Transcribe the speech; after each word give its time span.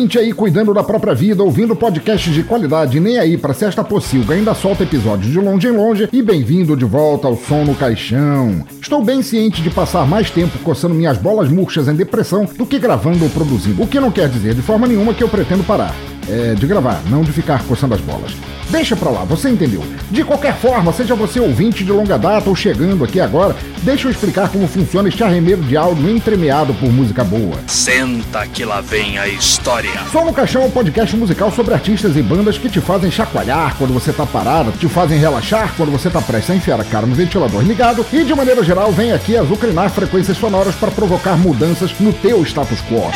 Ouvinte 0.00 0.18
aí 0.18 0.32
cuidando 0.32 0.72
da 0.72 0.82
própria 0.82 1.14
vida, 1.14 1.42
ouvindo 1.42 1.76
podcasts 1.76 2.32
de 2.32 2.42
qualidade, 2.42 2.98
nem 2.98 3.18
aí 3.18 3.36
pra 3.36 3.52
Sexta 3.52 3.84
Pocilga 3.84 4.32
ainda 4.32 4.54
solta 4.54 4.82
episódios 4.82 5.30
de 5.30 5.38
longe 5.38 5.68
em 5.68 5.72
longe 5.72 6.08
e 6.10 6.22
bem-vindo 6.22 6.74
de 6.74 6.86
volta 6.86 7.28
ao 7.28 7.36
Som 7.36 7.64
no 7.64 7.74
Caixão. 7.74 8.64
Estou 8.80 9.04
bem 9.04 9.20
ciente 9.22 9.60
de 9.60 9.68
passar 9.68 10.06
mais 10.06 10.30
tempo 10.30 10.58
coçando 10.60 10.94
minhas 10.94 11.18
bolas 11.18 11.50
murchas 11.50 11.86
em 11.86 11.94
depressão 11.94 12.48
do 12.56 12.64
que 12.64 12.78
gravando 12.78 13.24
ou 13.24 13.30
produzindo, 13.30 13.82
o 13.82 13.86
que 13.86 14.00
não 14.00 14.10
quer 14.10 14.30
dizer 14.30 14.54
de 14.54 14.62
forma 14.62 14.88
nenhuma 14.88 15.12
que 15.12 15.22
eu 15.22 15.28
pretendo 15.28 15.64
parar. 15.64 15.94
É, 16.30 16.54
de 16.54 16.64
gravar, 16.64 17.02
não 17.10 17.22
de 17.22 17.32
ficar 17.32 17.60
coçando 17.64 17.92
as 17.92 18.00
bolas. 18.00 18.36
Deixa 18.68 18.94
pra 18.94 19.10
lá, 19.10 19.24
você 19.24 19.50
entendeu? 19.50 19.82
De 20.12 20.22
qualquer 20.22 20.54
forma, 20.54 20.92
seja 20.92 21.16
você 21.16 21.40
ouvinte 21.40 21.82
de 21.82 21.90
longa 21.90 22.16
data 22.16 22.48
ou 22.48 22.54
chegando 22.54 23.02
aqui 23.02 23.18
agora, 23.18 23.56
deixa 23.82 24.06
eu 24.06 24.12
explicar 24.12 24.48
como 24.48 24.68
funciona 24.68 25.08
este 25.08 25.24
arremedo 25.24 25.62
de 25.62 25.76
áudio 25.76 26.08
entremeado 26.08 26.72
por 26.74 26.88
música 26.92 27.24
boa. 27.24 27.56
Senta 27.66 28.46
que 28.46 28.64
lá 28.64 28.80
vem 28.80 29.18
a 29.18 29.26
história. 29.26 29.90
Som 30.12 30.24
no 30.24 30.32
Caixão 30.32 30.62
é 30.62 30.66
um 30.66 30.70
podcast 30.70 31.16
musical 31.16 31.50
sobre 31.50 31.74
artistas 31.74 32.16
e 32.16 32.22
bandas 32.22 32.58
que 32.58 32.68
te 32.68 32.80
fazem 32.80 33.10
chacoalhar 33.10 33.74
quando 33.76 33.92
você 33.92 34.12
tá 34.12 34.24
parado, 34.24 34.70
te 34.70 34.88
fazem 34.88 35.18
relaxar 35.18 35.74
quando 35.76 35.90
você 35.90 36.08
tá 36.08 36.22
prestes 36.22 36.50
a 36.50 36.54
enfiar 36.54 36.80
a 36.80 36.84
cara 36.84 37.06
no 37.06 37.14
ventilador 37.16 37.62
ligado 37.62 38.06
e, 38.12 38.22
de 38.22 38.34
maneira 38.36 38.62
geral, 38.62 38.92
vem 38.92 39.10
aqui 39.10 39.36
azucrinar 39.36 39.90
frequências 39.90 40.36
sonoras 40.36 40.76
para 40.76 40.92
provocar 40.92 41.36
mudanças 41.36 41.92
no 41.98 42.12
teu 42.12 42.44
status 42.44 42.78
quo. 42.88 43.10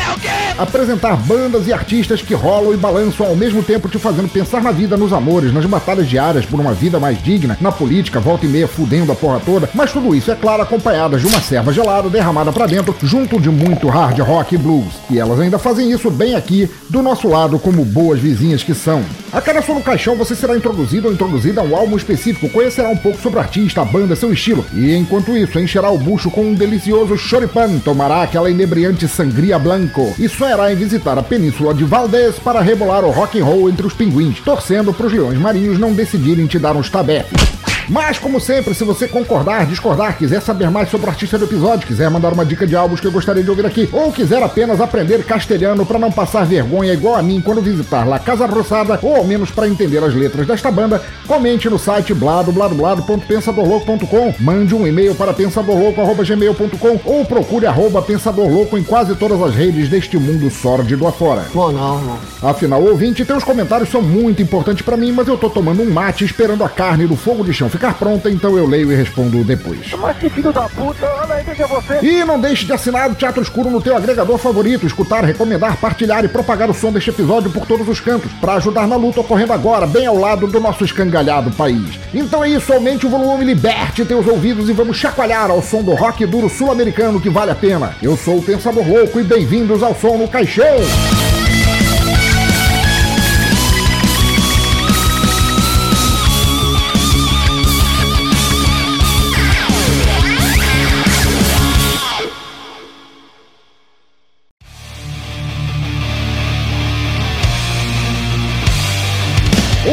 Apresentar 0.57 1.15
bandas 1.15 1.65
e 1.67 1.71
artistas 1.71 2.21
que 2.21 2.33
rolam 2.33 2.73
e 2.73 2.77
balançam 2.77 3.04
ao 3.19 3.35
mesmo 3.35 3.63
tempo 3.63 3.89
te 3.89 3.97
fazendo 3.97 4.29
pensar 4.29 4.61
na 4.61 4.71
vida, 4.71 4.97
nos 4.97 5.13
amores, 5.13 5.53
nas 5.53 5.65
batalhas 5.65 6.07
diárias 6.07 6.45
por 6.45 6.59
uma 6.59 6.73
vida 6.73 6.99
mais 6.99 7.21
digna, 7.21 7.57
na 7.59 7.71
política, 7.71 8.19
volta 8.19 8.45
e 8.45 8.49
meia 8.49 8.67
fudendo 8.67 9.11
a 9.11 9.15
porra 9.15 9.39
toda, 9.39 9.69
mas 9.73 9.91
tudo 9.91 10.15
isso, 10.15 10.31
é 10.31 10.35
claro, 10.35 10.63
acompanhadas 10.63 11.21
de 11.21 11.27
uma 11.27 11.41
serva 11.41 11.73
gelada 11.73 12.09
derramada 12.09 12.51
pra 12.51 12.65
dentro, 12.65 12.95
junto 13.03 13.39
de 13.39 13.49
muito 13.49 13.87
hard 13.87 14.19
rock 14.19 14.55
e 14.55 14.57
blues. 14.57 14.93
E 15.09 15.19
elas 15.19 15.39
ainda 15.39 15.57
fazem 15.57 15.91
isso 15.91 16.09
bem 16.09 16.35
aqui, 16.35 16.69
do 16.89 17.01
nosso 17.01 17.27
lado, 17.27 17.59
como 17.59 17.83
boas 17.83 18.19
vizinhas 18.19 18.63
que 18.63 18.73
são. 18.73 19.03
A 19.31 19.41
cada 19.41 19.61
som 19.61 19.73
no 19.73 19.81
caixão 19.81 20.15
você 20.15 20.33
será 20.35 20.55
introduzido 20.55 21.07
ou 21.07 21.13
introduzida 21.13 21.59
a 21.59 21.63
um 21.63 21.75
álbum 21.75 21.97
específico, 21.97 22.49
conhecerá 22.49 22.89
um 22.89 22.97
pouco 22.97 23.21
sobre 23.21 23.37
o 23.37 23.41
artista, 23.41 23.81
a 23.81 23.85
banda, 23.85 24.15
seu 24.15 24.31
estilo, 24.31 24.65
e 24.73 24.95
enquanto 24.95 25.35
isso, 25.35 25.59
encherá 25.59 25.89
o 25.89 25.97
bucho 25.97 26.31
com 26.31 26.41
um 26.41 26.53
delicioso 26.53 27.17
choripan, 27.17 27.79
tomará 27.79 28.23
aquela 28.23 28.49
inebriante 28.49 29.07
sangria 29.07 29.59
blanco 29.59 30.13
e 30.17 30.29
sonhará 30.29 30.71
em 30.71 30.75
visitar 30.75 31.17
a 31.17 31.23
península 31.23 31.73
de 31.73 31.83
Valdez 31.83 32.39
para 32.39 32.61
rebolar 32.61 32.94
o 33.03 33.11
rock 33.11 33.39
and 33.39 33.45
roll 33.45 33.69
entre 33.69 33.85
os 33.85 33.93
pinguins, 33.93 34.39
torcendo 34.39 34.93
para 34.93 35.07
os 35.07 35.13
leões 35.13 35.37
marinhos 35.37 35.79
não 35.79 35.93
decidirem 35.93 36.47
te 36.47 36.59
dar 36.59 36.75
uns 36.75 36.89
tabefes. 36.89 37.64
Mas, 37.89 38.17
como 38.17 38.39
sempre, 38.39 38.73
se 38.73 38.83
você 38.83 39.07
concordar, 39.07 39.65
discordar, 39.65 40.17
quiser 40.17 40.41
saber 40.41 40.69
mais 40.69 40.89
sobre 40.89 41.07
o 41.07 41.09
artista 41.09 41.37
do 41.37 41.45
episódio, 41.45 41.87
quiser 41.87 42.09
mandar 42.09 42.33
uma 42.33 42.45
dica 42.45 42.65
de 42.65 42.75
álbuns 42.75 42.99
que 42.99 43.07
eu 43.07 43.11
gostaria 43.11 43.43
de 43.43 43.49
ouvir 43.49 43.65
aqui, 43.65 43.89
ou 43.91 44.11
quiser 44.11 44.41
apenas 44.41 44.81
aprender 44.81 45.23
castelhano 45.23 45.85
para 45.85 45.99
não 45.99 46.11
passar 46.11 46.45
vergonha 46.45 46.93
igual 46.93 47.15
a 47.15 47.23
mim 47.23 47.41
quando 47.41 47.61
visitar 47.61 48.07
La 48.07 48.19
Casa 48.19 48.45
Rosada, 48.45 48.99
ou 49.01 49.15
ao 49.15 49.23
menos 49.23 49.51
para 49.51 49.67
entender 49.67 50.03
as 50.03 50.15
letras 50.15 50.47
desta 50.47 50.71
banda, 50.71 51.01
comente 51.27 51.69
no 51.69 51.77
site 51.77 52.13
bladobladoblado.pensadorlouco.com, 52.13 54.35
mande 54.39 54.73
um 54.73 54.87
e-mail 54.87 55.13
para 55.15 55.33
pensadorlouco.gmail.com 55.33 56.99
ou 57.05 57.25
procure 57.25 57.67
arroba 57.67 58.01
pensadorlouco 58.01 58.77
em 58.77 58.83
quase 58.83 59.15
todas 59.15 59.41
as 59.41 59.55
redes 59.55 59.89
deste 59.89 60.17
mundo 60.17 60.49
sórdido 60.49 61.07
afora. 61.07 61.45
Pô, 61.53 61.71
não, 61.71 62.01
não. 62.01 62.19
Afinal, 62.41 62.83
ouvinte, 62.83 63.25
teus 63.25 63.43
comentários 63.43 63.89
são 63.89 64.01
muito 64.01 64.41
importantes 64.41 64.83
pra 64.83 64.97
mim, 64.97 65.11
mas 65.11 65.27
eu 65.27 65.37
tô 65.37 65.49
tomando 65.49 65.81
um 65.81 65.91
mate 65.91 66.23
esperando 66.25 66.63
a 66.63 66.69
carne 66.69 67.07
do 67.07 67.15
fogo 67.15 67.43
de 67.43 67.53
chão 67.53 67.69
ficar 67.75 67.93
pronta, 67.93 68.29
então 68.29 68.57
eu 68.57 68.65
leio 68.65 68.91
e 68.91 68.95
respondo 68.95 69.43
depois. 69.43 69.91
Mas 69.99 70.17
que 70.17 70.29
filho 70.29 70.51
da 70.51 70.67
puta, 70.69 71.05
olha 71.21 71.35
aí, 71.35 71.43
você? 71.43 71.99
E 72.01 72.23
não 72.23 72.39
deixe 72.39 72.65
de 72.65 72.73
assinar 72.73 73.11
o 73.11 73.15
Teatro 73.15 73.41
Escuro 73.41 73.69
no 73.69 73.81
teu 73.81 73.95
agregador 73.95 74.37
favorito, 74.37 74.85
escutar, 74.85 75.23
recomendar, 75.23 75.77
partilhar 75.77 76.23
e 76.23 76.27
propagar 76.27 76.69
o 76.69 76.73
som 76.73 76.91
deste 76.91 77.09
episódio 77.09 77.51
por 77.51 77.65
todos 77.65 77.87
os 77.87 77.99
cantos, 77.99 78.31
pra 78.33 78.53
ajudar 78.53 78.87
na 78.87 78.95
luta 78.95 79.19
ocorrendo 79.19 79.53
agora, 79.53 79.85
bem 79.85 80.05
ao 80.05 80.17
lado 80.17 80.47
do 80.47 80.59
nosso 80.59 80.83
escangalhado 80.83 81.51
país. 81.51 81.99
Então 82.13 82.43
é 82.43 82.49
isso, 82.49 82.71
aumente 82.71 83.05
o 83.05 83.09
volume, 83.09 83.45
liberte 83.45 84.05
teus 84.05 84.25
ouvidos 84.25 84.69
e 84.69 84.73
vamos 84.73 84.97
chacoalhar 84.97 85.51
ao 85.51 85.61
som 85.61 85.83
do 85.83 85.93
rock 85.93 86.25
duro 86.25 86.49
sul-americano 86.49 87.19
que 87.19 87.29
vale 87.29 87.51
a 87.51 87.55
pena. 87.55 87.95
Eu 88.01 88.15
sou 88.15 88.37
o 88.37 88.43
Pensador 88.43 88.87
Louco 88.87 89.19
e 89.19 89.23
bem-vindos 89.23 89.83
ao 89.83 89.93
Som 89.93 90.17
no 90.17 90.27
Caixão. 90.27 91.34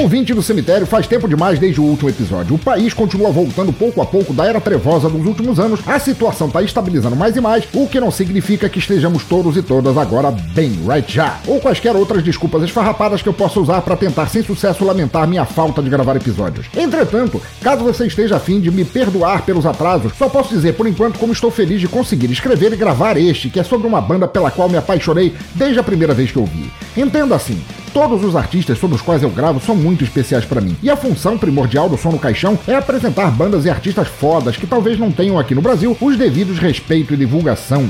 Ouvinte 0.03 0.35
do 0.35 0.43
cemitério, 0.43 0.85
faz 0.85 1.07
tempo 1.07 1.29
demais 1.29 1.61
desde 1.61 1.81
o 1.81 1.85
último 1.85 2.11
episódio. 2.11 2.57
O 2.57 2.59
país 2.59 2.93
continua 2.93 3.31
voltando 3.31 3.73
pouco 3.73 4.03
a 4.03 4.05
pouco 4.05 4.35
da 4.35 4.45
era 4.45 4.61
trevosa 4.61 5.09
dos 5.09 5.25
últimos 5.25 5.61
anos, 5.61 5.79
a 5.87 5.97
situação 6.01 6.49
está 6.49 6.61
estabilizando 6.61 7.15
mais 7.15 7.37
e 7.37 7.41
mais, 7.41 7.69
o 7.73 7.87
que 7.87 8.01
não 8.01 8.11
significa 8.11 8.69
que 8.69 8.81
estejamos 8.81 9.23
todos 9.23 9.57
e 9.57 9.63
todas 9.63 9.97
agora 9.97 10.33
bem, 10.33 10.77
right 10.85 11.11
já. 11.11 11.39
Ou 11.47 11.61
quaisquer 11.61 11.95
outras 11.95 12.25
desculpas 12.25 12.65
esfarrapadas 12.65 13.23
que 13.23 13.29
eu 13.29 13.33
possa 13.33 13.61
usar 13.61 13.81
para 13.83 13.97
tentar 13.97 14.27
sem 14.27 14.43
sucesso 14.43 14.85
lamentar 14.85 15.29
minha 15.29 15.45
falta 15.45 15.81
de 15.81 15.89
gravar 15.89 16.17
episódios. 16.17 16.67
Entretanto, 16.77 17.41
caso 17.63 17.85
você 17.85 18.05
esteja 18.05 18.35
afim 18.35 18.59
de 18.59 18.73
me 18.73 18.85
perdoar 18.85 19.43
pelos 19.43 19.65
atrasos, 19.65 20.15
só 20.19 20.29
posso 20.29 20.53
dizer 20.53 20.75
por 20.75 20.89
enquanto 20.89 21.21
como 21.21 21.33
estou 21.33 21.53
feliz 21.53 21.81
de 21.81 21.87
conseguir 21.87 22.29
escrever 22.33 22.73
e 22.73 22.77
gravar 22.77 23.17
este, 23.17 23.49
que 23.49 23.61
é 23.61 23.63
sobre 23.63 23.87
uma 23.87 24.01
banda 24.01 24.27
pela 24.27 24.51
qual 24.51 24.69
me 24.69 24.77
apaixonei 24.77 25.33
desde 25.55 25.79
a 25.79 25.85
primeira 25.85 26.13
vez 26.13 26.33
que 26.33 26.41
ouvi. 26.41 26.73
Entenda 26.97 27.37
assim, 27.37 27.63
Todos 27.93 28.25
os 28.25 28.35
artistas 28.35 28.79
sobre 28.79 28.97
os 28.97 29.03
quais 29.03 29.23
eu 29.23 29.29
gravo 29.29 29.61
são 29.61 29.77
muito 29.77 30.03
especiais 30.03 30.47
pra 30.47 30.61
mim. 30.61 30.77
E 30.83 30.89
a 30.89 30.97
função 30.97 31.37
primordial 31.37 31.91
do 31.91 31.99
Som 31.99 32.13
no 32.13 32.19
Caixão 32.19 32.59
é 32.67 32.75
apresentar 32.75 33.31
bandas 33.31 33.67
e 33.67 33.71
artistas 33.71 34.09
fodas 34.09 34.57
que 34.57 34.67
talvez 34.67 34.99
não 34.99 35.13
tenham 35.13 35.39
aqui 35.39 35.55
no 35.55 35.61
Brasil 35.61 35.97
os 36.01 36.17
devidos 36.17 36.59
respeito 36.59 37.13
e 37.13 37.17
divulgação. 37.19 37.89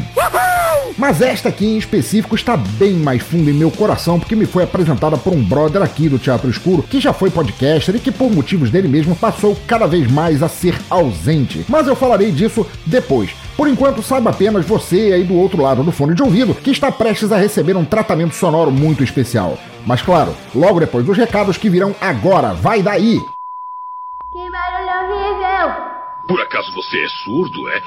Mas 0.98 1.20
esta 1.20 1.48
aqui 1.48 1.66
em 1.66 1.78
específico 1.78 2.34
está 2.34 2.56
bem 2.56 2.94
mais 2.94 3.22
fundo 3.22 3.48
em 3.48 3.54
meu 3.54 3.70
coração 3.70 4.18
porque 4.18 4.36
me 4.36 4.44
foi 4.44 4.64
apresentada 4.64 5.16
por 5.16 5.32
um 5.32 5.42
brother 5.42 5.82
aqui 5.82 6.08
do 6.08 6.18
Teatro 6.18 6.50
Escuro 6.50 6.82
que 6.82 7.00
já 7.00 7.12
foi 7.12 7.30
podcaster 7.30 7.96
e 7.96 7.98
que 7.98 8.12
por 8.12 8.30
motivos 8.30 8.70
dele 8.70 8.88
mesmo 8.88 9.16
passou 9.16 9.56
cada 9.66 9.86
vez 9.86 10.10
mais 10.10 10.42
a 10.42 10.48
ser 10.48 10.78
ausente. 10.90 11.64
Mas 11.68 11.86
eu 11.86 11.96
falarei 11.96 12.30
disso 12.30 12.66
depois. 12.84 13.30
Por 13.56 13.68
enquanto, 13.68 14.02
saiba 14.02 14.30
apenas 14.30 14.64
você 14.64 15.12
aí 15.12 15.24
do 15.24 15.34
outro 15.34 15.62
lado 15.62 15.82
do 15.82 15.92
fone 15.92 16.14
de 16.14 16.22
ouvido 16.22 16.54
que 16.54 16.70
está 16.70 16.90
prestes 16.90 17.30
a 17.30 17.36
receber 17.36 17.76
um 17.76 17.84
tratamento 17.84 18.34
sonoro 18.34 18.70
muito 18.70 19.04
especial. 19.04 19.58
Mas 19.86 20.00
claro, 20.00 20.34
logo 20.54 20.80
depois 20.80 21.04
dos 21.04 21.16
recados 21.16 21.56
que 21.56 21.68
virão 21.68 21.94
agora, 22.00 22.54
vai 22.54 22.82
daí! 22.82 23.18
Que 24.30 24.50
barulho 24.50 25.12
horrível! 25.12 25.92
Por 26.26 26.40
acaso 26.40 26.72
você 26.74 27.04
é 27.04 27.08
surdo, 27.24 27.68
é? 27.68 27.82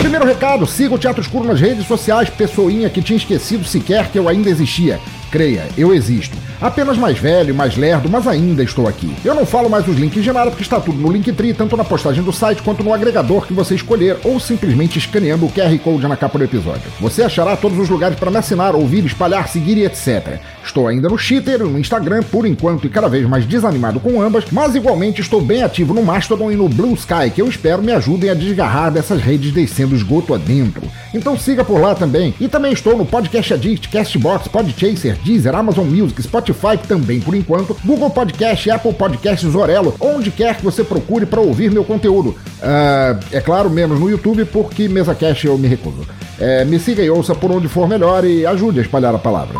Primeiro 0.00 0.24
recado, 0.24 0.66
siga 0.66 0.94
o 0.94 0.98
Teatro 0.98 1.22
Escuro 1.22 1.46
nas 1.46 1.60
redes 1.60 1.86
sociais, 1.86 2.30
pessoinha 2.30 2.88
que 2.88 3.02
tinha 3.02 3.16
esquecido 3.16 3.64
sequer 3.64 4.10
que 4.10 4.18
eu 4.18 4.28
ainda 4.28 4.48
existia. 4.48 4.98
Creia, 5.30 5.68
eu 5.76 5.94
existo. 5.94 6.36
Apenas 6.60 6.98
mais 6.98 7.16
velho, 7.18 7.54
mais 7.54 7.76
lerdo, 7.76 8.08
mas 8.10 8.26
ainda 8.26 8.64
estou 8.64 8.88
aqui. 8.88 9.14
Eu 9.24 9.32
não 9.32 9.46
falo 9.46 9.70
mais 9.70 9.86
os 9.86 9.96
links 9.96 10.24
de 10.24 10.32
nada 10.32 10.50
porque 10.50 10.64
está 10.64 10.80
tudo 10.80 10.98
no 10.98 11.12
Linktree, 11.12 11.54
tanto 11.54 11.76
na 11.76 11.84
postagem 11.84 12.22
do 12.22 12.32
site 12.32 12.62
quanto 12.62 12.82
no 12.82 12.92
agregador 12.92 13.46
que 13.46 13.52
você 13.52 13.76
escolher 13.76 14.16
ou 14.24 14.40
simplesmente 14.40 14.98
escaneando 14.98 15.46
o 15.46 15.52
QR 15.52 15.78
Code 15.78 16.08
na 16.08 16.16
capa 16.16 16.36
do 16.36 16.44
episódio. 16.44 16.82
Você 17.00 17.22
achará 17.22 17.56
todos 17.56 17.78
os 17.78 17.88
lugares 17.88 18.18
para 18.18 18.30
me 18.30 18.38
assinar, 18.38 18.74
ouvir, 18.74 19.04
espalhar, 19.04 19.46
seguir 19.46 19.78
e 19.78 19.84
etc. 19.84 20.40
Estou 20.64 20.88
ainda 20.88 21.08
no 21.08 21.16
Twitter 21.16 21.60
no 21.60 21.78
Instagram 21.78 22.24
por 22.24 22.44
enquanto 22.44 22.88
e 22.88 22.90
cada 22.90 23.08
vez 23.08 23.26
mais 23.28 23.46
desanimado 23.46 24.00
com 24.00 24.20
ambas, 24.20 24.44
mas 24.50 24.74
igualmente 24.74 25.20
estou 25.20 25.40
bem 25.40 25.62
ativo 25.62 25.94
no 25.94 26.02
Mastodon 26.02 26.50
e 26.50 26.56
no 26.56 26.68
Blue 26.68 26.94
Sky, 26.94 27.30
que 27.32 27.40
eu 27.40 27.48
espero 27.48 27.82
me 27.82 27.92
ajudem 27.92 28.30
a 28.30 28.34
desgarrar 28.34 28.90
dessas 28.90 29.20
redes 29.20 29.52
descendo 29.52 29.94
esgoto 29.94 30.34
adentro. 30.34 30.82
Então 31.14 31.38
siga 31.38 31.64
por 31.64 31.80
lá 31.80 31.94
também. 31.94 32.34
E 32.40 32.48
também 32.48 32.72
estou 32.72 32.98
no 32.98 33.06
Podcast 33.06 33.54
Addict, 33.54 33.88
Castbox, 33.88 34.48
Podchaser, 34.48 35.16
Deezer, 35.24 35.54
Amazon 35.54 35.86
Music, 35.86 36.20
Spotify 36.20 36.47
Spotify 36.52 36.78
também 36.86 37.20
por 37.20 37.34
enquanto, 37.34 37.76
Google 37.84 38.10
Podcast, 38.10 38.70
Apple 38.70 38.92
Podcasts, 38.92 39.54
Orelo, 39.54 39.94
onde 40.00 40.30
quer 40.30 40.56
que 40.56 40.64
você 40.64 40.82
procure 40.82 41.26
para 41.26 41.40
ouvir 41.40 41.70
meu 41.70 41.84
conteúdo. 41.84 42.34
Ah, 42.62 43.18
é 43.32 43.40
claro, 43.40 43.70
menos 43.70 44.00
no 44.00 44.10
YouTube, 44.10 44.44
porque 44.46 44.88
mesa 44.88 45.14
cash 45.14 45.44
eu 45.44 45.58
me 45.58 45.68
recuso. 45.68 46.06
É, 46.38 46.64
me 46.64 46.78
siga 46.78 47.02
e 47.02 47.10
ouça 47.10 47.34
por 47.34 47.50
onde 47.50 47.68
for 47.68 47.88
melhor 47.88 48.24
e 48.24 48.46
ajude 48.46 48.78
a 48.78 48.82
espalhar 48.82 49.14
a 49.14 49.18
palavra. 49.18 49.58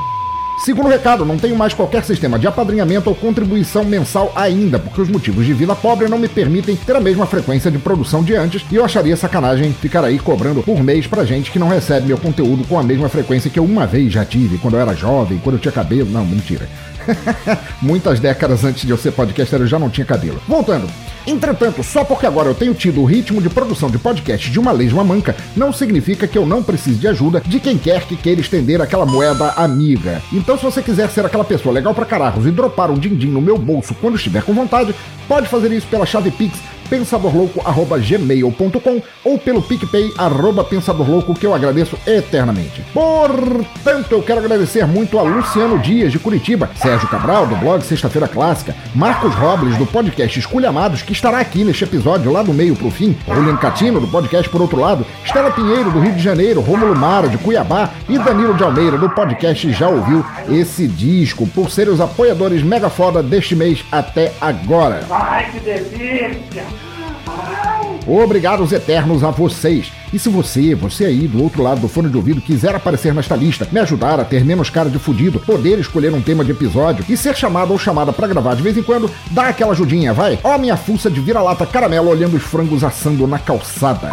Segundo 0.64 0.88
recado, 0.88 1.24
não 1.24 1.38
tenho 1.38 1.56
mais 1.56 1.72
qualquer 1.72 2.04
sistema 2.04 2.38
de 2.38 2.46
apadrinhamento 2.46 3.08
ou 3.08 3.14
contribuição 3.14 3.84
mensal 3.84 4.32
ainda, 4.34 4.78
porque 4.78 5.00
os 5.00 5.08
motivos 5.08 5.46
de 5.46 5.52
vida 5.54 5.74
pobre 5.74 6.08
não 6.08 6.18
me 6.18 6.28
permitem 6.28 6.74
ter 6.74 6.96
a 6.96 7.00
mesma 7.00 7.26
frequência 7.26 7.70
de 7.70 7.78
produção 7.78 8.24
de 8.24 8.34
antes, 8.34 8.64
e 8.70 8.74
eu 8.74 8.84
acharia 8.84 9.16
sacanagem 9.16 9.72
ficar 9.72 10.04
aí 10.04 10.18
cobrando 10.18 10.62
por 10.62 10.82
mês 10.82 11.06
pra 11.06 11.24
gente 11.24 11.52
que 11.52 11.58
não 11.58 11.68
recebe 11.68 12.08
meu 12.08 12.18
conteúdo 12.18 12.64
com 12.66 12.78
a 12.78 12.82
mesma 12.82 13.08
frequência 13.08 13.50
que 13.50 13.58
eu 13.58 13.64
uma 13.64 13.86
vez 13.86 14.12
já 14.12 14.24
tive, 14.24 14.58
quando 14.58 14.74
eu 14.74 14.80
era 14.80 14.94
jovem, 14.94 15.38
quando 15.38 15.56
eu 15.56 15.60
tinha 15.60 15.72
cabelo. 15.72 16.10
Não, 16.10 16.24
mentira. 16.24 16.68
Muitas 17.82 18.20
décadas 18.20 18.64
antes 18.64 18.82
de 18.82 18.90
eu 18.90 18.98
ser 18.98 19.12
podcaster 19.12 19.60
eu 19.60 19.66
já 19.66 19.78
não 19.78 19.90
tinha 19.90 20.04
cabelo. 20.04 20.40
Voltando. 20.46 20.88
Entretanto, 21.26 21.82
só 21.82 22.04
porque 22.04 22.26
agora 22.26 22.48
eu 22.48 22.54
tenho 22.54 22.72
tido 22.72 23.02
o 23.02 23.04
ritmo 23.04 23.42
de 23.42 23.50
produção 23.50 23.90
de 23.90 23.98
podcast 23.98 24.50
de 24.50 24.58
uma 24.58 24.72
lesma 24.72 25.04
manca, 25.04 25.36
não 25.54 25.72
significa 25.72 26.26
que 26.26 26.38
eu 26.38 26.46
não 26.46 26.62
precise 26.62 26.98
de 26.98 27.06
ajuda 27.06 27.42
de 27.44 27.60
quem 27.60 27.76
quer 27.76 28.06
que 28.06 28.16
queira 28.16 28.40
estender 28.40 28.80
aquela 28.80 29.04
moeda 29.04 29.50
amiga. 29.50 30.22
Então, 30.32 30.56
se 30.56 30.64
você 30.64 30.82
quiser 30.82 31.10
ser 31.10 31.26
aquela 31.26 31.44
pessoa 31.44 31.74
legal 31.74 31.94
pra 31.94 32.06
caralhos 32.06 32.46
e 32.46 32.50
dropar 32.50 32.90
um 32.90 32.98
din-din 32.98 33.28
no 33.28 33.42
meu 33.42 33.58
bolso 33.58 33.94
quando 34.00 34.16
estiver 34.16 34.42
com 34.42 34.54
vontade, 34.54 34.94
pode 35.26 35.48
fazer 35.48 35.70
isso 35.70 35.86
pela 35.88 36.06
chave 36.06 36.30
Pix 36.30 36.58
pensadorlouco.gmail.com 36.88 39.02
ou 39.24 39.38
pelo 39.38 39.62
PicPay 39.62 40.12
arroba 40.16 40.64
pensadorlouco 40.64 41.34
que 41.34 41.46
eu 41.46 41.54
agradeço 41.54 41.98
eternamente. 42.06 42.82
Portanto, 42.92 44.12
eu 44.12 44.22
quero 44.22 44.40
agradecer 44.40 44.86
muito 44.86 45.18
a 45.18 45.22
Luciano 45.22 45.78
Dias 45.78 46.12
de 46.12 46.18
Curitiba, 46.18 46.70
Sérgio 46.76 47.08
Cabral 47.08 47.46
do 47.46 47.56
blog 47.56 47.82
Sexta-feira 47.82 48.28
Clássica, 48.28 48.74
Marcos 48.94 49.34
Robles 49.34 49.76
do 49.76 49.86
podcast 49.86 50.38
Esculhamados, 50.38 51.02
que 51.02 51.12
estará 51.12 51.38
aqui 51.38 51.64
neste 51.64 51.84
episódio 51.84 52.32
lá 52.32 52.42
do 52.42 52.52
meio 52.52 52.76
pro 52.76 52.90
fim, 52.90 53.16
Julian 53.26 53.56
Catino 53.56 54.00
do 54.00 54.08
podcast 54.08 54.48
Por 54.48 54.60
Outro 54.60 54.80
Lado, 54.80 55.06
Estela 55.24 55.50
Pinheiro 55.50 55.90
do 55.90 56.00
Rio 56.00 56.12
de 56.12 56.22
Janeiro, 56.22 56.60
Rômulo 56.60 56.96
Mara 56.96 57.28
de 57.28 57.38
Cuiabá 57.38 57.90
e 58.08 58.18
Danilo 58.18 58.54
de 58.54 58.62
Almeida 58.62 58.98
do 58.98 59.10
podcast 59.10 59.70
Já 59.72 59.88
Ouviu 59.88 60.24
esse 60.50 60.86
disco, 60.86 61.46
por 61.46 61.70
serem 61.70 61.92
os 61.92 62.00
apoiadores 62.00 62.62
mega 62.62 62.88
foda 62.88 63.22
deste 63.22 63.54
mês 63.54 63.84
até 63.90 64.32
agora. 64.40 65.00
Ai, 65.10 65.50
que 65.50 65.60
delícia! 65.60 66.77
Obrigados 68.06 68.72
eternos 68.72 69.22
a 69.22 69.30
vocês. 69.30 69.92
E 70.12 70.18
se 70.18 70.30
você, 70.30 70.74
você 70.74 71.04
aí 71.04 71.28
do 71.28 71.42
outro 71.42 71.62
lado 71.62 71.82
do 71.82 71.88
fone 71.88 72.08
de 72.08 72.16
ouvido, 72.16 72.40
quiser 72.40 72.74
aparecer 72.74 73.12
nesta 73.12 73.36
lista, 73.36 73.68
me 73.70 73.78
ajudar 73.80 74.18
a 74.18 74.24
ter 74.24 74.44
menos 74.44 74.70
cara 74.70 74.88
de 74.88 74.98
fudido, 74.98 75.38
poder 75.38 75.78
escolher 75.78 76.14
um 76.14 76.22
tema 76.22 76.42
de 76.42 76.52
episódio 76.52 77.04
e 77.06 77.16
ser 77.16 77.36
chamado 77.36 77.70
ou 77.72 77.78
chamada 77.78 78.10
pra 78.10 78.26
gravar 78.26 78.54
de 78.54 78.62
vez 78.62 78.78
em 78.78 78.82
quando, 78.82 79.10
dá 79.30 79.48
aquela 79.48 79.72
ajudinha, 79.72 80.14
vai? 80.14 80.38
Ó 80.42 80.56
minha 80.56 80.76
fuça 80.76 81.10
de 81.10 81.20
vira-lata 81.20 81.66
caramelo 81.66 82.08
olhando 82.08 82.36
os 82.36 82.42
frangos 82.42 82.82
assando 82.82 83.26
na 83.26 83.38
calçada. 83.38 84.10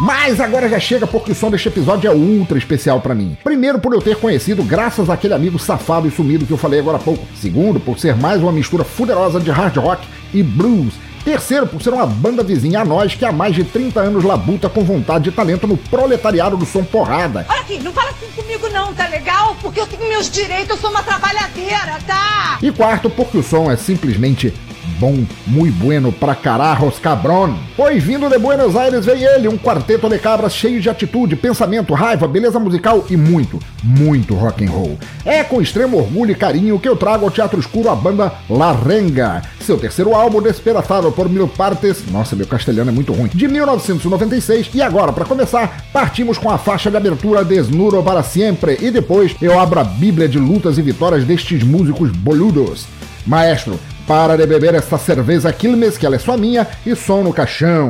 Mas 0.00 0.40
agora 0.40 0.68
já 0.68 0.78
chega 0.78 1.06
porque 1.06 1.32
o 1.32 1.34
som 1.34 1.50
deste 1.50 1.68
episódio 1.68 2.10
é 2.10 2.14
ultra 2.14 2.58
especial 2.58 3.00
pra 3.00 3.14
mim. 3.14 3.36
Primeiro, 3.42 3.78
por 3.78 3.94
eu 3.94 4.02
ter 4.02 4.16
conhecido 4.16 4.62
graças 4.62 5.08
àquele 5.08 5.32
amigo 5.32 5.58
safado 5.58 6.06
e 6.06 6.10
sumido 6.10 6.44
que 6.44 6.52
eu 6.52 6.58
falei 6.58 6.80
agora 6.80 6.98
há 6.98 7.00
pouco. 7.00 7.26
Segundo, 7.34 7.80
por 7.80 7.98
ser 7.98 8.14
mais 8.14 8.42
uma 8.42 8.52
mistura 8.52 8.84
fuderosa 8.84 9.40
de 9.40 9.50
hard 9.50 9.76
rock 9.76 10.06
e 10.34 10.42
blues. 10.42 10.94
Terceiro, 11.26 11.66
por 11.66 11.82
ser 11.82 11.92
uma 11.92 12.06
banda 12.06 12.44
vizinha 12.44 12.82
a 12.82 12.84
nós 12.84 13.16
que 13.16 13.24
há 13.24 13.32
mais 13.32 13.52
de 13.52 13.64
30 13.64 13.98
anos 13.98 14.22
labuta 14.22 14.68
com 14.68 14.84
vontade 14.84 15.28
e 15.28 15.32
talento 15.32 15.66
no 15.66 15.76
proletariado 15.76 16.56
do 16.56 16.64
som 16.64 16.84
porrada. 16.84 17.44
Olha 17.48 17.60
aqui, 17.62 17.80
não 17.80 17.92
fala 17.92 18.10
assim 18.10 18.30
comigo 18.40 18.68
não, 18.68 18.94
tá 18.94 19.08
legal? 19.08 19.56
Porque 19.60 19.80
eu 19.80 19.88
tenho 19.88 20.08
meus 20.08 20.30
direitos, 20.30 20.70
eu 20.70 20.76
sou 20.76 20.88
uma 20.88 21.02
trabalhadeira, 21.02 21.98
tá? 22.06 22.60
E 22.62 22.70
quarto, 22.70 23.10
porque 23.10 23.38
o 23.38 23.42
som 23.42 23.68
é 23.68 23.76
simplesmente 23.76 24.54
bom, 24.98 25.24
muito 25.46 25.76
bueno 25.78 26.12
pra 26.12 26.34
carajos 26.34 26.98
cabrón. 26.98 27.56
Pois 27.76 28.02
vindo 28.02 28.28
de 28.28 28.38
Buenos 28.38 28.76
Aires 28.76 29.04
veio 29.04 29.28
ele, 29.30 29.48
um 29.48 29.58
quarteto 29.58 30.08
de 30.08 30.18
cabras 30.18 30.54
cheio 30.54 30.80
de 30.80 30.88
atitude, 30.88 31.36
pensamento, 31.36 31.94
raiva, 31.94 32.26
beleza 32.26 32.58
musical 32.58 33.04
e 33.10 33.16
muito, 33.16 33.58
muito 33.82 34.34
rock 34.34 34.64
and 34.64 34.70
roll. 34.70 34.98
É 35.24 35.44
com 35.44 35.60
extremo 35.60 35.98
orgulho 35.98 36.32
e 36.32 36.34
carinho 36.34 36.78
que 36.78 36.88
eu 36.88 36.96
trago 36.96 37.24
ao 37.24 37.30
Teatro 37.30 37.60
Escuro 37.60 37.90
a 37.90 37.94
banda 37.94 38.32
La 38.48 38.72
Renga, 38.72 39.42
seu 39.60 39.76
terceiro 39.76 40.14
álbum 40.14 40.40
Desperatado 40.40 41.10
por 41.12 41.28
Mil 41.28 41.48
Partes, 41.48 42.04
nossa, 42.10 42.36
meu 42.36 42.46
castelhano 42.46 42.90
é 42.90 42.94
muito 42.94 43.12
ruim, 43.12 43.28
de 43.32 43.48
1996. 43.48 44.70
E 44.74 44.82
agora, 44.82 45.12
para 45.12 45.24
começar, 45.24 45.84
partimos 45.92 46.38
com 46.38 46.50
a 46.50 46.58
faixa 46.58 46.90
de 46.90 46.96
abertura 46.96 47.44
Desnuro 47.44 48.02
para 48.02 48.22
Sempre 48.22 48.78
e 48.80 48.90
depois 48.90 49.34
eu 49.40 49.58
abro 49.58 49.80
a 49.80 49.84
bíblia 49.84 50.28
de 50.28 50.38
lutas 50.38 50.78
e 50.78 50.82
vitórias 50.82 51.24
destes 51.24 51.62
músicos 51.62 52.10
boludos. 52.10 52.86
Maestro, 53.26 53.78
para 54.06 54.36
de 54.36 54.46
beber 54.46 54.74
esta 54.74 54.96
cerveja 54.96 55.52
Quilmes, 55.52 55.98
que 55.98 56.06
ela 56.06 56.16
é 56.16 56.18
só 56.18 56.36
minha, 56.36 56.66
e 56.84 56.94
som 56.94 57.22
no 57.22 57.32
caixão. 57.32 57.88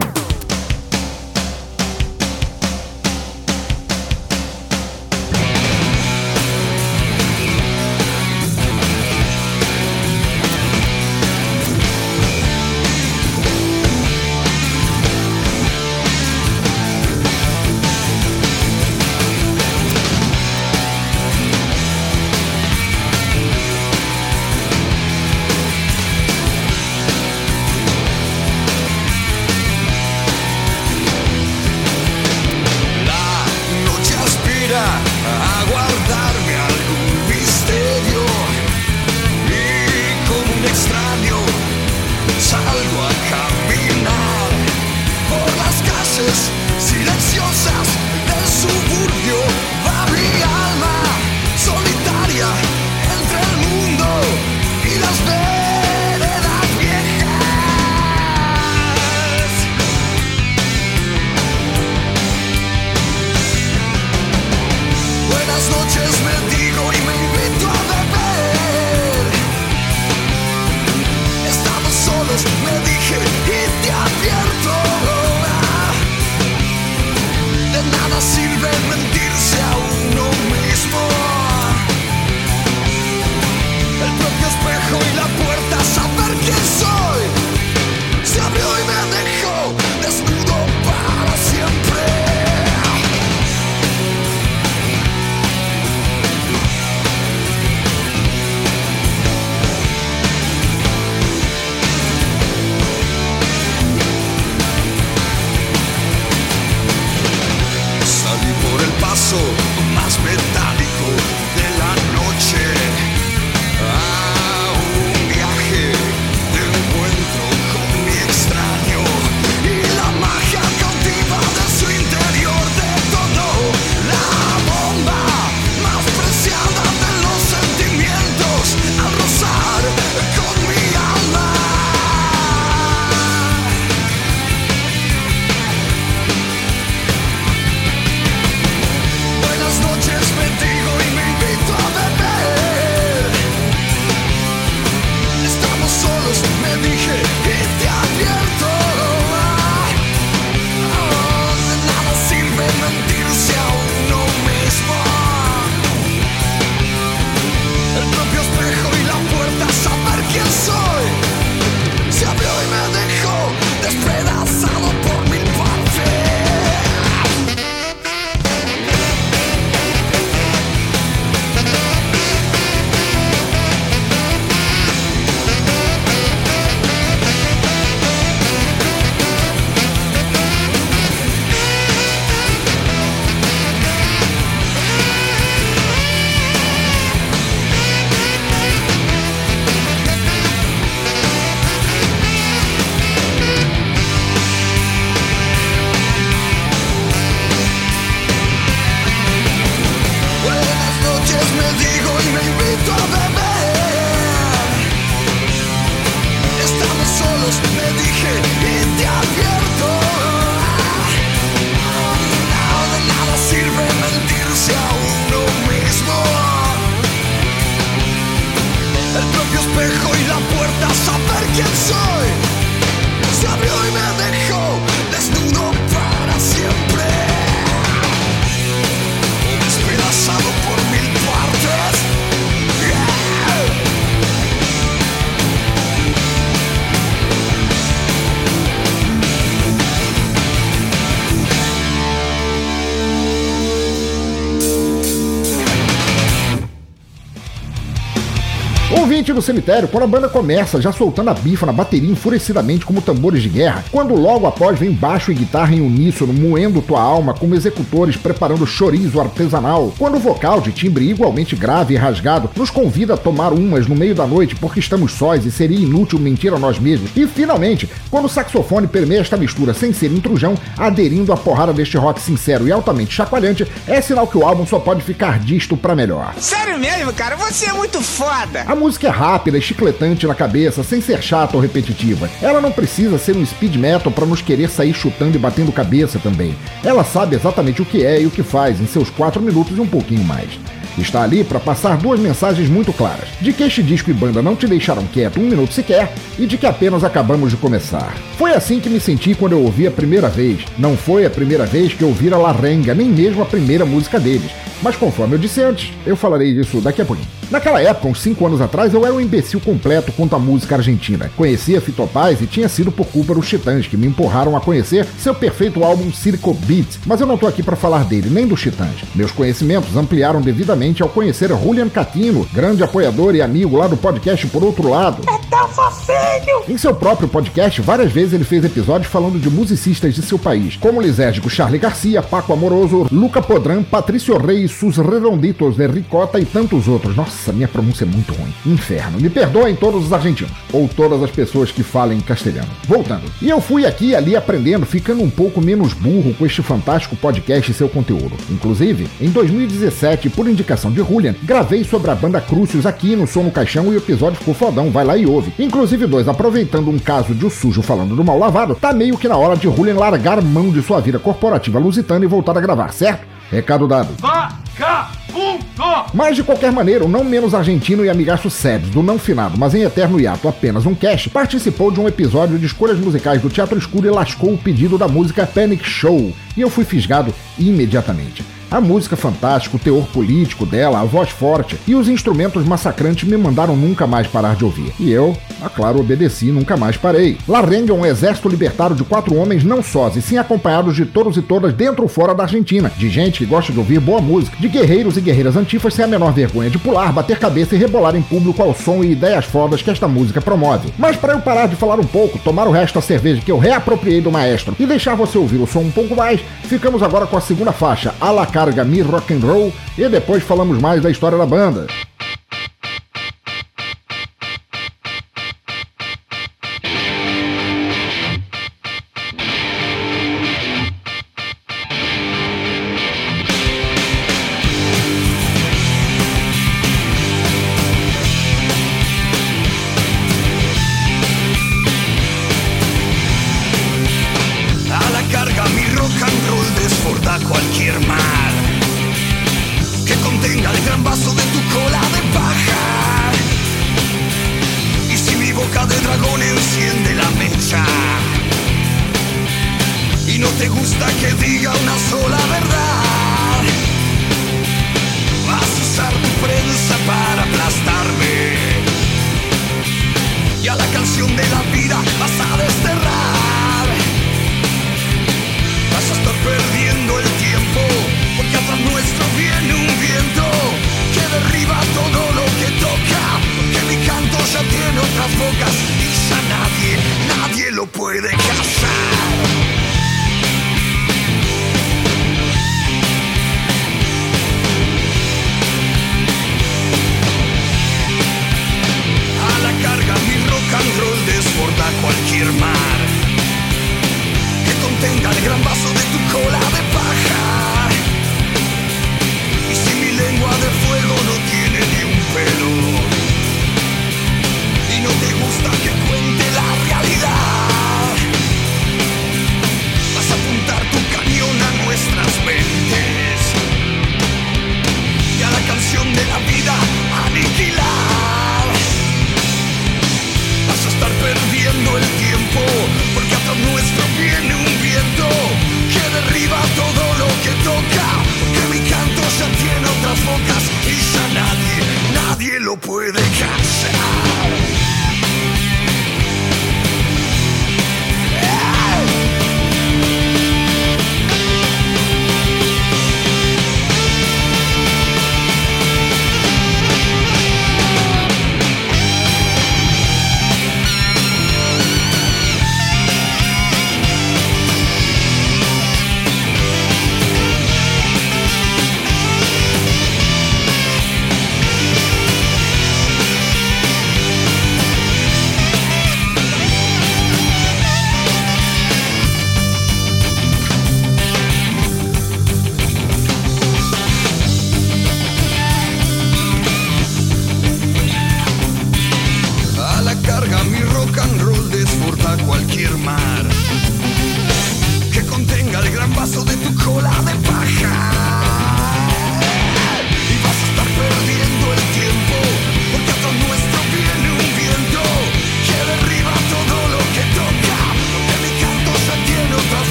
Do 249.36 249.42
cemitério, 249.42 249.88
quando 249.88 250.04
a 250.04 250.08
banda 250.08 250.28
começa 250.28 250.80
já 250.80 250.90
soltando 250.90 251.30
a 251.30 251.34
bifa 251.34 251.66
na 251.66 251.72
bateria 251.72 252.10
enfurecidamente 252.10 252.84
como 252.84 253.00
tambores 253.00 253.42
de 253.42 253.48
guerra, 253.48 253.84
quando 253.92 254.14
logo 254.14 254.46
após 254.46 254.78
vem 254.78 254.90
baixo 254.90 255.30
e 255.30 255.34
guitarra 255.34 255.74
em 255.74 255.80
uníssono 255.80 256.32
moendo 256.32 256.82
tua 256.82 257.00
alma 257.00 257.34
como 257.34 257.54
executores 257.54 258.16
preparando 258.16 258.66
chorizo 258.66 259.20
artesanal, 259.20 259.92
quando 259.98 260.16
o 260.16 260.20
vocal 260.20 260.60
de 260.60 260.72
timbre 260.72 261.08
igualmente 261.08 261.54
grave 261.54 261.94
e 261.94 261.96
rasgado 261.96 262.50
nos 262.56 262.70
convida 262.70 263.14
a 263.14 263.16
tomar 263.16 263.52
umas 263.52 263.86
no 263.86 263.94
meio 263.94 264.14
da 264.14 264.26
noite 264.26 264.56
porque 264.56 264.80
estamos 264.80 265.12
sós 265.12 265.44
e 265.44 265.50
seria 265.50 265.78
inútil 265.78 266.18
mentir 266.18 266.52
a 266.52 266.58
nós 266.58 266.78
mesmos, 266.78 267.10
e 267.14 267.26
finalmente, 267.26 267.88
quando 268.10 268.24
o 268.24 268.30
saxofone 268.30 268.86
permeia 268.86 269.20
esta 269.20 269.36
mistura 269.36 269.74
sem 269.74 269.92
ser 269.92 270.10
intrujão, 270.10 270.54
aderindo 270.78 271.32
à 271.32 271.36
porrada 271.36 271.72
deste 271.72 271.96
rock 271.96 272.20
sincero 272.20 272.66
e 272.66 272.72
altamente 272.72 273.14
chacoalhante, 273.14 273.66
é 273.86 274.00
sinal 274.00 274.26
que 274.26 274.38
o 274.38 274.46
álbum 274.46 274.66
só 274.66 274.78
pode 274.78 275.02
ficar 275.02 275.38
disto 275.38 275.76
pra 275.76 275.94
melhor. 275.94 276.34
Sério 276.38 276.78
mesmo, 276.78 277.12
cara? 277.12 277.36
Você 277.36 277.66
é 277.66 277.72
muito 277.72 278.00
foda. 278.00 278.64
A 278.66 278.74
música 278.74 279.08
é 279.08 279.10
rápida 279.26 279.58
e 279.58 279.60
chicletante 279.60 280.24
na 280.24 280.36
cabeça, 280.36 280.84
sem 280.84 281.00
ser 281.00 281.20
chata 281.20 281.56
ou 281.56 281.62
repetitiva. 281.62 282.30
Ela 282.40 282.60
não 282.60 282.70
precisa 282.70 283.18
ser 283.18 283.36
um 283.36 283.44
speed 283.44 283.74
metal 283.74 284.12
para 284.12 284.24
nos 284.24 284.40
querer 284.40 284.70
sair 284.70 284.94
chutando 284.94 285.36
e 285.36 285.40
batendo 285.40 285.72
cabeça 285.72 286.20
também. 286.20 286.54
Ela 286.84 287.02
sabe 287.02 287.34
exatamente 287.34 287.82
o 287.82 287.84
que 287.84 288.04
é 288.04 288.22
e 288.22 288.26
o 288.26 288.30
que 288.30 288.44
faz 288.44 288.80
em 288.80 288.86
seus 288.86 289.10
4 289.10 289.42
minutos 289.42 289.76
e 289.76 289.80
um 289.80 289.86
pouquinho 289.86 290.22
mais. 290.22 290.48
Está 290.96 291.22
ali 291.22 291.44
para 291.44 291.60
passar 291.60 291.98
duas 291.98 292.18
mensagens 292.20 292.70
muito 292.70 292.92
claras: 292.92 293.28
de 293.40 293.52
que 293.52 293.64
este 293.64 293.82
disco 293.82 294.10
e 294.10 294.14
banda 294.14 294.40
não 294.40 294.56
te 294.56 294.66
deixaram 294.66 295.04
quieto 295.06 295.40
um 295.40 295.44
minuto 295.44 295.74
sequer 295.74 296.12
e 296.38 296.46
de 296.46 296.56
que 296.56 296.66
apenas 296.66 297.04
acabamos 297.04 297.50
de 297.50 297.56
começar. 297.56 298.14
Foi 298.38 298.52
assim 298.52 298.80
que 298.80 298.88
me 298.88 299.00
senti 299.00 299.34
quando 299.34 299.52
eu 299.52 299.62
ouvi 299.62 299.86
a 299.86 299.90
primeira 299.90 300.28
vez. 300.28 300.64
Não 300.78 300.96
foi 300.96 301.26
a 301.26 301.30
primeira 301.30 301.66
vez 301.66 301.92
que 301.92 302.02
eu 302.02 302.08
ouvi 302.08 302.32
a 302.32 302.38
Larenga, 302.38 302.94
nem 302.94 303.08
mesmo 303.08 303.42
a 303.42 303.46
primeira 303.46 303.84
música 303.84 304.18
deles. 304.18 304.50
Mas 304.82 304.96
conforme 304.96 305.34
eu 305.34 305.38
disse 305.38 305.62
antes, 305.62 305.92
eu 306.06 306.16
falarei 306.16 306.54
disso 306.54 306.80
daqui 306.80 307.02
a 307.02 307.04
pouquinho. 307.04 307.28
Naquela 307.50 307.80
época, 307.80 308.08
uns 308.08 308.20
5 308.22 308.44
anos 308.44 308.60
atrás, 308.60 308.92
eu 308.92 309.04
era 309.06 309.14
um 309.14 309.20
imbecil 309.20 309.60
completo 309.60 310.10
quanto 310.12 310.34
à 310.34 310.38
música 310.38 310.74
argentina. 310.74 311.30
Conhecia 311.36 311.80
Fito 311.80 312.06
Paz 312.08 312.40
e 312.40 312.46
tinha 312.46 312.68
sido 312.68 312.90
por 312.90 313.06
culpa 313.06 313.34
dos 313.34 313.48
Titãs, 313.48 313.86
que 313.86 313.96
me 313.96 314.06
empurraram 314.06 314.56
a 314.56 314.60
conhecer 314.60 315.06
seu 315.18 315.34
perfeito 315.34 315.84
álbum 315.84 316.12
Circo 316.12 316.52
Beat. 316.52 316.98
Mas 317.06 317.20
eu 317.20 317.26
não 317.26 317.38
tô 317.38 317.46
aqui 317.46 317.62
para 317.62 317.76
falar 317.76 318.04
dele, 318.04 318.28
nem 318.30 318.46
dos 318.46 318.60
Titãs. 318.60 318.96
Meus 319.14 319.30
conhecimentos 319.30 319.96
ampliaram 319.96 320.40
devidamente 320.40 321.02
ao 321.02 321.08
conhecer 321.08 321.50
Julian 321.50 321.88
Catino, 321.88 322.46
grande 322.52 322.82
apoiador 322.82 323.34
e 323.36 323.42
amigo 323.42 323.76
lá 323.76 323.86
do 323.86 323.96
podcast 323.96 324.44
Por 324.48 324.64
Outro 324.64 324.90
Lado. 324.90 325.22
É 325.28 325.38
tão 325.48 325.68
fofinho! 325.68 326.64
Em 326.68 326.76
seu 326.76 326.94
próprio 326.94 327.28
podcast, 327.28 327.80
várias 327.80 328.10
vezes 328.10 328.32
ele 328.32 328.44
fez 328.44 328.64
episódios 328.64 329.10
falando 329.10 329.38
de 329.38 329.48
musicistas 329.48 330.14
de 330.14 330.22
seu 330.22 330.36
país, 330.36 330.76
como 330.76 330.98
o 330.98 331.02
lisérgico 331.02 331.48
Charlie 331.48 331.78
Garcia, 331.78 332.20
Paco 332.22 332.52
Amoroso, 332.52 333.06
Luca 333.12 333.40
Podran, 333.40 333.84
Patrício 333.84 334.36
Reis, 334.36 334.65
Sus 334.68 334.96
Redonditos 334.96 335.76
de 335.76 335.86
Ricota 335.86 336.38
e 336.40 336.44
tantos 336.44 336.88
outros. 336.88 337.16
Nossa, 337.16 337.52
minha 337.52 337.68
pronúncia 337.68 338.04
é 338.04 338.06
muito 338.06 338.32
ruim. 338.32 338.52
Inferno. 338.64 339.20
Me 339.20 339.28
perdoem 339.28 339.74
todos 339.74 340.06
os 340.06 340.12
argentinos. 340.12 340.52
Ou 340.72 340.88
todas 340.88 341.22
as 341.22 341.30
pessoas 341.30 341.70
que 341.70 341.82
falem 341.82 342.20
castelhano. 342.20 342.68
Voltando. 342.86 343.24
E 343.40 343.48
eu 343.48 343.60
fui 343.60 343.86
aqui 343.86 344.06
e 344.06 344.14
ali 344.14 344.36
aprendendo, 344.36 344.86
ficando 344.86 345.22
um 345.22 345.30
pouco 345.30 345.60
menos 345.60 345.92
burro 345.92 346.34
com 346.34 346.46
este 346.46 346.62
fantástico 346.62 347.16
podcast 347.16 347.70
e 347.70 347.74
seu 347.74 347.88
conteúdo. 347.88 348.32
Inclusive, 348.50 349.08
em 349.20 349.30
2017, 349.30 350.30
por 350.30 350.48
indicação 350.48 350.90
de 350.90 351.02
Julian, 351.02 351.34
gravei 351.42 351.84
sobre 351.84 352.10
a 352.10 352.14
banda 352.14 352.40
Crucius 352.40 352.86
aqui 352.86 353.16
no 353.16 353.26
Som 353.26 353.44
no 353.44 353.50
Caixão 353.50 353.92
e 353.92 353.96
o 353.96 353.98
episódio 353.98 354.38
ficou 354.38 354.54
fodão, 354.54 354.90
vai 354.90 355.04
lá 355.04 355.16
e 355.16 355.26
ouve. 355.26 355.52
Inclusive, 355.58 356.06
dois, 356.06 356.28
aproveitando 356.28 356.90
um 356.90 356.98
caso 356.98 357.34
de 357.34 357.44
o 357.44 357.50
sujo 357.50 357.82
falando 357.82 358.14
do 358.14 358.24
mal 358.24 358.38
lavado, 358.38 358.74
tá 358.74 358.92
meio 358.92 359.16
que 359.16 359.28
na 359.28 359.36
hora 359.36 359.56
de 359.56 359.64
Julian 359.64 359.94
largar 359.94 360.42
mão 360.42 360.70
de 360.70 360.82
sua 360.82 361.00
vida 361.00 361.18
corporativa 361.18 361.78
lusitana 361.78 362.24
e 362.24 362.28
voltar 362.28 362.56
a 362.56 362.60
gravar, 362.60 362.92
certo? 362.92 363.35
Recado 363.50 363.86
dado. 363.86 364.14
Vagabundo! 364.20 365.66
Mas 366.14 366.36
de 366.36 366.42
qualquer 366.42 366.72
maneira, 366.72 367.04
o 367.04 367.08
não 367.08 367.22
menos 367.22 367.54
argentino 367.54 368.04
e 368.04 368.08
amigaço 368.08 368.48
Sebs, 368.48 368.90
do 368.90 369.02
não 369.02 369.18
finado, 369.18 369.58
mas 369.58 369.74
em 369.74 369.82
eterno 369.82 370.18
hiato 370.18 370.48
apenas 370.48 370.86
um 370.86 370.94
cast, 370.94 371.28
participou 371.30 371.90
de 371.90 372.00
um 372.00 372.08
episódio 372.08 372.58
de 372.58 372.66
escolhas 372.66 372.98
musicais 372.98 373.42
do 373.42 373.50
Teatro 373.50 373.78
Escuro 373.78 374.06
e 374.06 374.10
lascou 374.10 374.54
o 374.54 374.58
pedido 374.58 374.96
da 374.96 375.06
música 375.06 375.46
Panic 375.46 375.84
Show, 375.84 376.32
e 376.56 376.60
eu 376.60 376.70
fui 376.70 376.84
fisgado 376.84 377.34
imediatamente. 377.58 378.42
A 378.68 378.80
música 378.80 379.16
fantástica, 379.16 379.76
o 379.76 379.78
teor 379.78 380.06
político 380.08 380.66
dela, 380.66 381.00
a 381.00 381.04
voz 381.04 381.30
forte 381.30 381.78
e 381.86 381.94
os 381.94 382.08
instrumentos 382.08 382.64
massacrantes 382.64 383.28
me 383.28 383.36
mandaram 383.36 383.76
nunca 383.76 384.08
mais 384.08 384.26
parar 384.26 384.56
de 384.56 384.64
ouvir. 384.64 384.92
E 384.98 385.10
eu, 385.12 385.36
a 385.62 385.68
claro, 385.68 386.00
obedeci 386.00 386.48
e 386.48 386.52
nunca 386.52 386.76
mais 386.76 386.96
parei. 386.96 387.38
Larenga 387.46 387.92
é 387.92 387.94
um 387.94 388.04
exército 388.04 388.48
libertário 388.48 388.96
de 388.96 389.04
quatro 389.04 389.36
homens 389.36 389.62
não 389.62 389.84
sós, 389.84 390.16
e 390.16 390.22
sim 390.22 390.36
acompanhados 390.36 390.96
de 390.96 391.06
todos 391.06 391.36
e 391.36 391.42
todas 391.42 391.72
dentro 391.72 392.02
ou 392.02 392.08
fora 392.08 392.34
da 392.34 392.42
Argentina, 392.42 392.90
de 392.96 393.08
gente 393.08 393.38
que 393.38 393.46
gosta 393.46 393.72
de 393.72 393.78
ouvir 393.78 394.00
boa 394.00 394.20
música, 394.20 394.56
de 394.58 394.68
guerreiros 394.68 395.16
e 395.16 395.20
guerreiras 395.20 395.56
antifas 395.56 395.94
sem 395.94 396.04
a 396.04 396.08
menor 396.08 396.32
vergonha 396.32 396.68
de 396.68 396.78
pular, 396.78 397.12
bater 397.12 397.38
cabeça 397.38 397.76
e 397.76 397.78
rebolar 397.78 398.16
em 398.16 398.22
público 398.22 398.60
ao 398.60 398.74
som 398.74 399.04
e 399.04 399.12
ideias 399.12 399.44
fodas 399.44 399.80
que 399.80 399.90
esta 399.90 400.08
música 400.08 400.40
promove. 400.40 400.92
Mas 400.98 401.16
para 401.16 401.34
eu 401.34 401.40
parar 401.40 401.68
de 401.68 401.76
falar 401.76 402.00
um 402.00 402.06
pouco, 402.06 402.38
tomar 402.40 402.66
o 402.66 402.72
resto 402.72 402.96
da 402.96 403.00
cerveja 403.00 403.40
que 403.40 403.52
eu 403.52 403.58
reapropriei 403.58 404.20
do 404.20 404.32
maestro 404.32 404.74
e 404.78 404.86
deixar 404.86 405.14
você 405.14 405.38
ouvir 405.38 405.58
o 405.58 405.66
som 405.68 405.80
um 405.80 405.90
pouco 405.92 406.16
mais, 406.16 406.40
ficamos 406.64 407.00
agora 407.00 407.26
com 407.26 407.36
a 407.36 407.40
segunda 407.40 407.70
faixa, 407.70 408.12
A 408.20 408.32
La 408.32 408.55
Carga 408.56 408.84
Mi 408.84 409.02
Rock 409.02 409.34
and 409.34 409.40
Roll, 409.40 409.70
e 409.98 410.08
depois 410.08 410.42
falamos 410.42 410.80
mais 410.80 411.02
da 411.02 411.10
história 411.10 411.36
da 411.36 411.44
banda. 411.44 411.86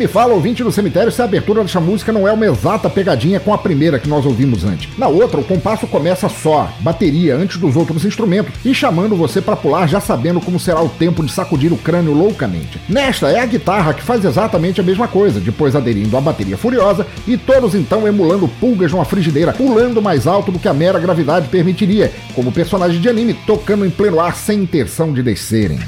Me 0.00 0.08
fala, 0.08 0.32
ouvinte 0.32 0.64
do 0.64 0.72
cemitério, 0.72 1.12
se 1.12 1.20
a 1.20 1.26
abertura 1.26 1.62
dessa 1.62 1.78
música 1.78 2.10
não 2.10 2.26
é 2.26 2.32
uma 2.32 2.46
exata 2.46 2.88
pegadinha 2.88 3.38
com 3.38 3.52
a 3.52 3.58
primeira 3.58 3.98
que 3.98 4.08
nós 4.08 4.24
ouvimos 4.24 4.64
antes. 4.64 4.88
Na 4.96 5.08
outra, 5.08 5.38
o 5.38 5.44
compasso 5.44 5.86
começa 5.86 6.26
só, 6.26 6.72
bateria 6.80 7.36
antes 7.36 7.58
dos 7.58 7.76
outros 7.76 8.02
instrumentos, 8.06 8.54
e 8.64 8.74
chamando 8.74 9.14
você 9.14 9.42
para 9.42 9.56
pular 9.56 9.86
já 9.86 10.00
sabendo 10.00 10.40
como 10.40 10.58
será 10.58 10.80
o 10.80 10.88
tempo 10.88 11.22
de 11.22 11.30
sacudir 11.30 11.70
o 11.70 11.76
crânio 11.76 12.14
loucamente. 12.14 12.80
Nesta 12.88 13.28
é 13.28 13.40
a 13.40 13.44
guitarra 13.44 13.92
que 13.92 14.02
faz 14.02 14.24
exatamente 14.24 14.80
a 14.80 14.84
mesma 14.84 15.06
coisa, 15.06 15.38
depois 15.38 15.76
aderindo 15.76 16.16
à 16.16 16.20
bateria 16.22 16.56
furiosa, 16.56 17.06
e 17.26 17.36
todos 17.36 17.74
então 17.74 18.08
emulando 18.08 18.48
pulgas 18.48 18.92
numa 18.92 19.04
frigideira, 19.04 19.52
pulando 19.52 20.00
mais 20.00 20.26
alto 20.26 20.50
do 20.50 20.58
que 20.58 20.68
a 20.68 20.72
mera 20.72 20.98
gravidade 20.98 21.48
permitiria, 21.48 22.10
como 22.34 22.50
personagem 22.50 23.02
de 23.02 23.08
anime 23.10 23.34
tocando 23.46 23.84
em 23.84 23.90
pleno 23.90 24.18
ar 24.18 24.34
sem 24.34 24.60
intenção 24.60 25.12
de 25.12 25.22
descerem. 25.22 25.78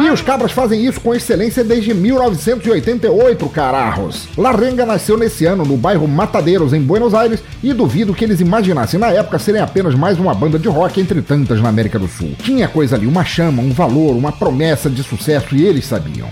E 0.00 0.08
os 0.08 0.22
cabras 0.22 0.50
fazem 0.50 0.86
isso 0.86 0.98
com 0.98 1.14
excelência 1.14 1.62
desde 1.62 1.92
1988, 1.92 3.46
cararros. 3.50 4.26
La 4.34 4.50
Renga 4.50 4.86
nasceu 4.86 5.18
nesse 5.18 5.44
ano 5.44 5.62
no 5.62 5.76
bairro 5.76 6.08
Matadeiros, 6.08 6.72
em 6.72 6.80
Buenos 6.80 7.12
Aires, 7.12 7.42
e 7.62 7.74
duvido 7.74 8.14
que 8.14 8.24
eles 8.24 8.40
imaginassem 8.40 8.98
na 8.98 9.08
época 9.08 9.38
serem 9.38 9.60
apenas 9.60 9.94
mais 9.94 10.18
uma 10.18 10.34
banda 10.34 10.58
de 10.58 10.68
rock 10.68 10.98
entre 10.98 11.20
tantas 11.20 11.60
na 11.60 11.68
América 11.68 11.98
do 11.98 12.08
Sul. 12.08 12.32
Tinha 12.42 12.66
coisa 12.66 12.96
ali, 12.96 13.06
uma 13.06 13.26
chama, 13.26 13.62
um 13.62 13.72
valor, 13.72 14.16
uma 14.16 14.32
promessa 14.32 14.88
de 14.88 15.02
sucesso 15.02 15.54
e 15.54 15.66
eles 15.66 15.84
sabiam. 15.84 16.30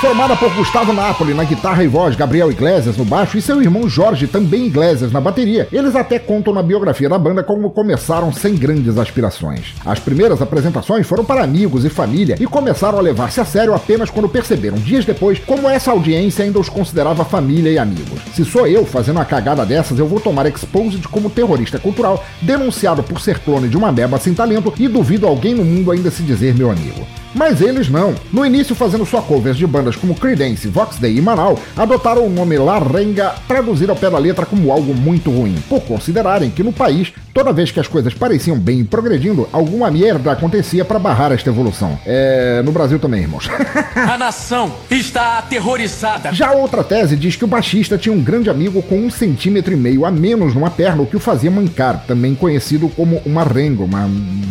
Formada 0.00 0.36
por 0.36 0.54
Gustavo 0.54 0.92
Napoli 0.92 1.34
na 1.34 1.42
guitarra 1.42 1.82
e 1.82 1.88
voz, 1.88 2.14
Gabriel 2.14 2.52
Iglesias 2.52 2.96
no 2.96 3.04
baixo 3.04 3.36
e 3.36 3.42
seu 3.42 3.60
irmão 3.60 3.88
Jorge, 3.88 4.28
também 4.28 4.66
Iglesias, 4.66 5.10
na 5.10 5.20
bateria, 5.20 5.66
eles 5.72 5.96
até 5.96 6.20
contam 6.20 6.54
na 6.54 6.62
biografia 6.62 7.08
da 7.08 7.18
banda 7.18 7.42
como 7.42 7.68
começaram 7.70 8.32
sem 8.32 8.54
grandes 8.54 8.96
aspirações. 8.96 9.74
As 9.84 9.98
primeiras 9.98 10.40
apresentações 10.40 11.04
foram 11.04 11.24
para 11.24 11.42
amigos 11.42 11.84
e 11.84 11.88
família 11.88 12.36
e 12.38 12.46
começaram 12.46 12.96
a 12.96 13.02
levar-se 13.02 13.40
a 13.40 13.44
sério 13.44 13.74
apenas 13.74 14.08
quando 14.08 14.28
perceberam, 14.28 14.78
dias 14.78 15.04
depois, 15.04 15.40
como 15.40 15.68
essa 15.68 15.90
audiência 15.90 16.44
ainda 16.44 16.60
os 16.60 16.68
considerava 16.68 17.24
família 17.24 17.72
e 17.72 17.76
amigos. 17.76 18.20
Se 18.36 18.44
sou 18.44 18.68
eu 18.68 18.86
fazendo 18.86 19.16
uma 19.16 19.24
cagada 19.24 19.66
dessas, 19.66 19.98
eu 19.98 20.06
vou 20.06 20.20
tomar 20.20 20.46
exposed 20.46 21.08
como 21.08 21.28
terrorista 21.28 21.76
cultural, 21.76 22.24
denunciado 22.40 23.02
por 23.02 23.20
ser 23.20 23.40
clone 23.40 23.68
de 23.68 23.76
uma 23.76 23.90
beba 23.90 24.16
sem 24.16 24.32
talento 24.32 24.72
e 24.78 24.86
duvido 24.86 25.26
alguém 25.26 25.56
no 25.56 25.64
mundo 25.64 25.90
ainda 25.90 26.08
se 26.08 26.22
dizer 26.22 26.54
meu 26.54 26.70
amigo. 26.70 27.04
Mas 27.38 27.60
eles 27.60 27.88
não. 27.88 28.16
No 28.32 28.44
início, 28.44 28.74
fazendo 28.74 29.06
sua 29.06 29.22
covers 29.22 29.56
de 29.56 29.64
bandas 29.64 29.94
como 29.94 30.12
Creedence, 30.12 30.66
Vox 30.66 30.96
Day 30.96 31.16
e 31.16 31.22
Manal, 31.22 31.56
adotaram 31.76 32.26
o 32.26 32.28
nome 32.28 32.58
La 32.58 32.80
Renga, 32.80 33.32
traduzido 33.46 33.92
ao 33.92 33.96
pé 33.96 34.10
da 34.10 34.18
letra 34.18 34.44
como 34.44 34.72
algo 34.72 34.92
muito 34.92 35.30
ruim, 35.30 35.54
por 35.68 35.80
considerarem 35.82 36.50
que 36.50 36.64
no 36.64 36.72
país, 36.72 37.12
toda 37.32 37.52
vez 37.52 37.70
que 37.70 37.78
as 37.78 37.86
coisas 37.86 38.12
pareciam 38.12 38.58
bem 38.58 38.84
progredindo, 38.84 39.48
alguma 39.52 39.88
merda 39.88 40.32
acontecia 40.32 40.84
para 40.84 40.98
barrar 40.98 41.30
esta 41.30 41.48
evolução. 41.48 41.96
É. 42.04 42.60
no 42.64 42.72
Brasil 42.72 42.98
também, 42.98 43.22
irmãos. 43.22 43.48
A 43.94 44.18
nação 44.18 44.72
está 44.90 45.38
aterrorizada. 45.38 46.32
Já 46.32 46.50
outra 46.50 46.82
tese 46.82 47.14
diz 47.14 47.36
que 47.36 47.44
o 47.44 47.48
baixista 47.48 47.96
tinha 47.96 48.12
um 48.12 48.20
grande 48.20 48.50
amigo 48.50 48.82
com 48.82 48.96
um 48.96 49.10
centímetro 49.10 49.72
e 49.72 49.76
meio 49.76 50.04
a 50.04 50.10
menos 50.10 50.56
numa 50.56 50.70
perna, 50.70 51.02
o 51.02 51.06
que 51.06 51.16
o 51.16 51.20
fazia 51.20 51.52
mancar, 51.52 52.04
também 52.04 52.34
conhecido 52.34 52.88
como 52.88 53.22
uma 53.24 53.44
renga, 53.44 53.84
uma, 53.84 54.10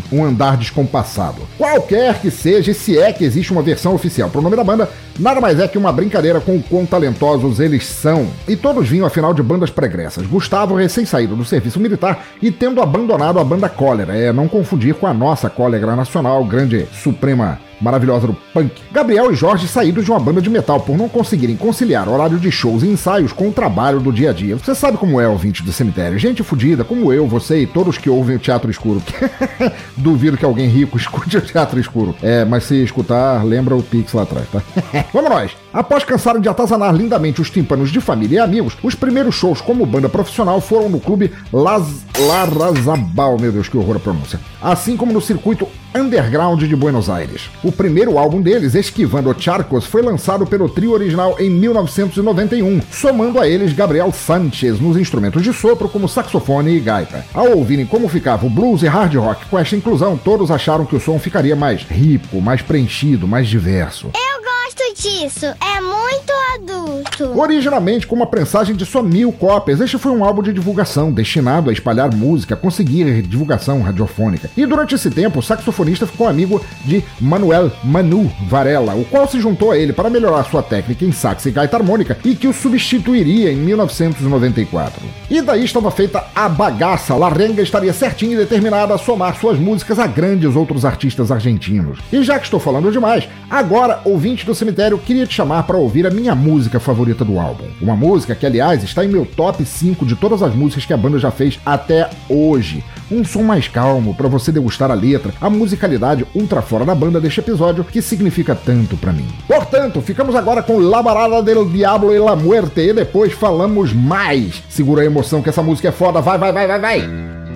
um 0.09 0.23
andar 0.23 0.55
descompassado. 0.55 1.41
Qualquer 1.57 2.21
que 2.21 2.31
seja, 2.31 2.76
se 2.77 2.97
é 2.97 3.11
que 3.11 3.23
existe 3.23 3.51
uma 3.51 3.61
versão 3.61 3.93
oficial 3.93 4.29
para 4.29 4.39
o 4.39 4.41
nome 4.41 4.55
da 4.55 4.63
banda, 4.63 4.89
nada 5.19 5.41
mais 5.41 5.59
é 5.59 5.67
que 5.67 5.77
uma 5.77 5.91
brincadeira 5.91 6.39
com 6.39 6.55
o 6.55 6.63
quão 6.63 6.85
talentosos 6.85 7.59
eles 7.59 7.85
são. 7.85 8.27
E 8.47 8.55
todos 8.55 8.87
vinham 8.87 9.05
afinal 9.05 9.33
de 9.33 9.43
bandas 9.43 9.69
pregressas. 9.69 10.25
Gustavo, 10.25 10.75
recém-saído 10.75 11.35
do 11.35 11.43
serviço 11.43 11.79
militar 11.79 12.25
e 12.41 12.51
tendo 12.51 12.81
abandonado 12.81 13.39
a 13.39 13.43
banda 13.43 13.67
Cólera, 13.67 14.15
é 14.15 14.31
não 14.31 14.47
confundir 14.47 14.95
com 14.95 15.07
a 15.07 15.13
nossa 15.13 15.49
Cólera 15.49 15.95
Nacional, 15.95 16.45
grande 16.45 16.87
suprema 16.93 17.59
maravilhosa 17.81 18.27
do 18.27 18.33
punk. 18.53 18.71
Gabriel 18.91 19.31
e 19.31 19.35
Jorge 19.35 19.67
saíram 19.67 20.01
de 20.01 20.11
uma 20.11 20.19
banda 20.19 20.41
de 20.41 20.49
metal 20.49 20.79
por 20.79 20.97
não 20.97 21.09
conseguirem 21.09 21.55
conciliar 21.55 22.09
horário 22.09 22.39
de 22.39 22.51
shows 22.51 22.83
e 22.83 22.87
ensaios 22.87 23.31
com 23.31 23.49
o 23.49 23.53
trabalho 23.53 23.99
do 23.99 24.11
dia 24.11 24.31
a 24.31 24.33
dia. 24.33 24.55
Você 24.57 24.73
sabe 24.73 24.97
como 24.97 25.19
é 25.21 25.27
o 25.27 25.31
ouvinte 25.31 25.63
do 25.63 25.71
cemitério. 25.71 26.17
Gente 26.17 26.43
fodida, 26.43 26.83
como 26.83 27.13
eu, 27.13 27.27
você 27.27 27.61
e 27.61 27.67
todos 27.67 27.97
que 27.97 28.09
ouvem 28.09 28.35
o 28.35 28.39
Teatro 28.39 28.69
Escuro. 28.71 29.01
Duvido 29.95 30.37
que 30.37 30.45
alguém 30.45 30.67
rico 30.67 30.97
escute 30.97 31.37
o 31.37 31.41
Teatro 31.41 31.79
Escuro. 31.79 32.15
É, 32.21 32.43
mas 32.45 32.63
se 32.63 32.83
escutar, 32.83 33.43
lembra 33.43 33.75
o 33.75 33.83
Pix 33.83 34.13
lá 34.13 34.23
atrás, 34.23 34.47
tá? 34.49 34.61
Vamos 35.13 35.29
nós! 35.29 35.66
Após 35.77 36.03
cansarem 36.03 36.41
de 36.41 36.49
atazanar 36.49 36.91
lindamente 36.91 37.39
os 37.39 37.51
tímpanos 37.51 37.91
de 37.91 38.01
família 38.01 38.37
e 38.37 38.39
amigos, 38.39 38.75
os 38.81 38.95
primeiros 38.95 39.35
shows 39.35 39.61
como 39.61 39.85
banda 39.85 40.09
profissional 40.09 40.59
foram 40.59 40.89
no 40.89 40.99
clube 40.99 41.31
Las 41.53 42.03
Larrazabal, 42.17 43.37
meu 43.39 43.51
Deus, 43.51 43.69
que 43.69 43.77
horror 43.77 43.97
a 43.97 43.99
pronúncia. 43.99 44.39
Assim 44.59 44.97
como 44.97 45.13
no 45.13 45.21
circuito 45.21 45.67
underground 45.93 46.63
de 46.63 46.75
Buenos 46.75 47.11
Aires. 47.11 47.51
O 47.63 47.71
primeiro 47.71 48.17
álbum 48.17 48.41
deles, 48.41 48.73
Esquivando 48.73 49.35
Charcos, 49.37 49.85
foi 49.85 50.01
lançado 50.01 50.47
pelo 50.47 50.67
trio 50.67 50.93
original 50.93 51.35
em 51.37 51.47
1991, 51.47 52.81
somando 52.91 53.39
a 53.39 53.47
eles 53.47 53.71
Gabriel 53.71 54.11
Sanchez 54.11 54.79
nos 54.79 54.97
instrumentos 54.97 55.43
de 55.43 55.53
sopro 55.53 55.87
como 55.87 56.09
saxofone 56.09 56.75
e 56.75 56.79
gaita. 56.79 57.23
Ao 57.31 57.55
ouvirem 57.55 57.85
como 57.85 58.09
ficava 58.09 58.47
o 58.47 58.49
blues 58.49 58.81
e 58.81 58.87
hard 58.87 59.13
rock 59.13 59.45
com 59.45 59.59
esta 59.59 59.75
inclusão, 59.75 60.17
todos 60.17 60.49
acharam 60.49 60.87
que 60.87 60.95
o 60.95 60.99
som 60.99 61.19
ficaria 61.19 61.55
mais 61.55 61.83
rico, 61.83 62.41
mais 62.41 62.63
preenchido, 62.63 63.27
mais 63.27 63.47
diverso. 63.47 64.09
Eu 64.15 64.46
gosto 64.67 65.01
disso, 65.01 65.45
é 65.45 65.79
muito 65.81 66.33
adulto. 66.55 67.39
Originalmente 67.39 68.05
com 68.05 68.15
uma 68.15 68.27
prensagem 68.27 68.75
de 68.75 68.85
só 68.85 69.01
mil 69.01 69.31
cópias, 69.31 69.79
este 69.79 69.97
foi 69.97 70.11
um 70.11 70.25
álbum 70.25 70.43
de 70.43 70.51
divulgação 70.51 71.09
destinado 71.09 71.69
a 71.69 71.73
espalhar 71.73 72.13
música, 72.13 72.55
conseguir 72.55 73.21
divulgação 73.21 73.81
radiofônica. 73.81 74.49
E 74.57 74.65
durante 74.65 74.93
esse 74.93 75.09
tempo, 75.09 75.39
o 75.39 75.41
saxofonista 75.41 76.05
ficou 76.05 76.27
amigo 76.27 76.61
de 76.83 77.01
Manuel 77.19 77.71
Manu 77.81 78.29
Varela, 78.49 78.93
o 78.95 79.05
qual 79.05 79.25
se 79.27 79.39
juntou 79.39 79.71
a 79.71 79.77
ele 79.77 79.93
para 79.93 80.09
melhorar 80.09 80.43
sua 80.43 80.61
técnica 80.61 81.05
em 81.05 81.13
sax 81.13 81.45
e 81.45 81.51
gaita 81.51 81.77
harmônica 81.77 82.17
e 82.25 82.35
que 82.35 82.47
o 82.47 82.53
substituiria 82.53 83.51
em 83.51 83.57
1994. 83.57 85.01
E 85.29 85.41
daí 85.41 85.63
estava 85.63 85.91
feita 85.91 86.25
a 86.35 86.49
bagaça. 86.49 87.15
Larrenga 87.15 87.61
estaria 87.61 87.93
certinho 87.93 88.33
e 88.33 88.37
determinada 88.37 88.93
a 88.93 88.97
somar 88.97 89.39
suas 89.39 89.57
músicas 89.57 89.97
a 89.97 90.07
grandes 90.07 90.57
outros 90.57 90.83
artistas 90.83 91.31
argentinos. 91.31 91.99
E 92.11 92.21
já 92.21 92.37
que 92.37 92.45
estou 92.45 92.59
falando 92.59 92.91
demais, 92.91 93.29
agora, 93.49 94.01
ouvinte 94.03 94.45
do 94.45 94.56
cemitério, 94.57 94.97
queria 94.97 95.25
te 95.25 95.33
chamar 95.33 95.63
para 95.63 95.77
ouvir 95.77 96.05
a 96.05 96.09
minha 96.09 96.35
música 96.35 96.79
favorita 96.79 97.23
do 97.23 97.39
álbum. 97.39 97.65
Uma 97.81 97.95
música 97.95 98.35
que, 98.35 98.45
aliás, 98.45 98.83
está 98.83 99.05
em 99.05 99.07
meu 99.07 99.25
top 99.25 99.63
5 99.63 100.05
de 100.05 100.15
todas 100.15 100.41
as 100.41 100.53
músicas 100.53 100.85
que 100.85 100.93
a 100.93 100.97
banda 100.97 101.19
já 101.19 101.31
fez 101.31 101.59
até 101.65 102.09
hoje. 102.29 102.83
Um 103.11 103.23
som 103.23 103.43
mais 103.43 103.67
calmo 103.67 104.13
para 104.13 104.27
você 104.27 104.51
degustar 104.51 104.91
a 104.91 104.93
letra, 104.93 105.33
a 105.39 105.49
musicalidade 105.49 106.25
ultra 106.35 106.61
fora 106.61 106.83
da 106.83 106.93
banda 106.93 107.21
deste 107.21 107.39
episódio 107.39 107.83
que 107.83 108.01
significa 108.01 108.55
tanto 108.55 108.97
para 108.97 109.13
mim. 109.13 109.27
Portanto, 109.47 110.01
ficamos 110.01 110.35
agora 110.35 110.61
com 110.61 110.79
La 110.79 111.01
Barada 111.01 111.41
del 111.41 111.69
Diablo 111.69 112.13
e 112.13 112.19
la 112.19 112.35
Muerte 112.35 112.81
e 112.81 112.93
depois 112.93 113.33
falamos 113.33 113.93
mais. 113.93 114.61
Segura 114.69 115.03
a 115.03 115.05
emoção 115.05 115.41
que 115.41 115.49
essa 115.49 115.63
música 115.63 115.89
é 115.89 115.91
foda, 115.91 116.19
vai, 116.21 116.37
vai, 116.37 116.51
vai, 116.51 116.67
vai, 116.67 116.79
vai. 116.79 117.46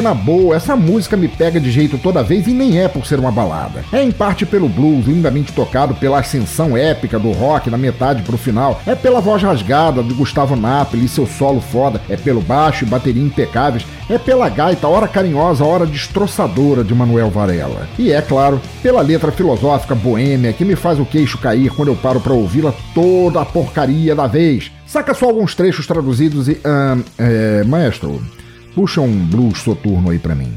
Na 0.00 0.14
boa, 0.14 0.54
essa 0.54 0.76
música 0.76 1.16
me 1.16 1.26
pega 1.26 1.58
de 1.58 1.72
jeito 1.72 1.98
toda 1.98 2.22
vez 2.22 2.46
e 2.46 2.52
nem 2.52 2.80
é 2.80 2.86
por 2.86 3.04
ser 3.04 3.18
uma 3.18 3.32
balada. 3.32 3.84
É 3.92 4.00
em 4.00 4.12
parte 4.12 4.46
pelo 4.46 4.68
blues, 4.68 5.06
lindamente 5.06 5.52
tocado 5.52 5.92
pela 5.94 6.20
ascensão 6.20 6.76
épica 6.76 7.18
do 7.18 7.32
rock 7.32 7.68
na 7.68 7.76
metade 7.76 8.22
pro 8.22 8.38
final. 8.38 8.80
É 8.86 8.94
pela 8.94 9.20
voz 9.20 9.42
rasgada 9.42 10.02
de 10.02 10.14
Gustavo 10.14 10.54
Napoli 10.54 11.04
e 11.04 11.08
seu 11.08 11.26
solo 11.26 11.60
foda. 11.60 12.00
É 12.08 12.16
pelo 12.16 12.40
baixo 12.40 12.84
e 12.84 12.88
bateria 12.88 13.22
impecáveis. 13.22 13.84
É 14.08 14.16
pela 14.18 14.48
gaita, 14.48 14.86
hora 14.86 15.08
carinhosa, 15.08 15.64
hora 15.64 15.84
destroçadora 15.84 16.84
de 16.84 16.94
Manuel 16.94 17.28
Varela. 17.28 17.88
E 17.98 18.12
é 18.12 18.22
claro, 18.22 18.60
pela 18.80 19.02
letra 19.02 19.32
filosófica 19.32 19.96
boêmia 19.96 20.52
que 20.52 20.64
me 20.64 20.76
faz 20.76 21.00
o 21.00 21.04
queixo 21.04 21.38
cair 21.38 21.70
quando 21.70 21.88
eu 21.88 21.96
paro 21.96 22.20
pra 22.20 22.32
ouvi-la 22.32 22.72
toda 22.94 23.40
a 23.40 23.44
porcaria 23.44 24.14
da 24.14 24.28
vez. 24.28 24.70
Saca 24.86 25.12
só 25.12 25.26
alguns 25.26 25.54
trechos 25.54 25.86
traduzidos 25.86 26.48
e. 26.48 26.58
ahn, 26.64 27.02
é, 27.18 27.64
maestro, 27.64 28.22
puxa 28.78 29.00
um 29.00 29.26
blues 29.26 29.58
soturno 29.58 30.08
aí 30.08 30.20
pra 30.20 30.36
mim. 30.36 30.54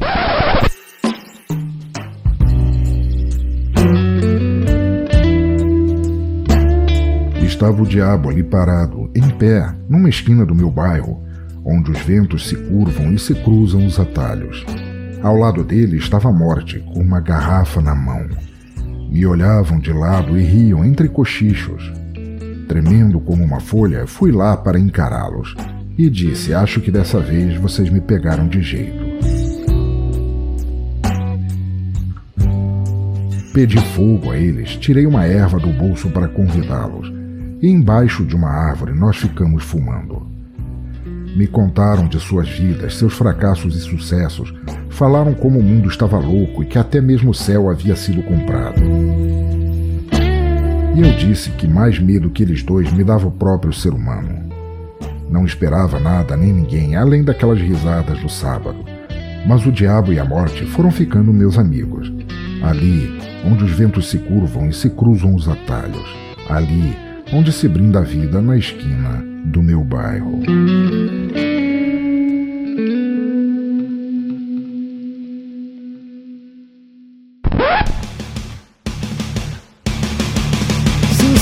Estava 7.41 7.81
o 7.81 7.85
diabo 7.87 8.29
ali 8.29 8.43
parado, 8.43 9.09
em 9.15 9.27
pé, 9.27 9.73
numa 9.89 10.07
esquina 10.07 10.45
do 10.45 10.53
meu 10.53 10.69
bairro, 10.69 11.23
onde 11.65 11.89
os 11.89 11.99
ventos 12.01 12.47
se 12.47 12.55
curvam 12.55 13.11
e 13.11 13.17
se 13.17 13.33
cruzam 13.33 13.87
os 13.87 13.99
atalhos. 13.99 14.63
Ao 15.23 15.35
lado 15.35 15.63
dele 15.63 15.97
estava 15.97 16.29
a 16.29 16.31
morte, 16.31 16.77
com 16.93 16.99
uma 16.99 17.19
garrafa 17.19 17.81
na 17.81 17.95
mão. 17.95 18.27
Me 19.09 19.25
olhavam 19.25 19.79
de 19.79 19.91
lado 19.91 20.37
e 20.37 20.43
riam 20.43 20.85
entre 20.85 21.09
cochichos. 21.09 21.91
Tremendo 22.67 23.19
como 23.19 23.43
uma 23.43 23.59
folha, 23.59 24.05
fui 24.05 24.31
lá 24.31 24.55
para 24.55 24.79
encará-los 24.79 25.55
e 26.05 26.09
disse: 26.09 26.53
Acho 26.53 26.81
que 26.81 26.91
dessa 26.91 27.19
vez 27.19 27.57
vocês 27.57 27.89
me 27.89 28.01
pegaram 28.01 28.47
de 28.47 28.61
jeito. 28.61 29.11
Pedi 33.53 33.77
fogo 33.77 34.31
a 34.31 34.37
eles, 34.37 34.77
tirei 34.77 35.05
uma 35.05 35.25
erva 35.25 35.59
do 35.59 35.67
bolso 35.67 36.09
para 36.09 36.27
convidá-los, 36.27 37.11
e 37.61 37.67
embaixo 37.67 38.25
de 38.25 38.35
uma 38.35 38.49
árvore 38.49 38.93
nós 38.93 39.17
ficamos 39.17 39.63
fumando. 39.63 40.25
Me 41.35 41.47
contaram 41.47 42.07
de 42.07 42.19
suas 42.19 42.49
vidas, 42.49 42.95
seus 42.95 43.13
fracassos 43.13 43.75
e 43.75 43.81
sucessos, 43.81 44.53
falaram 44.89 45.33
como 45.33 45.59
o 45.59 45.63
mundo 45.63 45.89
estava 45.89 46.17
louco 46.17 46.63
e 46.63 46.65
que 46.65 46.77
até 46.77 46.99
mesmo 46.99 47.31
o 47.31 47.35
céu 47.35 47.69
havia 47.69 47.95
sido 47.95 48.23
comprado. 48.23 48.81
E 50.95 51.01
eu 51.01 51.11
disse 51.17 51.51
que 51.51 51.67
mais 51.67 51.99
medo 51.99 52.29
que 52.29 52.43
eles 52.43 52.63
dois 52.63 52.91
me 52.91 53.03
dava 53.03 53.27
o 53.27 53.31
próprio 53.31 53.71
ser 53.71 53.93
humano. 53.93 54.50
Não 55.31 55.45
esperava 55.45 55.97
nada 55.97 56.35
nem 56.35 56.51
ninguém, 56.51 56.97
além 56.97 57.23
daquelas 57.23 57.59
risadas 57.59 58.19
do 58.19 58.27
sábado. 58.27 58.83
Mas 59.47 59.65
o 59.65 59.71
diabo 59.71 60.11
e 60.11 60.19
a 60.19 60.25
morte 60.25 60.65
foram 60.65 60.91
ficando 60.91 61.31
meus 61.31 61.57
amigos. 61.57 62.11
Ali, 62.61 63.17
onde 63.45 63.63
os 63.63 63.71
ventos 63.71 64.09
se 64.09 64.17
curvam 64.17 64.67
e 64.67 64.73
se 64.73 64.89
cruzam 64.89 65.33
os 65.33 65.47
atalhos. 65.47 66.05
Ali, 66.49 66.95
onde 67.31 67.51
se 67.53 67.67
brinda 67.69 67.99
a 67.99 68.03
vida 68.03 68.41
na 68.41 68.57
esquina 68.57 69.23
do 69.45 69.63
meu 69.63 69.83
bairro. 69.85 70.41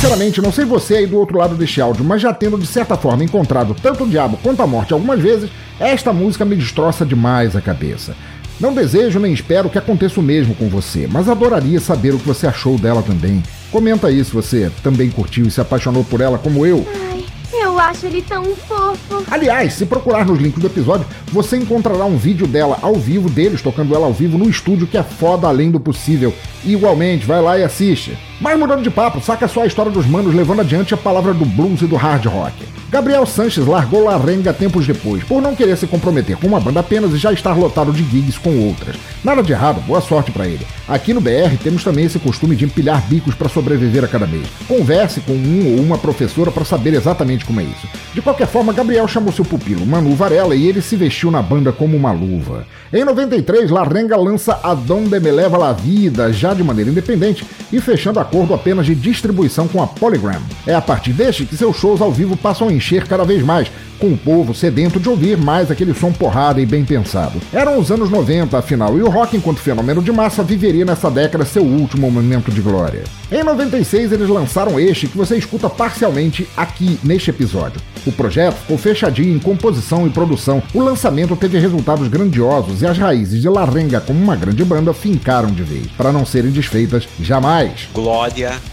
Sinceramente, 0.10 0.42
não 0.42 0.52
sei 0.52 0.66
você 0.66 0.96
aí 0.96 1.06
do 1.06 1.20
outro 1.20 1.38
lado 1.38 1.54
deste 1.54 1.80
áudio, 1.80 2.04
mas 2.04 2.20
já 2.20 2.34
tendo 2.34 2.58
de 2.58 2.66
certa 2.66 2.98
forma 2.98 3.24
encontrado 3.24 3.76
tanto 3.80 4.06
o 4.06 4.10
diabo 4.10 4.40
quanto 4.42 4.60
a 4.64 4.66
morte 4.66 4.92
algumas 4.92 5.20
vezes, 5.20 5.52
esta 5.80 6.12
música 6.12 6.44
me 6.44 6.56
destroça 6.56 7.06
demais 7.06 7.56
a 7.56 7.62
cabeça. 7.62 8.16
Não 8.60 8.74
desejo 8.74 9.20
nem 9.20 9.32
espero 9.32 9.70
que 9.70 9.78
aconteça 9.78 10.20
o 10.20 10.24
mesmo 10.24 10.56
com 10.56 10.68
você, 10.68 11.08
mas 11.08 11.30
adoraria 11.30 11.80
saber 11.80 12.16
o 12.16 12.18
que 12.18 12.26
você 12.26 12.48
achou 12.48 12.76
dela 12.76 13.04
também. 13.04 13.44
Comenta 13.72 14.08
aí 14.08 14.26
se 14.26 14.34
você 14.34 14.72
também 14.82 15.12
curtiu 15.12 15.46
e 15.46 15.52
se 15.52 15.62
apaixonou 15.62 16.04
por 16.04 16.22
ela 16.22 16.40
como 16.40 16.66
eu. 16.66 16.84
Ai, 17.12 17.24
eu 17.54 17.78
acho 17.78 18.08
ele 18.08 18.24
tão 18.24 18.44
fofo. 18.56 19.24
Aliás, 19.30 19.74
se 19.74 19.86
procurar 19.86 20.26
nos 20.26 20.40
links 20.40 20.60
do 20.60 20.66
episódio, 20.66 21.06
você 21.32 21.56
encontrará 21.56 22.06
um 22.06 22.18
vídeo 22.18 22.48
dela 22.48 22.80
ao 22.82 22.96
vivo, 22.96 23.30
deles 23.30 23.62
tocando 23.62 23.94
ela 23.94 24.08
ao 24.08 24.14
vivo 24.14 24.40
no 24.40 24.50
estúdio, 24.50 24.88
que 24.88 24.98
é 24.98 25.04
foda 25.04 25.48
além 25.48 25.70
do 25.70 25.80
possível. 25.80 26.34
Igualmente, 26.66 27.28
vai 27.28 27.44
lá 27.44 27.60
e 27.60 27.64
assiste. 27.64 28.18
Mas 28.40 28.58
mudando 28.58 28.82
de 28.82 28.90
papo, 28.90 29.20
saca 29.20 29.48
só 29.48 29.64
a 29.64 29.68
história 29.68 29.92
dos 29.92 30.06
manos 30.06 30.34
levando 30.34 30.62
adiante 30.62 30.94
a 30.94 30.98
palavra 30.98 31.34
do 31.34 31.46
blues 31.46 31.82
e 31.82 31.86
do 31.86 31.96
hard 31.98 32.26
rock. 32.26 32.80
Gabriel 32.92 33.24
Sanches 33.24 33.68
largou 33.68 34.06
La 34.06 34.18
Renga 34.18 34.52
tempos 34.52 34.88
depois, 34.88 35.24
por 35.24 35.40
não 35.40 35.56
querer 35.56 35.78
se 35.78 35.86
comprometer 35.86 36.36
com 36.38 36.48
uma 36.48 36.60
banda 36.60 36.80
apenas 36.80 37.14
e 37.14 37.18
já 37.18 37.32
estar 37.32 37.54
lotado 37.54 37.92
de 37.92 38.04
gigs 38.04 38.40
com 38.40 38.68
outras. 38.68 38.96
Nada 39.24 39.44
de 39.44 39.52
errado, 39.52 39.80
boa 39.82 40.02
sorte 40.02 40.32
para 40.32 40.48
ele. 40.48 40.66
Aqui 40.88 41.14
no 41.14 41.22
BR 41.22 41.56
temos 41.62 41.84
também 41.84 42.06
esse 42.06 42.18
costume 42.18 42.56
de 42.56 42.66
empilhar 42.66 43.06
bicos 43.08 43.36
para 43.36 43.48
sobreviver 43.48 44.04
a 44.04 44.08
cada 44.08 44.26
mês. 44.26 44.48
Converse 44.68 45.22
com 45.22 45.34
um 45.34 45.76
ou 45.76 45.84
uma 45.84 46.00
professora 46.00 46.50
para 46.50 46.66
saber 46.66 46.96
exatamente 46.96 47.46
como 47.46 47.60
é 47.60 47.64
isso. 47.64 47.88
De 48.12 48.24
qualquer 48.24 48.48
forma, 48.48 48.74
Gabriel 48.74 49.08
chamou 49.08 49.32
seu 49.32 49.46
pupilo, 49.46 49.86
Manu 49.86 50.16
Varela, 50.16 50.56
e 50.56 50.68
ele 50.68 50.82
se 50.82 50.96
vestiu 50.96 51.30
na 51.30 51.44
banda 51.44 51.72
como 51.72 51.96
uma 51.96 52.12
luva. 52.12 52.66
Em 52.92 53.06
93, 53.06 53.70
La 53.70 53.84
Renga 53.84 54.18
lança 54.18 54.60
A 54.64 54.74
Donde 54.74 55.20
Me 55.20 55.30
Leva 55.30 55.60
La 55.60 55.74
Vida, 55.74 56.34
já 56.34 56.56
de 56.56 56.64
maneira 56.64 56.90
independente, 56.90 57.46
e 57.72 57.80
fechando 57.80 58.20
acordo 58.30 58.54
apenas 58.54 58.86
de 58.86 58.94
distribuição 58.94 59.68
com 59.68 59.82
a 59.82 59.88
Polygram. 59.88 60.42
É 60.68 60.76
a 60.76 60.82
partir 60.82 61.14
deste 61.14 61.46
que 61.46 61.58
seus 61.58 61.76
shows 61.76 62.00
ao 62.00 62.12
vivo 62.12 62.38
passam 62.38 62.68
a 62.68 62.72
encher 62.72 63.08
cada 63.08 63.26
vez 63.26 63.44
mais, 63.44 63.72
com 64.00 64.08
o 64.08 64.18
povo 64.18 64.54
sedento 64.54 65.00
de 65.00 65.10
ouvir 65.10 65.38
mais 65.38 65.70
aquele 65.70 65.94
som 65.94 66.12
porrada 66.12 66.62
e 66.62 66.66
bem 66.66 66.86
pensado. 66.86 67.40
Eram 67.52 67.78
os 67.78 67.92
anos 67.92 68.10
90, 68.10 68.58
afinal, 68.58 68.98
e 68.98 69.02
o 69.02 69.10
rock, 69.10 69.36
enquanto 69.36 69.60
fenômeno 69.60 70.02
de 70.02 70.12
massa, 70.12 70.44
viveria 70.44 70.86
nessa 70.86 71.12
década 71.12 71.44
seu 71.44 71.64
último 71.64 72.10
momento 72.10 72.52
de 72.52 72.62
glória. 72.62 73.04
Em 73.32 73.44
96, 73.44 74.12
eles 74.12 74.30
lançaram 74.30 74.80
este 74.80 75.08
que 75.08 75.18
você 75.18 75.36
escuta 75.36 75.70
parcialmente 75.70 76.48
aqui 76.56 77.00
neste 77.04 77.32
episódio. 77.32 77.82
O 78.06 78.12
projeto 78.12 78.56
ficou 78.56 78.78
fechadinho 78.78 79.36
em 79.36 79.40
composição 79.40 80.08
e 80.08 80.10
produção. 80.10 80.64
O 80.74 80.82
lançamento 80.82 81.36
teve 81.36 81.60
resultados 81.60 82.08
grandiosos 82.08 82.82
e 82.82 82.88
as 82.88 82.98
raízes 82.98 83.42
de 83.42 83.50
La 83.50 83.66
Renga 83.66 84.00
como 84.00 84.22
uma 84.22 84.36
grande 84.36 84.64
banda 84.64 84.94
fincaram 84.94 85.52
de 85.52 85.64
vez, 85.64 85.88
para 85.98 86.12
não 86.12 86.26
serem 86.26 86.52
desfeitas 86.52 87.08
jamais. 87.20 87.90
Glória 87.94 88.19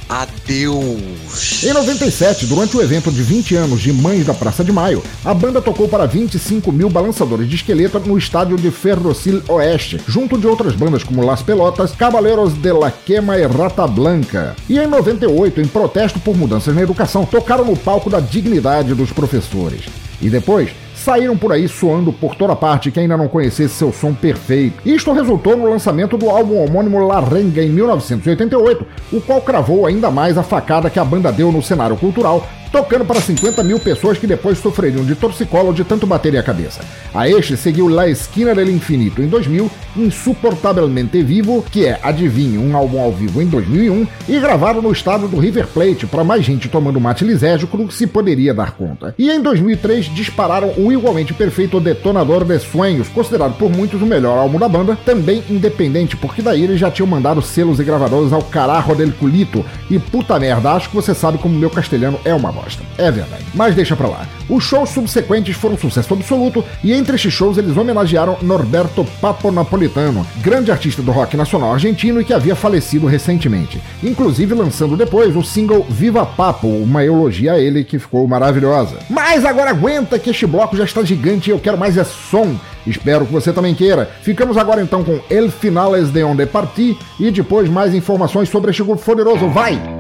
a 0.09 0.27
Deus! 0.45 1.63
Em 1.63 1.73
97, 1.73 2.47
durante 2.47 2.77
o 2.77 2.83
evento 2.83 3.13
de 3.13 3.23
20 3.23 3.55
anos 3.55 3.81
de 3.81 3.93
Mães 3.93 4.27
da 4.27 4.35
Praça 4.35 4.65
de 4.65 4.73
Maio, 4.73 5.05
a 5.25 5.33
banda 5.33 5.63
tocou 5.63 5.87
para 5.89 6.05
25 6.05 6.73
mil 6.73 6.91
balançadores 6.91 7.49
de 7.49 7.55
esqueleto 7.55 8.01
no 8.01 8.19
estádio 8.19 8.57
de 8.57 8.73
Ferrocil 8.73 9.41
Oeste, 9.47 10.01
junto 10.09 10.37
de 10.37 10.49
outras 10.49 10.75
bandas 10.75 11.05
como 11.05 11.25
Las 11.25 11.43
Pelotas, 11.43 11.93
Caballeros 11.93 12.55
de 12.55 12.73
la 12.73 12.91
Quema 12.91 13.39
e 13.39 13.47
Rata 13.47 13.87
Blanca. 13.87 14.57
E 14.69 14.81
em 14.81 14.87
98, 14.89 15.61
em 15.61 15.67
protesto 15.69 16.19
por 16.19 16.37
mudanças 16.37 16.75
na 16.75 16.83
educação, 16.83 17.25
tocaram 17.25 17.65
no 17.65 17.77
palco 17.77 18.11
da 18.11 18.19
dignidade 18.19 18.95
dos 18.95 19.13
professores. 19.13 19.83
E 20.21 20.29
depois, 20.29 20.71
saíram 21.07 21.37
por 21.37 21.53
aí 21.53 21.69
soando 21.69 22.13
por 22.13 22.35
toda 22.35 22.57
parte 22.57 22.91
que 22.91 22.99
ainda 22.99 23.17
não 23.17 23.29
conhecesse 23.29 23.75
seu 23.75 23.93
som 23.93 24.13
perfeito. 24.13 24.83
Isto 24.85 25.13
resultou 25.13 25.57
no 25.57 25.71
lançamento 25.71 26.19
do 26.19 26.29
álbum 26.29 26.59
homônimo 26.59 27.07
La 27.07 27.21
Renga 27.21 27.63
em 27.63 27.69
1988, 27.69 28.85
o 29.13 29.21
qual 29.21 29.41
cravou 29.41 29.87
ainda 29.87 30.11
mais 30.11 30.37
a 30.37 30.43
facada 30.43 30.91
que 30.91 30.99
a 30.99 31.05
banda 31.05 31.31
deu 31.31 31.53
no 31.53 31.63
cenário 31.63 31.97
cultural, 31.97 32.45
tocando 32.77 33.07
para 33.07 33.23
50 33.23 33.63
mil 33.63 33.81
pessoas 33.81 34.19
que 34.19 34.27
depois 34.27 34.59
sofreriam 34.59 35.03
de 35.03 35.15
torcicolo 35.15 35.73
de 35.73 35.83
tanto 35.83 36.07
baterem 36.07 36.39
a 36.39 36.43
cabeça. 36.43 36.83
A 37.15 37.27
este 37.27 37.57
seguiu 37.57 37.89
La 37.89 38.07
Esquina 38.07 38.55
del 38.55 38.69
Infinito 38.69 39.23
em 39.23 39.29
2000, 39.29 39.71
Insuportavelmente 39.97 41.23
Vivo, 41.23 41.65
que 41.71 41.87
é, 41.87 41.99
adivinhe, 42.03 42.59
um 42.59 42.77
álbum 42.77 43.01
ao 43.01 43.11
vivo 43.11 43.41
em 43.41 43.47
2001, 43.47 44.07
e 44.29 44.39
gravado 44.39 44.83
no 44.83 44.93
estado 44.93 45.27
do 45.27 45.39
River 45.39 45.67
Plate 45.69 46.07
para 46.07 46.23
mais 46.23 46.45
gente 46.45 46.69
tomando 46.69 47.01
mate 47.01 47.25
lisérgico 47.25 47.79
do 47.79 47.89
que 47.89 47.95
se 47.95 48.07
poderia 48.07 48.53
dar 48.53 48.73
conta. 48.73 49.15
E 49.19 49.31
em 49.31 49.41
2003 49.41 50.15
dispararam 50.15 50.75
o 50.77 50.93
igualmente 50.93 51.33
perfeito 51.33 51.81
Detonador 51.81 52.45
de 52.45 52.59
Sonhos, 52.59 53.09
considerado 53.09 53.57
por 53.57 53.71
muitos 53.71 54.03
o 54.03 54.07
melhor 54.07 54.37
álbum 54.37 54.59
da 54.59 54.69
banda, 54.69 54.99
também 55.03 55.43
independente, 55.49 56.15
porque 56.15 56.43
daí 56.43 56.65
eles 56.65 56.79
já 56.79 56.91
tinham 56.91 57.07
mandado 57.07 57.41
selos 57.41 57.81
e 57.81 57.85
gravadores 57.85 58.35
ao 58.35 58.43
carajo 58.43 58.95
del 58.95 59.13
culito, 59.13 59.65
e 59.89 59.99
puta 59.99 60.39
merda, 60.39 60.73
acho 60.73 60.91
que 60.91 60.97
você 60.97 61.15
sabe 61.15 61.39
como 61.39 61.59
meu 61.59 61.71
castelhano 61.71 62.21
é 62.23 62.35
uma 62.35 62.53
É 62.99 63.11
verdade. 63.11 63.45
Mas 63.55 63.75
deixa 63.75 63.97
pra 63.97 64.09
lá. 64.09 64.27
Os 64.49 64.65
shows 64.65 64.91
subsequentes 64.91 65.57
foram 65.57 65.75
um 65.75 65.79
sucesso 65.79 66.15
absoluto, 66.15 66.65
e 66.83 66.93
entre 66.93 67.17
estes 67.17 67.33
shows 67.33 67.59
eles 67.59 67.77
homenagearam 67.77 68.39
Norberto 68.43 69.05
Papo 69.21 69.51
Napolitano, 69.51 70.27
grande 70.39 70.71
artista 70.71 71.03
do 71.03 71.11
rock 71.11 71.37
nacional 71.37 71.73
argentino 71.73 72.21
e 72.21 72.25
que 72.25 72.33
havia 72.33 72.55
falecido 72.55 73.07
recentemente, 73.07 73.81
inclusive 74.03 74.55
lançando 74.55 74.97
depois 74.97 75.35
o 75.37 75.43
single 75.43 75.87
Viva 75.89 76.25
Papo, 76.25 76.69
uma 76.69 77.05
eulogia 77.05 77.55
a 77.55 77.59
ele 77.59 77.85
que 77.85 77.99
ficou 77.99 78.27
maravilhosa. 78.27 78.99
Mas 79.11 79.45
agora 79.45 79.71
aguenta 79.71 80.19
que 80.19 80.31
este 80.31 80.47
bloco 80.47 80.77
já 80.77 80.85
está 80.85 81.03
gigante 81.03 81.51
e 81.51 81.53
eu 81.53 81.59
quero 81.59 81.79
mais 81.79 81.97
é 81.97 82.05
som. 82.05 82.57
Espero 82.87 83.27
que 83.27 83.33
você 83.33 83.53
também 83.53 83.75
queira. 83.75 84.09
Ficamos 84.23 84.57
agora 84.57 84.81
então 84.81 85.03
com 85.03 85.19
El 85.29 85.51
Finales 85.51 86.11
de 86.11 86.23
Onde 86.23 86.47
Parti 86.47 86.97
e 87.19 87.31
depois 87.31 87.69
mais 87.69 87.95
informações 87.95 88.49
sobre 88.49 88.71
este 88.71 88.83
grupo 88.83 89.03
poderoso. 89.03 89.49
Vai! 89.49 89.96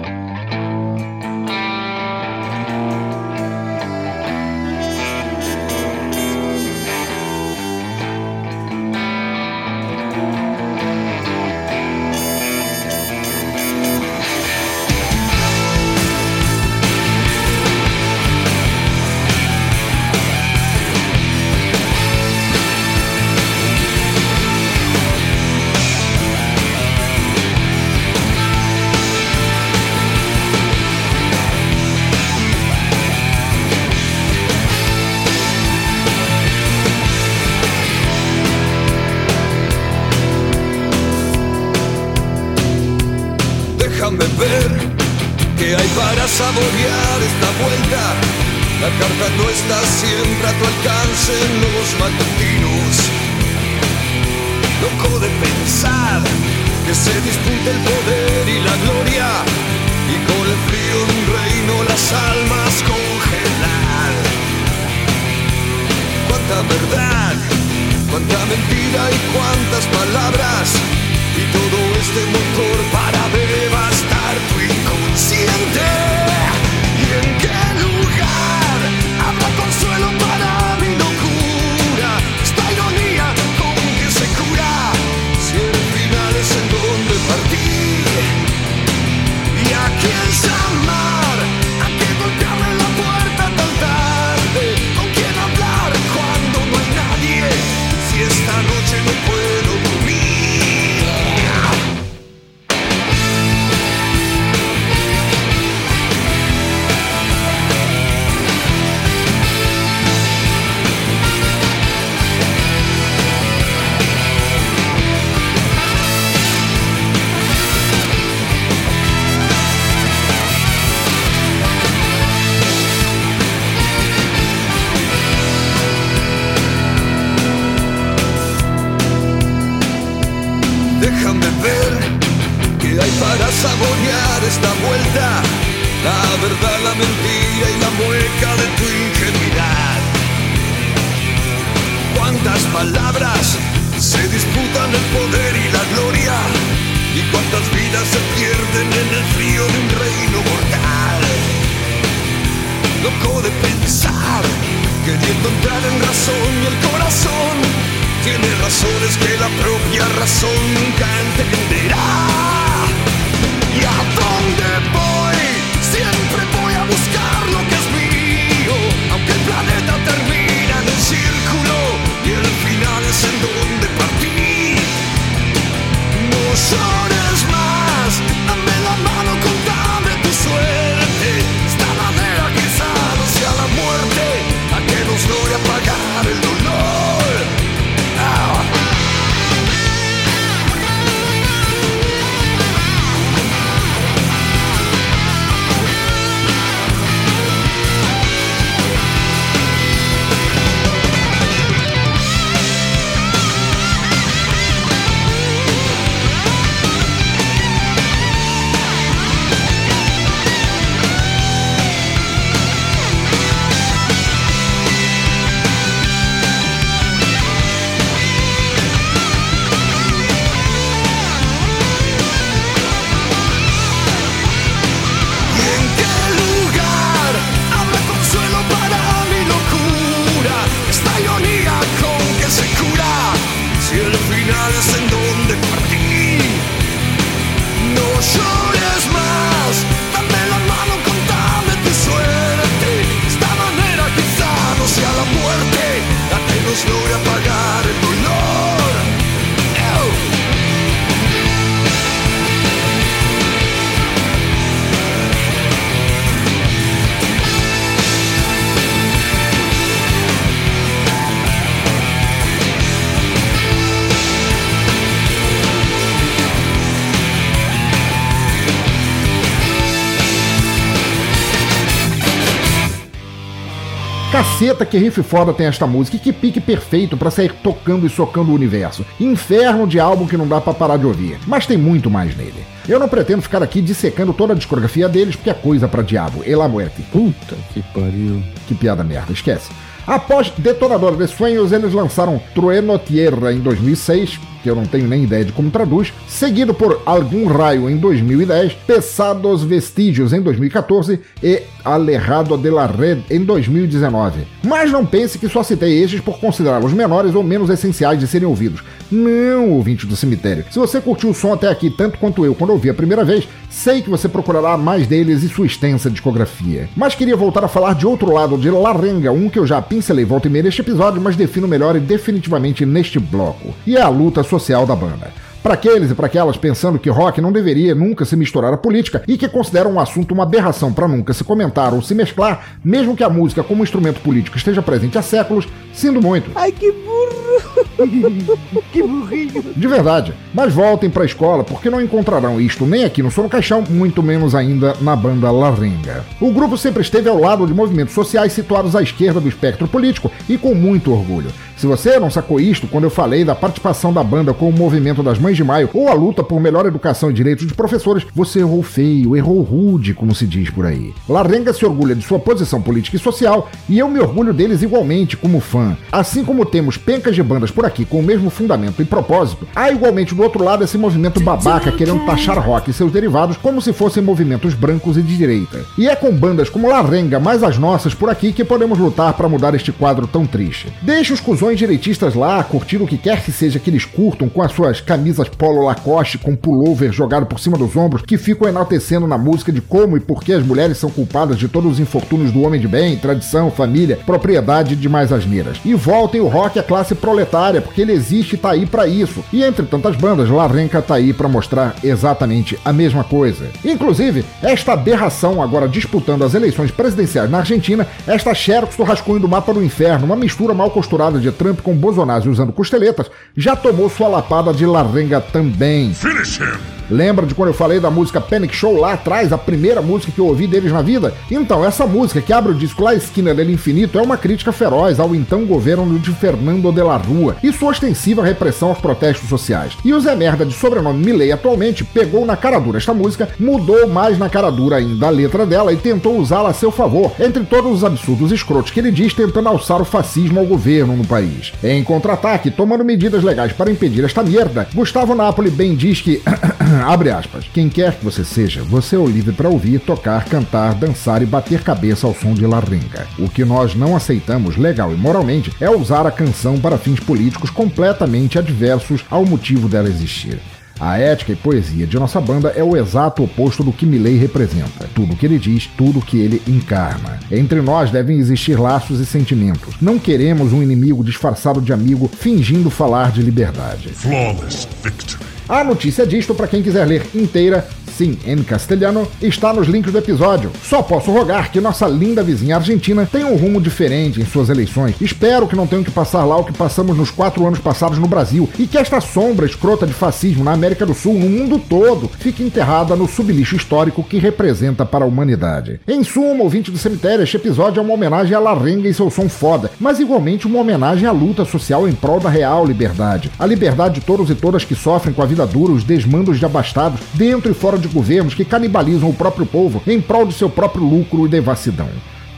Caceta, 274.58 274.86
que 274.86 274.96
riff 274.96 275.22
foda 275.22 275.52
tem 275.52 275.66
esta 275.66 275.86
música 275.86 276.16
e 276.16 276.18
que 276.18 276.32
pique 276.32 276.62
perfeito 276.62 277.14
pra 277.14 277.30
sair 277.30 277.52
tocando 277.62 278.06
e 278.06 278.08
socando 278.08 278.50
o 278.50 278.54
universo. 278.54 279.04
Inferno 279.20 279.86
de 279.86 280.00
álbum 280.00 280.26
que 280.26 280.34
não 280.34 280.48
dá 280.48 280.62
pra 280.62 280.72
parar 280.72 280.96
de 280.96 281.04
ouvir, 281.04 281.38
mas 281.46 281.66
tem 281.66 281.76
muito 281.76 282.08
mais 282.08 282.34
nele. 282.34 282.64
Eu 282.88 282.98
não 282.98 283.06
pretendo 283.06 283.42
ficar 283.42 283.62
aqui 283.62 283.82
dissecando 283.82 284.32
toda 284.32 284.54
a 284.54 284.56
discografia 284.56 285.10
deles, 285.10 285.36
porque 285.36 285.50
é 285.50 285.54
coisa 285.54 285.86
pra 285.86 286.00
diabo. 286.02 286.42
Ela 286.42 286.66
muerte. 286.68 287.02
Puta 287.12 287.54
que 287.74 287.82
pariu. 287.92 288.42
Que 288.66 288.74
piada 288.74 289.04
merda, 289.04 289.30
esquece. 289.30 289.70
Após 290.06 290.50
Detonador 290.56 291.18
de 291.18 291.26
Sueños, 291.26 291.70
eles 291.70 291.92
lançaram 291.92 292.40
Trueno 292.54 292.98
Tierra 292.98 293.52
em 293.52 293.58
2006, 293.58 294.40
que 294.66 294.70
eu 294.70 294.74
não 294.74 294.84
tenho 294.84 295.06
nem 295.06 295.22
ideia 295.22 295.44
de 295.44 295.52
como 295.52 295.70
traduz, 295.70 296.12
seguido 296.26 296.74
por 296.74 297.00
Algum 297.06 297.46
Raio 297.46 297.88
em 297.88 297.96
2010, 297.96 298.72
Pesados 298.84 299.62
Vestígios 299.62 300.32
em 300.32 300.42
2014 300.42 301.20
e 301.40 301.62
Alerrado 301.84 302.58
de 302.58 302.68
la 302.68 302.86
Red 302.86 303.18
em 303.30 303.44
2019. 303.44 304.40
Mas 304.64 304.90
não 304.90 305.06
pense 305.06 305.38
que 305.38 305.48
só 305.48 305.62
citei 305.62 306.02
estes 306.02 306.20
por 306.20 306.40
considerá-los 306.40 306.92
menores 306.92 307.36
ou 307.36 307.44
menos 307.44 307.70
essenciais 307.70 308.18
de 308.18 308.26
serem 308.26 308.48
ouvidos. 308.48 308.82
Não, 309.08 309.70
ouvinte 309.70 310.04
do 310.04 310.16
cemitério. 310.16 310.64
Se 310.68 310.80
você 310.80 311.00
curtiu 311.00 311.30
o 311.30 311.34
som 311.34 311.52
até 311.52 311.68
aqui 311.68 311.88
tanto 311.88 312.18
quanto 312.18 312.44
eu 312.44 312.56
quando 312.56 312.70
ouvi 312.70 312.90
a 312.90 312.94
primeira 312.94 313.24
vez, 313.24 313.46
sei 313.70 314.02
que 314.02 314.10
você 314.10 314.28
procurará 314.28 314.76
mais 314.76 315.06
deles 315.06 315.44
e 315.44 315.48
sua 315.48 315.66
extensa 315.66 316.10
discografia. 316.10 316.88
Mas 316.96 317.14
queria 317.14 317.36
voltar 317.36 317.62
a 317.62 317.68
falar 317.68 317.94
de 317.94 318.04
outro 318.04 318.32
lado 318.32 318.58
de 318.58 318.68
Larenga, 318.68 319.30
um 319.30 319.48
que 319.48 319.60
eu 319.60 319.66
já 319.66 319.80
pincelei 319.80 320.24
volta 320.24 320.48
e 320.48 320.50
meia 320.50 320.64
neste 320.64 320.80
episódio, 320.80 321.22
mas 321.22 321.36
defino 321.36 321.68
melhor 321.68 321.94
e 321.94 322.00
definitivamente 322.00 322.84
neste 322.84 323.20
bloco. 323.20 323.74
E 323.86 323.96
é 323.96 324.02
a 324.02 324.08
luta 324.08 324.42
social 324.58 324.86
da 324.86 324.96
banda. 324.96 325.30
Para 325.62 325.74
aqueles 325.74 326.12
e 326.12 326.14
para 326.14 326.26
aquelas 326.26 326.56
pensando 326.56 326.96
que 326.96 327.10
rock 327.10 327.40
não 327.40 327.50
deveria 327.50 327.92
nunca 327.92 328.24
se 328.24 328.36
misturar 328.36 328.72
à 328.72 328.76
política 328.76 329.24
e 329.26 329.36
que 329.36 329.48
consideram 329.48 329.94
um 329.94 330.00
assunto 330.00 330.32
uma 330.32 330.44
aberração 330.44 330.92
para 330.92 331.08
nunca 331.08 331.32
se 331.34 331.42
comentar 331.42 331.92
ou 331.92 332.00
se 332.00 332.14
mesclar, 332.14 332.78
mesmo 332.84 333.16
que 333.16 333.24
a 333.24 333.28
música 333.28 333.64
como 333.64 333.82
instrumento 333.82 334.20
político 334.20 334.56
esteja 334.56 334.80
presente 334.80 335.18
há 335.18 335.22
séculos, 335.22 335.66
sinto 335.92 336.22
muito. 336.22 336.52
Ai, 336.54 336.70
que 336.70 336.92
burro! 336.92 337.56
que 338.92 339.02
burrinho! 339.02 339.64
De 339.74 339.88
verdade. 339.88 340.32
Mas 340.54 340.72
voltem 340.72 341.10
pra 341.10 341.24
escola 341.24 341.64
porque 341.64 341.90
não 341.90 342.00
encontrarão 342.00 342.60
isto 342.60 342.86
nem 342.86 343.02
aqui 343.02 343.20
no 343.20 343.32
Som 343.32 343.42
no 343.42 343.48
Caixão, 343.48 343.82
muito 343.90 344.22
menos 344.22 344.54
ainda 344.54 344.94
na 345.00 345.16
banda 345.16 345.50
Larenga. 345.50 346.24
O 346.40 346.52
grupo 346.52 346.78
sempre 346.78 347.02
esteve 347.02 347.28
ao 347.28 347.40
lado 347.40 347.66
de 347.66 347.74
movimentos 347.74 348.14
sociais 348.14 348.52
situados 348.52 348.94
à 348.94 349.02
esquerda 349.02 349.40
do 349.40 349.48
espectro 349.48 349.88
político 349.88 350.30
e 350.48 350.56
com 350.56 350.76
muito 350.76 351.12
orgulho. 351.12 351.50
Se 351.76 351.86
você 351.86 352.18
não 352.18 352.30
sacou 352.30 352.58
isto 352.58 352.88
quando 352.88 353.04
eu 353.04 353.10
falei 353.10 353.44
da 353.44 353.54
participação 353.54 354.10
da 354.10 354.24
banda 354.24 354.54
com 354.54 354.66
o 354.66 354.72
movimento 354.72 355.22
das 355.22 355.38
Mães 355.38 355.58
de 355.58 355.62
Maio 355.62 355.90
ou 355.92 356.08
a 356.08 356.14
luta 356.14 356.42
por 356.42 356.58
melhor 356.58 356.86
educação 356.86 357.30
e 357.30 357.34
direitos 357.34 357.66
de 357.66 357.74
professores, 357.74 358.26
você 358.34 358.60
errou 358.60 358.82
feio, 358.82 359.36
errou 359.36 359.60
rude, 359.60 360.14
como 360.14 360.34
se 360.34 360.46
diz 360.46 360.70
por 360.70 360.86
aí. 360.86 361.12
Larenga 361.28 361.74
se 361.74 361.84
orgulha 361.84 362.14
de 362.14 362.24
sua 362.24 362.38
posição 362.38 362.80
política 362.80 363.18
e 363.18 363.20
social 363.20 363.68
e 363.90 363.98
eu 363.98 364.08
me 364.08 364.18
orgulho 364.18 364.54
deles 364.54 364.80
igualmente 364.80 365.36
como 365.36 365.60
fã. 365.60 365.94
Assim 366.10 366.42
como 366.42 366.64
temos 366.64 366.96
pencas 366.96 367.34
de 367.34 367.42
bandas 367.42 367.70
por 367.70 367.84
aqui 367.84 368.06
com 368.06 368.20
o 368.20 368.22
mesmo 368.22 368.48
fundamento 368.48 369.02
e 369.02 369.04
propósito, 369.04 369.68
há 369.76 369.90
igualmente 369.90 370.34
do 370.34 370.42
outro 370.42 370.64
lado 370.64 370.82
esse 370.82 370.96
movimento 370.96 371.40
babaca 371.40 371.92
querendo 371.92 372.24
taxar 372.24 372.58
rock 372.58 372.90
e 372.90 372.94
seus 372.94 373.12
derivados 373.12 373.58
como 373.58 373.82
se 373.82 373.92
fossem 373.92 374.22
movimentos 374.22 374.72
brancos 374.72 375.18
e 375.18 375.22
de 375.22 375.36
direita. 375.36 375.84
E 375.98 376.08
é 376.08 376.16
com 376.16 376.32
bandas 376.32 376.70
como 376.70 376.88
Larenga, 376.88 377.38
mais 377.38 377.62
as 377.62 377.76
nossas 377.76 378.14
por 378.14 378.30
aqui, 378.30 378.50
que 378.50 378.64
podemos 378.64 378.98
lutar 378.98 379.34
para 379.34 379.48
mudar 379.48 379.74
este 379.74 379.92
quadro 379.92 380.26
tão 380.26 380.46
triste. 380.46 380.90
Deixe 381.02 381.34
os 381.34 381.40
cuzões 381.40 381.65
direitistas 381.74 382.34
lá, 382.34 382.62
curtir 382.62 382.98
o 382.98 383.06
que 383.06 383.16
quer 383.16 383.42
que 383.42 383.50
seja 383.50 383.78
que 383.78 383.90
eles 383.90 384.04
curtam, 384.04 384.48
com 384.48 384.62
as 384.62 384.72
suas 384.72 385.00
camisas 385.00 385.48
polo 385.48 385.84
Lacoste 385.84 386.38
com 386.38 386.54
pullover 386.54 387.12
jogado 387.12 387.46
por 387.46 387.58
cima 387.58 387.78
dos 387.78 387.96
ombros, 387.96 388.22
que 388.22 388.38
ficam 388.38 388.68
enaltecendo 388.68 389.26
na 389.26 389.38
música 389.38 389.72
de 389.72 389.80
como 389.80 390.16
e 390.16 390.20
por 390.20 390.42
que 390.42 390.52
as 390.52 390.64
mulheres 390.64 390.98
são 390.98 391.10
culpadas 391.10 391.58
de 391.58 391.68
todos 391.68 391.92
os 391.92 392.00
infortúnios 392.00 392.52
do 392.52 392.62
homem 392.62 392.80
de 392.80 392.86
bem, 392.86 393.16
tradição, 393.16 393.70
família, 393.70 394.18
propriedade 394.24 394.94
e 394.94 394.96
demais 394.96 395.32
asneiras. 395.32 395.78
E 395.84 395.94
voltem 395.94 396.40
o 396.40 396.48
rock 396.48 396.78
à 396.78 396.82
classe 396.82 397.14
proletária, 397.14 397.80
porque 397.80 398.02
ele 398.02 398.12
existe 398.12 398.54
e 398.54 398.58
tá 398.58 398.70
aí 398.70 398.86
para 398.86 399.06
isso. 399.06 399.42
E 399.52 399.64
entre 399.64 399.86
tantas 399.86 400.16
bandas, 400.16 400.48
Larenca 400.48 401.00
tá 401.00 401.14
aí 401.14 401.32
para 401.32 401.48
mostrar 401.48 401.96
exatamente 402.04 402.78
a 402.84 402.92
mesma 402.92 403.24
coisa. 403.24 403.70
Inclusive, 403.84 404.44
esta 404.62 404.92
aberração 404.92 405.62
agora 405.62 405.88
disputando 405.88 406.44
as 406.44 406.54
eleições 406.54 406.90
presidenciais 406.90 407.50
na 407.50 407.58
Argentina, 407.58 408.06
esta 408.26 408.54
xerox 408.54 408.96
do 408.96 409.04
rascunho 409.04 409.40
do 409.40 409.48
mapa 409.48 409.72
do 409.72 409.82
inferno, 409.82 410.26
uma 410.26 410.36
mistura 410.36 410.74
mal 410.74 410.90
costurada 410.90 411.38
de 411.38 411.48
Trump 411.56 411.80
com 411.80 411.94
Bolsonaro 411.94 412.50
usando 412.50 412.72
costeletas, 412.72 413.30
já 413.56 413.74
tomou 413.74 414.08
sua 414.08 414.28
lapada 414.28 414.72
de 414.72 414.86
Larenga 414.86 415.40
também. 415.40 416.12
Finish 416.14 416.60
him! 416.60 416.95
Lembra 417.10 417.46
de 417.46 417.54
quando 417.54 417.68
eu 417.68 417.74
falei 417.74 418.00
da 418.00 418.10
música 418.10 418.40
Panic 418.40 418.74
Show 418.74 418.98
lá 418.98 419.12
atrás, 419.12 419.52
a 419.52 419.58
primeira 419.58 420.02
música 420.02 420.32
que 420.32 420.38
eu 420.38 420.46
ouvi 420.46 420.66
deles 420.66 420.92
na 420.92 421.02
vida? 421.02 421.32
Então, 421.50 421.84
essa 421.84 422.06
música 422.06 422.40
que 422.40 422.52
abre 422.52 422.72
o 422.72 422.74
disco 422.74 423.02
La 423.02 423.14
Esquina 423.14 423.54
del 423.54 423.70
Infinito 423.70 424.18
é 424.18 424.22
uma 424.22 424.36
crítica 424.36 424.72
feroz 424.72 425.20
ao 425.20 425.34
então 425.34 425.64
governo 425.64 426.18
de 426.18 426.32
Fernando 426.32 426.90
de 426.92 427.02
la 427.02 427.16
Rua 427.16 427.56
e 427.62 427.72
sua 427.72 427.90
ostensiva 427.90 428.44
repressão 428.44 428.88
aos 428.88 428.98
protestos 428.98 429.48
sociais. 429.48 429.96
E 430.04 430.12
o 430.12 430.20
Zé 430.20 430.34
Merda, 430.34 430.64
de 430.64 430.74
sobrenome 430.74 431.24
Milley 431.24 431.52
atualmente, 431.52 432.04
pegou 432.04 432.44
na 432.44 432.56
cara 432.56 432.78
dura 432.78 432.98
esta 432.98 433.14
música, 433.14 433.48
mudou 433.58 434.08
mais 434.08 434.38
na 434.38 434.48
cara 434.48 434.70
dura 434.70 434.96
ainda 434.96 435.26
a 435.26 435.30
letra 435.30 435.66
dela 435.66 435.92
e 435.92 435.96
tentou 435.96 436.38
usá-la 436.38 436.70
a 436.70 436.74
seu 436.74 436.90
favor, 436.90 437.32
entre 437.38 437.64
todos 437.64 437.92
os 437.92 438.04
absurdos 438.04 438.52
escrotos 438.52 438.90
que 438.90 439.00
ele 439.00 439.10
diz 439.10 439.34
tentando 439.34 439.68
alçar 439.68 440.00
o 440.00 440.04
fascismo 440.04 440.60
ao 440.60 440.66
governo 440.66 441.16
no 441.16 441.26
país. 441.26 441.72
Em 441.82 442.02
contra-ataque, 442.02 442.70
tomando 442.70 443.04
medidas 443.04 443.42
legais 443.42 443.72
para 443.72 443.90
impedir 443.90 444.24
esta 444.24 444.42
merda, 444.42 444.88
Gustavo 444.94 445.34
Napoli 445.34 445.70
bem 445.70 445.94
diz 445.94 446.20
que 446.20 446.42
abre 447.02 447.30
aspas, 447.30 447.66
quem 447.72 447.88
quer 447.88 448.14
que 448.16 448.24
você 448.24 448.44
seja, 448.44 448.82
você 448.82 449.16
é 449.16 449.18
o 449.18 449.26
livre 449.26 449.52
para 449.52 449.68
ouvir, 449.68 450.00
tocar, 450.00 450.44
cantar, 450.44 450.94
dançar 450.94 451.42
e 451.42 451.46
bater 451.46 451.82
cabeça 451.82 452.26
ao 452.26 452.34
som 452.34 452.54
de 452.54 452.66
larringa. 452.66 453.26
O 453.38 453.48
que 453.48 453.64
nós 453.64 453.94
não 453.94 454.14
aceitamos 454.14 454.76
legal 454.76 455.12
e 455.12 455.16
moralmente 455.16 455.72
é 455.80 455.90
usar 455.90 456.26
a 456.26 456.30
canção 456.30 456.78
para 456.78 456.98
fins 456.98 457.20
políticos 457.20 457.70
completamente 457.70 458.58
adversos 458.58 459.24
ao 459.30 459.44
motivo 459.44 459.88
dela 459.88 460.08
existir. 460.08 460.60
A 460.98 461.18
ética 461.18 461.52
e 461.52 461.56
poesia 461.56 462.06
de 462.06 462.18
nossa 462.18 462.40
banda 462.40 462.72
é 462.74 462.82
o 462.82 462.96
exato 462.96 463.44
oposto 463.44 463.84
do 463.84 463.92
que 463.92 464.06
Milley 464.06 464.38
representa. 464.38 465.08
Tudo 465.14 465.34
o 465.34 465.36
que 465.36 465.44
ele 465.44 465.58
diz, 465.58 465.86
tudo 465.86 466.20
o 466.20 466.22
que 466.22 466.38
ele 466.38 466.62
encarna. 466.66 467.38
Entre 467.50 467.82
nós 467.82 468.10
devem 468.10 468.38
existir 468.38 468.80
laços 468.80 469.20
e 469.20 469.26
sentimentos. 469.26 469.94
Não 470.00 470.18
queremos 470.18 470.72
um 470.72 470.82
inimigo 470.82 471.22
disfarçado 471.22 471.82
de 471.82 471.92
amigo 471.92 472.28
fingindo 472.28 472.88
falar 472.88 473.30
de 473.30 473.42
liberdade. 473.42 474.08
Flawless 474.08 474.88
victory. 475.02 475.55
A 475.68 475.82
notícia 475.82 476.24
disto, 476.24 476.54
para 476.54 476.68
quem 476.68 476.80
quiser 476.80 477.04
ler 477.06 477.26
inteira, 477.34 477.86
sim, 478.16 478.38
em 478.46 478.56
castelhano, 478.62 479.28
está 479.42 479.72
nos 479.72 479.86
links 479.86 480.10
do 480.10 480.18
episódio. 480.18 480.70
Só 480.82 481.02
posso 481.02 481.30
rogar 481.30 481.70
que 481.70 481.80
nossa 481.80 482.06
linda 482.06 482.42
vizinha 482.42 482.76
Argentina 482.76 483.28
tenha 483.30 483.46
um 483.46 483.56
rumo 483.56 483.80
diferente 483.80 484.40
em 484.40 484.46
suas 484.46 484.70
eleições. 484.70 485.16
Espero 485.20 485.66
que 485.66 485.76
não 485.76 485.86
tenham 485.86 486.02
que 486.02 486.10
passar 486.10 486.44
lá 486.44 486.56
o 486.56 486.64
que 486.64 486.72
passamos 486.72 487.16
nos 487.16 487.30
quatro 487.30 487.66
anos 487.66 487.78
passados 487.78 488.18
no 488.18 488.26
Brasil 488.26 488.68
e 488.78 488.86
que 488.86 488.96
esta 488.96 489.20
sombra 489.20 489.66
escrota 489.66 490.06
de 490.06 490.14
fascismo 490.14 490.64
na 490.64 490.72
América 490.72 491.04
do 491.04 491.12
Sul, 491.12 491.34
no 491.34 491.48
mundo 491.48 491.78
todo, 491.78 492.30
fique 492.38 492.62
enterrada 492.62 493.14
no 493.14 493.28
sublixo 493.28 493.76
histórico 493.76 494.24
que 494.24 494.38
representa 494.38 495.04
para 495.04 495.24
a 495.24 495.28
humanidade. 495.28 496.00
Em 496.08 496.24
suma, 496.24 496.64
ouvinte 496.64 496.90
do 496.90 496.98
cemitério, 496.98 497.42
este 497.42 497.56
episódio 497.56 498.00
é 498.00 498.02
uma 498.02 498.14
homenagem 498.14 498.54
a 498.54 498.58
Larenga 498.58 499.08
e 499.08 499.14
seu 499.14 499.30
som 499.30 499.48
foda, 499.48 499.90
mas 500.00 500.20
igualmente 500.20 500.66
uma 500.66 500.80
homenagem 500.80 501.28
à 501.28 501.32
luta 501.32 501.64
social 501.64 502.08
em 502.08 502.12
prol 502.12 502.40
da 502.40 502.48
real 502.48 502.86
liberdade. 502.86 503.50
A 503.58 503.66
liberdade 503.66 504.20
de 504.20 504.20
todos 504.22 504.48
e 504.48 504.54
todas 504.54 504.84
que 504.84 504.94
sofrem 504.94 505.34
com 505.34 505.42
a 505.42 505.46
vida 505.46 505.66
dura, 505.66 505.92
os 505.92 506.04
desmandos 506.04 506.58
de 506.58 506.64
abastados, 506.64 507.20
dentro 507.34 507.70
e 507.70 507.74
fora 507.74 507.98
de 507.98 508.05
governos 508.12 508.54
que 508.54 508.64
canibalizam 508.64 509.28
o 509.28 509.34
próprio 509.34 509.66
povo 509.66 510.02
em 510.06 510.20
prol 510.20 510.46
de 510.46 510.54
seu 510.54 510.68
próprio 510.68 511.04
lucro 511.04 511.46
e 511.46 511.48
devassidão. 511.48 512.08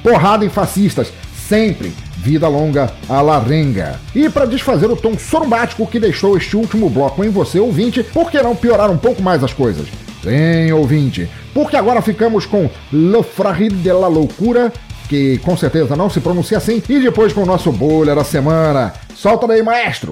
Porrada 0.03 0.45
em 0.45 0.49
fascistas, 0.49 1.13
sempre. 1.49 1.93
Vida 2.19 2.49
longa 2.49 2.93
a 3.09 3.21
Larenga. 3.21 4.01
E 4.15 4.29
para 4.29 4.45
desfazer 4.45 4.91
o 4.91 4.97
tom 4.97 5.17
sorumbático 5.17 5.87
que 5.87 6.01
deixou 6.01 6.37
este 6.37 6.57
último 6.57 6.91
bloco 6.91 7.25
em 7.25 7.31
você, 7.31 7.61
ouvinte, 7.61 8.03
por 8.03 8.31
que 8.31 8.43
não 8.43 8.57
piorar 8.57 8.91
um 8.91 8.99
pouco 8.99 9.23
mais 9.23 9.43
as 9.45 9.53
coisas? 9.53 9.87
Sim, 10.23 10.73
ouvinte, 10.73 11.29
porque 11.55 11.77
agora 11.77 12.03
ficamos 12.03 12.45
com 12.45 12.69
Le 12.93 13.23
Fragile 13.23 13.77
de 13.77 13.93
la 13.93 14.09
Loucura, 14.09 14.73
que 15.09 15.39
com 15.39 15.57
certeza 15.57 15.95
não 15.95 16.11
se 16.11 16.21
pronuncia 16.21 16.59
assim, 16.59 16.83
e 16.89 16.99
depois 16.99 17.33
com 17.33 17.43
o 17.43 17.47
nosso 17.47 17.71
bolha 17.71 18.15
da 18.15 18.25
semana. 18.25 18.93
Solta 19.15 19.47
daí, 19.47 19.63
maestro! 19.63 20.11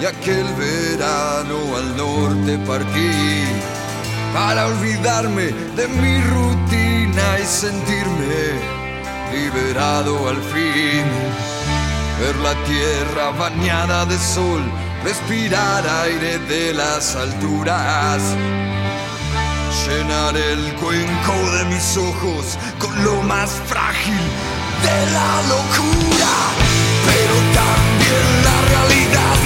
Y 0.00 0.06
aquel 0.06 0.46
verano 0.54 1.76
al 1.76 1.96
norte 1.96 2.58
partí 2.66 3.44
para 4.32 4.66
olvidarme 4.66 5.52
de 5.76 5.88
mi 5.88 6.20
rutina 6.22 7.38
y 7.38 7.44
sentirme 7.44 8.80
liberado 9.32 10.28
al 10.28 10.36
fin. 10.36 11.04
Ver 12.20 12.36
la 12.36 12.54
tierra 12.64 13.30
bañada 13.38 14.06
de 14.06 14.18
sol, 14.18 14.62
respirar 15.04 15.86
aire 16.04 16.38
de 16.38 16.74
las 16.74 17.16
alturas. 17.16 18.22
Llenar 19.86 20.36
el 20.36 20.74
cuenco 20.74 21.34
de 21.56 21.64
mis 21.66 21.96
ojos 21.96 22.58
con 22.78 23.04
lo 23.04 23.22
más 23.22 23.50
frágil 23.66 24.22
de 24.82 25.12
la 25.12 25.42
locura. 25.54 26.32
Pero 27.06 27.34
también 27.54 28.44
la 28.44 28.56
realidad 28.68 29.39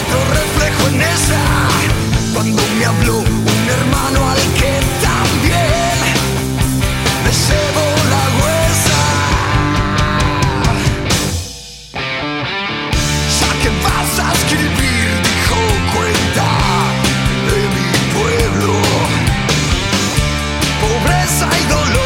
otro 0.00 0.18
reflejo 0.40 0.88
en 0.88 1.00
esa. 1.02 1.40
Cuando 2.34 2.62
me 2.78 2.84
habló 2.84 3.18
un 3.18 3.68
hermano 3.76 4.30
al 4.30 4.40
que 4.58 4.72
también 5.02 5.98
me 7.24 7.32
llevó 7.46 7.86
la 8.14 8.24
huesa. 8.38 9.00
Ya 13.38 13.50
que 13.62 13.70
vas 13.84 14.12
a 14.24 14.32
escribir, 14.32 15.08
dijo 15.30 15.58
cuenta 15.94 16.48
de 17.48 17.58
mi 17.76 17.90
pueblo. 18.16 18.72
Pobreza 20.82 21.48
y 21.60 21.64
dolor 21.68 22.05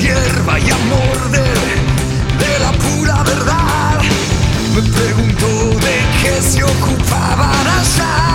hierba 0.00 0.58
y 0.58 0.70
a 0.70 0.78
morder 0.78 1.58
de 2.38 2.58
la 2.58 2.72
pura 2.72 3.22
verdad. 3.22 4.00
Me 4.74 4.82
preguntó 4.82 5.46
de 5.78 5.96
qué 6.22 6.42
se 6.42 6.62
ocupaban 6.64 7.66
allá 7.66 8.29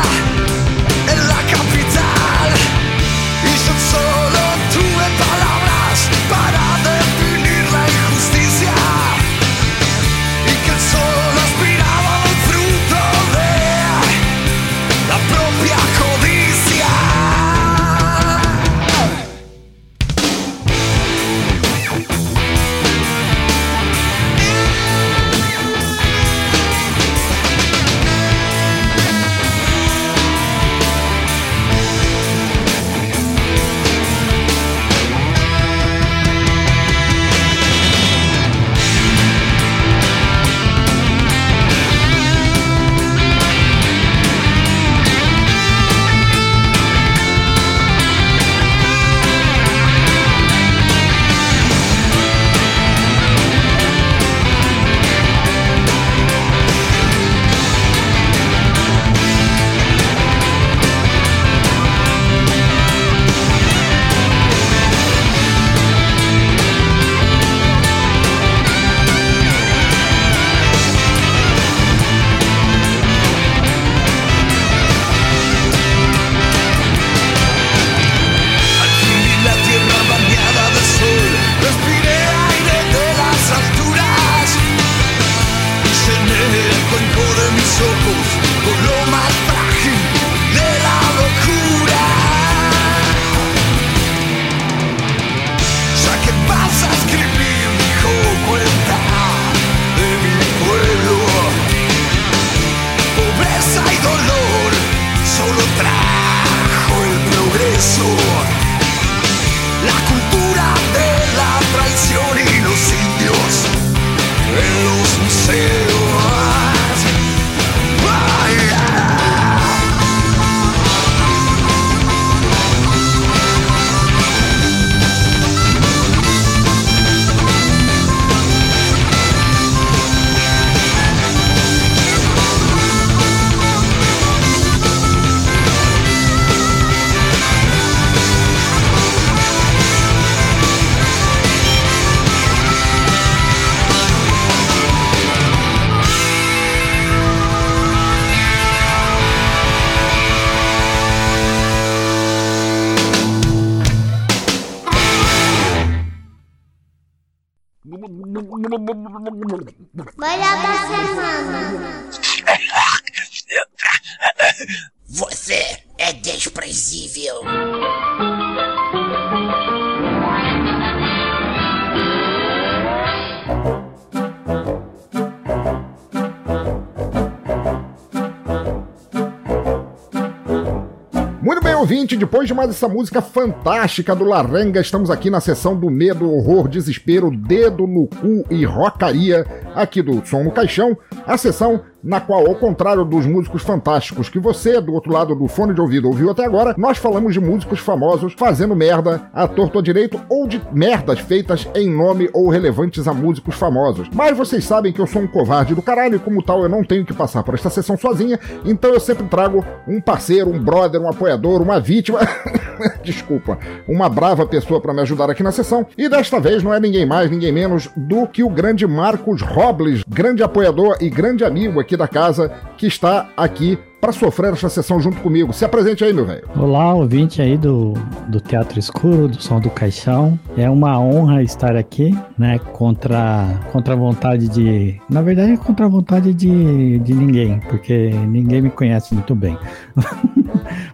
depois 182.46 182.48
de 182.48 182.54
mais 182.54 182.70
essa 182.70 182.88
música 182.88 183.22
fantástica 183.22 184.16
do 184.16 184.24
Laranga, 184.24 184.80
estamos 184.80 185.10
aqui 185.10 185.30
na 185.30 185.42
sessão 185.42 185.76
do 185.76 185.90
medo, 185.90 186.32
horror, 186.32 186.68
desespero, 186.68 187.32
dedo 187.32 187.88
no 187.88 188.08
cu 188.08 188.46
e 188.52 188.64
rocaria, 188.64 189.46
aqui 189.74 190.02
do 190.02 190.26
Som 190.26 190.44
no 190.44 190.52
Caixão, 190.52 190.96
a 191.26 191.38
sessão 191.38 191.82
na 192.06 192.22
qual, 192.22 192.48
ao 192.48 192.54
contrário 192.54 193.04
dos 193.04 193.26
músicos 193.26 193.64
fantásticos 193.64 194.30
que 194.30 194.38
você, 194.38 194.80
do 194.80 194.94
outro 194.94 195.12
lado 195.12 195.34
do 195.34 195.48
fone 195.48 195.74
de 195.74 195.82
ouvido, 195.82 196.08
ouviu 196.08 196.30
até 196.30 196.46
agora, 196.46 196.76
nós 196.78 197.00
falamos 197.00 197.34
de 197.34 197.40
músicos 197.40 197.80
famosos 197.80 198.34
fazendo 198.38 198.76
merda 198.76 199.28
à 199.34 199.48
torto 199.48 199.80
ou 199.80 199.82
direito 199.82 200.22
ou 200.30 200.48
de 200.48 200.62
merdas 200.72 201.20
feitas 201.20 201.68
em 201.74 201.90
nome 201.90 202.30
ou 202.32 202.48
relevantes 202.48 203.08
a 203.08 203.14
músicos 203.14 203.56
famosos. 203.56 204.08
Mas 204.14 204.38
vocês 204.38 204.64
sabem 204.64 204.94
que 204.94 205.02
eu 205.02 205.08
sou 205.08 205.24
um 205.24 205.28
covarde 205.28 205.74
do 205.74 205.82
caralho 205.82 206.18
e, 206.18 206.20
como 206.20 206.44
tal, 206.44 206.62
eu 206.62 206.70
não 206.70 206.84
tenho 206.84 207.04
que 207.04 207.14
passar 207.14 207.42
por 207.42 207.56
esta 207.56 207.72
sessão 207.72 207.98
sozinha, 207.98 208.40
então 208.64 208.94
eu 208.94 209.00
sempre 209.00 209.26
trago 209.28 209.66
um 209.88 210.00
parceiro, 210.00 210.52
um 210.52 210.60
brother, 210.60 211.02
um 211.02 211.10
apoiador, 211.10 211.60
uma 211.60 211.80
vítima. 211.80 212.20
Desculpa, 213.04 213.58
uma 213.88 214.10
brava 214.10 214.46
pessoa 214.46 214.80
para 214.80 214.94
me 214.94 215.02
ajudar 215.02 215.30
aqui 215.30 215.42
na 215.42 215.52
sessão. 215.52 215.88
E 215.98 216.08
desta 216.08 216.40
vez 216.40 216.62
não 216.62 216.74
é 216.74 216.80
ninguém 216.80 217.06
mais, 217.06 217.32
ninguém 217.32 217.52
menos 217.52 217.90
do 217.96 218.28
que 218.28 218.44
o 218.44 218.50
grande 218.50 218.86
Marcos 218.86 219.42
Robles, 219.42 220.04
grande 220.08 220.44
apoiador 220.44 220.98
e 221.00 221.10
grande 221.10 221.44
amigo 221.44 221.80
aqui 221.80 221.95
da 221.98 222.08
casa, 222.08 222.50
que 222.78 222.88
está 222.88 223.30
aqui 223.36 223.78
para 224.00 224.12
sofrer 224.12 224.54
essa 224.54 224.70
sessão 224.70 225.00
junto 225.00 225.22
comigo. 225.22 225.52
Se 225.54 225.66
apresente 225.66 226.04
aí, 226.04 226.14
meu 226.14 226.26
velho. 226.26 226.48
Olá, 226.56 226.94
ouvinte 226.94 227.42
aí 227.42 227.58
do, 227.58 227.94
do 228.28 228.40
Teatro 228.40 228.78
Escuro, 228.78 229.28
do 229.28 229.42
Som 229.42 229.60
do 229.60 229.70
Caixão. 229.70 230.40
É 230.58 230.70
uma 230.70 231.00
honra 231.00 231.42
estar 231.42 231.76
aqui, 231.76 232.16
né, 232.38 232.60
contra, 232.60 233.60
contra 233.72 233.94
a 233.94 233.98
vontade 233.98 234.48
de... 234.48 235.00
Na 235.10 235.22
verdade, 235.22 235.54
é 235.54 235.58
contra 235.58 235.86
a 235.86 235.90
vontade 235.90 236.34
de, 236.34 237.00
de 237.00 237.14
ninguém, 237.14 237.60
porque 237.70 238.10
ninguém 238.28 238.62
me 238.62 238.70
conhece 238.70 239.14
muito 239.14 239.34
bem. 239.34 239.58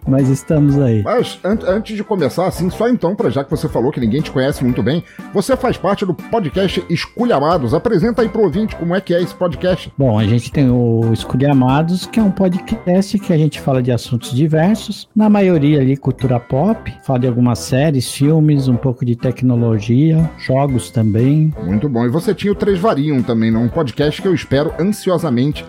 Mas 0.06 0.28
estamos 0.28 0.78
aí. 0.78 1.02
Mas 1.02 1.38
an 1.44 1.58
antes 1.66 1.96
de 1.96 2.02
começar, 2.02 2.46
assim, 2.46 2.68
só 2.70 2.88
então, 2.88 3.14
para 3.14 3.30
já 3.30 3.44
que 3.44 3.50
você 3.50 3.68
falou 3.68 3.92
que 3.92 4.00
ninguém 4.00 4.20
te 4.20 4.30
conhece 4.30 4.64
muito 4.64 4.82
bem, 4.82 5.04
você 5.32 5.56
faz 5.56 5.76
parte 5.76 6.04
do 6.04 6.14
podcast 6.14 6.84
Esculhamados. 6.90 7.72
Apresenta 7.72 8.22
aí 8.22 8.28
pro 8.28 8.42
ouvinte 8.42 8.74
como 8.76 8.94
é 8.94 9.00
que 9.00 9.14
é 9.14 9.22
esse 9.22 9.34
podcast. 9.34 9.92
Bom, 9.96 10.18
a 10.18 10.24
gente 10.24 10.50
tem 10.50 10.70
o 10.70 11.12
Esculhamados, 11.12 12.06
que 12.06 12.18
é 12.18 12.22
um 12.22 12.30
podcast 12.30 12.74
que 13.00 13.32
a 13.32 13.38
gente 13.38 13.60
fala 13.60 13.82
de 13.82 13.90
assuntos 13.90 14.32
diversos, 14.32 15.08
na 15.14 15.28
maioria 15.28 15.80
ali 15.80 15.96
cultura 15.96 16.38
pop, 16.38 16.92
fala 17.04 17.20
de 17.20 17.26
algumas 17.26 17.58
séries, 17.58 18.12
filmes, 18.12 18.68
um 18.68 18.76
pouco 18.76 19.04
de 19.04 19.16
tecnologia, 19.16 20.30
jogos 20.38 20.90
também. 20.90 21.52
Muito 21.64 21.88
bom. 21.88 22.04
E 22.04 22.08
você 22.08 22.34
tinha 22.34 22.52
o 22.52 22.56
Três 22.56 22.78
Variam 22.78 23.22
também, 23.22 23.50
né? 23.50 23.58
um 23.58 23.68
podcast 23.68 24.20
que 24.20 24.28
eu 24.28 24.34
espero 24.34 24.72
ansiosamente 24.78 25.64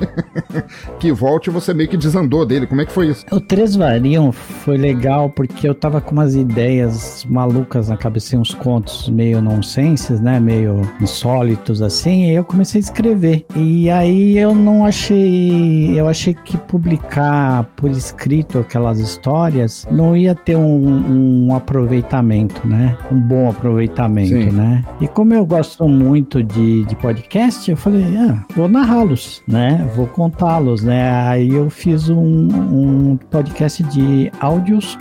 que 1.00 1.12
volte 1.12 1.50
e 1.50 1.54
você 1.54 1.74
meio 1.74 1.90
que 1.90 1.98
desandou 1.98 2.46
dele. 2.46 2.68
Como 2.68 2.82
é 2.82 2.86
que 2.86 2.92
foi 2.92 3.10
isso? 3.10 3.26
O 3.32 3.40
Três 3.40 3.76
Variam 3.76 4.32
foi 4.32 4.78
legal 4.78 5.30
porque 5.30 5.68
eu 5.68 5.76
tava 5.76 6.02
com 6.02 6.12
umas 6.12 6.36
ideias 6.36 7.26
malucas 7.30 7.90
na 7.90 7.98
cabeça, 7.98 8.38
uns 8.38 8.54
contos 8.54 9.10
meio 9.10 9.42
nonsenses, 9.42 10.20
né? 10.20 10.40
Meio 10.40 10.82
insólitos 11.00 11.82
assim, 11.82 12.26
e 12.26 12.36
eu 12.36 12.44
comecei 12.44 12.80
a 12.80 12.84
escrever. 12.84 13.46
E 13.56 13.90
aí 13.90 14.38
eu 14.38 14.56
não 14.56 14.86
achei. 14.86 16.00
Eu 16.00 16.08
achei 16.08 16.34
que 16.34 16.58
publicar 16.58 17.13
por 17.76 17.92
escrito 17.92 18.60
aquelas 18.60 19.00
histórias 19.00 19.88
não 19.92 20.16
ia 20.16 20.34
ter 20.34 20.56
um, 20.56 21.48
um 21.48 21.56
aproveitamento, 21.56 22.68
né? 22.68 22.98
Um 23.12 23.20
bom 23.20 23.50
aproveitamento, 23.50 24.30
Sim. 24.30 24.52
né? 24.52 24.84
E 25.00 25.08
como 25.08 25.34
eu 25.34 25.46
gosto 25.46 25.88
muito 25.88 26.44
de, 26.44 26.86
de 26.86 26.96
podcast, 26.96 27.70
eu 27.70 27.78
falei, 27.78 28.06
ah, 28.18 28.44
vou 28.56 28.68
narrá-los, 28.68 29.42
né? 29.48 29.88
Vou 29.96 30.08
contá-los, 30.08 30.84
né? 30.84 31.12
Aí 31.28 31.50
eu 31.50 31.70
fiz 31.70 32.10
um, 32.10 32.18
um 32.18 33.18
podcast 33.30 33.84
de 33.84 34.32
áudios 34.40 34.98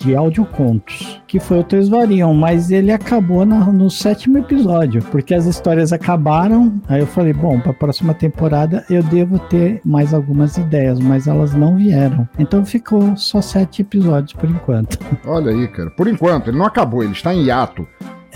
de 0.00 0.14
audiocontos, 0.14 1.22
que 1.26 1.38
foi 1.38 1.60
o 1.60 1.64
Três 1.64 1.88
Variam, 1.88 2.34
mas 2.34 2.70
ele 2.70 2.92
acabou 2.92 3.46
na, 3.46 3.66
no 3.66 3.90
sétimo 3.90 4.38
episódio, 4.38 5.02
porque 5.10 5.34
as 5.34 5.46
histórias 5.46 5.92
acabaram. 5.92 6.74
Aí 6.88 7.00
eu 7.00 7.06
falei, 7.06 7.32
bom, 7.32 7.60
para 7.60 7.70
a 7.70 7.74
próxima 7.74 8.12
temporada 8.14 8.84
eu 8.90 9.02
devo 9.02 9.38
ter 9.38 9.80
mais 9.84 10.12
algumas 10.12 10.56
ideias, 10.56 10.98
mas 10.98 11.26
elas 11.26 11.53
não 11.54 11.76
vieram. 11.76 12.28
Então 12.38 12.64
ficou 12.64 13.16
só 13.16 13.40
sete 13.40 13.82
episódios 13.82 14.32
por 14.32 14.48
enquanto. 14.48 14.98
Olha 15.26 15.50
aí, 15.50 15.68
cara. 15.68 15.90
Por 15.90 16.08
enquanto, 16.08 16.48
ele 16.48 16.58
não 16.58 16.66
acabou, 16.66 17.02
ele 17.02 17.12
está 17.12 17.34
em 17.34 17.44
hiato. 17.44 17.86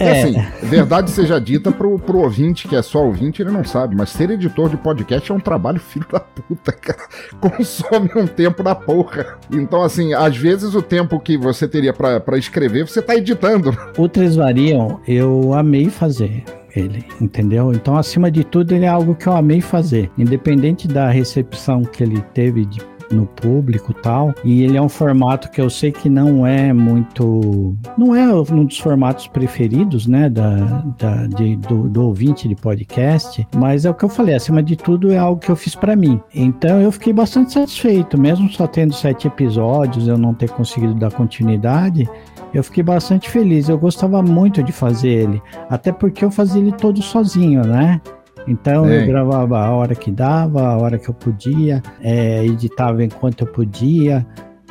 É. 0.00 0.22
assim, 0.22 0.34
verdade 0.62 1.10
seja 1.10 1.40
dita 1.40 1.72
pro, 1.72 1.98
pro 1.98 2.18
ouvinte 2.18 2.68
que 2.68 2.76
é 2.76 2.82
só 2.82 3.04
ouvinte, 3.04 3.42
ele 3.42 3.50
não 3.50 3.64
sabe, 3.64 3.96
mas 3.96 4.10
ser 4.10 4.30
editor 4.30 4.68
de 4.68 4.76
podcast 4.76 5.32
é 5.32 5.34
um 5.34 5.40
trabalho 5.40 5.80
filho 5.80 6.06
da 6.10 6.20
puta, 6.20 6.70
cara. 6.70 7.08
Consome 7.40 8.08
um 8.14 8.26
tempo 8.26 8.62
da 8.62 8.76
porra. 8.76 9.38
Então, 9.50 9.82
assim, 9.82 10.14
às 10.14 10.36
vezes 10.36 10.74
o 10.74 10.82
tempo 10.82 11.18
que 11.18 11.36
você 11.36 11.66
teria 11.66 11.92
para 11.92 12.38
escrever, 12.38 12.86
você 12.86 13.02
tá 13.02 13.16
editando. 13.16 13.76
O 13.98 14.08
Três 14.08 14.36
Variam, 14.36 15.00
eu 15.08 15.52
amei 15.52 15.90
fazer 15.90 16.44
ele, 16.76 17.04
entendeu? 17.20 17.72
Então, 17.72 17.96
acima 17.96 18.30
de 18.30 18.44
tudo, 18.44 18.74
ele 18.74 18.84
é 18.84 18.88
algo 18.88 19.14
que 19.14 19.26
eu 19.26 19.36
amei 19.36 19.60
fazer. 19.60 20.10
Independente 20.16 20.86
da 20.86 21.10
recepção 21.10 21.82
que 21.82 22.02
ele 22.02 22.20
teve 22.32 22.64
de 22.64 22.80
no 23.10 23.26
público 23.26 23.92
tal. 23.92 24.34
E 24.44 24.62
ele 24.62 24.76
é 24.76 24.82
um 24.82 24.88
formato 24.88 25.50
que 25.50 25.60
eu 25.60 25.70
sei 25.70 25.92
que 25.92 26.08
não 26.08 26.46
é 26.46 26.72
muito. 26.72 27.76
Não 27.96 28.14
é 28.14 28.26
um 28.34 28.64
dos 28.64 28.78
formatos 28.78 29.26
preferidos, 29.26 30.06
né? 30.06 30.28
Da, 30.28 30.54
da 30.98 31.26
de, 31.26 31.56
do, 31.56 31.88
do, 31.88 32.06
ouvinte 32.06 32.48
de 32.48 32.54
podcast. 32.54 33.46
Mas 33.56 33.84
é 33.84 33.90
o 33.90 33.94
que 33.94 34.04
eu 34.04 34.08
falei, 34.08 34.34
acima 34.34 34.62
de 34.62 34.76
tudo, 34.76 35.12
é 35.12 35.18
algo 35.18 35.40
que 35.40 35.50
eu 35.50 35.56
fiz 35.56 35.74
para 35.74 35.96
mim. 35.96 36.20
Então 36.34 36.80
eu 36.80 36.92
fiquei 36.92 37.12
bastante 37.12 37.52
satisfeito, 37.52 38.18
mesmo 38.18 38.50
só 38.50 38.66
tendo 38.66 38.94
sete 38.94 39.26
episódios, 39.26 40.08
eu 40.08 40.18
não 40.18 40.34
ter 40.34 40.50
conseguido 40.50 40.94
dar 40.94 41.12
continuidade. 41.12 42.08
Eu 42.52 42.64
fiquei 42.64 42.82
bastante 42.82 43.28
feliz. 43.28 43.68
Eu 43.68 43.78
gostava 43.78 44.22
muito 44.22 44.62
de 44.62 44.72
fazer 44.72 45.08
ele, 45.08 45.42
até 45.68 45.92
porque 45.92 46.24
eu 46.24 46.30
fazia 46.30 46.60
ele 46.60 46.72
todo 46.72 47.02
sozinho, 47.02 47.62
né? 47.66 48.00
Então 48.48 48.88
eu 48.88 49.06
gravava 49.06 49.58
a 49.58 49.70
hora 49.70 49.94
que 49.94 50.10
dava, 50.10 50.68
a 50.68 50.76
hora 50.78 50.98
que 50.98 51.08
eu 51.08 51.14
podia, 51.14 51.82
é, 52.00 52.44
editava 52.44 53.04
enquanto 53.04 53.42
eu 53.42 53.46
podia, 53.46 54.26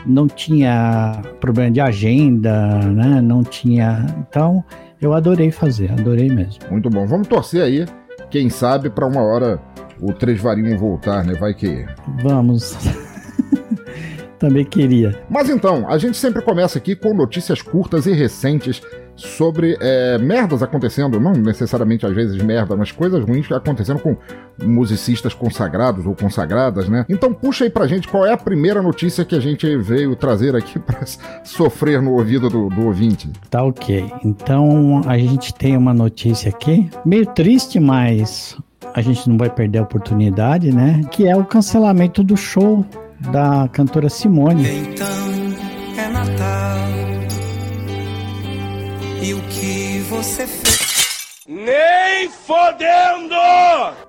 não 0.06 0.28
tinha 0.28 1.22
problema 1.40 1.72
de 1.72 1.82
agenda, 1.82 2.80
né? 2.80 3.22
Não 3.22 3.44
tinha. 3.44 4.06
Então 4.20 4.64
eu 5.00 5.14
adorei 5.14 5.52
fazer, 5.52 5.92
adorei 5.92 6.30
mesmo. 6.30 6.60
Muito 6.72 6.90
bom. 6.90 7.06
Vamos 7.06 7.28
torcer 7.28 7.62
aí, 7.62 7.86
quem 8.30 8.50
sabe, 8.50 8.90
para 8.90 9.06
uma 9.06 9.22
hora 9.22 9.60
o 10.02 10.14
Três 10.14 10.42
Varinhos 10.42 10.80
voltar, 10.80 11.24
né? 11.24 11.34
Vai 11.36 11.54
que. 11.54 11.86
Vamos. 12.22 12.76
Também 14.40 14.64
queria. 14.64 15.20
Mas 15.30 15.50
então, 15.50 15.90
a 15.90 15.98
gente 15.98 16.16
sempre 16.16 16.44
começa 16.44 16.78
aqui 16.78 16.96
com 16.96 17.14
notícias 17.14 17.62
curtas 17.62 18.06
e 18.06 18.14
recentes 18.14 18.82
sobre 19.18 19.78
é, 19.82 20.18
merdas 20.18 20.62
acontecendo, 20.64 21.20
não 21.20 21.34
necessariamente 21.34 22.06
às 22.06 22.14
vezes 22.14 22.42
merda, 22.42 22.76
mas 22.76 22.92
coisas 22.92 23.24
ruins 23.24 23.52
acontecendo 23.52 24.00
com 24.00 24.16
musicistas 24.64 25.34
consagrados 25.34 26.06
ou 26.06 26.16
consagradas, 26.16 26.88
né? 26.88 27.06
Então 27.10 27.34
puxa 27.34 27.66
aí 27.66 27.70
pra 27.70 27.88
gente 27.88 28.08
qual 28.08 28.26
é 28.26 28.32
a 28.32 28.38
primeira 28.38 28.82
notícia 28.82 29.26
que 29.26 29.36
a 29.36 29.40
gente 29.40 29.76
veio 29.78 30.16
trazer 30.16 30.56
aqui 30.56 30.78
para 30.80 31.06
sofrer 31.44 32.02
no 32.02 32.14
ouvido 32.14 32.50
do, 32.50 32.70
do 32.70 32.86
ouvinte. 32.86 33.30
Tá 33.50 33.64
ok. 33.64 34.12
Então 34.24 35.02
a 35.06 35.18
gente 35.18 35.54
tem 35.54 35.76
uma 35.76 35.94
notícia 35.94 36.50
aqui, 36.50 36.90
meio 37.04 37.26
triste, 37.26 37.80
mas 37.80 38.56
a 38.94 39.02
gente 39.02 39.28
não 39.28 39.38
vai 39.38 39.50
perder 39.50 39.80
a 39.80 39.84
oportunidade, 39.84 40.72
né? 40.72 41.02
Que 41.12 41.28
é 41.28 41.36
o 41.36 41.44
cancelamento 41.44 42.24
do 42.24 42.38
show 42.38 42.86
da 43.32 43.68
cantora 43.72 44.10
Simone. 44.10 44.68
Então 44.68 45.37
você 50.18 50.48
fez? 50.48 51.46
Nem 51.48 52.28
fodendo! 52.30 53.36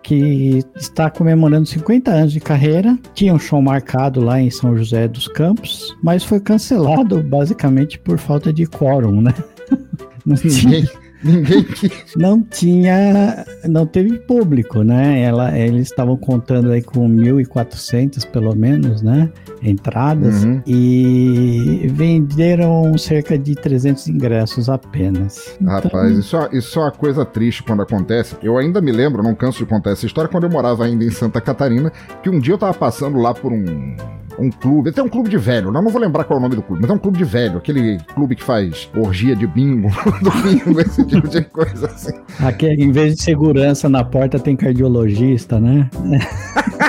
Que 0.02 0.64
está 0.74 1.10
comemorando 1.10 1.66
50 1.68 2.10
anos 2.10 2.32
de 2.32 2.40
carreira. 2.40 2.98
Tinha 3.14 3.34
um 3.34 3.38
show 3.38 3.60
marcado 3.60 4.20
lá 4.24 4.40
em 4.40 4.50
São 4.50 4.76
José 4.76 5.06
dos 5.06 5.28
Campos, 5.28 5.94
mas 6.02 6.24
foi 6.24 6.40
cancelado 6.40 7.22
basicamente 7.22 7.98
por 7.98 8.18
falta 8.18 8.52
de 8.52 8.66
quórum, 8.66 9.20
né? 9.20 9.34
Não 10.24 10.34
tinha 10.34 10.88
Ninguém 11.22 11.64
quis. 11.64 12.14
Não 12.16 12.42
tinha, 12.42 13.44
não 13.64 13.86
teve 13.86 14.18
público, 14.18 14.82
né? 14.82 15.20
Ela, 15.22 15.56
eles 15.58 15.88
estavam 15.88 16.16
contando 16.16 16.70
aí 16.70 16.82
com 16.82 17.08
1.400 17.08 18.26
pelo 18.26 18.54
menos, 18.54 19.02
né? 19.02 19.30
Entradas 19.62 20.44
uhum. 20.44 20.62
e 20.66 21.90
venderam 21.92 22.96
cerca 22.96 23.36
de 23.38 23.54
300 23.54 24.08
ingressos 24.08 24.68
apenas. 24.68 25.56
Então... 25.60 25.74
Rapaz, 25.74 26.16
isso, 26.16 26.36
é, 26.36 26.48
isso 26.52 26.78
é 26.78 26.82
uma 26.82 26.92
coisa 26.92 27.24
triste 27.24 27.62
quando 27.62 27.82
acontece. 27.82 28.36
Eu 28.42 28.56
ainda 28.56 28.80
me 28.80 28.92
lembro, 28.92 29.22
não 29.22 29.34
canso 29.34 29.58
de 29.58 29.66
contar 29.66 29.90
essa 29.90 30.06
história, 30.06 30.30
quando 30.30 30.44
eu 30.44 30.50
morava 30.50 30.84
ainda 30.84 31.04
em 31.04 31.10
Santa 31.10 31.40
Catarina, 31.40 31.92
que 32.22 32.30
um 32.30 32.38
dia 32.38 32.54
eu 32.54 32.58
tava 32.58 32.74
passando 32.74 33.18
lá 33.18 33.34
por 33.34 33.52
um 33.52 33.96
um 34.38 34.50
clube, 34.50 34.92
tem 34.92 35.02
um 35.02 35.08
clube 35.08 35.28
de 35.28 35.36
velho, 35.36 35.72
não, 35.72 35.82
não 35.82 35.90
vou 35.90 36.00
lembrar 36.00 36.24
qual 36.24 36.36
é 36.36 36.40
o 36.40 36.42
nome 36.42 36.54
do 36.54 36.62
clube, 36.62 36.80
mas 36.80 36.90
é 36.90 36.94
um 36.94 36.98
clube 36.98 37.18
de 37.18 37.24
velho, 37.24 37.58
aquele 37.58 37.98
clube 38.14 38.36
que 38.36 38.42
faz 38.42 38.88
orgia 38.96 39.34
de 39.34 39.46
bingo 39.46 39.88
domingo, 40.22 40.80
esse 40.80 41.04
tipo 41.08 41.28
de 41.28 41.42
coisa 41.42 41.86
assim. 41.86 42.12
Aqui, 42.40 42.66
em 42.66 42.92
vez 42.92 43.16
de 43.16 43.22
segurança 43.22 43.88
na 43.88 44.04
porta, 44.04 44.38
tem 44.38 44.56
cardiologista, 44.56 45.58
né? 45.58 45.88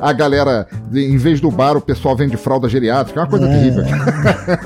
a 0.00 0.12
galera, 0.12 0.66
em 0.92 1.16
vez 1.16 1.40
do 1.40 1.50
bar, 1.50 1.76
o 1.76 1.80
pessoal 1.80 2.16
vende 2.16 2.36
fralda 2.36 2.68
geriátrica, 2.68 3.20
é 3.20 3.22
uma 3.22 3.28
coisa 3.28 3.46
é. 3.46 3.52
terrível. 3.52 3.84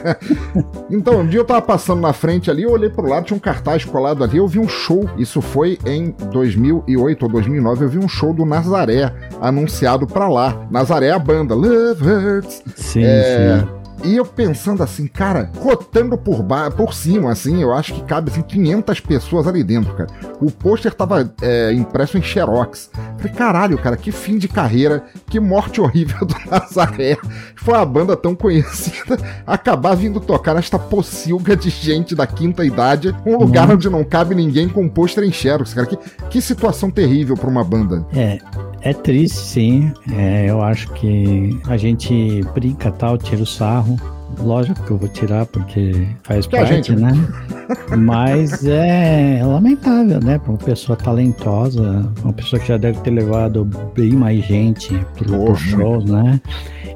então, 0.90 1.20
um 1.20 1.26
dia 1.26 1.40
eu 1.40 1.44
tava 1.44 1.62
passando 1.62 2.00
na 2.00 2.12
frente 2.12 2.50
ali, 2.50 2.62
eu 2.62 2.72
olhei 2.72 2.90
pro 2.90 3.08
lado, 3.08 3.26
tinha 3.26 3.36
um 3.36 3.40
cartaz 3.40 3.84
colado 3.84 4.24
ali, 4.24 4.36
eu 4.36 4.46
vi 4.46 4.58
um 4.58 4.68
show. 4.68 5.08
Isso 5.16 5.40
foi 5.40 5.78
em 5.86 6.14
2008 6.32 7.22
ou 7.22 7.28
2009, 7.28 7.84
eu 7.84 7.88
vi 7.88 7.98
um 7.98 8.08
show 8.08 8.32
do 8.32 8.44
Nazaré 8.44 9.12
anunciado 9.40 10.06
pra 10.06 10.28
lá. 10.28 10.66
Nazaré 10.70 11.06
é 11.06 11.12
a 11.12 11.18
banda, 11.18 11.54
Love 11.54 12.04
Hurts. 12.04 12.62
Sim, 12.76 13.04
é, 13.04 13.60
sim. 13.60 13.79
E 14.04 14.16
eu 14.16 14.24
pensando 14.24 14.82
assim, 14.82 15.06
cara, 15.06 15.50
rotando 15.58 16.16
por, 16.16 16.44
por 16.76 16.94
cima, 16.94 17.30
assim, 17.30 17.62
eu 17.62 17.72
acho 17.72 17.94
que 17.94 18.02
cabe 18.02 18.30
assim, 18.30 18.42
500 18.42 19.00
pessoas 19.00 19.46
ali 19.46 19.62
dentro, 19.62 19.94
cara. 19.94 20.08
O 20.40 20.50
pôster 20.50 20.92
tava 20.94 21.32
é, 21.42 21.72
impresso 21.72 22.16
em 22.16 22.22
xerox. 22.22 22.90
Falei, 23.18 23.32
caralho, 23.32 23.78
cara, 23.78 23.96
que 23.96 24.10
fim 24.10 24.38
de 24.38 24.48
carreira, 24.48 25.04
que 25.26 25.38
morte 25.38 25.80
horrível 25.80 26.18
do 26.24 26.34
Nazaré. 26.50 27.18
Foi 27.56 27.74
uma 27.74 27.86
banda 27.86 28.16
tão 28.16 28.34
conhecida 28.34 29.18
acabar 29.46 29.94
vindo 29.94 30.20
tocar 30.20 30.54
nesta 30.54 30.78
pocilga 30.78 31.56
de 31.56 31.68
gente 31.68 32.14
da 32.14 32.26
quinta 32.26 32.64
idade, 32.64 33.14
um 33.26 33.36
lugar 33.36 33.68
uhum. 33.68 33.74
onde 33.74 33.90
não 33.90 34.04
cabe 34.04 34.34
ninguém 34.34 34.68
com 34.68 34.88
pôster 34.88 35.24
em 35.24 35.32
xerox, 35.32 35.74
cara. 35.74 35.86
Que, 35.86 35.98
que 36.30 36.40
situação 36.40 36.90
terrível 36.90 37.36
pra 37.36 37.50
uma 37.50 37.64
banda. 37.64 38.06
É, 38.14 38.38
é 38.82 38.92
triste, 38.92 39.38
sim. 39.38 39.92
É, 40.12 40.46
eu 40.48 40.62
acho 40.62 40.90
que 40.94 41.58
a 41.66 41.76
gente 41.76 42.42
brinca 42.54 42.90
tal, 42.90 43.18
tira 43.18 43.42
o 43.42 43.46
sarro. 43.46 43.96
Lógico 44.38 44.82
que 44.84 44.90
eu 44.92 44.96
vou 44.96 45.08
tirar 45.08 45.44
porque 45.46 46.06
faz 46.22 46.46
que 46.46 46.56
parte, 46.56 46.74
gente... 46.74 46.96
né? 46.96 47.12
Mas 47.98 48.64
é 48.64 49.40
lamentável, 49.44 50.20
né? 50.20 50.38
Para 50.38 50.50
uma 50.50 50.58
pessoa 50.58 50.96
talentosa, 50.96 52.10
uma 52.22 52.32
pessoa 52.32 52.60
que 52.60 52.68
já 52.68 52.76
deve 52.76 53.00
ter 53.00 53.10
levado 53.10 53.64
bem 53.94 54.12
mais 54.12 54.44
gente 54.44 54.94
pro, 55.16 55.54
show, 55.56 56.02
né? 56.04 56.40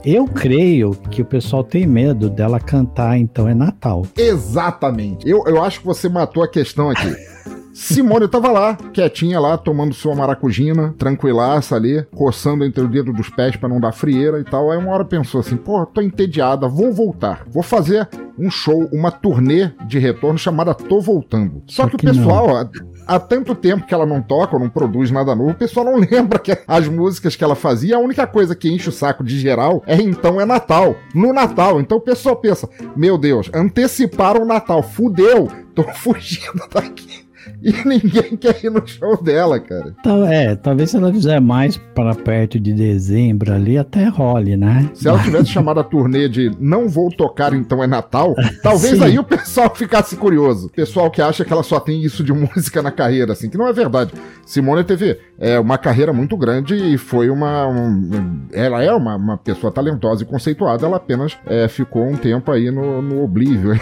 Eu 0.05 0.27
creio 0.27 0.93
que 1.11 1.23
o 1.23 1.25
pessoal 1.25 1.65
tem 1.65 1.87
medo 1.87 2.29
dela 2.31 2.61
cantar, 2.61 3.19
então 3.19 3.49
é 3.49 3.55
Natal. 3.55 4.07
Exatamente. 4.17 5.29
Eu, 5.29 5.43
eu 5.47 5.63
acho 5.63 5.81
que 5.81 5.87
você 5.87 6.09
matou 6.09 6.43
a 6.43 6.49
questão 6.49 6.91
aqui. 6.91 7.15
Simone 7.75 8.29
tava 8.29 8.53
lá, 8.53 8.77
quietinha 8.93 9.41
lá, 9.41 9.59
tomando 9.59 9.93
sua 9.93 10.15
maracujina, 10.15 10.95
tranquilaça 10.97 11.75
ali, 11.75 12.07
coçando 12.15 12.65
entre 12.65 12.85
o 12.85 12.89
dedo 12.89 13.13
dos 13.13 13.29
pés 13.29 13.57
para 13.57 13.69
não 13.69 13.81
dar 13.81 13.91
frieira 13.91 14.39
e 14.39 14.45
tal. 14.45 14.71
Aí 14.71 14.79
uma 14.79 14.93
hora 14.93 15.05
pensou 15.05 15.41
assim: 15.41 15.57
pô, 15.57 15.85
tô 15.85 16.01
entediada, 16.01 16.69
vou 16.69 16.93
voltar. 16.93 17.45
Vou 17.49 17.65
fazer 17.65 18.09
um 18.39 18.49
show, 18.49 18.89
uma 18.93 19.11
turnê 19.11 19.73
de 19.87 19.99
retorno 19.99 20.39
chamada 20.39 20.73
Tô 20.73 21.01
Voltando. 21.01 21.63
Só, 21.67 21.89
que, 21.89 21.97
que, 21.97 22.07
o 22.07 22.15
pessoal, 22.15 22.57
há, 22.57 22.71
há 23.09 23.19
tanto 23.19 23.57
tempo 23.57 23.87
que 23.87 23.93
ela 23.93 24.07
não 24.07 24.23
toca 24.23 24.55
ou 24.55 24.63
não 24.63 24.69
produz 24.69 25.11
nada 25.11 25.35
novo, 25.35 25.51
o 25.51 25.55
pessoal 25.55 25.85
não 25.85 25.99
lembra 25.99 26.39
que 26.39 26.57
as 26.69 26.87
músicas 26.87 27.35
que 27.35 27.43
ela 27.43 27.57
fazia, 27.57 27.97
a 27.97 28.01
única 28.01 28.25
coisa 28.25 28.55
que 28.55 28.69
enche 28.69 28.89
o 28.89 28.93
saco 28.93 29.25
de 29.25 29.37
geral 29.39 29.83
é 29.85 29.97
então 30.01 30.41
é 30.41 30.45
Natal. 30.45 30.97
No 31.13 31.33
Natal. 31.33 31.81
Então 31.81 31.99
o 31.99 32.03
pessoal 32.03 32.37
pensa: 32.37 32.69
meu 32.97 33.19
Deus, 33.19 33.51
anteciparam 33.53 34.43
o 34.43 34.47
Natal, 34.47 34.81
fudeu, 34.81 35.49
tô 35.75 35.83
fugindo 35.95 36.63
daqui. 36.73 37.24
E 37.63 37.73
ninguém 37.87 38.37
quer 38.37 38.65
ir 38.65 38.71
no 38.71 38.87
show 38.87 39.23
dela, 39.23 39.59
cara. 39.61 39.95
Então, 39.99 40.25
é, 40.25 40.55
talvez 40.57 40.91
se 40.91 40.97
ela 40.97 41.13
fizer 41.13 41.41
mais 41.41 41.77
para 41.77 42.15
perto 42.15 42.59
de 42.59 42.73
dezembro 42.73 43.53
ali, 43.53 43.79
até 43.79 44.07
role, 44.09 44.57
né? 44.57 44.91
Se 44.95 45.09
ela 45.09 45.23
tivesse 45.23 45.51
chamado 45.51 45.81
a 45.81 45.85
turnê 45.85 46.29
de 46.29 46.51
Não 46.59 46.89
Vou 46.89 47.11
Tocar 47.11 47.53
Então 47.55 47.83
é 47.83 47.87
Natal, 47.87 48.35
talvez 48.63 49.01
aí 49.03 49.19
o 49.19 49.25
pessoal 49.25 49.75
ficasse 49.75 50.17
curioso. 50.17 50.71
Pessoal 50.71 51.11
que 51.11 51.23
acha 51.23 51.45
que 51.45 51.53
ela 51.53 51.63
só 51.63 51.81
tem 51.81 52.03
isso 52.03 52.23
de 52.23 52.33
música 52.33 52.83
na 52.83 52.91
carreira, 52.91 53.33
assim, 53.33 53.49
que 53.49 53.59
não 53.59 53.69
é 53.69 53.73
verdade. 53.73 54.13
Simone 54.45 54.85
teve 54.85 55.19
é, 55.39 55.59
uma 55.59 55.79
carreira 55.79 56.13
muito 56.13 56.37
grande 56.37 56.75
e 56.75 56.99
foi 56.99 57.31
uma. 57.31 57.67
Um, 57.67 58.47
ela 58.53 58.83
é 58.83 58.93
uma, 58.93 59.17
uma, 59.17 59.37
pessoa 59.37 59.73
talentosa 59.73 60.23
e 60.23 60.27
conceituada, 60.27 60.87
ela 60.87 60.97
apenas 60.97 61.37
é, 61.47 61.67
ficou 61.69 62.07
um 62.07 62.17
tempo 62.17 62.53
aí 62.53 62.71
no, 62.71 63.03
no 63.03 63.23
oblívio. 63.23 63.73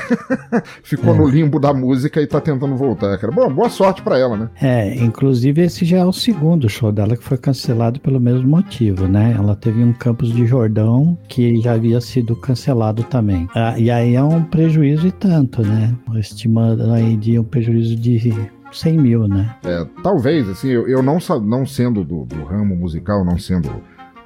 ficou 0.83 1.15
é. 1.15 1.19
no 1.19 1.27
limbo 1.27 1.59
da 1.59 1.73
música 1.73 2.21
e 2.21 2.27
tá 2.27 2.41
tentando 2.41 2.77
voltar, 2.77 3.19
cara. 3.19 3.33
Bom, 3.33 3.52
boa 3.53 3.69
sorte 3.69 4.03
para 4.03 4.19
ela, 4.19 4.37
né? 4.37 4.51
É, 4.61 4.95
inclusive 4.97 5.63
esse 5.63 5.85
já 5.85 5.99
é 5.99 6.05
o 6.05 6.13
segundo 6.13 6.69
show 6.69 6.91
dela 6.91 7.17
que 7.17 7.25
foi 7.25 7.39
cancelado 7.39 8.01
pelo 8.01 8.21
mesmo 8.21 8.49
motivo, 8.49 9.07
né? 9.07 9.35
Ela 9.37 9.55
teve 9.55 9.83
um 9.83 9.93
Campos 9.93 10.33
de 10.33 10.47
Jordão 10.47 11.17
que 11.29 11.61
já 11.61 11.75
havia 11.75 12.01
sido 12.01 12.35
cancelado 12.35 13.03
também. 13.05 13.49
Ah, 13.55 13.79
e 13.79 13.91
aí 13.91 14.15
é 14.15 14.23
um 14.23 14.43
prejuízo 14.43 15.07
e 15.07 15.13
tanto, 15.13 15.63
né? 15.63 15.95
Estimando 16.15 16.91
aí 16.91 17.17
de 17.17 17.39
um 17.39 17.45
prejuízo 17.45 17.97
de 17.97 18.33
100 18.73 18.99
mil, 18.99 19.29
né? 19.29 19.55
É, 19.65 19.87
talvez, 20.03 20.49
assim, 20.49 20.69
eu, 20.69 20.89
eu 20.89 21.03
não, 21.03 21.19
não 21.43 21.67
sendo 21.67 22.05
do, 22.05 22.25
do 22.25 22.43
ramo 22.45 22.75
musical, 22.75 23.25
não 23.25 23.39
sendo 23.39 23.71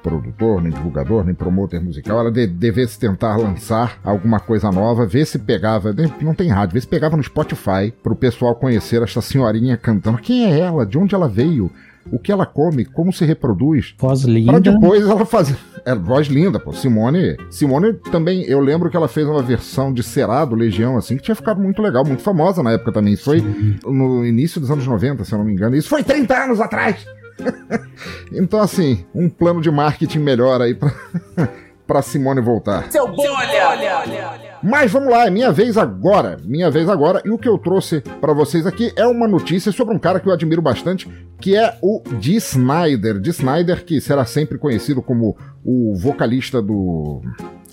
produtor, 0.07 0.61
nem 0.61 0.71
divulgador, 0.71 1.25
nem 1.25 1.35
promotor 1.35 1.81
musical, 1.81 2.21
ela 2.21 2.31
de, 2.31 2.47
devesse 2.47 2.97
tentar 2.97 3.35
lançar 3.35 3.99
alguma 4.03 4.39
coisa 4.39 4.71
nova, 4.71 5.05
ver 5.05 5.25
se 5.25 5.37
pegava, 5.37 5.93
não 6.21 6.33
tem 6.33 6.47
rádio, 6.47 6.75
ver 6.75 6.81
se 6.81 6.87
pegava 6.87 7.17
no 7.17 7.23
Spotify 7.23 7.93
para 8.01 8.13
o 8.13 8.15
pessoal 8.15 8.55
conhecer 8.55 9.01
essa 9.03 9.21
senhorinha 9.21 9.75
cantando. 9.75 10.17
Quem 10.19 10.45
é 10.45 10.59
ela? 10.59 10.85
De 10.85 10.97
onde 10.97 11.13
ela 11.13 11.27
veio? 11.27 11.69
O 12.09 12.17
que 12.17 12.31
ela 12.31 12.45
come? 12.45 12.85
Como 12.85 13.11
se 13.11 13.25
reproduz? 13.25 13.93
Voz 13.97 14.21
linda. 14.21 14.53
Pra 14.53 14.59
depois 14.71 15.01
ela 15.05 15.25
fazer. 15.25 15.57
É, 15.85 15.93
voz 15.93 16.27
linda, 16.27 16.57
pô. 16.57 16.71
Simone. 16.71 17.35
Simone 17.49 17.93
também, 18.11 18.43
eu 18.43 18.61
lembro 18.61 18.89
que 18.89 18.95
ela 18.95 19.09
fez 19.09 19.27
uma 19.27 19.41
versão 19.41 19.93
de 19.93 20.01
Cerado, 20.03 20.55
Legião, 20.55 20.95
assim, 20.95 21.17
que 21.17 21.23
tinha 21.23 21.35
ficado 21.35 21.59
muito 21.59 21.81
legal, 21.81 22.05
muito 22.05 22.23
famosa 22.23 22.63
na 22.63 22.71
época 22.71 22.93
também. 22.93 23.13
Isso 23.13 23.25
foi 23.25 23.41
Sim. 23.41 23.75
no 23.85 24.25
início 24.25 24.61
dos 24.61 24.71
anos 24.71 24.87
90, 24.87 25.25
se 25.25 25.33
eu 25.33 25.37
não 25.37 25.45
me 25.45 25.51
engano. 25.51 25.75
Isso 25.75 25.89
foi 25.89 26.01
30 26.01 26.43
anos 26.45 26.61
atrás! 26.61 27.05
então, 28.31 28.61
assim, 28.61 29.05
um 29.13 29.29
plano 29.29 29.61
de 29.61 29.71
marketing 29.71 30.19
melhor 30.19 30.61
aí 30.61 30.73
pra, 30.73 30.91
pra 31.85 32.01
Simone 32.01 32.41
voltar. 32.41 32.91
Seu 32.91 33.07
bom, 33.07 33.23
olha, 33.23 33.69
olha, 33.69 33.99
olha. 33.99 34.47
Mas 34.63 34.91
vamos 34.91 35.09
lá, 35.09 35.27
é 35.27 35.29
minha 35.29 35.51
vez 35.51 35.77
agora. 35.77 36.37
Minha 36.43 36.69
vez 36.69 36.89
agora. 36.89 37.21
E 37.23 37.29
o 37.29 37.37
que 37.37 37.47
eu 37.47 37.57
trouxe 37.57 38.01
para 38.19 38.33
vocês 38.33 38.65
aqui 38.65 38.91
é 38.95 39.05
uma 39.05 39.27
notícia 39.27 39.71
sobre 39.71 39.95
um 39.95 39.99
cara 39.99 40.19
que 40.19 40.27
eu 40.27 40.33
admiro 40.33 40.61
bastante, 40.61 41.07
que 41.39 41.55
é 41.55 41.77
o 41.81 42.01
Dee 42.19 42.37
Snyder. 42.37 43.19
Dee 43.19 43.31
Snyder, 43.31 43.85
que 43.85 44.01
será 44.01 44.25
sempre 44.25 44.57
conhecido 44.57 45.01
como 45.01 45.37
o 45.63 45.95
vocalista 45.95 46.61
do 46.61 47.21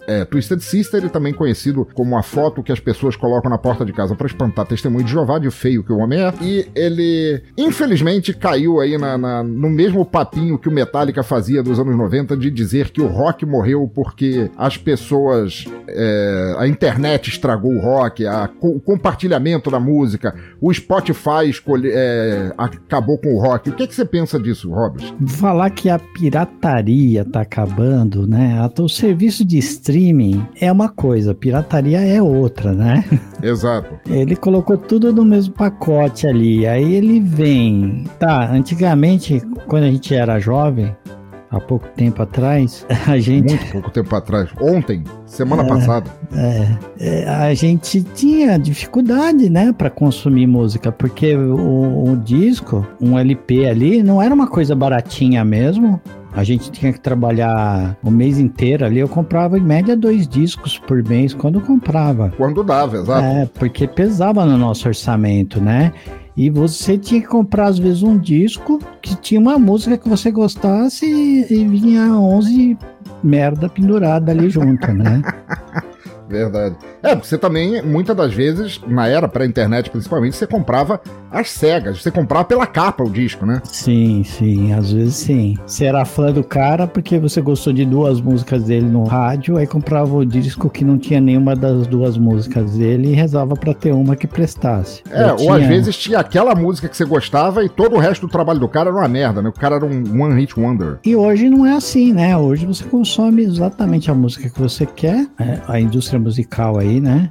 é, 0.07 0.25
Twisted 0.25 0.61
Sister, 0.61 1.09
também 1.11 1.33
conhecido 1.33 1.87
como 1.95 2.17
a 2.17 2.23
foto 2.23 2.63
que 2.63 2.73
as 2.73 2.81
pessoas 2.81 3.17
colocam 3.17 3.51
na 3.51 3.59
porta 3.59 3.85
de 3.85 3.93
casa 3.93 4.15
para 4.15 4.27
espantar 4.27 4.67
testemunho 4.67 5.05
de 5.05 5.11
Jeová, 5.11 5.39
de 5.39 5.51
feio 5.51 5.83
que 5.83 5.93
o 5.93 5.99
homem 5.99 6.21
é. 6.21 6.33
E 6.43 6.67
ele, 6.75 7.43
infelizmente, 7.57 8.33
caiu 8.33 8.81
aí 8.81 8.99
na, 8.99 9.17
na, 9.17 9.43
no 9.43 9.71
mesmo 9.71 10.05
papinho 10.05 10.59
que 10.59 10.69
o 10.69 10.73
Metallica 10.73 11.23
fazia 11.23 11.63
dos 11.63 11.79
anos 11.79 11.97
90 11.97 12.37
de 12.37 12.51
dizer 12.51 12.91
que 12.91 13.01
o 13.01 13.07
rock 13.07 13.47
morreu 13.47 13.91
porque 13.93 14.51
as 14.57 14.77
pessoas. 14.77 15.65
É, 15.89 16.57
a 16.59 16.67
internet 16.67 17.29
estragou 17.29 17.73
o 17.73 17.81
rock, 17.81 18.27
a, 18.27 18.51
o 18.61 18.81
compartilhamento 18.81 19.71
da 19.71 19.79
música, 19.79 20.35
o 20.61 20.73
Spotify 20.73 21.49
escolhe, 21.49 21.91
é, 21.93 22.53
acabou 22.57 23.19
com 23.19 23.35
o 23.35 23.39
rock. 23.39 23.71
O 23.71 23.73
que, 23.73 23.85
é 23.85 23.87
que 23.87 23.95
você 23.95 24.05
pensa 24.05 24.39
disso, 24.39 24.71
Robert? 24.71 25.15
Falar 25.27 25.71
que 25.71 25.89
a 25.89 25.99
pirataria 25.99 27.25
tá 27.25 27.43
acabando, 27.43 28.27
né? 28.27 28.59
O 28.79 28.89
serviço 28.89 29.45
de 29.45 29.59
streaming 29.59 29.94
streaming 29.95 30.45
é 30.61 30.73
uma 30.73 30.89
coisa, 30.89 31.35
pirataria 31.35 32.01
é 32.01 32.21
outra, 32.21 32.73
né? 32.73 33.05
Exato. 33.41 33.95
Ele 34.09 34.35
colocou 34.35 34.77
tudo 34.77 35.13
no 35.13 35.25
mesmo 35.25 35.55
pacote 35.55 36.27
ali. 36.27 36.67
Aí 36.67 36.95
ele 36.95 37.21
vem. 37.21 38.05
Tá, 38.19 38.51
antigamente, 38.51 39.41
quando 39.69 39.85
a 39.85 39.91
gente 39.91 40.13
era 40.15 40.41
jovem, 40.41 40.95
há 41.57 41.61
pouco 41.61 41.89
tempo 41.89 42.23
atrás, 42.23 42.87
a 43.07 43.19
gente. 43.19 43.55
Muito 43.55 43.73
pouco 43.73 43.91
tempo 43.91 44.15
atrás. 44.15 44.51
Ontem, 44.61 45.05
semana 45.27 45.63
é, 45.63 45.69
passada. 45.69 46.11
É, 46.33 46.79
é, 46.99 47.29
a 47.29 47.55
gente 47.55 48.03
tinha 48.03 48.59
dificuldade, 48.59 49.49
né, 49.49 49.73
para 49.73 49.91
consumir 49.91 50.47
música, 50.47 50.91
porque 50.93 51.37
o, 51.37 52.11
o 52.11 52.17
disco, 52.17 52.87
um 53.01 53.19
LP 53.19 53.67
ali, 53.67 54.03
não 54.03 54.21
era 54.21 54.35
uma 54.35 54.47
coisa 54.47 54.75
baratinha 54.75 55.45
mesmo. 55.45 56.01
A 56.37 56.43
gente 56.43 56.71
tinha 56.73 56.93
que 56.93 56.99
trabalhar 56.99 57.97
o 58.03 58.11
mês 58.11 58.41
inteiro 58.41 58.85
ali. 58.85 58.99
Eu 58.99 59.09
comprava 59.09 59.57
em 59.57 59.63
média 59.63 59.97
dois 59.97 60.27
discos 60.27 60.77
por 60.77 61.01
mês 61.05 61.33
quando 61.33 61.61
comprava. 61.61 62.33
Quando 62.37 62.65
dava, 62.65 62.97
exato. 62.97 63.25
É, 63.25 63.49
porque 63.55 63.87
pesava 63.87 64.45
no 64.45 64.59
nosso 64.59 64.89
orçamento, 64.89 65.61
né? 65.61 65.93
E 66.37 66.51
você 66.51 66.99
tinha 66.99 67.21
que 67.21 67.29
comprar, 67.29 67.67
às 67.67 67.79
vezes, 67.79 68.03
um 68.03 68.19
disco 68.19 68.81
que 69.01 69.15
tinha 69.15 69.41
uma 69.41 69.59
música 69.59 69.97
que 69.97 70.09
você 70.09 70.31
gostasse 70.31 71.07
e, 71.07 71.65
vinha 71.65 72.13
11 72.13 72.77
merda 73.23 73.69
pendurada 73.69 74.33
ali 74.33 74.51
junto, 74.51 74.93
né? 74.93 75.23
Verdade. 76.29 76.77
É, 77.03 77.15
porque 77.15 77.29
você 77.29 77.39
também, 77.39 77.83
muitas 77.83 78.17
das 78.17 78.33
vezes, 78.33 78.81
na 78.87 79.07
era 79.07 79.29
pré-internet 79.29 79.91
principalmente, 79.91 80.37
você 80.37 80.47
comprava 80.47 81.01
as 81.31 81.51
cegas. 81.51 82.03
Você 82.03 82.11
comprava 82.11 82.45
pela 82.45 82.67
capa 82.67 83.03
o 83.05 83.11
disco, 83.11 83.45
né? 83.45 83.61
Sim, 83.65 84.23
sim, 84.25 84.73
às 84.73 84.93
vezes 84.93 85.15
sim. 85.17 85.57
Você 85.67 85.85
era 85.85 86.05
fã 86.05 86.33
do 86.33 86.43
cara 86.45 86.87
porque 86.87 87.19
você 87.19 87.41
gostou 87.41 87.73
de 87.73 87.85
duas 87.85 88.21
músicas 88.21 88.65
dele 88.65 88.87
no 88.87 89.05
rádio, 89.05 89.57
aí 89.57 89.67
comprava 89.67 90.15
o 90.17 90.25
disco 90.25 90.71
que 90.71 90.85
não 90.85 90.97
tinha 90.99 91.21
nenhuma 91.21 91.55
das 91.55 91.87
duas 91.87 92.17
músicas 92.17 92.73
dele 92.77 93.11
e 93.11 93.15
rezava 93.15 93.55
pra 93.55 93.75
ter 93.75 93.93
uma 93.93 94.17
que 94.17 94.27
prestasse. 94.27 95.03
É, 95.11 95.25
Eu 95.25 95.31
ou 95.33 95.37
tinha- 95.37 95.55
às 95.57 95.67
vezes 95.67 95.97
tinha 95.97 96.19
aquela 96.19 96.55
música 96.55 96.89
que 96.89 96.97
você 96.97 97.05
gostava 97.05 97.65
e 97.65 97.69
todo 97.69 97.97
o 97.97 97.99
resto 97.99 98.27
do 98.27 98.31
trabalho 98.33 98.61
do 98.61 98.69
cara 98.69 98.91
era 98.91 98.99
uma 98.99 99.09
merda, 99.09 99.43
né? 99.43 99.49
O 99.49 99.53
cara 99.53 99.77
era 99.77 99.85
um 99.85 100.23
one 100.23 100.35
hit 100.41 100.59
wonder. 100.59 100.99
E 101.05 101.15
hoje 101.17 101.49
não 101.51 101.67
é 101.67 101.75
assim, 101.77 102.13
né? 102.13 102.37
Hoje 102.37 102.65
você 102.67 102.85
consome 102.85 103.43
exatamente 103.43 104.11
a 104.11 104.15
música 104.15 104.49
que 104.49 104.59
você 104.61 104.87
quer. 104.87 105.27
É, 105.39 105.59
a 105.69 105.81
indústria 105.81 106.14
musical 106.19 106.79
aí, 106.79 107.01
né? 107.01 107.31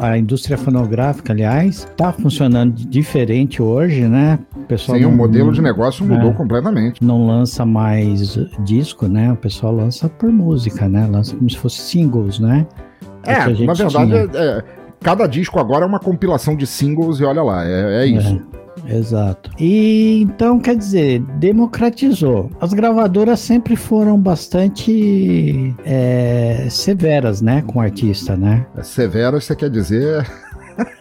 A 0.00 0.18
indústria 0.18 0.56
fonográfica, 0.58 1.32
aliás, 1.32 1.86
tá 1.96 2.12
funcionando 2.12 2.72
diferente 2.74 3.62
hoje, 3.62 4.02
né? 4.08 4.38
O 4.56 4.60
pessoal 4.60 4.98
Sim, 4.98 5.04
o 5.04 5.08
não- 5.10 5.16
modelo 5.16 5.52
de 5.52 5.60
negócio 5.62 6.04
mudou 6.04 6.30
é. 6.30 6.34
completamente. 6.34 7.02
não 7.04 7.26
lança 7.26 7.64
mais 7.64 8.38
disco, 8.64 9.06
né? 9.06 9.32
O 9.32 9.36
pessoal 9.36 9.74
lança 9.74 10.08
por 10.08 10.30
música, 10.30 10.88
né? 10.88 11.06
Lança 11.06 11.36
como 11.36 11.48
se 11.48 11.56
fosse 11.56 11.78
singles, 11.82 12.38
né? 12.38 12.66
É, 13.24 13.54
gente 13.54 13.66
na 13.66 13.74
verdade, 13.74 14.12
é- 14.14 14.28
é, 14.34 14.64
cada 15.00 15.26
disco 15.26 15.58
agora 15.58 15.84
é 15.84 15.88
uma 15.88 16.00
compilação 16.00 16.54
de 16.56 16.66
singles 16.66 17.20
e 17.20 17.24
olha 17.24 17.42
lá, 17.42 17.64
é, 17.66 18.02
é 18.02 18.06
isso. 18.06 18.40
Exato. 18.88 19.50
E 19.58 20.22
então, 20.22 20.58
quer 20.58 20.76
dizer, 20.76 21.20
democratizou. 21.38 22.50
As 22.60 22.72
gravadoras 22.72 23.40
sempre 23.40 23.76
foram 23.76 24.18
bastante 24.18 25.74
é, 25.84 26.66
severas, 26.70 27.40
né? 27.42 27.62
Com 27.66 27.78
o 27.78 27.82
artista, 27.82 28.36
né? 28.36 28.66
Severas, 28.82 29.44
você 29.44 29.54
quer 29.54 29.70
dizer 29.70 30.26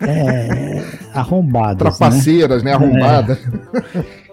É, 0.02 0.84
arrombadas. 1.14 1.98
trapaceiras, 1.98 2.64
né? 2.64 2.72
É. 2.72 2.74
Arrombadas. 2.76 3.40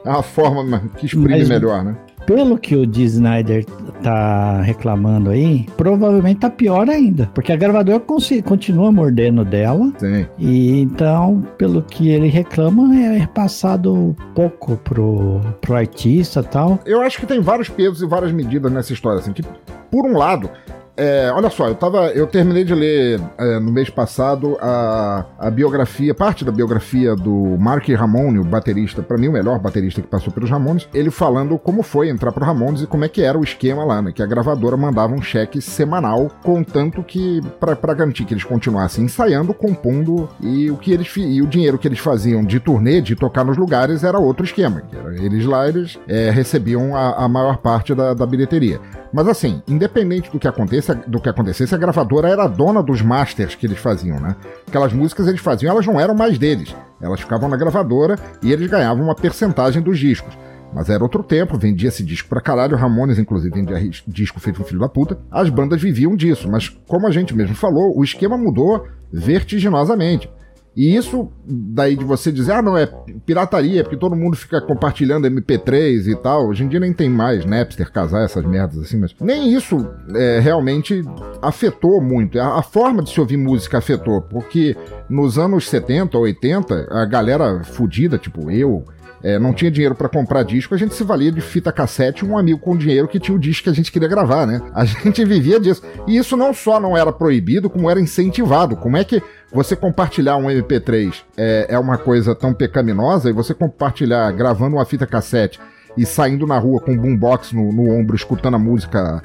É 0.05 0.09
uma 0.09 0.22
forma 0.22 0.82
que 0.97 1.07
exprime 1.07 1.38
Mas- 1.38 1.49
melhor, 1.49 1.84
né? 1.84 1.97
Pelo 2.26 2.59
que 2.59 2.74
o 2.74 2.84
Dee 2.84 3.05
Snyder 3.05 3.64
tá 4.03 4.61
reclamando 4.61 5.30
aí, 5.30 5.64
provavelmente 5.76 6.40
tá 6.40 6.51
pior 6.51 6.90
ainda. 6.90 7.30
Porque 7.32 7.53
a 7.53 7.57
gravadora 7.57 8.03
continua 8.44 8.90
mordendo 8.90 9.44
dela. 9.44 9.92
Sim. 9.97 10.26
E 10.36 10.80
então, 10.80 11.47
pelo 11.57 11.82
que 11.82 12.09
ele 12.09 12.26
reclama, 12.26 12.97
é 12.97 13.24
passado 13.28 14.16
pouco 14.34 14.76
pro, 14.78 15.40
pro 15.61 15.76
artista 15.76 16.42
tal. 16.42 16.80
Eu 16.84 17.01
acho 17.01 17.20
que 17.20 17.26
tem 17.26 17.40
vários 17.40 17.68
pesos 17.68 18.03
e 18.03 18.07
várias 18.07 18.32
medidas 18.32 18.72
nessa 18.72 18.92
história, 18.92 19.20
assim, 19.20 19.32
que, 19.32 19.44
por 19.88 20.05
um 20.05 20.16
lado, 20.18 20.51
é, 20.97 21.30
olha 21.32 21.51
só, 21.51 21.68
eu 21.68 21.74
tava. 21.74 22.07
Eu 22.09 22.26
terminei 22.26 22.64
de 22.64 22.74
ler 22.74 23.20
é, 23.36 23.59
no 23.59 23.70
mês 23.70 23.90
passado 23.90 24.57
a, 24.61 25.26
a 25.38 25.51
biografia, 25.51 26.14
parte 26.14 26.44
da 26.44 26.51
biografia 26.51 27.14
do 27.14 27.57
Mark 27.59 27.86
Ramone, 27.88 28.38
o 28.38 28.44
baterista, 28.44 29.03
pra 29.03 29.18
mim 29.18 29.28
o 29.28 29.32
melhor 29.32 29.59
baterista 29.59 30.01
que 30.01 30.09
passou 30.09 30.32
pelos 30.32 30.49
Ramones, 30.49 30.88
ele 30.94 31.11
falando 31.11 31.59
como 31.59 31.82
foi 31.82 32.09
entrar 32.09 32.32
pro 32.32 32.44
Ramones 32.44 32.82
e 32.82 32.86
como 32.86 33.05
é 33.05 33.09
que 33.09 33.22
era 33.22 33.38
o 33.38 33.44
esquema 33.44 33.84
lá, 33.84 34.01
né? 34.01 34.12
Que 34.12 34.22
a 34.22 34.26
gravadora 34.26 34.76
mandava 34.76 35.12
um 35.12 35.20
cheque 35.20 35.61
semanal, 35.61 36.30
contanto 36.42 37.03
que, 37.03 37.40
pra 37.61 37.94
garantir 37.94 38.24
que 38.24 38.32
eles 38.32 38.44
continuassem 38.44 39.05
ensaiando, 39.05 39.53
compondo, 39.53 40.28
e 40.40 40.70
o 40.70 40.76
que 40.76 40.92
eles 40.92 41.12
e 41.16 41.42
o 41.42 41.47
dinheiro 41.47 41.78
que 41.78 41.86
eles 41.86 41.99
faziam 41.99 42.44
de 42.44 42.59
turnê, 42.59 43.01
de 43.01 43.14
tocar 43.14 43.44
nos 43.44 43.57
lugares, 43.57 44.03
era 44.03 44.18
outro 44.18 44.44
esquema. 44.44 44.80
Que 44.80 44.97
era, 44.97 45.14
eles 45.14 45.44
lá, 45.44 45.68
eles 45.68 45.99
é, 46.09 46.30
recebiam 46.30 46.97
a, 46.97 47.24
a 47.24 47.28
maior 47.28 47.59
parte 47.59 47.94
da, 47.94 48.14
da 48.14 48.26
bilheteria. 48.26 48.80
Mas 49.12 49.28
assim, 49.28 49.62
independente 49.66 50.30
do 50.30 50.38
que 50.38 50.47
aconteça, 50.47 50.86
do 50.95 51.20
que 51.20 51.28
acontecesse, 51.28 51.74
a 51.74 51.78
gravadora 51.78 52.28
era 52.28 52.47
dona 52.47 52.82
dos 52.82 53.03
masters 53.03 53.55
que 53.55 53.66
eles 53.66 53.78
faziam, 53.78 54.20
né? 54.20 54.37
Aquelas 54.66 54.93
músicas 54.93 55.26
eles 55.26 55.41
faziam, 55.41 55.70
elas 55.70 55.87
não 55.87 56.01
eram 56.01 56.14
mais 56.14 56.39
deles. 56.39 56.74
Elas 57.01 57.20
ficavam 57.20 57.49
na 57.49 57.57
gravadora 57.57 58.18
e 58.43 58.53
eles 58.53 58.68
ganhavam 58.70 59.05
uma 59.05 59.14
percentagem 59.14 59.82
dos 59.82 59.99
discos. 59.99 60.37
Mas 60.72 60.91
era 60.91 61.03
outro 61.03 61.22
tempo, 61.22 61.59
vendia-se 61.59 62.05
disco 62.05 62.28
pra 62.28 62.41
caralho, 62.41 62.76
Ramones, 62.76 63.18
inclusive, 63.18 63.55
vendia 63.55 63.78
disco 64.07 64.41
feito 64.41 64.61
um 64.61 64.64
filho 64.64 64.80
da 64.80 64.89
puta. 64.89 65.18
As 65.30 65.49
bandas 65.49 65.80
viviam 65.80 66.14
disso, 66.14 66.51
mas 66.51 66.68
como 66.68 67.07
a 67.07 67.11
gente 67.11 67.34
mesmo 67.34 67.55
falou, 67.55 67.97
o 67.97 68.05
esquema 68.05 68.37
mudou 68.37 68.87
vertiginosamente. 69.12 70.28
E 70.77 70.95
isso, 70.95 71.31
daí 71.47 71.97
de 71.97 72.05
você 72.05 72.31
dizer, 72.31 72.53
ah, 72.53 72.61
não, 72.61 72.77
é 72.77 72.87
pirataria, 73.24 73.83
porque 73.83 73.97
todo 73.97 74.14
mundo 74.14 74.37
fica 74.37 74.61
compartilhando 74.61 75.27
MP3 75.27 76.07
e 76.07 76.14
tal. 76.14 76.49
Hoje 76.49 76.64
em 76.64 76.68
dia 76.68 76.79
nem 76.79 76.93
tem 76.93 77.09
mais 77.09 77.47
Napster, 77.47 77.91
casar, 77.91 78.24
essas 78.24 78.45
merdas 78.45 78.81
assim, 78.81 78.99
mas 78.99 79.14
nem 79.18 79.55
isso 79.55 79.89
é, 80.14 80.39
realmente 80.39 81.03
afetou 81.41 82.03
muito. 82.03 82.39
A, 82.39 82.59
a 82.59 82.62
forma 82.62 83.03
de 83.03 83.09
se 83.09 83.18
ouvir 83.18 83.39
música 83.39 83.79
afetou, 83.79 84.20
porque 84.20 84.77
nos 85.09 85.39
anos 85.39 85.66
70, 85.66 86.18
80, 86.18 86.89
a 86.91 87.07
galera 87.07 87.64
fudida, 87.64 88.18
tipo 88.18 88.51
eu, 88.51 88.85
é, 89.27 89.41
não 89.41 89.53
tinha 89.53 89.72
dinheiro 89.72 89.97
pra 89.97 90.09
comprar 90.09 90.45
disco, 90.45 90.72
a 90.72 90.79
gente 90.79 90.95
se 90.95 91.03
valia 91.03 91.33
de 91.33 91.41
fita 91.41 91.72
cassete 91.72 92.24
um 92.24 92.39
amigo 92.39 92.61
com 92.61 92.77
dinheiro 92.77 93.09
que 93.09 93.18
tinha 93.18 93.37
o 93.37 93.41
disco 93.41 93.64
que 93.64 93.70
a 93.70 93.72
gente 93.72 93.91
queria 93.91 94.07
gravar, 94.07 94.47
né? 94.47 94.62
A 94.72 94.85
gente 94.87 95.24
vivia 95.24 95.59
disso. 95.59 95.83
E 96.07 96.16
isso 96.16 96.37
não 96.37 96.55
só 96.55 96.79
não 96.79 96.97
era 96.97 97.11
proibido, 97.11 97.68
como 97.68 97.91
era 97.91 98.01
incentivado. 98.01 98.77
Como 98.77 98.97
é 98.97 99.03
que 99.03 99.20
você 99.53 99.74
compartilhar 99.74 100.37
um 100.37 100.45
MP3 100.45 101.24
é, 101.37 101.66
é 101.70 101.77
uma 101.77 101.99
coisa 101.99 102.37
tão 102.37 102.55
pecaminosa 102.55 103.29
e 103.29 103.33
você 103.33 103.53
compartilhar 103.53 104.31
gravando 104.31 104.77
uma 104.77 104.85
fita 104.85 105.09
cassete 105.09 105.59
e 105.97 106.07
saindo 106.07 106.47
na 106.47 106.59
rua 106.59 106.81
com 106.81 106.93
um 106.93 106.97
boombox 106.97 107.51
no, 107.51 107.72
no 107.72 107.91
ombro, 107.91 108.14
escutando 108.14 108.55
a 108.55 108.61
música 108.61 109.20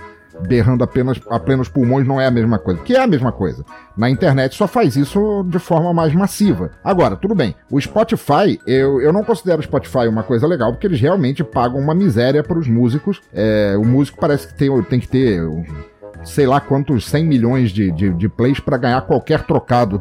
berrando 0.47 0.84
apenas 0.84 1.19
a 1.29 1.39
plenos 1.39 1.67
pulmões 1.69 2.07
não 2.07 2.19
é 2.19 2.25
a 2.25 2.32
mesma 2.32 2.57
coisa. 2.57 2.82
Que 2.82 2.95
é 2.95 3.01
a 3.01 3.07
mesma 3.07 3.32
coisa. 3.32 3.63
Na 3.97 4.09
internet 4.09 4.55
só 4.55 4.67
faz 4.67 4.95
isso 4.95 5.43
de 5.47 5.59
forma 5.59 5.93
mais 5.93 6.13
massiva. 6.13 6.71
Agora, 6.84 7.15
tudo 7.15 7.36
bem. 7.36 7.55
O 7.69 7.79
Spotify, 7.79 8.59
eu, 8.65 9.01
eu 9.01 9.11
não 9.11 9.23
considero 9.23 9.59
o 9.59 9.63
Spotify 9.63 10.07
uma 10.07 10.23
coisa 10.23 10.47
legal, 10.47 10.71
porque 10.71 10.88
eles 10.88 11.01
realmente 11.01 11.43
pagam 11.43 11.79
uma 11.79 11.93
miséria 11.93 12.43
para 12.43 12.57
os 12.57 12.67
músicos. 12.67 13.21
É, 13.34 13.75
o 13.77 13.86
músico 13.86 14.19
parece 14.19 14.47
que 14.47 14.53
tem, 14.53 14.82
tem 14.84 14.99
que 14.99 15.07
ter. 15.07 15.41
Sei 16.23 16.45
lá 16.45 16.59
quantos 16.59 17.05
100 17.07 17.25
milhões 17.25 17.71
de, 17.71 17.91
de, 17.91 18.13
de 18.13 18.29
plays 18.29 18.59
para 18.59 18.77
ganhar 18.77 19.01
qualquer 19.01 19.41
trocado 19.41 19.99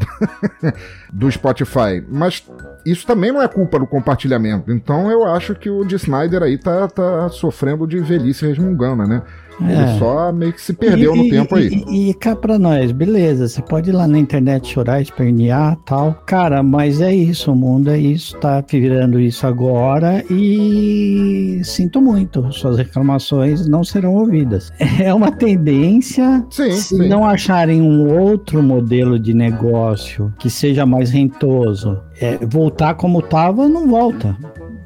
do 1.10 1.30
Spotify. 1.30 2.04
Mas 2.06 2.46
isso 2.84 3.06
também 3.06 3.32
não 3.32 3.40
é 3.40 3.48
culpa 3.48 3.78
do 3.78 3.86
compartilhamento. 3.86 4.70
Então 4.70 5.10
eu 5.10 5.24
acho 5.24 5.54
que 5.54 5.70
o 5.70 5.82
de 5.82 5.96
Snyder 5.96 6.42
aí 6.42 6.58
tá, 6.58 6.86
tá 6.88 7.28
sofrendo 7.30 7.86
de 7.86 8.00
velhice 8.00 8.46
resmungana, 8.46 9.06
né? 9.06 9.22
Ele 9.62 9.72
É. 9.72 9.98
só 9.98 10.32
meio 10.32 10.52
que 10.52 10.60
se 10.62 10.72
perdeu 10.72 11.14
E- 11.14 11.18
no 11.18 11.24
e- 11.24 11.30
tempo 11.30 11.54
aí. 11.54 11.84
E, 11.88 12.10
e 12.10 12.14
cá 12.14 12.34
pra 12.34 12.58
nós, 12.58 12.92
beleza, 12.92 13.46
você 13.48 13.60
pode 13.62 13.90
ir 13.90 13.92
lá 13.92 14.06
na 14.06 14.18
internet 14.18 14.68
chorar, 14.72 15.00
espernear 15.02 15.76
tal. 15.84 16.14
Cara, 16.26 16.62
mas 16.62 17.00
é 17.00 17.14
isso, 17.14 17.52
o 17.52 17.56
mundo 17.56 17.90
é 17.90 17.98
isso, 17.98 18.36
tá 18.38 18.64
virando 18.70 19.20
isso 19.20 19.46
agora 19.46 20.24
e 20.30 21.60
sinto 21.64 22.00
muito, 22.00 22.50
suas 22.52 22.78
reclamações 22.78 23.66
não 23.68 23.84
serão 23.84 24.14
ouvidas. 24.14 24.72
É 25.00 25.14
uma 25.14 25.30
tendência, 25.32 26.44
Sim, 26.50 26.72
se 26.72 26.96
sim. 26.96 27.08
não 27.08 27.24
acharem 27.24 27.80
um 27.80 28.18
outro 28.20 28.62
modelo 28.62 29.18
de 29.18 29.32
negócio 29.32 30.32
que 30.38 30.50
seja 30.50 30.84
mais 30.84 31.10
rentoso, 31.10 31.98
é, 32.20 32.36
voltar 32.46 32.94
como 32.94 33.22
tava, 33.22 33.66
não 33.68 33.88
volta. 33.88 34.36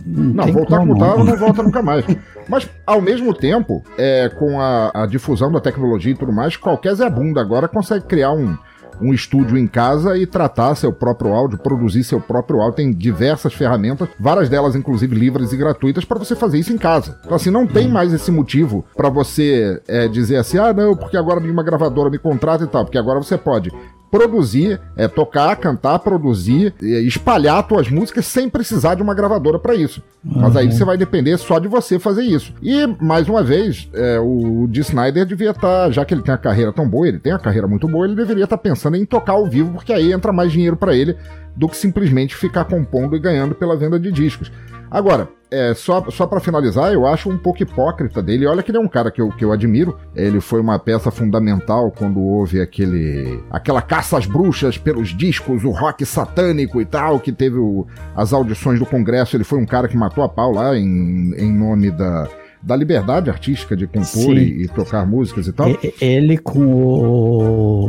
Não, 0.04 0.44
tem 0.44 0.52
voltar 0.52 0.78
como 0.78 0.92
como. 0.94 1.04
tava 1.04 1.24
não 1.24 1.36
volta 1.36 1.62
nunca 1.62 1.82
mais. 1.82 2.04
Mas, 2.48 2.68
ao 2.86 3.00
mesmo 3.00 3.32
tempo, 3.32 3.82
é, 3.96 4.28
com 4.28 4.60
a, 4.60 4.90
a 4.94 5.06
difusão 5.06 5.50
da 5.50 5.60
tecnologia 5.60 6.12
e 6.12 6.16
tudo 6.16 6.32
mais, 6.32 6.56
qualquer 6.56 6.94
Zé 6.94 7.08
Bunda 7.08 7.40
agora 7.40 7.66
consegue 7.66 8.04
criar 8.04 8.32
um, 8.32 8.54
um 9.00 9.14
estúdio 9.14 9.56
em 9.56 9.66
casa 9.66 10.16
e 10.16 10.26
tratar 10.26 10.74
seu 10.74 10.92
próprio 10.92 11.32
áudio, 11.32 11.58
produzir 11.58 12.04
seu 12.04 12.20
próprio 12.20 12.60
áudio. 12.60 12.76
Tem 12.76 12.92
diversas 12.92 13.54
ferramentas, 13.54 14.08
várias 14.20 14.48
delas, 14.48 14.76
inclusive, 14.76 15.16
livres 15.16 15.52
e 15.52 15.56
gratuitas, 15.56 16.04
para 16.04 16.18
você 16.18 16.36
fazer 16.36 16.58
isso 16.58 16.72
em 16.72 16.78
casa. 16.78 17.18
Então, 17.24 17.36
assim, 17.36 17.50
não 17.50 17.66
tem 17.66 17.88
mais 17.88 18.12
esse 18.12 18.30
motivo 18.30 18.84
para 18.94 19.08
você 19.08 19.80
é, 19.88 20.06
dizer 20.06 20.36
assim, 20.36 20.58
ah, 20.58 20.72
não, 20.72 20.94
porque 20.94 21.16
agora 21.16 21.40
nenhuma 21.40 21.62
gravadora 21.62 22.10
me 22.10 22.18
contrata 22.18 22.64
e 22.64 22.66
tal, 22.66 22.84
porque 22.84 22.98
agora 22.98 23.22
você 23.22 23.38
pode 23.38 23.70
produzir, 24.14 24.80
é, 24.96 25.08
tocar, 25.08 25.56
cantar, 25.56 25.98
produzir, 25.98 26.72
espalhar 26.80 27.66
suas 27.68 27.90
músicas 27.90 28.24
sem 28.26 28.48
precisar 28.48 28.94
de 28.94 29.02
uma 29.02 29.12
gravadora 29.12 29.58
para 29.58 29.74
isso. 29.74 30.00
Mas 30.24 30.54
aí 30.56 30.66
Uhum. 30.66 30.70
você 30.72 30.84
vai 30.84 30.96
depender 30.96 31.36
só 31.36 31.58
de 31.58 31.66
você 31.66 31.98
fazer 31.98 32.22
isso. 32.22 32.52
E, 32.62 32.86
mais 33.02 33.28
uma 33.28 33.42
vez, 33.42 33.88
é, 33.92 34.20
o 34.20 34.68
Dee 34.70 34.82
Snyder 34.82 35.26
devia 35.26 35.50
estar, 35.50 35.90
já 35.90 36.04
que 36.04 36.14
ele 36.14 36.22
tem 36.22 36.32
a 36.32 36.38
carreira 36.38 36.72
tão 36.72 36.88
boa, 36.88 37.08
ele 37.08 37.18
tem 37.18 37.32
a 37.32 37.38
carreira 37.40 37.66
muito 37.66 37.88
boa, 37.88 38.06
ele 38.06 38.14
deveria 38.14 38.44
estar 38.44 38.56
pensando 38.56 38.96
em 38.96 39.04
tocar 39.04 39.32
ao 39.32 39.46
vivo, 39.46 39.72
porque 39.72 39.92
aí 39.92 40.12
entra 40.12 40.32
mais 40.32 40.52
dinheiro 40.52 40.76
para 40.76 40.94
ele 40.94 41.16
do 41.56 41.68
que 41.68 41.76
simplesmente 41.76 42.34
ficar 42.34 42.64
compondo 42.64 43.14
e 43.16 43.18
ganhando 43.20 43.54
pela 43.54 43.76
venda 43.76 43.98
de 43.98 44.10
discos. 44.10 44.50
Agora, 44.90 45.28
é, 45.50 45.72
só, 45.74 46.04
só 46.10 46.26
para 46.26 46.38
finalizar, 46.40 46.92
eu 46.92 47.06
acho 47.06 47.28
um 47.28 47.36
pouco 47.38 47.62
hipócrita 47.62 48.22
dele. 48.22 48.46
Olha 48.46 48.62
que 48.62 48.70
ele 48.70 48.78
é 48.78 48.80
um 48.80 48.88
cara 48.88 49.10
que 49.10 49.20
eu, 49.20 49.28
que 49.30 49.44
eu 49.44 49.50
admiro. 49.50 49.96
Ele 50.14 50.40
foi 50.40 50.60
uma 50.60 50.78
peça 50.78 51.10
fundamental 51.10 51.90
quando 51.90 52.20
houve 52.20 52.60
aquele 52.60 53.40
aquela 53.50 53.82
caça 53.82 54.16
às 54.18 54.26
bruxas 54.26 54.78
pelos 54.78 55.08
discos, 55.16 55.64
o 55.64 55.70
rock 55.70 56.04
satânico 56.04 56.80
e 56.80 56.84
tal, 56.84 57.18
que 57.18 57.32
teve 57.32 57.56
o- 57.56 57.86
as 58.14 58.32
audições 58.32 58.78
do 58.78 58.86
Congresso. 58.86 59.36
Ele 59.36 59.44
foi 59.44 59.58
um 59.58 59.66
cara 59.66 59.88
que 59.88 59.96
matou 59.96 60.22
a 60.22 60.28
pau 60.28 60.52
lá 60.52 60.76
em, 60.76 61.32
em 61.36 61.52
nome 61.52 61.90
da, 61.90 62.28
da 62.62 62.76
liberdade 62.76 63.30
artística 63.30 63.76
de 63.76 63.86
compor 63.86 64.06
e, 64.42 64.62
e 64.64 64.68
tocar 64.68 65.04
músicas 65.06 65.46
e 65.48 65.52
tal. 65.52 65.68
Ele 66.00 66.36
com 66.36 66.66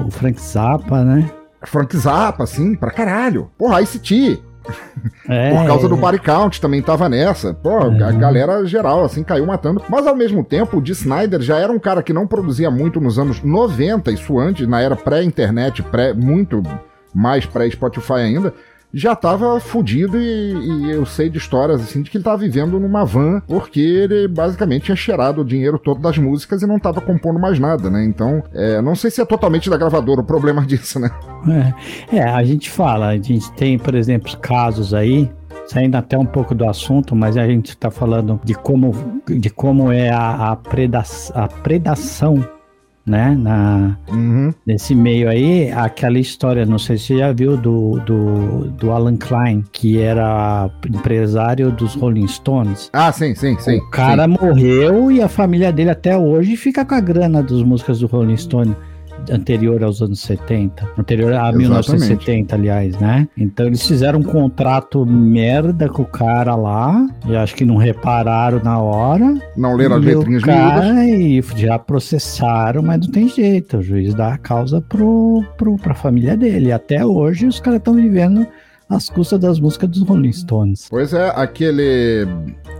o 0.06 0.12
Frank 0.12 0.40
Zappa, 0.42 1.04
né? 1.04 1.30
Frank 1.66 1.96
Zappa, 1.98 2.44
assim, 2.44 2.76
pra 2.76 2.92
caralho. 2.92 3.50
Porra, 3.58 3.82
ICT. 3.82 4.42
É, 5.30 5.52
Por 5.52 5.68
causa 5.68 5.88
do 5.88 5.96
Body 5.96 6.18
Count 6.20 6.60
também 6.60 6.82
tava 6.82 7.08
nessa. 7.08 7.54
Pô, 7.54 7.70
a 7.78 7.86
Uhum. 7.86 8.18
galera 8.18 8.66
geral, 8.66 9.04
assim, 9.06 9.24
caiu 9.24 9.46
matando. 9.46 9.82
Mas 9.88 10.08
ao 10.08 10.16
mesmo 10.16 10.44
tempo, 10.44 10.78
o 10.78 10.82
Dee 10.82 10.94
Snyder 10.94 11.40
já 11.42 11.58
era 11.60 11.72
um 11.72 11.78
cara 11.78 12.02
que 12.02 12.12
não 12.14 12.26
produzia 12.26 12.72
muito 12.72 13.00
nos 13.00 13.20
anos 13.20 13.44
90, 13.44 14.12
isso 14.12 14.40
antes, 14.40 14.68
na 14.68 14.82
era 14.82 14.96
pré-internet, 14.96 15.84
pré, 15.84 16.14
muito 16.14 16.64
mais 17.14 17.46
pré-Spotify 17.46 18.14
ainda. 18.14 18.54
Já 18.96 19.14
tava 19.14 19.60
fudido 19.60 20.18
e, 20.18 20.54
e 20.54 20.92
eu 20.92 21.06
sei 21.06 21.30
de 21.30 21.38
histórias 21.38 21.82
assim 21.82 22.02
de 22.02 22.10
que 22.10 22.16
ele 22.16 22.24
tava 22.24 22.38
vivendo 22.38 22.80
numa 22.80 23.04
van 23.04 23.42
porque 23.46 23.82
ele 23.82 24.26
basicamente 24.26 24.86
tinha 24.86 24.96
cheirado 24.96 25.42
o 25.42 25.46
dinheiro 25.46 25.78
todo 25.78 26.00
das 26.00 26.18
músicas 26.18 26.62
e 26.62 26.66
não 26.66 26.80
tava 26.80 27.02
compondo 27.02 27.38
mais 27.38 27.60
nada, 27.60 27.90
né? 27.90 28.06
Então, 28.06 28.42
é, 28.54 28.82
não 28.82 28.96
sei 28.96 29.12
se 29.12 29.22
é 29.22 29.26
totalmente 29.26 29.70
da 29.70 29.76
gravadora 29.76 30.22
o 30.22 30.24
problema 30.24 30.62
disso, 30.66 30.98
né? 30.98 31.12
É, 32.10 32.20
é, 32.20 32.24
a 32.24 32.42
gente 32.46 32.70
fala, 32.70 33.10
a 33.10 33.18
gente 33.18 33.52
tem, 33.52 33.78
por 33.78 33.96
exemplo, 33.96 34.32
casos 34.38 34.94
aí, 34.94 35.30
saindo 35.68 35.96
até 35.96 36.18
um 36.18 36.26
pouco 36.26 36.56
do 36.56 36.66
assunto, 36.66 37.14
mas 37.18 37.36
a 37.36 37.46
gente 37.46 37.72
está 37.72 37.92
falando 37.92 38.40
de 38.46 38.54
como, 38.54 38.94
de 39.28 39.50
como 39.50 39.92
é 39.92 40.10
a, 40.10 40.52
a, 40.52 40.56
preda 40.56 41.04
a 41.34 41.48
predação, 41.50 42.48
né, 43.06 43.36
na, 43.38 43.96
Uhum. 44.10 44.52
nesse 44.66 44.96
meio 44.96 45.30
aí, 45.30 45.72
aquela 45.72 46.18
história, 46.18 46.66
não 46.66 46.80
sei 46.80 46.98
se 46.98 47.06
você 47.08 47.18
já 47.20 47.32
viu, 47.32 47.56
do, 47.56 48.00
do, 48.06 48.66
do 48.72 48.92
Alan 48.92 49.16
Klein, 49.16 49.64
que 49.72 50.00
era 50.00 50.70
empresário 50.90 51.72
dos 51.72 51.94
Rolling 51.96 52.28
Stones. 52.28 52.90
Ah, 52.92 53.12
sim, 53.12 53.36
sim, 53.36 53.56
sim. 53.60 53.78
O 53.78 53.90
cara 53.92 54.28
morreu 54.28 55.12
e 55.12 55.22
a 55.22 55.30
família 55.30 55.72
dele 55.72 55.92
até 55.92 56.18
hoje 56.18 56.56
fica 56.58 56.84
com 56.84 56.96
a 56.96 57.00
grana 57.00 57.44
das 57.44 57.62
músicas 57.62 58.00
do 58.00 58.08
Rolling 58.08 58.38
Stone 58.38 58.76
anterior 59.32 59.84
aos 59.84 60.02
anos 60.02 60.20
70, 60.22 60.88
anterior 60.98 61.34
a 61.34 61.50
Exatamente. 61.50 61.58
1970, 61.58 62.56
aliás, 62.56 63.00
né? 63.00 63.28
Então 63.38 63.66
eles 63.66 63.86
fizeram 63.86 64.20
um 64.20 64.24
contrato 64.24 65.06
merda 65.06 65.90
com 65.90 66.04
o 66.04 66.06
cara 66.06 66.56
lá, 66.56 67.06
e 67.28 67.36
acho 67.36 67.56
que 67.56 67.66
não 67.66 67.78
repararam 67.78 68.62
na 68.64 68.80
hora. 68.80 69.34
Não 69.56 69.76
leram 69.76 69.98
as 69.98 70.04
letrinhas 70.04 70.44
cara 70.44 71.06
e 71.06 71.42
já 71.56 71.78
processaram, 71.80 72.82
mas 72.82 73.02
não 73.02 73.12
tem 73.12 73.28
jeito. 73.28 73.78
O 73.78 73.82
juiz 73.82 74.14
dá 74.14 74.34
a 74.34 74.38
causa 74.38 74.82
pro, 74.82 75.44
pro, 75.58 75.76
pra 75.78 75.94
família 75.94 76.38
dele. 76.38 76.72
Até 76.72 77.06
hoje 77.06 77.48
os 77.48 77.60
caras 77.60 77.80
estão 77.80 77.94
vivendo 77.94 78.46
às 78.90 79.10
custas 79.10 79.40
das 79.40 79.60
músicas 79.60 79.90
dos 79.90 80.04
Rolling 80.04 80.32
Stones. 80.32 80.88
Pois 80.90 81.14
é, 81.14 81.32
aquele. 81.36 82.28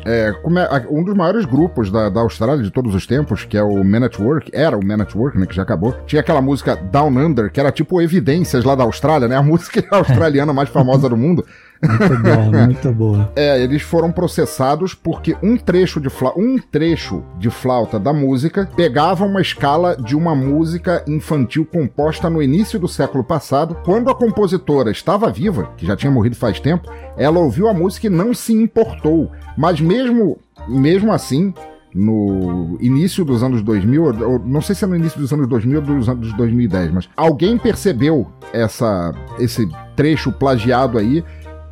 é, 0.06 0.30
é- 0.30 0.88
um 0.90 1.04
dos 1.04 1.16
maiores 1.16 1.46
grupos 1.46 1.90
da, 1.92 2.10
da 2.10 2.22
Austrália 2.22 2.64
de 2.64 2.72
todos 2.72 2.94
os 2.94 3.08
tempos, 3.08 3.44
que 3.44 3.58
é 3.58 3.64
o 3.64 3.84
Man 3.84 4.06
at 4.06 4.20
Work, 4.20 4.52
era 4.54 4.78
o 4.78 4.86
Man 4.86 5.02
at 5.02 5.16
Work, 5.16 5.38
né? 5.40 5.46
Que 5.46 5.56
já 5.56 5.64
acabou. 5.64 5.94
Tinha 6.06 6.20
aquela 6.22 6.42
música 6.42 6.76
Down 6.76 7.18
Under, 7.18 7.52
que 7.52 7.60
era 7.60 7.72
tipo 7.72 8.02
Evidências 8.02 8.64
lá 8.64 8.76
da 8.76 8.84
Austrália, 8.84 9.28
né? 9.28 9.36
A 9.36 9.42
música 9.44 9.84
australiana 9.90 10.54
mais 10.54 10.70
famosa 10.70 11.10
do 11.10 11.18
mundo. 11.18 11.46
Muito 11.82 12.18
boa, 12.24 12.46
muito 12.66 12.92
boa. 12.92 13.32
É, 13.36 13.62
eles 13.62 13.82
foram 13.82 14.12
processados 14.12 14.94
porque 14.94 15.36
um 15.44 15.58
trecho 15.58 16.00
de 16.00 16.10
flauta, 16.10 16.40
um 16.40 16.58
trecho 16.58 17.24
de 17.38 17.50
flauta 17.50 18.00
da 18.00 18.12
música 18.14 18.70
pegava 18.76 19.26
uma 19.26 19.42
escala 19.42 19.96
de 19.96 20.16
uma 20.16 20.34
música 20.36 21.04
infantil 21.08 21.66
composta 21.66 22.30
no 22.30 22.42
início 22.42 22.80
do 22.80 22.88
século 22.88 23.24
passado. 23.24 23.78
Quando 23.84 24.10
a 24.10 24.16
compositora 24.16 24.92
estava 24.92 25.30
viva, 25.32 25.70
que 25.78 25.86
já 25.86 25.96
tinha 25.96 26.12
morrido 26.12 26.36
faz 26.36 26.60
tempo, 26.60 26.90
ela 27.18 27.40
ouviu 27.40 27.68
a 27.68 27.74
música 27.74 28.08
e 28.08 28.10
não 28.10 28.34
se 28.34 28.54
importou. 28.54 29.32
Mas 29.58 29.80
mesmo, 29.80 30.38
mesmo 30.68 31.12
assim, 31.12 31.54
no 31.94 32.78
início 32.82 33.24
dos 33.24 33.42
anos 33.42 33.62
2000, 33.62 34.04
ou- 34.04 34.32
ou 34.34 34.40
não 34.40 34.60
sei 34.62 34.76
se 34.76 34.84
é 34.84 34.88
no 34.88 34.96
início 34.98 35.20
dos 35.20 35.32
anos 35.32 35.48
2000 35.48 35.80
ou 35.80 35.86
dos 35.86 36.10
anos 36.10 36.34
2010, 36.36 36.92
mas 36.92 37.10
alguém 37.16 37.58
percebeu 37.58 38.28
essa, 38.52 39.14
esse 39.40 39.66
trecho 39.96 40.30
plagiado 40.32 40.98
aí 40.98 41.24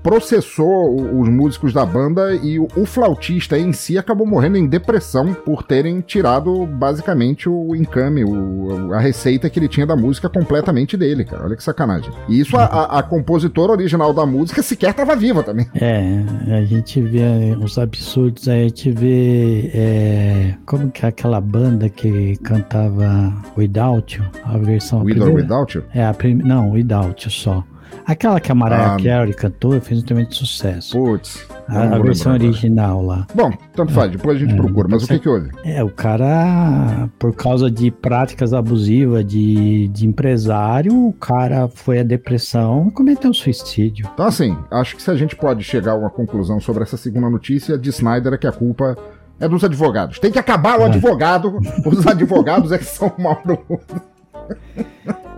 processou 0.04 1.20
os 1.20 1.30
músicos 1.30 1.74
da 1.74 1.86
banda 1.86 2.36
e 2.36 2.60
o, 2.60 2.68
flautista 2.86 3.58
em 3.58 3.72
si 3.72 3.98
acabou 3.98 4.28
morrendo 4.28 4.58
em 4.58 4.68
depressão 4.68 5.34
por 5.34 5.64
terem 5.64 6.02
tirado 6.02 6.66
basicamente 6.68 7.48
o 7.50 7.74
encame, 7.76 8.24
o- 8.24 8.94
a 8.94 9.00
receita 9.00 9.50
que 9.50 9.58
ele 9.58 9.68
tinha 9.70 9.88
da 9.88 9.96
música 9.96 10.28
completamente 10.30 10.98
dele, 10.98 11.24
cara. 11.24 11.46
Olha 11.46 11.56
que 11.56 11.64
sacanagem. 11.64 12.12
E 12.28 12.40
isso 12.40 12.58
a, 12.58 12.66
a- 12.66 13.00
a 13.00 13.04
compositora 13.04 13.72
original 13.72 14.14
da 14.14 14.26
música 14.26 14.62
sequer 14.62 14.92
estava 14.92 15.16
viva 15.16 15.42
também. 15.42 15.66
É, 15.74 16.22
a 16.54 16.64
gente 16.66 17.02
vê 17.02 17.56
os 17.64 17.78
absurdos, 17.78 18.48
aí 18.50 18.66
a 18.66 18.68
gente 18.68 18.92
vê. 18.92 19.72
é, 19.74 20.54
como 20.66 20.92
que 20.92 21.06
é 21.06 21.10
aquela 21.10 21.40
banda 21.40 21.88
que 21.90 22.36
cantava 22.44 23.34
Without 23.58 24.18
You? 24.18 24.26
A 24.44 24.58
versão. 24.58 25.00
a 25.00 25.04
With 25.04 25.12
or 25.14 25.16
primeira- 25.26 25.42
Without 25.44 25.78
You? 25.78 25.84
É, 25.94 26.06
a 26.06 26.14
prim... 26.14 26.36
não, 26.36 26.72
Without 26.72 27.26
You 27.26 27.32
só. 27.32 27.64
Aquela 28.06 28.40
que 28.40 28.52
a 28.52 28.56
Mariah 28.56 28.96
Ah, 28.96 28.98
Carey 29.02 29.34
cantou 29.34 29.80
fez 29.82 30.02
um 30.02 30.06
tremendo 30.06 30.34
sucesso. 30.34 30.98
Putz. 30.98 31.48
A, 31.68 31.96
a 31.96 32.00
versão 32.00 32.34
original 32.34 33.02
lá. 33.02 33.26
Bom, 33.34 33.52
tanto 33.74 33.94
faz, 33.94 34.12
depois 34.12 34.36
a 34.36 34.40
gente 34.40 34.54
É, 34.54 34.58
procura. 34.58 34.88
Mas 34.90 35.04
o 35.04 35.08
que 35.08 35.20
que 35.20 35.30
houve? 35.30 35.50
É, 35.64 35.82
o 35.84 35.90
cara, 35.90 37.10
por 37.18 37.34
causa 37.34 37.72
de 37.72 37.90
práticas 37.90 38.54
abusivas 38.54 39.26
de, 39.26 39.88
de 39.88 40.06
empresário, 40.06 40.94
o 41.08 41.14
cara 41.14 41.70
foi 41.70 42.00
à 42.00 42.04
depressão 42.04 42.88
e 42.90 42.92
cometeu 42.92 43.34
suicídio. 43.34 44.10
Então, 44.14 44.26
assim, 44.26 44.58
acho 44.70 44.96
que 44.98 45.02
se 45.02 45.10
a 45.10 45.16
gente 45.16 45.36
pode 45.36 45.64
chegar 45.64 45.94
a 45.94 45.96
uma 45.96 46.10
conclusão 46.10 46.60
sobre 46.60 46.84
essa 46.84 46.98
segunda 46.98 47.30
notícia, 47.30 47.78
de 47.78 47.90
Snyder 47.90 48.34
é 48.34 48.38
que 48.38 48.48
a 48.48 48.52
culpa 48.52 48.98
é 49.40 49.48
dos 49.48 49.64
advogados. 49.64 50.20
Tem 50.20 50.32
que 50.32 50.40
acabar 50.40 50.80
o 50.80 50.84
advogado. 50.84 51.60
Os 51.86 52.06
advogados 52.08 52.72
é 52.74 52.78
que 52.78 52.86
são 52.86 53.12
o 53.18 53.22
mal. 53.22 53.42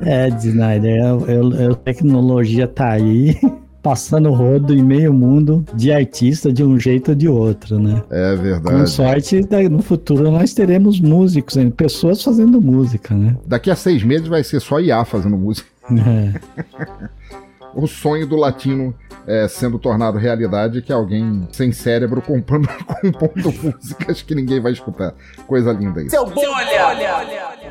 É, 0.01 0.27
Snyder, 0.29 0.97
eu, 1.03 1.25
eu, 1.27 1.53
eu- 1.53 1.75
tecnologia 1.75 2.67
tá 2.67 2.91
aí, 2.91 3.37
passando 3.81 4.31
rodo 4.31 4.73
em 4.75 4.83
meio 4.83 5.13
mundo 5.13 5.63
de 5.73 5.91
artista 5.91 6.51
de 6.51 6.63
um 6.63 6.77
jeito 6.79 7.09
ou 7.09 7.15
de 7.15 7.27
outro, 7.29 7.79
né? 7.79 8.01
É 8.09 8.35
Com 8.35 8.41
verdade. 8.43 8.89
sorte, 8.89 9.41
da- 9.41 9.69
no 9.69 9.81
futuro 9.81 10.29
nós 10.31 10.53
teremos 10.53 10.99
músicos, 10.99 11.55
pessoas 11.77 12.21
fazendo 12.23 12.61
música, 12.61 13.13
né? 13.13 13.35
Daqui 13.45 13.69
a 13.71 13.75
seis 13.75 14.03
meses 14.03 14.27
vai 14.27 14.43
ser 14.43 14.59
só 14.59 14.79
IA 14.79 15.03
fazendo 15.05 15.37
música. 15.37 15.69
É. 15.91 16.33
O 17.77 17.87
sonho 17.87 18.25
do 18.25 18.37
latino 18.37 18.95
é, 19.27 19.49
sendo 19.49 19.77
tornado 19.77 20.17
realidade 20.17 20.81
que 20.81 20.93
é 20.93 20.95
alguém 20.95 21.45
sem 21.51 21.73
cérebro 21.73 22.21
compondo, 22.21 22.69
compondo 22.87 23.53
músicas 23.61 24.21
que 24.21 24.33
ninguém 24.33 24.61
vai 24.61 24.71
escutar. 24.71 25.13
Coisa 25.45 25.73
linda 25.73 25.99
isso. 26.01 26.11
Seu 26.11 26.25
bolha! 26.25 26.95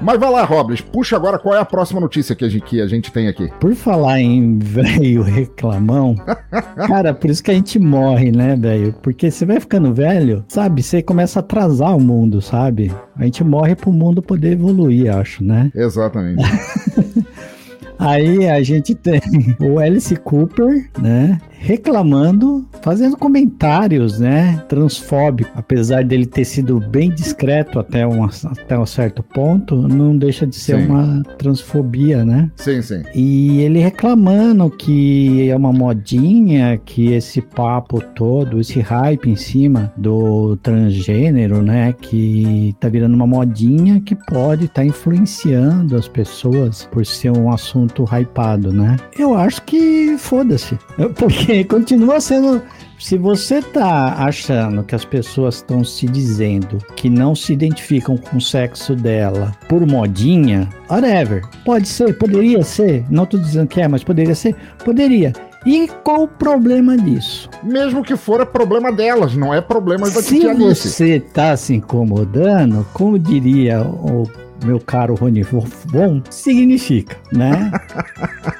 Mas 0.00 0.18
vai 0.18 0.30
lá, 0.30 0.44
Robles, 0.44 0.80
puxa 0.80 1.16
agora 1.16 1.38
qual 1.38 1.54
é 1.54 1.58
a 1.58 1.64
próxima 1.64 2.00
notícia 2.00 2.34
que 2.34 2.44
a 2.44 2.48
gente, 2.48 2.64
que 2.64 2.80
a 2.80 2.86
gente 2.86 3.12
tem 3.12 3.28
aqui. 3.28 3.50
Por 3.60 3.74
falar 3.74 4.20
em 4.20 4.58
velho 4.58 5.22
reclamão, 5.22 6.14
cara, 6.86 7.14
por 7.14 7.30
isso 7.30 7.42
que 7.42 7.50
a 7.50 7.54
gente 7.54 7.78
morre, 7.78 8.30
né, 8.30 8.56
velho? 8.56 8.94
Porque 9.02 9.30
você 9.30 9.44
vai 9.44 9.60
ficando 9.60 9.94
velho, 9.94 10.44
sabe? 10.48 10.82
Você 10.82 11.02
começa 11.02 11.38
a 11.38 11.40
atrasar 11.40 11.96
o 11.96 12.00
mundo, 12.00 12.40
sabe? 12.40 12.92
A 13.16 13.24
gente 13.24 13.42
morre 13.44 13.74
pro 13.74 13.92
mundo 13.92 14.22
poder 14.22 14.52
evoluir, 14.52 15.14
acho, 15.14 15.44
né? 15.44 15.70
Exatamente. 15.74 16.42
Aí 17.98 18.48
a 18.48 18.62
gente 18.62 18.94
tem 18.94 19.20
o 19.60 19.78
Alice 19.78 20.14
Cooper, 20.16 20.90
né? 21.00 21.40
Reclamando, 21.64 22.62
fazendo 22.82 23.16
comentários, 23.16 24.18
né? 24.18 24.62
Transfóbico. 24.68 25.50
Apesar 25.54 26.04
dele 26.04 26.26
ter 26.26 26.44
sido 26.44 26.78
bem 26.78 27.08
discreto 27.08 27.78
até 27.78 28.06
um, 28.06 28.22
até 28.22 28.78
um 28.78 28.84
certo 28.84 29.22
ponto, 29.22 29.74
não 29.88 30.14
deixa 30.14 30.46
de 30.46 30.56
ser 30.56 30.76
Sim. 30.76 30.86
uma 30.86 31.22
transfobia, 31.38 32.22
né? 32.22 32.50
sim, 32.56 32.82
sim. 32.82 33.02
E 33.14 33.60
ele 33.60 33.78
reclamando 33.78 34.68
que 34.68 35.48
é 35.48 35.56
uma 35.56 35.72
modinha, 35.72 36.78
que 36.84 37.14
esse 37.14 37.40
papo 37.40 37.98
todo, 38.14 38.60
esse 38.60 38.80
hype 38.80 39.30
em 39.30 39.36
cima 39.36 39.90
do 39.96 40.58
transgênero, 40.58 41.62
né? 41.62 41.94
Que 41.94 42.76
tá 42.78 42.90
virando 42.90 43.14
uma 43.14 43.26
modinha 43.26 44.02
que 44.02 44.14
pode 44.14 44.66
estar 44.66 44.84
influenciando 44.84 45.96
as 45.96 46.06
pessoas 46.06 46.86
por 46.92 47.06
ser 47.06 47.30
um 47.30 47.50
assunto 47.50 48.04
hypado, 48.04 48.70
né? 48.70 48.96
Eu 49.18 49.34
acho 49.34 49.62
que 49.62 50.18
foda-se. 50.18 50.78
Porque 51.16 51.53
continua 51.62 52.20
sendo. 52.20 52.62
Se 52.98 53.18
você 53.18 53.60
tá 53.60 54.14
achando 54.18 54.82
que 54.82 54.94
as 54.94 55.04
pessoas 55.04 55.56
estão 55.56 55.84
se 55.84 56.06
dizendo 56.06 56.78
que 56.96 57.10
não 57.10 57.34
se 57.34 57.52
identificam 57.52 58.16
com 58.16 58.38
o 58.38 58.40
sexo 58.40 58.96
dela 58.96 59.52
por 59.68 59.86
modinha, 59.86 60.68
whatever. 60.88 61.42
Pode 61.64 61.86
ser, 61.86 62.16
poderia 62.16 62.62
ser. 62.62 63.04
Não 63.10 63.26
tô 63.26 63.36
dizendo 63.36 63.68
que 63.68 63.80
é, 63.80 63.86
mas 63.86 64.02
poderia 64.02 64.34
ser. 64.34 64.56
Poderia. 64.82 65.32
E 65.66 65.88
qual 66.02 66.24
o 66.24 66.28
problema 66.28 66.96
disso? 66.96 67.48
Mesmo 67.62 68.02
que 68.02 68.16
for 68.16 68.40
é 68.40 68.44
problema 68.44 68.92
delas, 68.92 69.34
não 69.34 69.52
é 69.52 69.60
problema 69.60 70.10
da 70.10 70.22
Se 70.22 70.40
você 70.40 71.20
tá 71.20 71.56
se 71.56 71.74
incomodando, 71.74 72.86
como 72.92 73.18
diria 73.18 73.80
o 73.82 74.24
meu 74.64 74.80
caro 74.80 75.14
Rony 75.14 75.42
Von, 75.42 76.22
significa, 76.30 77.16
né? 77.32 77.70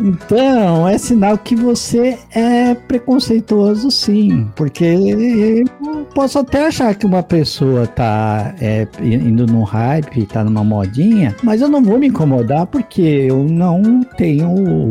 Então, 0.00 0.88
é 0.88 0.98
sinal 0.98 1.38
que 1.38 1.54
você 1.54 2.18
é 2.34 2.74
preconceituoso 2.74 3.90
sim. 3.90 4.48
Porque 4.56 4.84
eu 4.84 6.04
posso 6.14 6.40
até 6.40 6.66
achar 6.66 6.94
que 6.94 7.06
uma 7.06 7.22
pessoa 7.22 7.86
tá 7.86 8.54
é, 8.60 8.86
indo 9.00 9.46
num 9.46 9.62
hype, 9.62 10.26
tá 10.26 10.42
numa 10.42 10.64
modinha, 10.64 11.36
mas 11.42 11.60
eu 11.60 11.68
não 11.68 11.82
vou 11.82 11.98
me 11.98 12.08
incomodar 12.08 12.66
porque 12.66 13.02
eu 13.02 13.44
não 13.44 14.02
tenho 14.16 14.90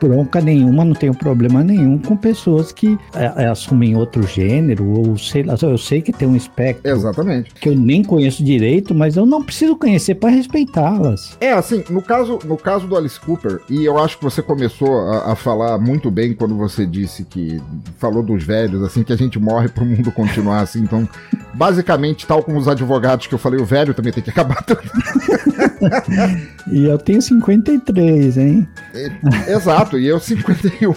bronca 0.00 0.40
nenhuma, 0.40 0.84
não 0.84 0.94
tenho 0.94 1.14
problema 1.14 1.62
nenhum 1.62 1.98
com 1.98 2.16
pessoas 2.16 2.72
que 2.72 2.98
é, 3.14 3.44
é, 3.44 3.46
assumem 3.46 3.96
outro 3.96 4.26
gênero, 4.26 4.86
ou 4.88 5.18
sei 5.18 5.42
lá, 5.42 5.54
eu 5.60 5.78
sei 5.78 6.00
que 6.00 6.12
tem 6.12 6.26
um 6.26 6.36
espectro. 6.36 6.90
Exatamente. 6.90 7.52
Que 7.54 7.68
eu 7.68 7.76
nem 7.76 8.02
conheço 8.02 8.42
direito, 8.42 8.94
mas 8.94 9.16
eu 9.16 9.26
não 9.26 9.42
preciso 9.42 9.76
conhecer 9.76 10.14
para 10.14 10.30
respeitá-las. 10.30 11.36
É, 11.40 11.52
assim, 11.52 11.84
no 11.90 12.02
caso, 12.02 12.38
no 12.44 12.56
caso 12.56 12.86
do 12.86 12.96
Alice 12.96 13.20
Cooper, 13.20 13.60
e 13.68 13.84
eu 13.84 13.98
acho 13.98 14.18
que 14.18 14.24
você 14.24 14.42
começou 14.42 15.00
a, 15.08 15.32
a, 15.32 15.36
falar 15.36 15.78
muito 15.78 16.10
bem 16.10 16.34
quando 16.34 16.56
você 16.56 16.86
disse 16.86 17.24
que 17.24 17.60
falou 17.98 18.22
dos 18.22 18.42
velhos, 18.42 18.82
assim, 18.82 19.02
que 19.02 19.12
a 19.12 19.16
gente 19.16 19.38
morre 19.38 19.68
pro 19.68 19.84
mundo 19.84 20.10
continuar 20.12 20.60
assim, 20.60 20.80
então, 20.80 21.08
basicamente, 21.54 22.26
tal 22.26 22.42
como 22.42 22.58
os 22.58 22.68
advogados 22.68 23.26
que 23.26 23.34
eu 23.34 23.38
falei, 23.38 23.60
o 23.60 23.64
velho 23.64 23.94
também 23.94 24.12
tem 24.12 24.22
que 24.22 24.30
acabar 24.30 24.62
também. 24.62 24.88
e 26.72 26.84
eu 26.84 26.98
tenho 26.98 27.20
53, 27.20 28.38
hein? 28.38 28.68
É, 28.94 29.52
exato, 29.52 29.89
e 29.98 30.06
eu 30.06 30.18
51. 30.20 30.94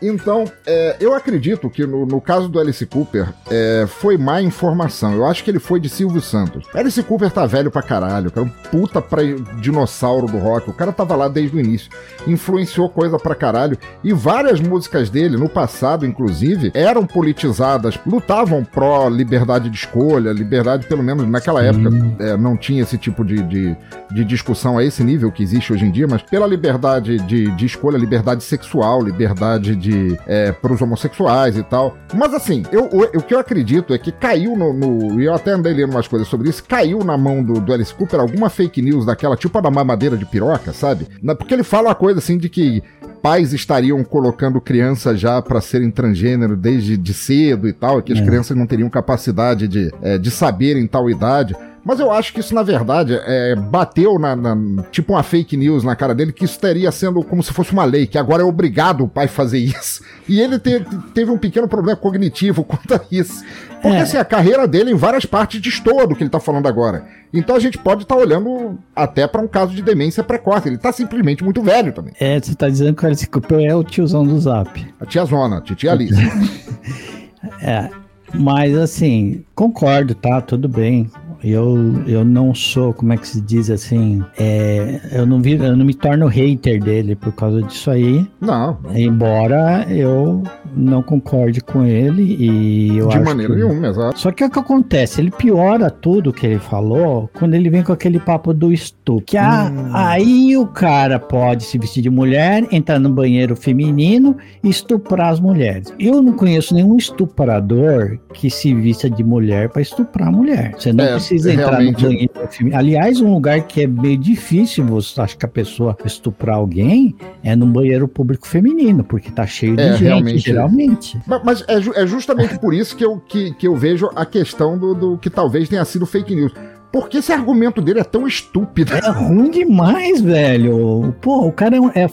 Então, 0.00 0.44
é, 0.66 0.96
eu 1.00 1.14
acredito 1.14 1.70
que 1.70 1.86
no, 1.86 2.04
no, 2.04 2.20
caso 2.20 2.48
do 2.48 2.58
Alice 2.58 2.84
Cooper, 2.86 3.28
é, 3.48 3.86
foi 3.86 4.16
má 4.16 4.42
informação. 4.42 5.12
Eu 5.14 5.24
acho 5.26 5.44
que 5.44 5.50
ele 5.50 5.60
foi 5.60 5.78
de 5.78 5.88
Silvio 5.88 6.20
Santos. 6.20 6.66
Alice 6.74 7.00
Cooper 7.04 7.30
tá 7.30 7.46
velho 7.46 7.70
pra 7.70 7.82
caralho, 7.82 8.30
cara, 8.30 8.46
um 8.46 8.50
puta 8.70 9.00
pra 9.00 9.22
dinossauro 9.60 10.26
do 10.26 10.38
rock. 10.38 10.70
O 10.70 10.72
cara 10.72 10.92
tava 10.92 11.14
lá 11.14 11.28
desde 11.28 11.56
o 11.56 11.60
início. 11.60 11.90
Influenciou 12.26 12.88
coisa 12.88 13.18
pra 13.18 13.34
caralho. 13.34 13.78
E 14.02 14.12
várias 14.12 14.60
músicas 14.60 15.08
dele, 15.08 15.36
no 15.36 15.48
passado, 15.48 16.04
inclusive, 16.04 16.72
eram 16.74 17.06
politizadas, 17.06 17.98
lutavam 18.04 18.64
pró 18.64 19.08
liberdade 19.08 19.70
de 19.70 19.76
escolha, 19.76 20.32
liberdade, 20.32 20.86
pelo 20.86 21.02
menos 21.02 21.28
naquela 21.28 21.60
Sim. 21.60 21.68
época, 21.68 22.24
é, 22.24 22.36
não 22.36 22.56
tinha 22.56 22.82
esse 22.82 22.98
tipo 22.98 23.24
de, 23.24 23.42
de, 23.42 23.76
de, 24.10 24.24
discussão 24.24 24.78
a 24.78 24.84
esse 24.84 25.04
nível 25.04 25.30
que 25.30 25.42
existe 25.42 25.72
hoje 25.72 25.84
em 25.84 25.90
dia, 25.90 26.06
mas 26.08 26.22
pela 26.22 26.46
liberdade 26.46 27.18
de, 27.18 27.50
de 27.52 27.66
escolha, 27.66 27.96
liberdade 27.96 28.21
sexual, 28.44 29.02
liberdade 29.02 29.74
de 29.76 30.18
é, 30.26 30.52
para 30.52 30.72
os 30.72 30.80
homossexuais 30.80 31.56
e 31.56 31.62
tal. 31.62 31.96
Mas 32.14 32.34
assim, 32.34 32.62
eu, 32.70 32.84
o, 32.84 33.18
o, 33.18 33.22
que 33.22 33.34
eu 33.34 33.38
acredito 33.38 33.92
é 33.92 33.98
que 33.98 34.12
caiu 34.12 34.56
no, 34.56 34.72
no, 34.72 35.20
E 35.20 35.24
eu 35.24 35.34
até 35.34 35.52
andei 35.52 35.72
lendo 35.72 35.90
umas 35.90 36.08
coisas 36.08 36.28
sobre 36.28 36.48
isso. 36.48 36.64
Caiu 36.64 37.00
na 37.04 37.16
mão 37.16 37.42
do, 37.42 37.60
do 37.60 37.72
Alice 37.72 37.94
Cooper 37.94 38.20
alguma 38.20 38.48
fake 38.48 38.80
news 38.80 39.04
daquela, 39.04 39.36
tipo 39.36 39.56
a 39.58 39.60
da 39.60 39.70
mamadeira 39.70 40.16
de 40.16 40.24
piroca, 40.24 40.72
sabe? 40.72 41.06
Porque 41.38 41.54
ele 41.54 41.62
fala 41.62 41.88
uma 41.88 41.94
coisa 41.94 42.18
assim 42.18 42.38
de 42.38 42.48
que 42.48 42.82
pais 43.22 43.52
estariam 43.52 44.02
colocando 44.02 44.60
crianças 44.60 45.18
já 45.20 45.40
para 45.40 45.60
serem 45.60 45.90
transgênero 45.90 46.56
desde 46.56 46.96
de 46.96 47.14
cedo 47.14 47.68
e 47.68 47.72
tal, 47.72 48.00
e 48.00 48.02
que 48.02 48.12
as 48.12 48.18
é. 48.18 48.24
crianças 48.24 48.56
não 48.56 48.66
teriam 48.66 48.90
capacidade 48.90 49.68
de, 49.68 49.92
é, 50.02 50.18
de 50.18 50.30
saber 50.30 50.76
em 50.76 50.86
tal 50.86 51.08
idade. 51.08 51.54
Mas 51.84 51.98
eu 51.98 52.12
acho 52.12 52.32
que 52.32 52.40
isso, 52.40 52.54
na 52.54 52.62
verdade, 52.62 53.18
é, 53.24 53.56
bateu 53.56 54.18
na, 54.18 54.36
na, 54.36 54.56
tipo 54.90 55.12
uma 55.12 55.22
fake 55.22 55.56
news 55.56 55.82
na 55.82 55.96
cara 55.96 56.14
dele, 56.14 56.32
que 56.32 56.44
isso 56.44 56.58
teria 56.58 56.92
sendo 56.92 57.22
como 57.24 57.42
se 57.42 57.52
fosse 57.52 57.72
uma 57.72 57.84
lei, 57.84 58.06
que 58.06 58.16
agora 58.16 58.42
é 58.42 58.44
obrigado 58.44 59.04
o 59.04 59.08
pai 59.08 59.26
fazer 59.26 59.58
isso. 59.58 60.04
E 60.28 60.40
ele 60.40 60.58
te, 60.58 60.84
teve 61.12 61.30
um 61.30 61.38
pequeno 61.38 61.66
problema 61.66 61.96
cognitivo 61.96 62.62
quanto 62.64 62.94
a 62.94 63.00
isso. 63.10 63.44
Porque 63.82 63.96
é. 63.96 64.00
assim, 64.00 64.16
a 64.16 64.24
carreira 64.24 64.68
dele 64.68 64.92
em 64.92 64.94
várias 64.94 65.26
partes 65.26 65.60
destoa 65.60 66.06
do 66.06 66.14
que 66.14 66.22
ele 66.22 66.30
tá 66.30 66.38
falando 66.38 66.68
agora. 66.68 67.04
Então 67.34 67.56
a 67.56 67.58
gente 67.58 67.76
pode 67.76 68.04
estar 68.04 68.14
tá 68.14 68.20
olhando 68.20 68.78
até 68.94 69.26
para 69.26 69.42
um 69.42 69.48
caso 69.48 69.74
de 69.74 69.82
demência 69.82 70.22
precoce. 70.22 70.68
Ele 70.68 70.78
tá 70.78 70.92
simplesmente 70.92 71.42
muito 71.42 71.60
velho 71.62 71.92
também. 71.92 72.14
É, 72.20 72.38
você 72.38 72.54
tá 72.54 72.68
dizendo 72.68 72.94
que 72.94 73.06
o 73.06 73.30
Cooper 73.30 73.68
é 73.68 73.74
o 73.74 73.82
tiozão 73.82 74.24
do 74.24 74.38
Zap. 74.38 74.86
A 75.00 75.06
tia 75.06 75.24
Zona, 75.24 75.58
a 75.58 75.60
titia 75.60 75.90
Alice. 75.90 76.14
é, 77.60 77.90
mas 78.34 78.76
assim, 78.76 79.44
concordo, 79.54 80.14
tá? 80.14 80.40
Tudo 80.40 80.68
bem. 80.68 81.10
Eu, 81.44 82.02
eu 82.06 82.24
não 82.24 82.54
sou, 82.54 82.92
como 82.92 83.12
é 83.12 83.16
que 83.16 83.26
se 83.26 83.40
diz 83.40 83.70
assim, 83.70 84.22
é, 84.38 85.00
eu, 85.12 85.26
não 85.26 85.40
vi, 85.40 85.54
eu 85.54 85.76
não 85.76 85.84
me 85.84 85.94
torno 85.94 86.26
hater 86.26 86.82
dele 86.82 87.16
por 87.16 87.32
causa 87.32 87.62
disso 87.62 87.90
aí. 87.90 88.26
Não. 88.40 88.78
Embora 88.94 89.86
eu 89.90 90.42
não 90.74 91.02
concorde 91.02 91.60
com 91.60 91.84
ele 91.84 92.36
e 92.38 92.98
eu 92.98 93.08
De 93.08 93.20
maneira 93.20 93.54
que... 93.54 93.60
nenhuma, 93.60 93.88
exato. 93.88 94.18
Só 94.18 94.30
que 94.30 94.44
o 94.44 94.50
que 94.50 94.58
acontece? 94.58 95.20
Ele 95.20 95.30
piora 95.30 95.90
tudo 95.90 96.32
que 96.32 96.46
ele 96.46 96.58
falou 96.58 97.28
quando 97.34 97.54
ele 97.54 97.68
vem 97.68 97.82
com 97.82 97.92
aquele 97.92 98.18
papo 98.18 98.54
do 98.54 98.72
estupro. 98.72 99.24
Que 99.26 99.36
ah, 99.36 99.70
hum. 99.72 99.90
aí 99.92 100.56
o 100.56 100.66
cara 100.66 101.18
pode 101.18 101.64
se 101.64 101.78
vestir 101.78 102.02
de 102.02 102.10
mulher, 102.10 102.66
entrar 102.70 102.98
no 102.98 103.10
banheiro 103.10 103.56
feminino 103.56 104.36
e 104.62 104.68
estuprar 104.68 105.30
as 105.30 105.40
mulheres. 105.40 105.92
Eu 105.98 106.22
não 106.22 106.32
conheço 106.32 106.74
nenhum 106.74 106.96
estuprador 106.96 108.18
que 108.32 108.50
se 108.50 108.74
vista 108.74 109.10
de 109.10 109.22
mulher 109.22 109.68
para 109.68 109.82
estuprar 109.82 110.28
a 110.28 110.32
mulher. 110.32 110.74
Você 110.78 110.92
não 110.92 111.04
é, 111.04 111.12
precisa 111.12 111.31
entrar 111.34 111.70
realmente... 111.70 112.02
no 112.02 112.08
banheiro 112.08 112.48
feminino. 112.50 112.78
Aliás, 112.78 113.20
um 113.20 113.32
lugar 113.32 113.62
que 113.62 113.82
é 113.82 113.86
meio 113.86 114.18
difícil, 114.18 114.84
você 114.84 115.20
acha 115.20 115.36
que 115.36 115.44
a 115.44 115.48
pessoa 115.48 115.96
estuprar 116.04 116.56
alguém, 116.56 117.14
é 117.42 117.54
no 117.56 117.66
banheiro 117.66 118.06
público 118.06 118.46
feminino, 118.46 119.04
porque 119.04 119.30
tá 119.30 119.46
cheio 119.46 119.76
de 119.76 119.82
é, 119.82 119.92
gente, 119.92 120.04
realmente 120.04 120.52
Realmente. 120.52 121.20
Mas, 121.26 121.42
mas 121.44 121.64
é, 121.68 122.02
é, 122.02 122.06
justamente 122.06 122.58
por 122.58 122.74
isso 122.74 122.96
que 122.96 123.04
eu, 123.04 123.18
que, 123.18 123.52
que 123.54 123.66
eu 123.66 123.74
vejo 123.74 124.10
a 124.14 124.24
questão 124.24 124.78
do, 124.78 124.94
do 124.94 125.18
que 125.18 125.30
talvez 125.30 125.68
tenha 125.68 125.84
sido 125.84 126.06
fake 126.06 126.34
news. 126.34 126.52
Porque 126.92 127.18
esse 127.18 127.32
argumento 127.32 127.80
dele 127.80 128.00
é 128.00 128.04
tão 128.04 128.26
estúpido. 128.26 128.92
É 128.92 129.10
ruim 129.10 129.50
demais, 129.50 130.20
velho. 130.20 131.14
Pô, 131.20 131.46
o 131.46 131.52
cara 131.52 131.76
é, 131.94 132.04
é. 132.04 132.08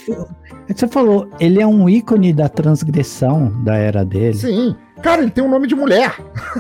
Você 0.74 0.88
falou, 0.88 1.30
ele 1.40 1.62
é 1.62 1.68
um 1.68 1.90
ícone 1.90 2.32
da 2.32 2.48
transgressão 2.48 3.52
da 3.64 3.76
era 3.76 4.06
dele. 4.06 4.36
Sim. 4.36 4.76
Cara, 5.02 5.22
ele 5.22 5.32
tem 5.32 5.44
um 5.44 5.50
nome 5.50 5.66
de 5.66 5.76
mulher. 5.76 6.16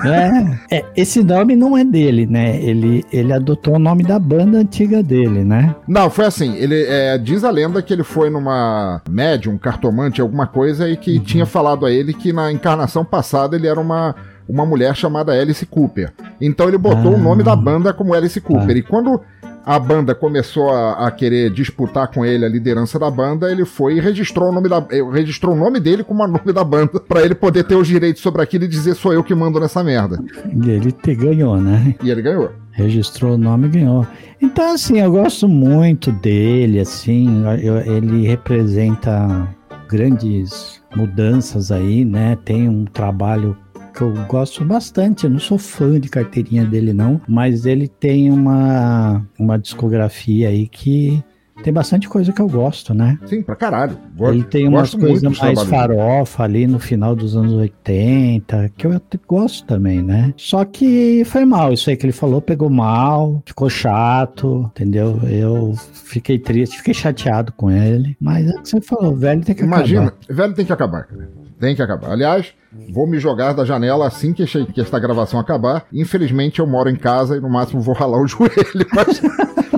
É, 0.05 0.77
é, 0.77 0.85
esse 0.95 1.21
nome 1.21 1.55
não 1.55 1.77
é 1.77 1.83
dele, 1.83 2.25
né? 2.25 2.61
Ele, 2.61 3.05
ele 3.11 3.33
adotou 3.33 3.75
o 3.75 3.79
nome 3.79 4.03
da 4.03 4.17
banda 4.17 4.59
antiga 4.59 5.03
dele, 5.03 5.43
né? 5.43 5.75
Não, 5.87 6.09
foi 6.09 6.25
assim. 6.25 6.55
Ele 6.55 6.83
é, 6.83 7.17
diz 7.17 7.43
a 7.43 7.51
lenda 7.51 7.81
que 7.81 7.91
ele 7.91 8.03
foi 8.03 8.29
numa 8.29 9.01
médium, 9.09 9.57
cartomante, 9.57 10.21
alguma 10.21 10.47
coisa, 10.47 10.89
e 10.89 10.95
que 10.95 11.17
uhum. 11.17 11.23
tinha 11.23 11.45
falado 11.45 11.85
a 11.85 11.91
ele 11.91 12.13
que 12.13 12.31
na 12.31 12.51
encarnação 12.51 13.03
passada 13.03 13.55
ele 13.57 13.67
era 13.67 13.79
uma 13.79 14.15
uma 14.49 14.65
mulher 14.65 14.95
chamada 14.95 15.31
Alice 15.31 15.65
Cooper. 15.65 16.11
Então 16.41 16.67
ele 16.67 16.77
botou 16.77 17.13
ah, 17.13 17.15
o 17.15 17.17
nome 17.17 17.43
da 17.43 17.55
banda 17.55 17.93
como 17.93 18.15
Alice 18.15 18.41
Cooper. 18.41 18.75
Ah. 18.75 18.79
E 18.79 18.81
quando 18.81 19.21
a 19.63 19.77
banda 19.77 20.15
começou 20.15 20.71
a, 20.71 21.05
a, 21.05 21.11
querer 21.11 21.51
disputar 21.51 22.07
com 22.07 22.25
ele 22.25 22.43
a 22.43 22.49
liderança 22.49 22.97
da 22.97 23.11
banda, 23.11 23.51
ele 23.51 23.63
foi 23.63 23.97
e 23.97 23.99
registrou 23.99 24.49
o 24.49 24.51
nome 24.51 24.67
da 24.67 24.83
eh, 24.89 25.03
registrou 25.11 25.53
o 25.53 25.57
nome 25.57 25.79
dele 25.79 26.03
como 26.03 26.23
o 26.23 26.27
nome 26.27 26.51
da 26.51 26.63
banda 26.63 26.99
para 27.07 27.23
ele 27.23 27.35
poder 27.35 27.63
ter 27.65 27.75
os 27.75 27.87
direitos 27.87 28.23
sobre 28.23 28.41
aquilo 28.41 28.63
e 28.63 28.67
dizer 28.67 28.95
sou 28.95 29.13
eu 29.13 29.23
que 29.23 29.35
mando 29.35 29.59
nessa 29.59 29.83
merda. 29.83 30.19
E 30.51 30.69
ele 30.69 30.91
te 30.91 31.13
ganhou, 31.13 31.57
né? 31.57 31.93
E 32.03 32.09
ele 32.09 32.23
ganhou. 32.23 32.51
Registrou 32.71 33.33
o 33.33 33.37
nome 33.37 33.67
e 33.67 33.69
ganhou. 33.69 34.07
Então 34.41 34.73
assim, 34.73 34.99
eu 34.99 35.11
gosto 35.11 35.47
muito 35.47 36.11
dele, 36.11 36.79
assim, 36.79 37.43
eu, 37.61 37.77
ele 37.77 38.25
representa 38.25 39.47
grandes 39.87 40.81
mudanças 40.95 41.71
aí, 41.71 42.03
né? 42.03 42.37
Tem 42.43 42.67
um 42.67 42.85
trabalho 42.85 43.55
que 43.89 44.01
eu 44.01 44.13
gosto 44.27 44.63
bastante. 44.63 45.25
Eu 45.25 45.29
não 45.29 45.39
sou 45.39 45.57
fã 45.57 45.99
de 45.99 46.09
carteirinha 46.09 46.65
dele, 46.65 46.93
não, 46.93 47.19
mas 47.27 47.65
ele 47.65 47.87
tem 47.87 48.31
uma, 48.31 49.25
uma 49.37 49.57
discografia 49.57 50.49
aí 50.49 50.67
que 50.67 51.23
tem 51.63 51.73
bastante 51.73 52.07
coisa 52.07 52.31
que 52.31 52.41
eu 52.41 52.47
gosto, 52.47 52.93
né? 52.93 53.19
Sim, 53.25 53.41
pra 53.41 53.55
caralho. 53.55 53.97
Gosto, 54.15 54.33
ele 54.33 54.43
tem 54.43 54.67
umas 54.67 54.93
coisas 54.93 55.37
mais 55.37 55.61
farofa 55.63 56.43
ali 56.43 56.65
no 56.65 56.79
final 56.79 57.15
dos 57.15 57.35
anos 57.35 57.53
80, 57.53 58.71
que 58.77 58.87
eu 58.87 58.93
até 58.93 59.19
gosto 59.27 59.65
também, 59.65 60.01
né? 60.01 60.33
Só 60.37 60.63
que 60.63 61.23
foi 61.25 61.45
mal, 61.45 61.73
isso 61.73 61.89
aí 61.89 61.97
que 61.97 62.05
ele 62.05 62.13
falou, 62.13 62.41
pegou 62.41 62.69
mal, 62.69 63.41
ficou 63.45 63.69
chato, 63.69 64.69
entendeu? 64.73 65.19
Eu 65.23 65.73
fiquei 65.93 66.39
triste, 66.39 66.77
fiquei 66.77 66.93
chateado 66.93 67.51
com 67.53 67.69
ele, 67.69 68.15
mas 68.19 68.47
é 68.47 68.51
o 68.51 68.61
que 68.61 68.69
você 68.69 68.81
falou, 68.81 69.15
velho 69.15 69.43
tem 69.43 69.55
que 69.55 69.63
Imagina, 69.63 70.01
acabar. 70.01 70.17
Imagina, 70.17 70.37
velho 70.37 70.53
tem 70.53 70.65
que 70.65 70.73
acabar, 70.73 71.03
cara. 71.03 71.38
Tem 71.59 71.75
que 71.75 71.81
acabar. 71.81 72.11
Aliás, 72.11 72.53
vou 72.93 73.07
me 73.07 73.19
jogar 73.19 73.53
da 73.53 73.65
janela 73.65 74.07
assim 74.07 74.33
que, 74.33 74.43
esta 74.43 74.99
gravação 74.99 75.39
acabar. 75.39 75.85
Infelizmente, 75.91 76.59
eu 76.59 76.67
moro 76.67 76.89
em 76.89 76.95
casa 76.95 77.35
e 77.35 77.39
no 77.39 77.49
máximo 77.49 77.81
vou 77.81 77.93
ralar 77.93 78.21
o 78.21 78.27
joelho, 78.27 78.87
mas 78.93 79.21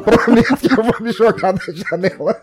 prometo 0.01 0.57
que 0.57 0.71
eu 0.71 0.83
vou 0.83 0.95
me 1.01 1.11
jogar 1.11 1.53
da 1.53 1.61
janela. 1.73 2.41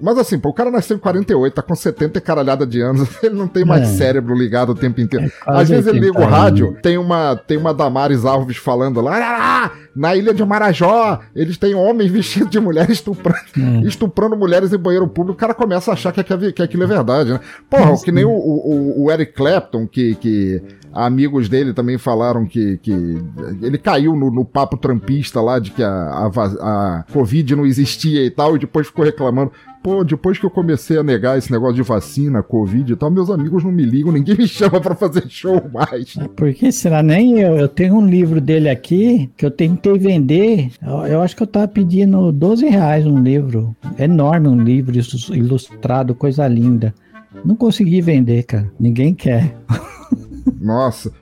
mas 0.00 0.18
assim, 0.18 0.38
pô, 0.38 0.50
o 0.50 0.54
cara 0.54 0.70
nasceu 0.70 0.96
em 0.96 1.00
48, 1.00 1.54
tá 1.54 1.62
com 1.62 1.74
70 1.74 2.18
e 2.18 2.20
caralhada 2.20 2.66
de 2.66 2.80
anos, 2.80 3.08
ele 3.22 3.34
não 3.34 3.48
tem 3.48 3.64
mais 3.64 3.82
é. 3.82 3.96
cérebro 3.96 4.34
ligado 4.34 4.70
o 4.70 4.74
tempo 4.74 5.00
inteiro. 5.00 5.26
É 5.26 5.30
Às 5.46 5.68
vezes 5.68 5.86
ele 5.86 6.00
liga 6.00 6.20
o 6.20 6.26
rádio, 6.26 6.76
tem 6.82 6.98
uma, 6.98 7.36
tem 7.36 7.56
uma 7.56 7.72
Damares 7.72 8.24
Alves 8.24 8.56
falando 8.56 9.00
lá, 9.00 9.72
na 9.98 10.14
ilha 10.14 10.32
de 10.32 10.44
Marajó, 10.44 11.20
eles 11.34 11.56
têm 11.56 11.74
homens 11.74 12.10
vestidos 12.10 12.50
de 12.50 12.60
mulheres 12.60 12.92
estuprando, 12.92 13.38
hum. 13.58 13.82
estuprando 13.84 14.36
mulheres 14.36 14.72
em 14.72 14.78
banheiro 14.78 15.08
público. 15.08 15.36
O 15.36 15.40
cara 15.40 15.52
começa 15.52 15.90
a 15.90 15.94
achar 15.94 16.12
que, 16.12 16.52
que 16.52 16.62
aquilo 16.62 16.84
é 16.84 16.86
verdade, 16.86 17.32
né? 17.32 17.40
Porra, 17.68 17.96
que 18.02 18.12
nem 18.12 18.24
o, 18.24 18.30
o, 18.30 19.04
o, 19.04 19.10
Eric 19.10 19.32
Clapton, 19.32 19.88
que, 19.88 20.14
que 20.14 20.62
amigos 20.92 21.48
dele 21.48 21.72
também 21.72 21.98
falaram 21.98 22.46
que, 22.46 22.78
que 22.78 22.92
ele 23.62 23.78
caiu 23.78 24.16
no, 24.16 24.30
no 24.30 24.44
papo 24.44 24.76
trampista 24.76 25.40
lá 25.40 25.58
de 25.58 25.70
que 25.70 25.82
a, 25.82 25.90
a, 25.90 26.26
a 26.26 27.04
Covid 27.12 27.56
não 27.56 27.66
existia 27.66 28.24
e 28.24 28.30
tal, 28.30 28.56
e 28.56 28.58
depois 28.58 28.86
ficou 28.86 29.04
reclamando. 29.04 29.52
Pô, 29.82 30.02
depois 30.02 30.38
que 30.38 30.44
eu 30.44 30.50
comecei 30.50 30.98
a 30.98 31.02
negar 31.02 31.38
esse 31.38 31.52
negócio 31.52 31.76
de 31.76 31.82
vacina, 31.82 32.42
Covid 32.42 32.92
e 32.92 32.96
tal, 32.96 33.10
meus 33.10 33.30
amigos 33.30 33.62
não 33.62 33.70
me 33.70 33.84
ligam, 33.84 34.12
ninguém 34.12 34.36
me 34.36 34.46
chama 34.48 34.80
para 34.80 34.94
fazer 34.94 35.28
show 35.28 35.62
mais. 35.72 36.14
Por 36.34 36.52
que 36.52 36.72
será? 36.72 37.02
Nem 37.02 37.38
eu. 37.38 37.56
Eu 37.56 37.68
tenho 37.68 37.94
um 37.94 38.06
livro 38.06 38.40
dele 38.40 38.68
aqui 38.68 39.30
que 39.36 39.46
eu 39.46 39.50
tentei 39.50 39.96
vender. 39.98 40.72
Eu, 40.82 41.06
eu 41.06 41.22
acho 41.22 41.36
que 41.36 41.42
eu 41.42 41.46
tava 41.46 41.68
pedindo 41.68 42.32
12 42.32 42.66
reais 42.68 43.06
um 43.06 43.22
livro. 43.22 43.74
Enorme 43.98 44.48
um 44.48 44.60
livro 44.60 44.98
ilustrado, 45.32 46.14
coisa 46.14 46.46
linda. 46.48 46.92
Não 47.44 47.54
consegui 47.54 48.00
vender, 48.00 48.42
cara. 48.44 48.70
Ninguém 48.78 49.14
quer. 49.14 49.54
Nossa, 50.60 51.12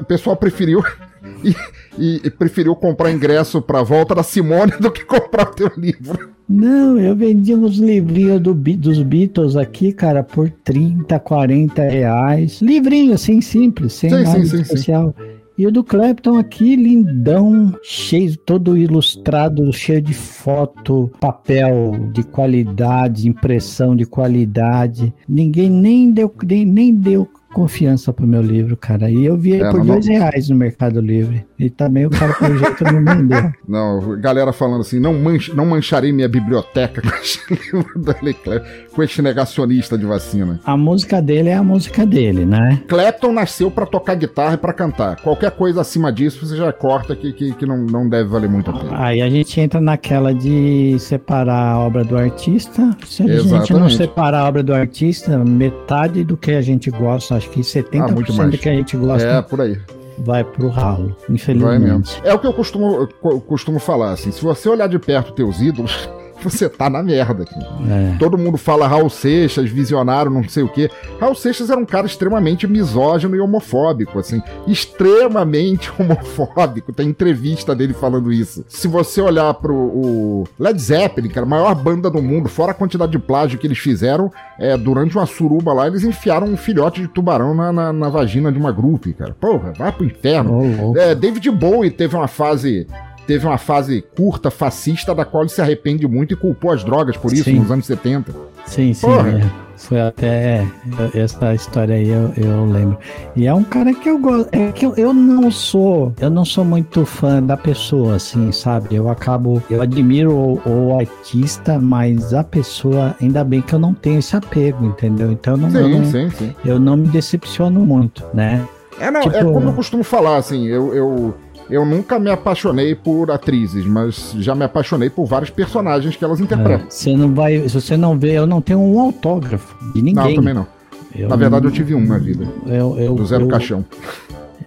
o 0.00 0.04
pessoal 0.04 0.36
preferiu 0.36 0.82
e, 1.44 1.54
e, 1.98 2.20
e, 2.24 2.30
preferiu 2.30 2.74
comprar 2.74 3.10
ingresso 3.10 3.60
pra 3.60 3.82
volta 3.82 4.14
da 4.14 4.22
Simone 4.22 4.72
do 4.80 4.90
que 4.90 5.04
comprar 5.04 5.48
o 5.48 5.54
teu 5.54 5.70
livro. 5.76 6.30
Não, 6.48 6.98
eu 6.98 7.14
vendi 7.14 7.54
uns 7.54 7.76
livrinhos 7.76 8.40
do, 8.40 8.52
dos 8.52 9.00
Beatles 9.02 9.56
aqui, 9.56 9.92
cara, 9.92 10.24
por 10.24 10.50
30, 10.50 11.18
40 11.20 11.82
reais. 11.82 12.60
Livrinho 12.60 13.14
assim, 13.14 13.40
simples, 13.40 13.92
sem 13.92 14.10
sim, 14.10 14.22
nada 14.24 14.44
sim, 14.44 14.60
especial. 14.60 15.14
Sim, 15.16 15.40
e 15.60 15.66
o 15.66 15.70
do 15.70 15.84
Clapton 15.84 16.38
aqui, 16.38 16.74
lindão, 16.74 17.74
cheio, 17.82 18.34
todo 18.34 18.78
ilustrado, 18.78 19.70
cheio 19.74 20.00
de 20.00 20.14
foto, 20.14 21.10
papel 21.20 22.08
de 22.14 22.22
qualidade, 22.22 23.28
impressão 23.28 23.94
de 23.94 24.06
qualidade. 24.06 25.12
Ninguém 25.28 25.68
nem 25.68 26.10
deu, 26.10 26.34
nem, 26.42 26.64
nem 26.64 26.94
deu 26.94 27.28
confiança 27.52 28.12
pro 28.12 28.26
meu 28.26 28.42
livro, 28.42 28.76
cara. 28.76 29.10
E 29.10 29.24
eu 29.24 29.36
vi 29.36 29.52
ele 29.52 29.64
é, 29.64 29.70
por 29.70 29.84
dois 29.84 30.06
não... 30.06 30.14
reais 30.14 30.48
no 30.48 30.56
Mercado 30.56 31.00
Livre. 31.00 31.44
E 31.58 31.68
também 31.68 32.06
o 32.06 32.10
cara, 32.10 32.32
pelo 32.34 32.58
jeito, 32.58 32.84
não 32.84 33.04
vendeu. 33.04 33.50
Não, 33.68 34.20
galera 34.20 34.52
falando 34.52 34.80
assim, 34.80 34.98
não, 34.98 35.14
manch, 35.14 35.54
não 35.54 35.64
mancharei 35.64 36.12
minha 36.12 36.28
biblioteca 36.28 37.00
com 37.00 37.16
esse 37.16 37.40
livro 37.48 38.00
da 38.00 38.16
Leclerc, 38.20 38.66
com 38.92 39.02
este 39.02 39.22
negacionista 39.22 39.96
de 39.96 40.04
vacina. 40.04 40.58
A 40.64 40.76
música 40.76 41.22
dele 41.22 41.50
é 41.50 41.54
a 41.54 41.62
música 41.62 42.04
dele, 42.04 42.44
né? 42.44 42.82
Clapton 42.88 43.32
nasceu 43.32 43.70
para 43.70 43.86
tocar 43.86 44.16
guitarra 44.16 44.54
e 44.54 44.56
para 44.56 44.72
cantar. 44.72 45.16
Qualquer 45.20 45.52
coisa 45.52 45.82
acima 45.82 46.12
disso, 46.12 46.44
você 46.44 46.56
já 46.56 46.72
corta 46.72 47.14
que, 47.14 47.32
que, 47.32 47.52
que 47.52 47.66
não, 47.66 47.78
não 47.78 48.08
deve 48.08 48.28
valer 48.28 48.50
muito 48.50 48.70
a 48.70 48.74
pena. 48.74 49.04
Aí 49.06 49.22
a 49.22 49.30
gente 49.30 49.60
entra 49.60 49.80
naquela 49.80 50.34
de 50.34 50.98
separar 50.98 51.74
a 51.74 51.78
obra 51.78 52.02
do 52.02 52.16
artista. 52.16 52.90
Se 53.06 53.22
a 53.22 53.26
Exatamente. 53.26 53.68
gente 53.68 53.72
não 53.80 53.88
separar 53.88 54.40
a 54.40 54.48
obra 54.48 54.64
do 54.64 54.74
artista, 54.74 55.38
metade 55.38 56.24
do 56.24 56.36
que 56.36 56.50
a 56.50 56.62
gente 56.62 56.90
gosta 56.90 57.39
acho 57.40 57.50
que 57.50 57.60
70% 57.60 58.40
ah, 58.40 58.46
do 58.46 58.58
que 58.58 58.68
a 58.68 58.72
gente 58.72 58.96
gosta. 58.96 59.26
É, 59.26 59.42
por 59.42 59.60
aí 59.60 59.80
vai 60.22 60.44
pro 60.44 60.68
ralo, 60.68 61.16
infelizmente. 61.30 62.20
É 62.22 62.34
o 62.34 62.38
que 62.38 62.46
eu 62.46 62.52
costumo, 62.52 63.08
eu 63.24 63.40
costumo 63.40 63.78
falar, 63.78 64.12
assim, 64.12 64.30
se 64.30 64.42
você 64.42 64.68
olhar 64.68 64.86
de 64.86 64.98
perto 64.98 65.32
teus 65.32 65.62
ídolos, 65.62 66.10
você 66.48 66.68
tá 66.68 66.88
na 66.88 67.02
merda. 67.02 67.44
É. 67.88 68.16
Todo 68.18 68.38
mundo 68.38 68.56
fala 68.56 68.86
Raul 68.86 69.10
Seixas, 69.10 69.70
visionário, 69.70 70.30
não 70.30 70.48
sei 70.48 70.62
o 70.62 70.68
quê. 70.68 70.90
Raul 71.20 71.34
Seixas 71.34 71.70
era 71.70 71.80
um 71.80 71.84
cara 71.84 72.06
extremamente 72.06 72.66
misógino 72.66 73.36
e 73.36 73.40
homofóbico, 73.40 74.18
assim, 74.18 74.42
extremamente 74.66 75.90
homofóbico. 75.98 76.92
Tem 76.92 77.08
entrevista 77.08 77.74
dele 77.74 77.92
falando 77.92 78.32
isso. 78.32 78.64
Se 78.68 78.88
você 78.88 79.20
olhar 79.20 79.52
pro 79.54 79.74
o 79.74 80.48
Led 80.58 80.80
Zeppelin, 80.80 81.28
cara, 81.28 81.46
a 81.46 81.48
maior 81.48 81.74
banda 81.74 82.10
do 82.10 82.22
mundo, 82.22 82.48
fora 82.48 82.72
a 82.72 82.74
quantidade 82.74 83.12
de 83.12 83.18
plágio 83.18 83.58
que 83.58 83.66
eles 83.66 83.78
fizeram, 83.78 84.30
é, 84.58 84.76
durante 84.76 85.16
uma 85.16 85.26
suruba 85.26 85.72
lá, 85.72 85.86
eles 85.86 86.04
enfiaram 86.04 86.46
um 86.46 86.56
filhote 86.56 87.00
de 87.00 87.08
tubarão 87.08 87.54
na, 87.54 87.72
na, 87.72 87.92
na 87.92 88.08
vagina 88.08 88.50
de 88.52 88.58
uma 88.58 88.72
grupo, 88.72 89.12
cara. 89.14 89.34
Porra, 89.38 89.72
vai 89.76 89.92
pro 89.92 90.04
inferno. 90.04 90.52
Oh, 90.52 90.92
oh. 90.92 90.98
É, 90.98 91.14
David 91.14 91.50
Bowie 91.50 91.90
teve 91.90 92.16
uma 92.16 92.28
fase 92.28 92.86
teve 93.30 93.46
uma 93.46 93.58
fase 93.58 94.02
curta, 94.16 94.50
fascista, 94.50 95.14
da 95.14 95.24
qual 95.24 95.44
ele 95.44 95.50
se 95.50 95.60
arrepende 95.60 96.04
muito 96.08 96.34
e 96.34 96.36
culpou 96.36 96.72
as 96.72 96.82
drogas 96.82 97.16
por 97.16 97.32
isso, 97.32 97.44
sim. 97.44 97.60
nos 97.60 97.70
anos 97.70 97.86
70. 97.86 98.34
Sim, 98.66 98.92
sim. 98.92 99.06
É. 99.06 99.70
Foi 99.76 100.00
até 100.00 100.66
essa 101.14 101.54
história 101.54 101.94
aí 101.94 102.08
eu, 102.08 102.32
eu 102.36 102.64
lembro. 102.64 102.98
E 103.36 103.46
é 103.46 103.54
um 103.54 103.62
cara 103.62 103.94
que 103.94 104.10
eu 104.10 104.18
gosto. 104.18 104.48
É 104.52 104.72
que 104.72 104.84
eu, 104.84 104.94
eu 104.96 105.14
não 105.14 105.48
sou. 105.48 106.12
Eu 106.20 106.28
não 106.28 106.44
sou 106.44 106.64
muito 106.64 107.06
fã 107.06 107.40
da 107.40 107.56
pessoa, 107.56 108.16
assim, 108.16 108.50
sabe? 108.50 108.96
Eu 108.96 109.08
acabo. 109.08 109.62
Eu 109.70 109.80
admiro 109.80 110.32
o, 110.32 110.60
o 110.66 110.98
artista, 110.98 111.78
mas 111.78 112.34
a 112.34 112.42
pessoa, 112.42 113.14
ainda 113.22 113.44
bem 113.44 113.62
que 113.62 113.72
eu 113.72 113.78
não 113.78 113.94
tenho 113.94 114.18
esse 114.18 114.34
apego, 114.34 114.84
entendeu? 114.86 115.30
Então 115.30 115.54
eu 115.54 115.56
não, 115.56 115.70
sim, 115.70 115.78
eu 115.78 115.88
não, 115.88 116.04
sim, 116.04 116.30
sim. 116.30 116.54
Eu 116.64 116.80
não 116.80 116.96
me 116.96 117.06
decepciono 117.06 117.78
muito, 117.78 118.26
né? 118.34 118.66
É, 118.98 119.10
não, 119.10 119.20
é 119.20 119.22
tipo, 119.22 119.36
é 119.36 119.44
como 119.44 119.68
eu 119.68 119.72
costumo 119.72 120.02
falar, 120.04 120.36
assim, 120.36 120.66
eu, 120.66 120.94
eu 120.94 121.34
eu 121.70 121.84
nunca 121.86 122.18
me 122.18 122.30
apaixonei 122.30 122.94
por 122.94 123.30
atrizes, 123.30 123.86
mas 123.86 124.34
já 124.38 124.54
me 124.54 124.64
apaixonei 124.64 125.08
por 125.08 125.24
vários 125.26 125.50
personagens 125.50 126.16
que 126.16 126.24
elas 126.24 126.40
interpretam. 126.40 126.86
É, 126.86 126.90
você 126.90 127.16
não 127.16 127.34
vai, 127.34 127.68
se 127.68 127.80
você 127.80 127.96
não 127.96 128.18
vê, 128.18 128.32
eu 128.32 128.46
não 128.46 128.60
tenho 128.60 128.80
um 128.80 129.00
autógrafo 129.00 129.76
de 129.92 130.02
ninguém. 130.02 130.14
Não, 130.14 130.34
também 130.34 130.54
não. 130.54 130.66
Eu 131.14 131.28
na 131.28 131.36
verdade, 131.36 131.64
não... 131.64 131.70
eu 131.70 131.74
tive 131.74 131.94
um 131.94 132.04
na 132.04 132.18
vida. 132.18 132.46
Eu, 132.66 132.98
eu, 132.98 133.14
do 133.14 133.24
Zero 133.24 133.44
eu, 133.44 133.48
Caixão. 133.48 133.84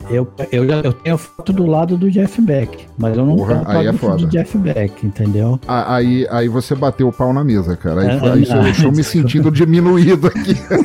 Eu, 0.09 0.27
eu, 0.51 0.65
eu 0.65 0.93
tenho 0.93 1.17
foto 1.17 1.53
do 1.53 1.65
lado 1.65 1.97
do 1.97 2.11
Jeff 2.11 2.41
Beck, 2.41 2.85
mas 2.97 3.17
eu 3.17 3.25
não 3.25 3.37
Porra, 3.37 3.63
aí 3.65 3.87
é 3.87 3.93
foda. 3.93 4.17
de 4.17 4.25
Jeff 4.27 4.57
Beck, 4.57 5.05
entendeu? 5.05 5.59
Aí, 5.67 6.27
aí 6.29 6.47
você 6.47 6.75
bateu 6.75 7.07
o 7.07 7.11
pau 7.11 7.33
na 7.33 7.43
mesa, 7.43 7.75
cara. 7.75 8.01
Aí, 8.01 8.07
é, 8.07 8.31
aí 8.31 8.65
eu 8.65 8.71
estou 8.71 8.91
me 8.91 9.03
sentindo 9.03 9.49
diminuído 9.49 10.27
aqui. 10.27 10.55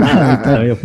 Não, 0.00 0.32
então, 0.34 0.64
eu, 0.64 0.78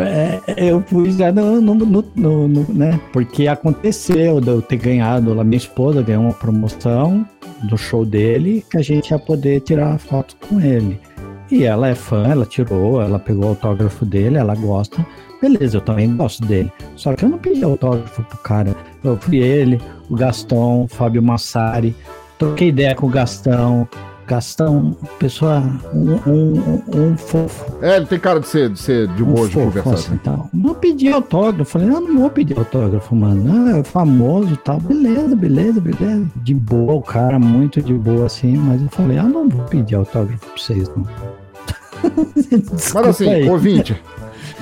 é, 0.00 0.40
eu 0.56 0.82
fui 0.86 1.10
já 1.12 1.30
no, 1.30 1.60
no, 1.60 1.74
no, 1.74 2.04
no, 2.16 2.66
né? 2.72 2.98
Porque 3.12 3.46
aconteceu 3.48 4.40
de 4.40 4.48
eu 4.48 4.62
ter 4.62 4.76
ganhado, 4.76 5.38
a 5.38 5.44
minha 5.44 5.58
esposa 5.58 6.02
ganhou 6.02 6.24
uma 6.24 6.32
promoção 6.32 7.26
do 7.64 7.76
show 7.76 8.04
dele 8.04 8.64
que 8.70 8.78
a 8.78 8.82
gente 8.82 9.10
ia 9.10 9.18
poder 9.18 9.60
tirar 9.60 9.98
foto 9.98 10.36
com 10.48 10.60
ele. 10.60 11.00
E 11.50 11.64
ela 11.64 11.88
é 11.88 11.94
fã, 11.94 12.28
ela 12.28 12.46
tirou, 12.46 13.02
ela 13.02 13.18
pegou 13.18 13.46
o 13.46 13.48
autógrafo 13.48 14.06
dele, 14.06 14.36
ela 14.36 14.54
gosta. 14.54 15.04
Beleza, 15.40 15.78
eu 15.78 15.80
também 15.80 16.14
gosto 16.16 16.44
dele. 16.44 16.70
Só 16.96 17.14
que 17.14 17.24
eu 17.24 17.28
não 17.28 17.38
pedi 17.38 17.64
autógrafo 17.64 18.22
pro 18.22 18.38
cara. 18.38 18.76
Eu 19.02 19.16
fui 19.16 19.38
ele, 19.38 19.80
o 20.08 20.16
Gastão, 20.16 20.82
o 20.82 20.88
Fábio 20.88 21.22
Massari. 21.22 21.94
Troquei 22.38 22.68
ideia 22.68 22.94
com 22.94 23.06
o 23.06 23.10
Gastão. 23.10 23.88
Gastão, 24.26 24.96
pessoa, 25.18 25.60
um, 25.92 26.12
um, 26.24 26.82
um, 26.94 27.16
fofo. 27.16 27.66
É, 27.82 27.96
ele 27.96 28.06
tem 28.06 28.16
cara 28.16 28.38
de 28.38 28.46
ser 28.46 28.70
de, 28.70 28.78
ser 28.78 29.08
de 29.08 29.24
boa 29.24 29.40
um 29.40 29.48
de 29.48 29.54
fofo, 29.54 29.66
conversar. 29.66 29.94
Assim, 29.94 30.14
então. 30.14 30.48
Não 30.54 30.72
pedi 30.72 31.08
autógrafo. 31.08 31.72
Falei, 31.72 31.88
não, 31.88 32.00
não 32.00 32.20
vou 32.20 32.30
pedir 32.30 32.56
autógrafo, 32.56 33.16
mano. 33.16 33.72
Ah, 33.72 33.78
é 33.78 33.82
famoso 33.82 34.54
e 34.54 34.56
tal. 34.58 34.78
Beleza, 34.78 35.34
beleza, 35.34 35.80
beleza. 35.80 36.30
De 36.36 36.54
boa, 36.54 36.94
o 36.94 37.02
cara, 37.02 37.40
muito 37.40 37.82
de 37.82 37.92
boa 37.92 38.26
assim. 38.26 38.56
Mas 38.56 38.80
eu 38.80 38.88
falei, 38.90 39.18
ah, 39.18 39.24
não 39.24 39.48
vou 39.48 39.64
pedir 39.64 39.96
autógrafo 39.96 40.46
pra 40.46 40.56
vocês, 40.56 40.88
não. 40.90 41.04
mas 42.94 42.96
assim, 43.08 43.28
aí. 43.28 43.48
ouvinte, 43.50 44.00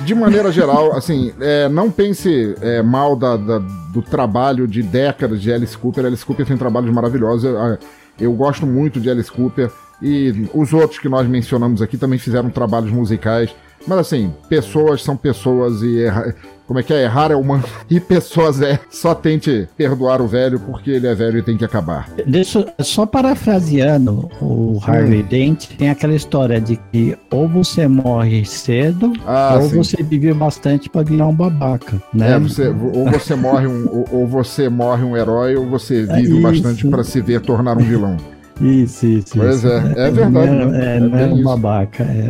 de 0.05 0.15
maneira 0.15 0.51
geral, 0.51 0.95
assim, 0.95 1.33
é, 1.39 1.67
não 1.69 1.91
pense 1.91 2.55
é, 2.61 2.81
mal 2.81 3.15
da, 3.15 3.37
da, 3.37 3.59
do 3.59 4.01
trabalho 4.01 4.67
de 4.67 4.81
décadas 4.81 5.41
de 5.41 5.51
Alice 5.51 5.77
Cooper. 5.77 6.05
Alice 6.05 6.25
Cooper 6.25 6.45
tem 6.45 6.57
trabalhos 6.57 6.91
maravilhosos. 6.91 7.43
Eu, 7.43 7.77
eu 8.19 8.33
gosto 8.33 8.65
muito 8.65 8.99
de 8.99 9.09
Alice 9.09 9.31
Cooper. 9.31 9.71
E 10.01 10.47
os 10.53 10.71
outros 10.71 10.99
que 10.99 11.09
nós 11.09 11.27
mencionamos 11.27 11.81
aqui 11.81 11.97
também 11.97 12.17
fizeram 12.17 12.49
trabalhos 12.49 12.91
musicais. 12.91 13.53
Mas 13.85 13.99
assim, 13.99 14.33
pessoas 14.47 15.03
são 15.03 15.15
pessoas 15.17 15.81
e 15.81 16.03
erra... 16.03 16.33
como 16.69 16.77
é 16.77 16.83
que 16.83 16.93
é? 16.93 17.05
Errar 17.05 17.31
é 17.31 17.35
humano. 17.35 17.63
E 17.89 17.99
pessoas 17.99 18.61
é. 18.61 18.79
Só 18.91 19.15
tente 19.15 19.67
perdoar 19.75 20.21
o 20.21 20.27
velho 20.27 20.59
porque 20.59 20.91
ele 20.91 21.07
é 21.07 21.15
velho 21.15 21.39
e 21.39 21.41
tem 21.41 21.57
que 21.57 21.65
acabar. 21.65 22.07
Deixa, 22.27 22.71
só 22.81 23.07
parafraseando 23.07 24.29
o 24.39 24.79
Harvey 24.85 25.23
hum. 25.23 25.27
Dent, 25.27 25.69
tem 25.75 25.89
aquela 25.89 26.13
história 26.13 26.61
de 26.61 26.79
que 26.91 27.17
ou 27.31 27.47
você 27.47 27.87
morre 27.87 28.45
cedo 28.45 29.11
ah, 29.25 29.57
ou 29.59 29.69
sim. 29.69 29.77
você 29.77 30.03
vive 30.03 30.31
bastante 30.35 30.87
para 30.87 31.01
virar 31.01 31.25
um 31.25 31.33
babaca, 31.33 31.99
né? 32.13 32.33
É, 32.33 32.39
você, 32.39 32.67
ou 32.67 33.09
você 33.09 33.33
morre 33.33 33.65
um 33.65 33.87
ou, 33.89 34.07
ou, 34.11 34.27
você 34.27 34.69
morre 34.69 35.03
um 35.03 35.17
herói 35.17 35.55
ou 35.55 35.67
você 35.67 36.03
vive 36.05 36.37
é 36.37 36.41
bastante 36.41 36.87
para 36.87 37.03
se 37.03 37.19
ver 37.19 37.41
tornar 37.41 37.75
um 37.75 37.83
vilão. 37.83 38.17
Isso, 38.61 39.07
isso. 39.07 39.35
Pois 39.35 39.63
isso. 39.63 39.67
é, 39.67 40.07
é 40.07 40.11
verdade. 40.11 40.51
Não, 40.51 40.75
é, 40.75 40.97
é, 40.97 40.99
não 40.99 41.17
é 41.17 41.25
um 41.25 41.41
babaca, 41.41 42.03
é. 42.03 42.29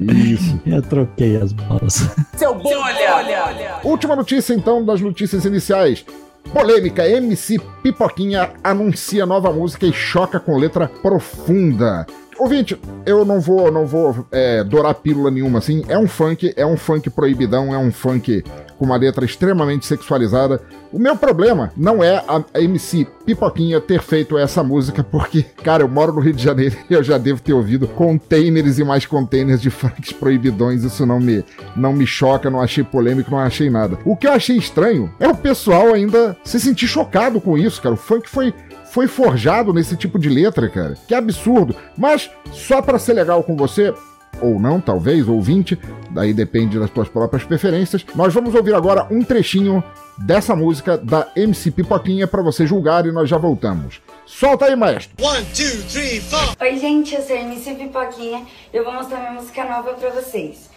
Isso. 0.00 0.60
Eu 0.66 0.82
troquei 0.82 1.36
as 1.36 1.52
bolas. 1.52 2.08
Seu 2.36 2.54
bom, 2.54 2.70
olha. 2.74 3.80
Última 3.84 4.14
notícia, 4.16 4.54
então, 4.54 4.84
das 4.84 5.00
notícias 5.00 5.44
iniciais. 5.44 6.04
Polêmica: 6.52 7.08
MC 7.08 7.58
Pipoquinha 7.82 8.50
anuncia 8.62 9.26
nova 9.26 9.52
música 9.52 9.86
e 9.86 9.92
choca 9.92 10.38
com 10.38 10.56
letra 10.56 10.88
profunda. 10.88 12.06
Ouvinte, 12.38 12.78
eu 13.06 13.24
não 13.24 13.40
vou, 13.40 13.70
não 13.72 13.86
vou 13.86 14.26
é, 14.30 14.62
dourar 14.62 14.94
pílula 14.94 15.30
nenhuma 15.30 15.58
assim. 15.58 15.82
É 15.88 15.98
um 15.98 16.06
funk, 16.06 16.52
é 16.56 16.66
um 16.66 16.76
funk 16.76 17.08
proibidão, 17.08 17.74
é 17.74 17.78
um 17.78 17.90
funk 17.90 18.44
com 18.78 18.84
uma 18.84 18.96
letra 18.96 19.24
extremamente 19.24 19.86
sexualizada. 19.86 20.60
O 20.92 20.98
meu 20.98 21.16
problema 21.16 21.72
não 21.76 22.02
é 22.02 22.22
a 22.26 22.60
MC 22.60 23.06
Pipoquinha 23.24 23.80
ter 23.80 24.00
feito 24.02 24.38
essa 24.38 24.62
música, 24.62 25.02
porque, 25.02 25.42
cara, 25.42 25.82
eu 25.82 25.88
moro 25.88 26.12
no 26.12 26.20
Rio 26.20 26.32
de 26.32 26.42
Janeiro 26.42 26.76
e 26.88 26.94
eu 26.94 27.02
já 27.02 27.18
devo 27.18 27.40
ter 27.40 27.52
ouvido 27.52 27.88
containers 27.88 28.78
e 28.78 28.84
mais 28.84 29.04
containers 29.04 29.60
de 29.60 29.70
funks 29.70 30.12
proibidões. 30.12 30.84
Isso 30.84 31.04
não 31.04 31.18
me, 31.18 31.44
não 31.74 31.92
me 31.92 32.06
choca, 32.06 32.50
não 32.50 32.60
achei 32.60 32.84
polêmico, 32.84 33.30
não 33.30 33.38
achei 33.38 33.70
nada. 33.70 33.98
O 34.04 34.16
que 34.16 34.26
eu 34.26 34.32
achei 34.32 34.56
estranho 34.56 35.12
é 35.18 35.28
o 35.28 35.34
pessoal 35.34 35.92
ainda 35.92 36.36
se 36.44 36.60
sentir 36.60 36.86
chocado 36.86 37.40
com 37.40 37.58
isso, 37.58 37.82
cara. 37.82 37.94
O 37.94 37.98
funk 37.98 38.28
foi 38.28 38.54
foi 38.96 39.06
forjado 39.06 39.74
nesse 39.74 39.94
tipo 39.94 40.18
de 40.18 40.30
letra, 40.30 40.70
cara. 40.70 40.94
Que 41.06 41.14
absurdo. 41.14 41.76
Mas, 41.98 42.30
só 42.50 42.80
para 42.80 42.98
ser 42.98 43.12
legal 43.12 43.42
com 43.42 43.54
você, 43.54 43.92
ou 44.40 44.58
não, 44.58 44.80
talvez, 44.80 45.28
ouvinte, 45.28 45.78
daí 46.08 46.32
depende 46.32 46.78
das 46.78 46.88
tuas 46.88 47.06
próprias 47.06 47.44
preferências. 47.44 48.06
Nós 48.14 48.32
vamos 48.32 48.54
ouvir 48.54 48.74
agora 48.74 49.06
um 49.10 49.22
trechinho 49.22 49.84
dessa 50.16 50.56
música 50.56 50.96
da 50.96 51.28
MC 51.36 51.72
Pipoquinha 51.72 52.26
para 52.26 52.40
você 52.40 52.66
julgar 52.66 53.04
e 53.04 53.12
nós 53.12 53.28
já 53.28 53.36
voltamos. 53.36 54.00
Solta 54.24 54.64
aí, 54.64 54.74
maestro! 54.74 55.10
One, 55.22 55.44
two, 55.44 55.82
three, 55.92 56.18
four. 56.18 56.56
Oi, 56.58 56.78
gente, 56.78 57.14
eu 57.14 57.20
sou 57.20 57.36
a 57.36 57.40
MC 57.40 57.74
Pipoquinha 57.74 58.46
e 58.72 58.76
eu 58.78 58.82
vou 58.82 58.94
mostrar 58.94 59.18
minha 59.18 59.32
música 59.32 59.62
nova 59.62 59.92
para 59.92 60.08
vocês. 60.08 60.70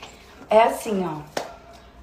É 0.49 0.63
assim, 0.63 1.07
ó. 1.07 1.21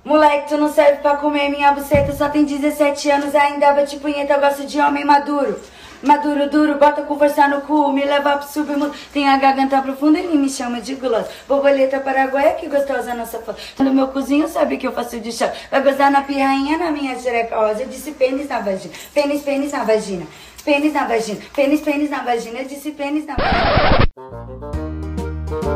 Moleque, 0.03 0.49
tu 0.49 0.57
não 0.57 0.73
serve 0.73 1.03
pra 1.03 1.17
comer 1.17 1.51
minha 1.51 1.73
buceta, 1.73 2.15
só 2.15 2.31
tem 2.31 2.47
17 2.47 3.11
anos 3.11 3.35
e 3.35 3.37
ainda 3.37 3.75
bate 3.75 3.99
punheta, 3.99 4.33
eu 4.33 4.41
gosto 4.41 4.65
de 4.65 4.81
homem 4.81 5.05
maduro. 5.05 5.59
Maduro, 6.03 6.49
duro, 6.51 6.79
bota 6.79 7.03
conversar 7.03 7.49
no 7.49 7.61
cu, 7.63 7.93
me 7.93 8.05
leva 8.05 8.37
pro 8.39 8.49
submundo. 8.49 8.93
Tem 9.13 9.29
a 9.29 9.37
garganta 9.37 9.81
profunda, 9.83 10.19
ele 10.19 10.37
me 10.37 10.49
chama 10.49 10.81
de 10.81 10.95
guloso. 10.95 11.27
Borboleta 11.49 12.01
paraguaia, 12.01 12.55
que 12.55 12.69
gostosa 12.69 13.15
nossa 13.15 13.39
foto. 13.39 13.61
No 13.79 13.93
meu 13.93 14.09
cozinho, 14.09 14.49
sabe 14.49 14.77
que 14.77 14.87
eu 14.87 14.93
faço 14.93 15.19
de 15.21 15.33
chá. 15.33 15.53
Vai 15.71 15.83
gozar 15.83 16.11
na 16.11 16.23
pirrainha, 16.23 16.79
na 16.79 16.91
minha 16.91 17.19
xereca 17.19 17.57
rosa. 17.57 17.83
Eu 17.83 17.89
disse 17.89 18.13
pênis 18.13 18.49
na 18.49 18.61
vagina, 18.61 18.95
pênis, 19.13 19.43
pênis 19.43 19.73
na 19.73 19.85
vagina. 19.85 20.27
Pênis 20.65 20.93
na 20.93 21.05
vagina, 21.05 21.41
pênis, 21.55 21.81
pênis 21.81 22.11
na 22.11 22.23
vagina. 22.23 22.59
Eu 22.59 22.65
disse 22.65 22.91
pênis 22.91 23.25
na 23.25 23.37
vagina. 23.37 24.86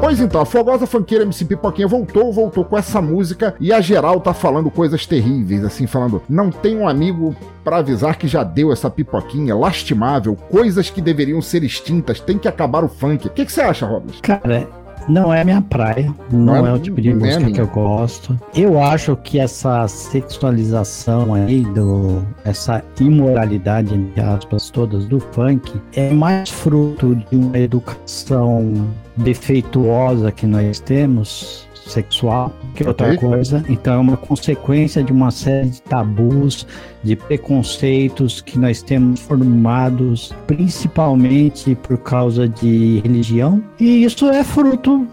Pois 0.00 0.18
então, 0.18 0.40
a 0.40 0.46
fogosa 0.46 0.86
funkeira 0.86 1.24
MC 1.24 1.44
Pipoquinha 1.44 1.86
voltou, 1.86 2.32
voltou 2.32 2.64
com 2.64 2.76
essa 2.76 3.00
música 3.00 3.54
e 3.60 3.72
a 3.72 3.80
geral 3.80 4.20
tá 4.20 4.34
falando 4.34 4.70
coisas 4.70 5.06
terríveis, 5.06 5.64
assim, 5.64 5.86
falando: 5.86 6.22
não 6.28 6.50
tem 6.50 6.76
um 6.76 6.88
amigo 6.88 7.34
para 7.62 7.78
avisar 7.78 8.16
que 8.16 8.26
já 8.26 8.42
deu 8.42 8.72
essa 8.72 8.90
pipoquinha, 8.90 9.54
lastimável, 9.54 10.34
coisas 10.34 10.90
que 10.90 11.00
deveriam 11.00 11.40
ser 11.40 11.62
extintas, 11.62 12.18
tem 12.18 12.38
que 12.38 12.48
acabar 12.48 12.82
o 12.82 12.88
funk. 12.88 13.26
O 13.26 13.30
que 13.30 13.44
você 13.44 13.60
acha, 13.60 13.86
Robles? 13.86 14.20
Cara, 14.20 14.68
não 15.08 15.32
é 15.32 15.44
minha 15.44 15.62
praia, 15.62 16.14
não, 16.30 16.56
não 16.56 16.66
é, 16.66 16.70
é, 16.70 16.72
o 16.72 16.78
tipo 16.78 17.00
de 17.00 17.12
música 17.14 17.50
que 17.50 17.60
eu 17.60 17.66
gosto. 17.66 18.38
Eu 18.54 18.82
acho 18.82 19.16
que 19.16 19.38
essa 19.38 19.86
sexualização 19.88 21.34
aí, 21.34 21.62
do, 21.62 22.22
essa 22.44 22.82
imoralidade, 22.98 23.94
entre 23.94 24.20
aspas, 24.20 24.70
todas 24.70 25.06
do 25.06 25.20
funk, 25.20 25.80
é 25.94 26.10
mais 26.10 26.50
fruto 26.50 27.14
de 27.14 27.36
uma 27.36 27.58
educação 27.58 28.88
defeituosa 29.16 30.32
que 30.32 30.46
nós 30.46 30.80
temos, 30.80 31.68
sexual, 31.86 32.52
que 32.74 32.86
outra 32.86 33.14
okay. 33.14 33.18
coisa. 33.18 33.64
Então 33.68 33.94
é 33.94 33.98
uma 33.98 34.16
consequência 34.16 35.02
de 35.02 35.12
uma 35.12 35.30
série 35.30 35.70
de 35.70 35.82
tabus, 35.82 36.66
de 37.02 37.16
preconceitos 37.16 38.40
que 38.40 38.58
nós 38.58 38.82
temos 38.82 39.20
formados 39.20 40.32
principalmente 40.46 41.74
por 41.74 41.98
causa 41.98 42.48
de 42.48 43.00
religião. 43.04 43.62
E 43.78 44.04
isso 44.04 44.28
é 44.28 44.44
fruto 44.44 45.06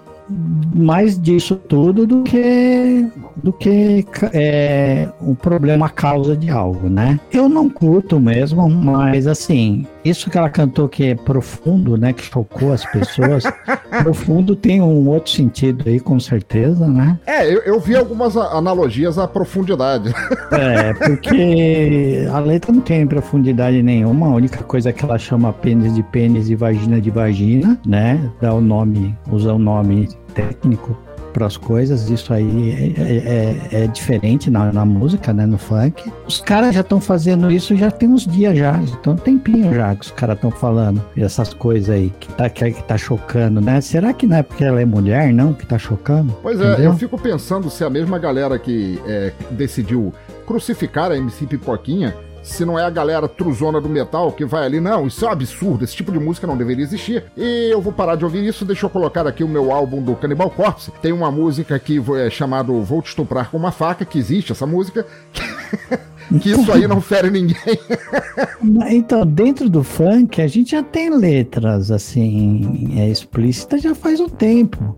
mais 0.76 1.20
disso 1.20 1.56
tudo 1.56 2.06
do 2.06 2.24
que 2.24 3.08
do 3.38 3.54
que 3.54 4.06
é, 4.34 5.08
um 5.22 5.36
problema 5.36 5.90
causa 5.90 6.36
de 6.36 6.50
algo, 6.50 6.90
né? 6.90 7.20
Eu 7.32 7.48
não 7.48 7.70
curto 7.70 8.20
mesmo, 8.20 8.70
mas 8.70 9.28
assim, 9.28 9.86
isso 10.10 10.30
que 10.30 10.38
ela 10.38 10.50
cantou 10.50 10.88
que 10.88 11.06
é 11.06 11.16
profundo, 11.16 11.98
né? 11.98 12.14
Que 12.14 12.24
chocou 12.24 12.74
as 12.74 12.86
pessoas. 12.86 13.44
profundo 14.04 14.56
tem 14.56 14.82
um 14.82 15.08
outro 15.08 15.32
sentido 15.32 15.84
aí, 15.88 16.00
com 16.00 16.20
certeza, 16.20 16.88
né? 16.88 17.18
É, 17.26 17.46
eu, 17.46 17.62
eu 17.62 17.80
vi 17.80 17.96
algumas 17.96 18.36
analogias 18.38 19.18
à 19.18 19.28
profundidade. 19.28 20.14
É, 20.52 20.94
porque 20.94 22.28
a 22.32 22.40
letra 22.40 22.72
não 22.72 22.82
tem 22.82 23.06
profundidade 23.08 23.82
nenhuma. 23.82 24.28
A 24.28 24.36
única 24.36 24.64
coisa 24.64 24.92
que 24.94 25.04
ela 25.04 25.18
chama 25.18 25.54
pênis 25.54 25.94
de 25.94 26.04
pênis 26.04 26.50
e 26.50 26.56
vagina 26.56 27.00
de 27.00 27.10
vagina, 27.10 27.80
né? 27.86 28.30
Dá 28.42 28.54
o 28.54 28.62
nome, 28.62 29.18
usa 29.32 29.54
o 29.54 29.60
nome 29.60 30.08
técnico 30.34 31.07
para 31.38 31.46
as 31.46 31.56
coisas, 31.56 32.10
isso 32.10 32.34
aí 32.34 32.96
é, 32.98 33.78
é, 33.78 33.84
é, 33.84 33.88
diferente 33.88 34.50
na, 34.50 34.74
na 34.74 34.84
música, 34.84 35.32
né, 35.32 35.46
no 35.46 35.60
funk. 35.60 36.12
Os 36.26 36.42
caras 36.42 36.74
já 36.74 36.82
estão 36.82 37.00
fazendo 37.00 37.52
isso 37.52 37.76
já 37.76 37.92
tem 37.92 38.10
uns 38.10 38.26
dias 38.26 38.58
já, 38.58 38.76
então 38.82 39.14
um 39.14 39.18
tempinho 39.18 39.72
já 39.72 39.96
que 39.96 40.06
os 40.06 40.12
caras 40.12 40.36
estão 40.36 40.50
falando 40.50 41.00
essas 41.16 41.54
coisas 41.54 41.92
aí 41.92 42.12
que 42.20 42.28
tá, 42.34 42.50
que, 42.50 42.72
que 42.72 42.84
tá 42.84 42.98
chocando, 42.98 43.62
né? 43.62 43.80
Será 43.82 44.14
que 44.14 44.26
não 44.26 44.38
é 44.38 44.42
porque 44.42 44.64
ela 44.64 44.82
é 44.82 44.86
mulher, 44.86 45.32
não, 45.32 45.54
que 45.54 45.64
tá 45.64 45.78
chocando? 45.78 46.36
Pois 46.42 46.60
é, 46.60 46.84
eu 46.84 46.96
fico 46.96 47.20
pensando 47.20 47.70
se 47.70 47.84
a 47.84 47.90
mesma 47.90 48.18
galera 48.18 48.58
que 48.58 49.00
é, 49.06 49.32
decidiu 49.52 50.12
crucificar 50.48 51.12
a 51.12 51.18
MC 51.18 51.46
Pipoquinha 51.46 52.16
se 52.48 52.66
não 52.66 52.80
é 52.80 52.84
a 52.84 52.90
galera 52.90 53.28
truzona 53.28 53.80
do 53.82 53.90
metal 53.90 54.32
que 54.32 54.46
vai 54.46 54.66
ali, 54.66 54.80
não, 54.80 55.08
isso 55.08 55.26
é 55.26 55.28
um 55.28 55.32
absurdo, 55.32 55.84
esse 55.84 55.96
tipo 55.96 56.12
de 56.12 56.20
música 56.20 56.48
não 56.48 56.58
deveria 56.58 56.84
existir. 56.84 57.26
E 57.36 57.70
eu 57.72 57.82
vou 57.82 57.92
parar 57.94 58.16
de 58.16 58.24
ouvir 58.24 58.46
isso, 58.46 58.66
deixa 58.66 58.86
eu 58.86 58.90
colocar 58.90 59.28
aqui 59.28 59.44
o 59.44 59.48
meu 59.48 59.72
álbum 59.72 60.02
do 60.02 60.16
Cannibal 60.16 60.50
Corpse. 60.50 60.92
Tem 61.02 61.12
uma 61.12 61.30
música 61.30 61.76
aqui 61.76 62.02
é 62.18 62.30
chamado 62.30 62.82
Vou 62.82 63.02
Te 63.02 63.10
Estuprar 63.10 63.52
com 63.52 63.58
uma 63.58 63.72
Faca, 63.72 64.06
que 64.06 64.18
existe 64.18 64.52
essa 64.52 64.66
música. 64.66 65.06
que 66.42 66.52
isso 66.52 66.72
aí 66.72 66.88
não 66.88 67.02
fere 67.02 67.30
ninguém. 67.30 67.80
então, 68.90 69.26
dentro 69.26 69.70
do 69.70 69.84
funk, 69.84 70.42
a 70.42 70.48
gente 70.48 70.72
já 70.72 70.84
tem 70.84 71.10
letras 71.10 71.92
assim, 71.92 72.96
é, 72.98 73.10
explícitas 73.10 73.82
já 73.82 73.94
faz 73.94 74.20
um 74.20 74.30
tempo. 74.30 74.96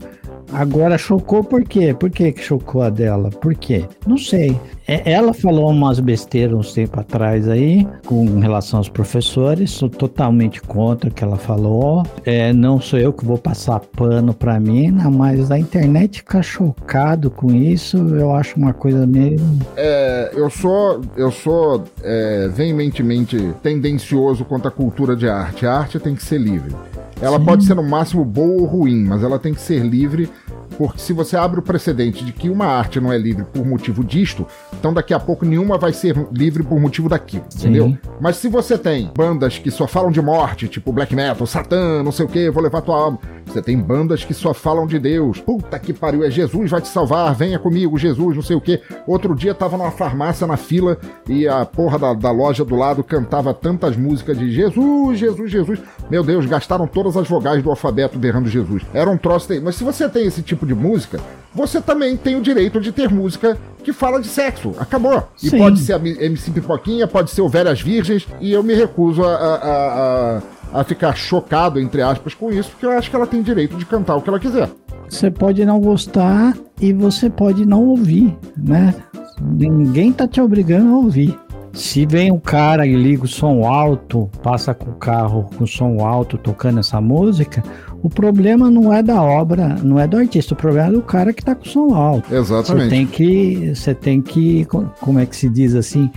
Agora 0.52 0.98
chocou 0.98 1.44
por 1.44 1.64
quê? 1.64 1.94
Por 1.94 2.10
que 2.10 2.34
chocou 2.38 2.82
a 2.82 2.90
dela? 2.90 3.30
Por 3.30 3.56
quê? 3.56 3.86
Não 4.06 4.18
sei. 4.18 4.60
É, 4.88 5.12
ela 5.12 5.34
falou 5.34 5.70
umas 5.70 6.00
besteiras 6.00 6.58
uns 6.58 6.74
tempo 6.74 7.00
atrás 7.00 7.48
aí, 7.48 7.88
com 8.06 8.40
relação 8.40 8.80
aos 8.80 8.90
professores. 8.90 9.70
Sou 9.72 9.90
totalmente 9.90 10.62
contra 10.62 11.10
o 11.10 11.14
que 11.14 11.24
ela 11.24 11.38
falou. 11.38 12.04
É, 12.26 12.52
não 12.52 12.82
sou 12.82 12.98
eu 12.98 13.14
que 13.14 13.24
vou 13.24 13.38
passar 13.38 13.80
pano 13.80 14.34
pra 14.34 14.60
mina, 14.60 15.10
mas 15.12 15.52
a 15.52 15.60
internet 15.60 16.20
fica 16.20 16.42
chocado 16.42 17.30
com 17.30 17.52
isso. 17.52 17.98
Eu 17.98 18.34
acho 18.34 18.58
uma 18.58 18.74
coisa 18.74 19.06
meio. 19.06 19.40
É, 19.78 20.32
eu 20.34 20.50
sou, 20.50 21.02
eu 21.16 21.32
sou 21.32 21.84
é, 22.02 22.48
veementemente 22.48 23.54
tendencioso 23.62 24.44
contra 24.44 24.70
a 24.70 24.72
cultura 24.72 25.16
de 25.16 25.30
arte. 25.30 25.68
A 25.68 25.74
arte 25.74 26.00
tem 26.00 26.16
que 26.16 26.24
ser 26.24 26.40
livre. 26.40 26.74
Ela 27.22 27.38
Sim. 27.40 27.46
pode 27.46 27.64
ser 27.66 27.76
no 27.76 27.84
máximo 27.84 28.24
boa 28.24 28.62
ou 28.62 28.66
ruim, 28.66 29.04
mas 29.04 29.24
ela 29.24 29.38
tem 29.38 29.54
que 29.54 29.62
ser 29.62 29.80
livre 29.86 30.30
porque 30.78 31.00
se 31.00 31.12
você 31.12 31.36
abre 31.36 31.60
o 31.60 31.62
precedente 31.62 32.24
de 32.24 32.32
que 32.32 32.50
uma 32.50 32.66
arte 32.66 33.02
não 33.02 33.12
é 33.12 33.18
livre 33.18 33.44
por 33.44 33.66
motivo 33.66 34.02
disto, 34.02 34.48
então 34.80 34.94
daqui 34.94 35.14
a 35.14 35.20
pouco 35.20 35.46
nenhuma 35.46 35.78
vai 35.78 35.92
ser 35.92 36.16
livre 36.32 36.64
por 36.64 36.80
motivo 36.80 37.10
daquilo, 37.10 37.44
Sim. 37.50 37.60
entendeu? 37.60 37.98
Mas 38.22 38.38
se 38.38 38.48
você 38.48 38.78
tem 38.78 39.12
bandas 39.14 39.58
que 39.58 39.70
só 39.72 39.86
falam 39.86 40.10
de 40.10 40.22
morte, 40.22 40.70
tipo 40.70 40.94
black 40.94 41.14
metal, 41.14 41.46
Satã, 41.46 42.02
não 42.02 42.14
sei 42.14 42.26
o 42.26 42.30
que, 42.30 42.50
vou 42.50 42.64
levar 42.64 42.82
tua 42.82 42.96
alma. 42.96 43.20
Você 43.46 43.62
tem 43.62 43.78
bandas 43.78 44.24
que 44.24 44.34
só 44.34 44.54
falam 44.54 44.86
de 44.86 45.00
Deus. 45.00 45.42
Puta 45.42 45.80
que 45.80 45.92
pariu, 45.92 46.24
é 46.24 46.30
Jesus 46.30 46.70
vai 46.70 46.82
te 46.82 46.88
salvar, 46.88 47.34
venha 47.34 47.58
comigo, 47.58 47.98
Jesus, 47.98 48.36
não 48.36 48.44
sei 48.44 48.56
o 48.56 48.62
que. 48.62 48.80
Outro 49.08 49.36
dia 49.36 49.56
tava 49.56 49.76
numa 49.76 49.92
farmácia 49.92 50.46
na 50.46 50.56
fila 50.56 50.98
e 51.28 51.48
a 51.48 51.66
porra 51.66 51.98
da, 51.98 52.14
da 52.14 52.32
loja 52.32 52.64
do 52.64 52.76
lado 52.76 53.04
cantava 53.04 53.54
tantas 53.54 53.98
músicas 53.98 54.38
de 54.38 54.52
Jesus, 54.52 55.18
Jesus, 55.18 55.52
Jesus. 55.52 55.80
Meu 56.12 56.24
Deus, 56.24 56.46
gastaram 56.46 56.86
todas 56.86 57.09
as 57.18 57.28
vogais 57.28 57.64
do 57.64 57.70
alfabeto 57.70 58.18
berrando 58.18 58.50
Jesus. 58.50 58.84
Era 58.94 59.10
um 59.10 59.18
troço. 59.18 59.50
Mas 59.62 59.76
se 59.76 59.84
você 59.84 60.08
tem 60.10 60.26
esse 60.26 60.42
tipo 60.42 60.66
de 60.66 60.74
música, 60.76 61.20
você 61.54 61.82
também 61.82 62.16
tem 62.16 62.36
o 62.36 62.42
direito 62.42 62.80
de 62.80 62.92
ter 62.92 63.10
música 63.10 63.58
que 63.84 63.92
fala 63.94 64.22
de 64.22 64.28
sexo. 64.28 64.74
Acabou. 64.78 65.28
E 65.42 65.50
Sim. 65.50 65.58
pode 65.58 65.80
ser 65.80 65.94
a 65.94 65.98
MC 65.98 66.52
Pipoquinha, 66.52 67.08
pode 67.08 67.32
ser 67.32 67.42
o 67.42 67.50
Velhas 67.50 67.82
Virgens, 67.82 68.28
e 68.40 68.52
eu 68.52 68.62
me 68.62 68.74
recuso 68.74 69.24
a, 69.24 69.34
a, 69.36 69.56
a, 69.56 70.42
a 70.82 70.84
ficar 70.84 71.16
chocado, 71.16 71.80
entre 71.80 72.02
aspas, 72.02 72.34
com 72.34 72.52
isso, 72.52 72.70
porque 72.72 72.86
eu 72.86 72.92
acho 72.92 73.10
que 73.10 73.16
ela 73.16 73.28
tem 73.28 73.42
direito 73.42 73.76
de 73.78 73.86
cantar 73.86 74.16
o 74.16 74.22
que 74.22 74.30
ela 74.30 74.40
quiser. 74.40 74.70
Você 75.10 75.32
pode 75.32 75.66
não 75.66 75.80
gostar 75.80 76.56
e 76.80 76.94
você 76.94 77.30
pode 77.30 77.66
não 77.66 77.84
ouvir, 77.84 78.38
né? 78.56 78.94
Ninguém 79.42 80.14
tá 80.14 80.28
te 80.28 80.40
obrigando 80.40 80.94
a 80.94 80.98
ouvir. 80.98 81.38
Se 81.74 82.06
vem 82.06 82.32
um 82.32 82.40
cara 82.40 82.86
e 82.86 82.96
liga 82.96 83.24
o 83.24 83.28
som 83.28 83.66
alto, 83.66 84.30
passa 84.42 84.74
com 84.74 84.92
o 84.92 84.96
carro 84.96 85.50
com 85.58 85.64
o 85.64 85.68
som 85.68 86.06
alto 86.06 86.38
tocando 86.38 86.80
essa 86.80 87.00
música, 87.00 87.64
o 88.02 88.10
problema 88.10 88.70
não 88.70 88.94
é 88.94 89.04
da 89.04 89.22
obra, 89.22 89.76
não 89.84 90.00
é 90.00 90.08
do 90.08 90.18
artista, 90.18 90.54
o 90.54 90.58
problema 90.58 90.90
é 90.90 90.92
do 90.92 91.02
cara 91.02 91.34
que 91.34 91.44
tá 91.44 91.56
com 91.56 91.66
o 91.66 91.68
som 91.68 91.96
alto. 91.96 92.34
Exatamente. 92.34 92.84
Você 92.84 92.90
tem 92.90 93.06
que, 93.08 93.76
você 93.76 93.94
tem 93.94 94.22
que, 94.22 94.68
como 95.00 95.20
é 95.20 95.26
que 95.26 95.36
se 95.36 95.50
diz 95.50 95.76
assim, 95.76 96.10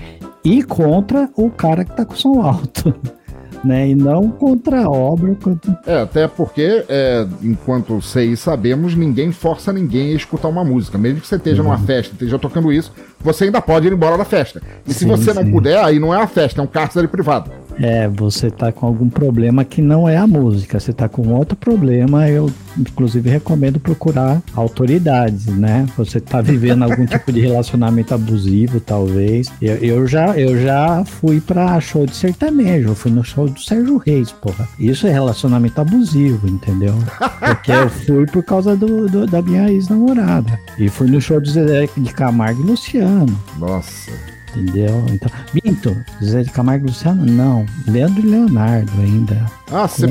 ir 0.45 0.65
contra 0.65 1.31
o 1.37 1.51
cara 1.51 1.85
que 1.85 1.97
tá 1.97 2.05
com 2.05 2.15
o 2.15 2.17
som 2.17 2.41
alto. 2.41 2.95
né? 3.65 3.89
E 3.89 3.95
não 3.95 4.31
contra 4.31 4.85
a 4.85 4.91
obra. 4.91 5.35
Contra... 5.35 5.79
É, 5.87 6.03
até 6.03 6.29
porque, 6.29 6.85
é, 6.89 7.27
enquanto 7.43 8.01
sei 8.03 8.33
e 8.33 8.37
sabemos, 8.37 8.95
ninguém 8.95 9.33
força 9.33 9.73
ninguém 9.73 10.13
a 10.13 10.17
escutar 10.17 10.49
uma 10.49 10.65
música. 10.65 10.99
Mesmo 10.99 11.21
que 11.21 11.27
você 11.27 11.37
esteja 11.37 11.63
uhum. 11.63 11.69
numa 11.69 11.79
festa, 11.79 12.13
esteja 12.13 12.39
tocando 12.39 12.73
isso, 12.73 12.93
você 13.21 13.45
ainda 13.45 13.61
pode 13.61 13.87
ir 13.87 13.93
embora 13.93 14.19
da 14.19 14.25
festa. 14.25 14.63
E 14.87 14.93
sim, 14.93 15.01
se 15.01 15.05
você 15.07 15.33
não 15.33 15.51
puder, 15.51 15.83
aí 15.83 15.99
não 15.99 16.13
é 16.13 16.19
uma 16.19 16.27
festa, 16.27 16.61
é 16.61 16.65
um 16.65 16.67
cárcere 16.67 17.09
privado. 17.09 17.51
É, 17.83 18.07
você 18.07 18.49
tá 18.49 18.71
com 18.71 18.87
algum 18.87 19.09
problema 19.09 19.65
que 19.65 19.83
não 19.83 20.09
é 20.09 20.17
a 20.17 20.27
música, 20.27 20.79
você 20.79 20.93
tá 20.93 21.09
com 21.09 21.29
outro 21.35 21.57
problema, 21.57 22.29
eu 22.29 22.49
inclusive 22.79 23.29
recomendo 23.29 23.81
procurar 23.81 24.41
autoridades, 24.55 25.47
né? 25.47 25.87
Você 25.97 26.21
tá 26.21 26.41
vivendo 26.41 26.85
algum 26.85 27.05
tipo 27.07 27.33
de 27.33 27.41
relacionamento 27.41 28.15
abusivo, 28.15 28.79
talvez. 28.79 29.51
Eu, 29.61 29.75
eu 29.77 30.07
já 30.07 30.39
eu 30.39 30.63
já 30.63 31.05
fui 31.05 31.41
pra 31.41 31.81
show 31.81 32.07
de 32.07 32.15
sertanejo, 32.15 32.91
eu 32.91 32.95
fui 32.95 33.11
no 33.11 33.25
show 33.25 33.49
do 33.49 33.61
Sérgio 33.61 33.97
Reis, 33.99 34.31
porra. 34.31 34.69
Isso 34.79 35.09
é 35.09 35.11
relacionamento 35.11 35.81
abusivo, 35.81 36.49
entendeu? 36.49 36.95
Porque 37.41 37.73
eu 37.73 37.91
fui 37.91 38.27
por 38.27 38.45
causa 38.45 38.77
do, 38.77 39.09
do 39.09 39.27
da 39.27 39.43
minha 39.43 39.69
ex-namorada. 39.69 40.57
E 40.79 40.89
fui 40.89 41.09
no 41.09 41.21
show 41.21 41.41
do 41.41 41.53
de 41.53 42.15
Camargo 42.15 42.63
e 42.63 42.67
Luciano. 42.67 43.39
Nossa. 43.59 44.32
Entendeu? 44.55 45.05
Então, 45.11 45.31
Binto, 45.53 45.97
Zé 46.23 46.43
de 46.43 46.51
Camargo 46.51 46.87
e 46.87 46.89
Luciano? 46.89 47.25
Não. 47.25 47.65
Leandro 47.87 48.21
e 48.21 48.27
Leonardo 48.27 48.93
ainda. 49.01 49.47
Ah, 49.71 49.89
você 49.89 50.07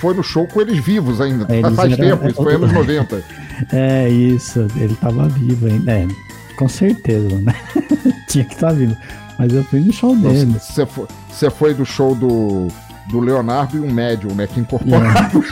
foi 0.00 0.14
no 0.14 0.22
show 0.22 0.46
com 0.46 0.60
eles 0.60 0.84
vivos 0.84 1.20
ainda. 1.20 1.46
Eles 1.54 1.74
Faz 1.74 1.92
eram, 1.92 2.04
tempo, 2.04 2.28
isso 2.28 2.42
foi 2.42 2.54
anos 2.54 2.72
90. 2.74 3.24
É, 3.72 4.08
isso. 4.08 4.66
Ele 4.76 4.94
tava 4.96 5.28
vivo 5.28 5.66
ainda. 5.66 5.92
É, 5.92 6.08
com 6.56 6.68
certeza, 6.68 7.36
né? 7.38 7.54
Tinha 8.28 8.44
que 8.44 8.54
estar 8.54 8.68
tá 8.68 8.72
vivo. 8.72 8.96
Mas 9.38 9.52
eu 9.52 9.64
fui 9.64 9.80
no 9.80 9.92
show 9.92 10.16
dele. 10.16 10.58
Você 10.58 10.86
foi, 10.86 11.06
você 11.30 11.50
foi 11.50 11.74
do 11.74 11.84
show 11.84 12.14
do 12.14 12.68
do 13.08 13.20
Leonardo 13.20 13.76
e 13.76 13.80
um 13.80 13.90
médium, 13.90 14.34
né? 14.34 14.46
Que 14.46 14.60
incorporaram. 14.60 15.42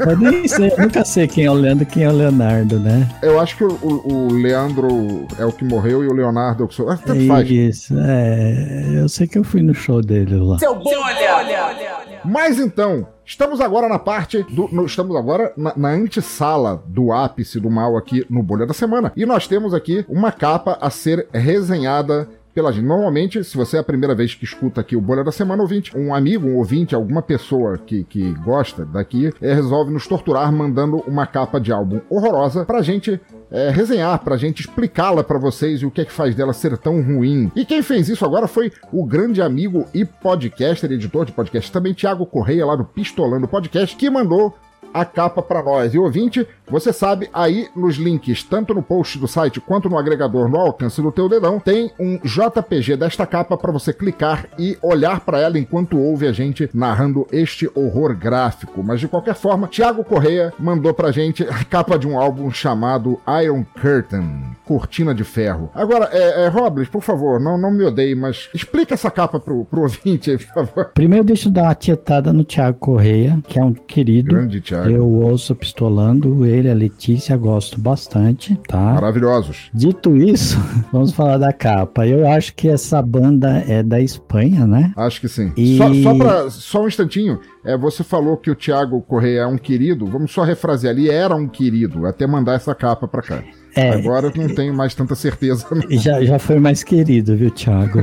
É. 0.00 0.10
Eu 0.10 0.16
nem 0.18 0.46
sei, 0.46 0.70
eu 0.70 0.78
nunca 0.78 1.04
sei 1.04 1.26
quem 1.26 1.44
é 1.44 1.50
o 1.50 1.54
Leandro 1.54 1.84
e 1.84 1.86
quem 1.86 2.02
é 2.04 2.08
o 2.08 2.12
Leonardo, 2.12 2.78
né? 2.78 3.08
Eu 3.22 3.40
acho 3.40 3.56
que 3.56 3.64
o, 3.64 3.72
o, 3.82 4.12
o 4.12 4.32
Leandro 4.32 5.26
é 5.38 5.44
o 5.44 5.52
que 5.52 5.64
morreu 5.64 6.04
e 6.04 6.08
o 6.08 6.12
Leonardo 6.12 6.62
é 6.62 6.66
o 6.66 6.68
que 6.68 6.74
sou. 6.74 6.90
Ah, 6.90 6.96
tanto 6.96 7.26
faz. 7.26 7.48
Isso, 7.48 7.94
é. 7.98 9.00
Eu 9.00 9.08
sei 9.08 9.26
que 9.26 9.38
eu 9.38 9.44
fui 9.44 9.62
no 9.62 9.74
show 9.74 10.02
dele 10.02 10.36
lá. 10.36 10.58
Seu 10.58 10.74
bom, 10.74 10.90
olha, 10.90 11.36
olha, 11.36 11.66
olha. 11.66 12.20
Mas 12.24 12.58
então, 12.58 13.06
Estamos 13.26 13.58
agora 13.58 13.88
na 13.88 13.98
parte 13.98 14.42
do. 14.42 14.68
No, 14.70 14.84
estamos 14.84 15.16
agora 15.16 15.50
na, 15.56 15.72
na 15.74 15.88
antessala 15.88 16.82
do 16.86 17.10
ápice 17.10 17.58
do 17.58 17.70
mal 17.70 17.96
aqui 17.96 18.24
no 18.28 18.42
Bolha 18.42 18.66
da 18.66 18.74
Semana. 18.74 19.12
E 19.16 19.24
nós 19.24 19.48
temos 19.48 19.72
aqui 19.72 20.04
uma 20.08 20.30
capa 20.30 20.76
a 20.78 20.90
ser 20.90 21.26
resenhada 21.32 22.28
pela 22.54 22.72
gente. 22.72 22.84
Normalmente, 22.84 23.42
se 23.42 23.56
você 23.56 23.76
é 23.76 23.80
a 23.80 23.84
primeira 23.84 24.14
vez 24.14 24.34
que 24.34 24.44
escuta 24.44 24.80
aqui 24.80 24.94
o 24.96 25.00
Bolha 25.00 25.24
da 25.24 25.32
Semana 25.32 25.62
ouvinte, 25.62 25.96
um 25.96 26.14
amigo, 26.14 26.46
um 26.46 26.56
ouvinte, 26.56 26.94
alguma 26.94 27.20
pessoa 27.20 27.76
que, 27.76 28.04
que 28.04 28.32
gosta 28.44 28.84
daqui, 28.84 29.32
é, 29.42 29.52
resolve 29.52 29.92
nos 29.92 30.06
torturar 30.06 30.52
mandando 30.52 30.98
uma 31.06 31.26
capa 31.26 31.60
de 31.60 31.72
álbum 31.72 32.00
horrorosa 32.08 32.64
pra 32.64 32.82
gente 32.82 33.20
é, 33.50 33.70
resenhar, 33.70 34.18
pra 34.22 34.36
gente 34.36 34.60
explicá-la 34.60 35.24
para 35.24 35.38
vocês 35.38 35.80
e 35.80 35.86
o 35.86 35.90
que 35.90 36.00
é 36.00 36.04
que 36.04 36.12
faz 36.12 36.34
dela 36.34 36.52
ser 36.52 36.76
tão 36.78 37.02
ruim. 37.02 37.50
E 37.56 37.64
quem 37.64 37.82
fez 37.82 38.08
isso 38.08 38.24
agora 38.24 38.46
foi 38.46 38.70
o 38.92 39.04
grande 39.04 39.42
amigo 39.42 39.86
e 39.92 40.04
podcaster, 40.04 40.90
editor 40.90 41.24
de 41.24 41.32
podcast 41.32 41.70
também, 41.72 41.94
Thiago 41.94 42.26
Correia, 42.26 42.66
lá 42.66 42.76
do 42.76 42.84
Pistolando 42.84 43.48
Podcast, 43.48 43.96
que 43.96 44.08
mandou 44.08 44.54
a 44.94 45.04
capa 45.04 45.42
para 45.42 45.62
nós. 45.62 45.92
E 45.92 45.98
ouvinte, 45.98 46.46
você 46.70 46.92
sabe, 46.92 47.28
aí 47.34 47.68
nos 47.74 47.96
links, 47.96 48.44
tanto 48.44 48.72
no 48.72 48.82
post 48.82 49.18
do 49.18 49.26
site 49.26 49.60
quanto 49.60 49.90
no 49.90 49.98
agregador 49.98 50.48
no 50.48 50.56
alcance 50.56 51.02
do 51.02 51.10
teu 51.10 51.28
dedão, 51.28 51.58
tem 51.58 51.90
um 51.98 52.18
JPG 52.18 52.96
desta 52.96 53.26
capa 53.26 53.56
para 53.56 53.72
você 53.72 53.92
clicar 53.92 54.46
e 54.56 54.78
olhar 54.80 55.20
para 55.20 55.40
ela 55.40 55.58
enquanto 55.58 55.98
ouve 55.98 56.26
a 56.26 56.32
gente 56.32 56.70
narrando 56.72 57.26
este 57.32 57.68
horror 57.74 58.16
gráfico. 58.16 58.82
Mas 58.82 59.00
de 59.00 59.08
qualquer 59.08 59.34
forma, 59.34 59.66
Thiago 59.66 60.04
Correia 60.04 60.52
mandou 60.58 60.94
pra 60.94 61.10
gente 61.10 61.42
a 61.42 61.64
capa 61.64 61.98
de 61.98 62.06
um 62.06 62.18
álbum 62.18 62.50
chamado 62.50 63.20
Iron 63.42 63.64
Curtain, 63.80 64.56
Cortina 64.64 65.14
de 65.14 65.24
Ferro. 65.24 65.70
Agora, 65.74 66.08
é, 66.12 66.44
é 66.44 66.48
Robles, 66.48 66.88
por 66.88 67.02
favor, 67.02 67.40
não, 67.40 67.58
não 67.58 67.72
me 67.72 67.84
odeie, 67.84 68.14
mas 68.14 68.48
explica 68.54 68.94
essa 68.94 69.10
capa 69.10 69.40
pro, 69.40 69.64
pro 69.64 69.82
ouvinte 69.82 70.30
aí, 70.30 70.38
por 70.38 70.54
favor. 70.54 70.90
Primeiro 70.94 71.24
deixa 71.24 71.48
eu 71.48 71.52
dar 71.52 71.64
uma 71.64 71.74
tietada 71.74 72.32
no 72.32 72.44
Thiago 72.44 72.78
Correia, 72.78 73.38
que 73.48 73.58
é 73.58 73.64
um 73.64 73.72
querido. 73.72 74.34
Grande 74.34 74.60
Thiago. 74.60 74.83
Eu 74.90 75.08
ouço 75.08 75.54
Pistolando, 75.54 76.44
ele, 76.44 76.70
a 76.70 76.74
Letícia, 76.74 77.36
gosto 77.36 77.80
bastante, 77.80 78.58
tá? 78.68 78.94
Maravilhosos. 78.94 79.70
Dito 79.72 80.16
isso, 80.16 80.58
vamos 80.92 81.12
falar 81.12 81.38
da 81.38 81.52
capa. 81.52 82.06
Eu 82.06 82.28
acho 82.28 82.54
que 82.54 82.68
essa 82.68 83.00
banda 83.00 83.64
é 83.68 83.82
da 83.82 84.00
Espanha, 84.00 84.66
né? 84.66 84.92
Acho 84.96 85.20
que 85.20 85.28
sim. 85.28 85.52
E... 85.56 85.78
Só, 85.78 85.92
só, 85.94 86.14
pra, 86.14 86.50
só 86.50 86.82
um 86.82 86.88
instantinho, 86.88 87.40
é, 87.64 87.76
você 87.76 88.04
falou 88.04 88.36
que 88.36 88.50
o 88.50 88.54
Thiago 88.54 89.00
Correia 89.02 89.40
é 89.40 89.46
um 89.46 89.58
querido, 89.58 90.06
vamos 90.06 90.32
só 90.32 90.42
refrasear, 90.42 90.94
ele 90.94 91.10
era 91.10 91.34
um 91.34 91.48
querido, 91.48 92.06
até 92.06 92.26
mandar 92.26 92.54
essa 92.54 92.74
capa 92.74 93.08
pra 93.08 93.22
cá. 93.22 93.42
É, 93.76 93.90
Agora 93.90 94.28
eu 94.28 94.32
não 94.36 94.54
tenho 94.54 94.72
mais 94.72 94.94
tanta 94.94 95.14
certeza. 95.16 95.66
Já, 95.90 96.24
já 96.24 96.38
foi 96.38 96.60
mais 96.60 96.84
querido, 96.84 97.36
viu, 97.36 97.50
Thiago? 97.50 98.00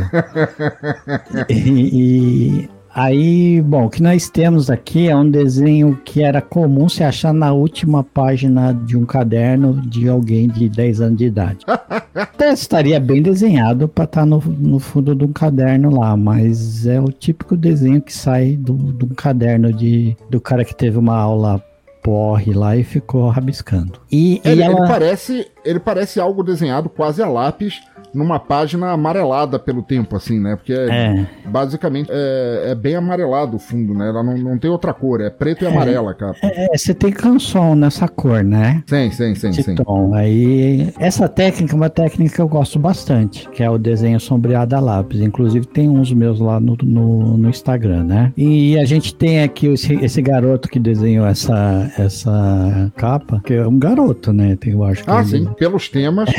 e, 1.49 2.65
e 2.65 2.69
Aí, 2.93 3.61
bom, 3.61 3.85
o 3.85 3.89
que 3.89 4.03
nós 4.03 4.29
temos 4.29 4.69
aqui 4.69 5.07
é 5.07 5.15
um 5.15 5.29
desenho 5.29 5.99
que 6.03 6.21
era 6.21 6.41
comum 6.41 6.89
se 6.89 7.03
achar 7.03 7.33
na 7.33 7.53
última 7.53 8.03
página 8.03 8.73
de 8.73 8.97
um 8.97 9.05
caderno 9.05 9.81
de 9.81 10.09
alguém 10.09 10.47
de 10.47 10.67
10 10.67 11.01
anos 11.01 11.17
de 11.17 11.25
idade. 11.25 11.65
Até 12.13 12.51
estaria 12.51 12.99
bem 12.99 13.21
desenhado 13.21 13.87
para 13.87 14.03
estar 14.03 14.21
tá 14.21 14.25
no, 14.25 14.39
no 14.39 14.79
fundo 14.79 15.15
de 15.15 15.23
um 15.23 15.31
caderno 15.31 15.97
lá, 15.97 16.17
mas 16.17 16.85
é 16.85 16.99
o 16.99 17.11
típico 17.11 17.55
desenho 17.55 18.01
que 18.01 18.13
sai 18.13 18.57
do, 18.57 18.73
de 18.73 19.05
um 19.05 19.09
caderno 19.09 19.71
de, 19.71 20.15
do 20.29 20.41
cara 20.41 20.65
que 20.65 20.75
teve 20.75 20.97
uma 20.97 21.15
aula 21.15 21.63
porre 22.01 22.53
lá 22.53 22.75
e 22.75 22.83
ficou 22.83 23.29
rabiscando. 23.29 24.01
E, 24.11 24.41
ele, 24.43 24.61
e 24.61 24.63
ela... 24.63 24.79
ele, 24.79 24.87
parece, 24.87 25.47
ele 25.63 25.79
parece 25.79 26.19
algo 26.19 26.43
desenhado 26.43 26.89
quase 26.89 27.21
a 27.21 27.27
lápis 27.27 27.81
numa 28.13 28.39
página 28.39 28.91
amarelada 28.91 29.57
pelo 29.57 29.81
tempo, 29.81 30.15
assim, 30.15 30.39
né? 30.39 30.55
Porque 30.55 30.73
é, 30.73 30.87
é. 30.87 31.27
basicamente 31.45 32.09
é, 32.11 32.71
é, 32.71 32.75
bem 32.75 32.95
amarelado 32.95 33.55
o 33.55 33.59
fundo, 33.59 33.93
né? 33.93 34.09
Ela 34.09 34.23
não, 34.23 34.37
não 34.37 34.57
tem 34.57 34.69
outra 34.69 34.93
cor, 34.93 35.21
é 35.21 35.29
preto 35.29 35.63
e 35.63 35.67
é. 35.67 35.69
amarela, 35.69 36.13
cara. 36.13 36.35
É, 36.43 36.77
você 36.77 36.93
tem 36.93 37.11
canção 37.11 37.75
nessa 37.75 38.07
cor, 38.07 38.43
né? 38.43 38.83
Sim, 38.85 39.11
sim, 39.11 39.35
sim, 39.35 39.53
sim. 39.53 39.75
Tom. 39.75 40.13
Aí, 40.13 40.93
essa 40.99 41.27
técnica 41.29 41.73
é 41.73 41.77
uma 41.77 41.89
técnica 41.89 42.35
que 42.35 42.41
eu 42.41 42.47
gosto 42.47 42.77
bastante, 42.77 43.47
que 43.49 43.63
é 43.63 43.69
o 43.69 43.77
desenho 43.77 44.19
sombreado 44.19 44.75
a 44.75 44.79
lápis. 44.79 45.21
Inclusive 45.21 45.65
tem 45.65 45.89
uns 45.89 46.11
meus 46.11 46.39
lá 46.39 46.59
no, 46.59 46.77
no, 46.83 47.37
no 47.37 47.49
Instagram, 47.49 48.03
né? 48.03 48.33
E 48.35 48.77
a 48.77 48.85
gente 48.85 49.15
tem 49.15 49.41
aqui 49.43 49.67
esse, 49.67 49.93
esse 49.95 50.21
garoto 50.21 50.67
que 50.67 50.79
desenhou 50.79 51.25
essa, 51.25 51.91
essa 51.97 52.91
capa, 52.97 53.41
que 53.45 53.53
é 53.53 53.65
um 53.65 53.79
garoto, 53.79 54.33
né? 54.33 54.57
Eu 54.65 54.83
acho 54.83 55.03
ah, 55.07 55.23
sim, 55.23 55.47
pelos 55.51 55.89
temas. 55.89 56.29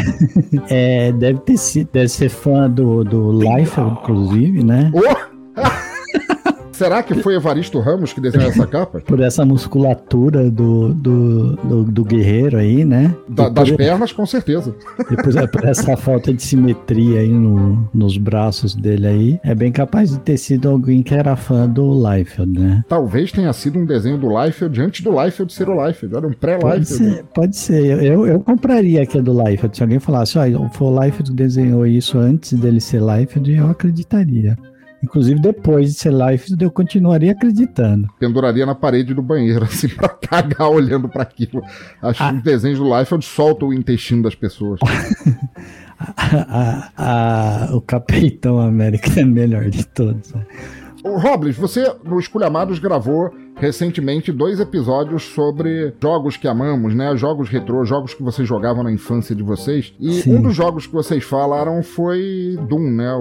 é, 0.68 1.12
deve 1.12 1.40
ter 1.40 1.84
deve 1.92 2.08
ser 2.08 2.28
fã 2.28 2.68
do, 2.68 3.04
do 3.04 3.32
Life, 3.32 3.80
inclusive, 3.80 4.64
né? 4.64 4.90
Oh! 4.94 5.31
Será 6.82 7.00
que 7.00 7.14
foi 7.14 7.36
Evaristo 7.36 7.78
Ramos 7.78 8.12
que 8.12 8.20
desenhou 8.20 8.48
essa 8.48 8.66
capa? 8.66 9.00
Por 9.00 9.20
essa 9.20 9.44
musculatura 9.46 10.50
do, 10.50 10.92
do, 10.92 11.56
do, 11.56 11.84
do 11.84 12.04
guerreiro 12.04 12.56
aí, 12.56 12.84
né? 12.84 13.14
Da, 13.28 13.48
das 13.48 13.70
por, 13.70 13.76
pernas, 13.76 14.10
com 14.10 14.26
certeza. 14.26 14.74
Depois 15.08 15.36
é 15.36 15.46
por 15.46 15.64
essa 15.64 15.96
falta 15.96 16.34
de 16.34 16.42
simetria 16.42 17.20
aí 17.20 17.28
no, 17.28 17.88
nos 17.94 18.16
braços 18.18 18.74
dele 18.74 19.06
aí, 19.06 19.40
é 19.44 19.54
bem 19.54 19.70
capaz 19.70 20.10
de 20.10 20.18
ter 20.18 20.36
sido 20.36 20.68
alguém 20.68 21.04
que 21.04 21.14
era 21.14 21.36
fã 21.36 21.68
do 21.68 21.94
Liefeld, 21.94 22.58
né? 22.58 22.84
Talvez 22.88 23.30
tenha 23.30 23.52
sido 23.52 23.78
um 23.78 23.86
desenho 23.86 24.18
do 24.18 24.28
Liefeld 24.42 24.80
antes 24.80 25.02
do 25.02 25.22
Liefeld 25.22 25.52
ser 25.52 25.68
o 25.68 25.86
Liefeld, 25.86 26.16
era 26.16 26.26
um 26.26 26.32
pré-Liefeld. 26.32 26.72
Pode 26.72 26.88
ser, 26.88 27.24
pode 27.32 27.56
ser. 27.56 28.02
Eu, 28.02 28.26
eu 28.26 28.40
compraria 28.40 29.02
aqui 29.02 29.20
do 29.20 29.32
Liefeld. 29.32 29.76
Se 29.76 29.84
alguém 29.84 30.00
falasse, 30.00 30.36
olha, 30.36 30.58
foi 30.70 30.88
o 30.88 31.00
Liefeld 31.00 31.30
que 31.30 31.36
desenhou 31.36 31.86
isso 31.86 32.18
antes 32.18 32.52
dele 32.54 32.80
ser 32.80 33.00
Liefeld, 33.00 33.52
eu 33.54 33.70
acreditaria. 33.70 34.58
Inclusive, 35.02 35.40
depois 35.40 35.92
de 35.92 35.94
ser 35.94 36.10
live, 36.10 36.44
eu 36.60 36.70
continuaria 36.70 37.32
acreditando. 37.32 38.08
Penduraria 38.18 38.64
na 38.64 38.74
parede 38.74 39.12
do 39.12 39.22
banheiro, 39.22 39.64
assim, 39.66 39.88
pra 39.88 40.08
cagar 40.08 40.70
olhando 40.70 41.08
para 41.08 41.22
aquilo. 41.22 41.62
Acho 42.00 42.22
ah. 42.22 42.30
que 42.30 42.36
os 42.36 42.42
desenhos 42.42 42.78
do 42.78 42.98
Life 42.98 43.14
solta 43.22 43.64
o 43.64 43.74
intestino 43.74 44.22
das 44.22 44.34
pessoas. 44.34 44.78
a, 45.98 46.92
a, 46.96 47.66
a, 47.66 47.76
o 47.76 47.80
Capitão 47.80 48.60
América 48.60 49.20
é 49.20 49.24
melhor 49.24 49.68
de 49.68 49.84
todos. 49.86 50.32
Né? 50.32 50.46
O 51.04 51.18
Robles, 51.18 51.56
você 51.56 51.92
no 52.04 52.20
Esculhamados 52.20 52.78
gravou 52.78 53.34
recentemente 53.56 54.32
dois 54.32 54.60
episódios 54.60 55.22
sobre 55.22 55.94
jogos 56.00 56.36
que 56.36 56.48
amamos, 56.48 56.94
né? 56.94 57.16
Jogos 57.16 57.48
retrô, 57.48 57.84
jogos 57.84 58.14
que 58.14 58.22
vocês 58.22 58.46
jogavam 58.46 58.82
na 58.82 58.92
infância 58.92 59.34
de 59.34 59.42
vocês. 59.42 59.94
E 60.00 60.22
Sim. 60.22 60.36
um 60.36 60.42
dos 60.42 60.54
jogos 60.54 60.86
que 60.86 60.92
vocês 60.92 61.22
falaram 61.22 61.82
foi 61.82 62.58
Doom, 62.68 62.90
né? 62.90 63.12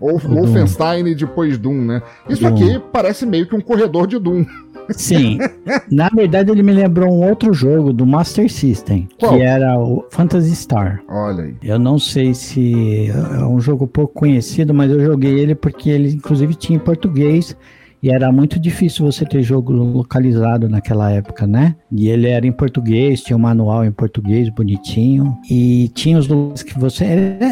Ou 0.00 0.18
Wolfenstein 0.18 1.06
e 1.06 1.14
depois 1.14 1.58
Doom, 1.58 1.82
né? 1.82 2.02
Isso 2.28 2.42
Doom. 2.42 2.54
aqui 2.54 2.82
parece 2.92 3.24
meio 3.26 3.46
que 3.46 3.54
um 3.54 3.60
corredor 3.60 4.06
de 4.06 4.18
Doom. 4.18 4.44
Sim. 4.90 5.38
Na 5.90 6.08
verdade, 6.08 6.50
ele 6.50 6.62
me 6.62 6.72
lembrou 6.72 7.12
um 7.12 7.28
outro 7.28 7.52
jogo 7.52 7.92
do 7.92 8.04
Master 8.04 8.50
System, 8.50 9.08
Qual? 9.18 9.36
que 9.36 9.42
era 9.42 9.78
o 9.78 10.04
Phantasy 10.10 10.54
Star. 10.56 11.02
Olha 11.08 11.44
aí. 11.44 11.54
Eu 11.62 11.78
não 11.78 11.98
sei 11.98 12.34
se 12.34 13.08
é 13.08 13.44
um 13.44 13.60
jogo 13.60 13.86
pouco 13.86 14.14
conhecido, 14.14 14.74
mas 14.74 14.90
eu 14.90 15.00
joguei 15.00 15.38
ele 15.38 15.54
porque 15.54 15.90
ele 15.90 16.10
inclusive 16.10 16.54
tinha 16.54 16.76
em 16.76 16.80
português 16.80 17.56
E 18.02 18.10
era 18.10 18.32
muito 18.32 18.58
difícil 18.58 19.04
você 19.04 19.24
ter 19.24 19.42
jogo 19.42 19.72
localizado 19.72 20.68
naquela 20.68 21.10
época, 21.10 21.46
né? 21.46 21.76
E 21.92 22.08
ele 22.08 22.28
era 22.28 22.46
em 22.46 22.52
português, 22.52 23.22
tinha 23.22 23.36
um 23.36 23.40
manual 23.40 23.84
em 23.84 23.92
português 23.92 24.48
bonitinho. 24.48 25.36
E 25.50 25.90
tinha 25.94 26.18
os 26.18 26.26
lugares 26.26 26.62
que 26.62 26.78
você. 26.78 27.04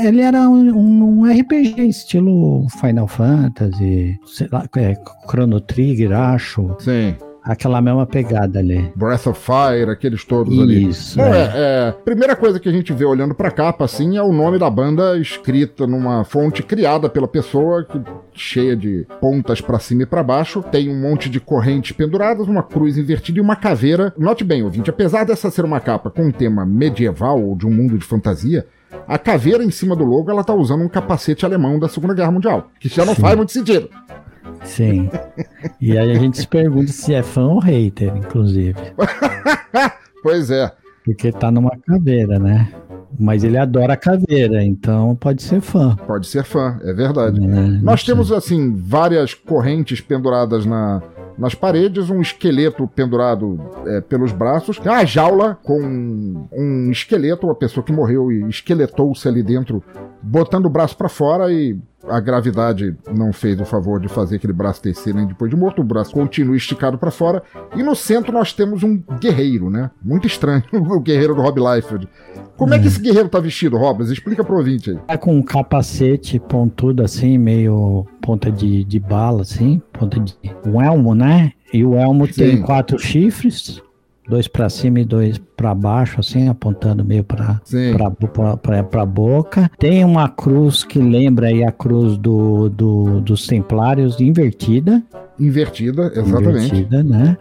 Ele 0.04 0.22
era 0.22 0.48
um, 0.48 1.20
um 1.20 1.24
RPG 1.24 1.88
estilo 1.88 2.66
Final 2.80 3.06
Fantasy, 3.06 4.18
sei 4.26 4.48
lá, 4.50 4.64
é, 4.76 4.94
Chrono 5.28 5.60
Trigger, 5.60 6.12
acho. 6.12 6.74
Sim 6.78 7.14
aquela 7.48 7.80
mesma 7.80 8.06
pegada 8.06 8.58
ali. 8.58 8.92
Breath 8.94 9.26
of 9.26 9.40
Fire, 9.40 9.90
aqueles 9.90 10.22
todos 10.22 10.52
Isso, 10.52 10.62
ali. 10.62 10.88
Isso. 10.88 11.20
É. 11.20 11.52
é, 11.54 11.92
primeira 12.04 12.36
coisa 12.36 12.60
que 12.60 12.68
a 12.68 12.72
gente 12.72 12.92
vê 12.92 13.06
olhando 13.06 13.34
pra 13.34 13.50
capa, 13.50 13.86
assim, 13.86 14.18
é 14.18 14.22
o 14.22 14.32
nome 14.32 14.58
da 14.58 14.68
banda 14.68 15.16
escrita 15.16 15.86
numa 15.86 16.24
fonte 16.24 16.62
criada 16.62 17.08
pela 17.08 17.26
pessoa, 17.26 17.84
que, 17.84 17.98
cheia 18.34 18.76
de 18.76 19.06
pontas 19.18 19.62
para 19.62 19.78
cima 19.78 20.02
e 20.02 20.06
para 20.06 20.22
baixo. 20.22 20.62
Tem 20.62 20.90
um 20.90 21.00
monte 21.00 21.30
de 21.30 21.40
correntes 21.40 21.92
penduradas, 21.92 22.46
uma 22.46 22.62
cruz 22.62 22.98
invertida 22.98 23.38
e 23.38 23.40
uma 23.40 23.56
caveira. 23.56 24.12
Note 24.18 24.44
bem, 24.44 24.62
ouvinte, 24.62 24.90
apesar 24.90 25.24
dessa 25.24 25.50
ser 25.50 25.64
uma 25.64 25.80
capa 25.80 26.10
com 26.10 26.26
um 26.26 26.30
tema 26.30 26.66
medieval 26.66 27.42
ou 27.42 27.56
de 27.56 27.66
um 27.66 27.70
mundo 27.70 27.96
de 27.96 28.04
fantasia, 28.04 28.66
a 29.06 29.16
caveira 29.16 29.64
em 29.64 29.70
cima 29.70 29.96
do 29.96 30.04
logo, 30.04 30.30
ela 30.30 30.44
tá 30.44 30.52
usando 30.54 30.82
um 30.82 30.88
capacete 30.88 31.46
alemão 31.46 31.78
da 31.78 31.88
Segunda 31.88 32.12
Guerra 32.12 32.30
Mundial, 32.30 32.70
que 32.78 32.88
já 32.88 33.06
não 33.06 33.14
Sim. 33.14 33.22
faz 33.22 33.36
muito 33.36 33.52
sentido. 33.52 33.88
Sim. 34.64 35.10
E 35.80 35.96
aí 35.96 36.10
a 36.10 36.18
gente 36.18 36.38
se 36.38 36.46
pergunta 36.46 36.92
se 36.92 37.14
é 37.14 37.22
fã 37.22 37.46
ou 37.46 37.58
hater, 37.58 38.16
inclusive. 38.16 38.74
pois 40.22 40.50
é. 40.50 40.72
Porque 41.04 41.32
tá 41.32 41.50
numa 41.50 41.76
caveira, 41.86 42.38
né? 42.38 42.68
Mas 43.18 43.42
ele 43.42 43.56
adora 43.56 43.94
a 43.94 43.96
caveira, 43.96 44.62
então 44.62 45.16
pode 45.16 45.42
ser 45.42 45.60
fã. 45.60 45.96
Pode 46.06 46.26
ser 46.26 46.44
fã, 46.44 46.78
é 46.82 46.92
verdade. 46.92 47.42
É, 47.42 47.48
Nós 47.82 48.04
temos, 48.04 48.30
assim, 48.30 48.74
várias 48.76 49.32
correntes 49.32 50.00
penduradas 50.00 50.66
na, 50.66 51.02
nas 51.38 51.54
paredes, 51.54 52.10
um 52.10 52.20
esqueleto 52.20 52.86
pendurado 52.88 53.58
é, 53.86 54.00
pelos 54.00 54.32
braços, 54.32 54.78
a 54.84 55.04
jaula 55.04 55.56
com 55.62 55.80
um 56.52 56.90
esqueleto, 56.90 57.46
uma 57.46 57.54
pessoa 57.54 57.84
que 57.84 57.92
morreu 57.92 58.30
e 58.32 58.48
esqueletou-se 58.48 59.26
ali 59.26 59.42
dentro, 59.42 59.82
botando 60.20 60.66
o 60.66 60.70
braço 60.70 60.96
para 60.96 61.08
fora 61.08 61.50
e 61.52 61.78
a 62.10 62.20
gravidade 62.20 62.96
não 63.12 63.32
fez 63.32 63.60
o 63.60 63.64
favor 63.64 64.00
de 64.00 64.08
fazer 64.08 64.36
aquele 64.36 64.52
braço 64.52 64.82
descer 64.82 65.14
nem 65.14 65.26
depois 65.26 65.50
de 65.50 65.56
morto, 65.56 65.80
o 65.80 65.84
braço 65.84 66.12
continua 66.12 66.56
esticado 66.56 66.98
para 66.98 67.10
fora. 67.10 67.42
E 67.76 67.82
no 67.82 67.94
centro 67.94 68.32
nós 68.32 68.52
temos 68.52 68.82
um 68.82 69.02
guerreiro, 69.20 69.70
né? 69.70 69.90
Muito 70.02 70.26
estranho, 70.26 70.62
o 70.72 71.00
guerreiro 71.00 71.34
do 71.34 71.42
Rob 71.42 71.60
Liefeld. 71.60 72.08
Como 72.56 72.74
é. 72.74 72.76
é 72.76 72.80
que 72.80 72.88
esse 72.88 73.00
guerreiro 73.00 73.28
tá 73.28 73.38
vestido, 73.40 73.76
Robas? 73.76 74.10
Explica 74.10 74.42
pro 74.42 74.56
ouvinte 74.56 74.90
aí. 74.90 74.98
Tá 75.06 75.18
com 75.18 75.36
um 75.36 75.42
capacete 75.42 76.38
pontudo 76.38 77.02
assim, 77.02 77.38
meio 77.38 78.06
ponta 78.20 78.50
de, 78.50 78.84
de 78.84 78.98
bala, 78.98 79.42
assim, 79.42 79.80
ponta 79.92 80.18
de. 80.18 80.36
Um 80.66 80.82
elmo, 80.82 81.14
né? 81.14 81.52
E 81.72 81.84
o 81.84 81.94
elmo 81.94 82.26
Sim. 82.26 82.32
tem 82.32 82.62
quatro 82.62 82.98
chifres, 82.98 83.80
dois 84.28 84.46
para 84.46 84.68
cima 84.68 85.00
e 85.00 85.04
dois 85.04 85.38
para 85.56 85.74
baixo, 85.74 86.20
assim, 86.20 86.48
apontando 86.48 87.04
meio 87.04 87.24
para 87.24 87.60
para 88.90 89.06
boca. 89.06 89.70
Tem 89.78 90.04
uma 90.04 90.28
cruz 90.28 90.84
que 90.84 90.98
lembra 90.98 91.48
aí 91.48 91.64
a 91.64 91.72
cruz 91.72 92.16
do, 92.18 92.68
do, 92.68 93.20
dos 93.20 93.46
Templários 93.46 94.20
invertida. 94.20 95.02
Invertida, 95.38 96.12
exatamente. 96.14 96.74
Invertida, 96.74 97.02
né? 97.02 97.36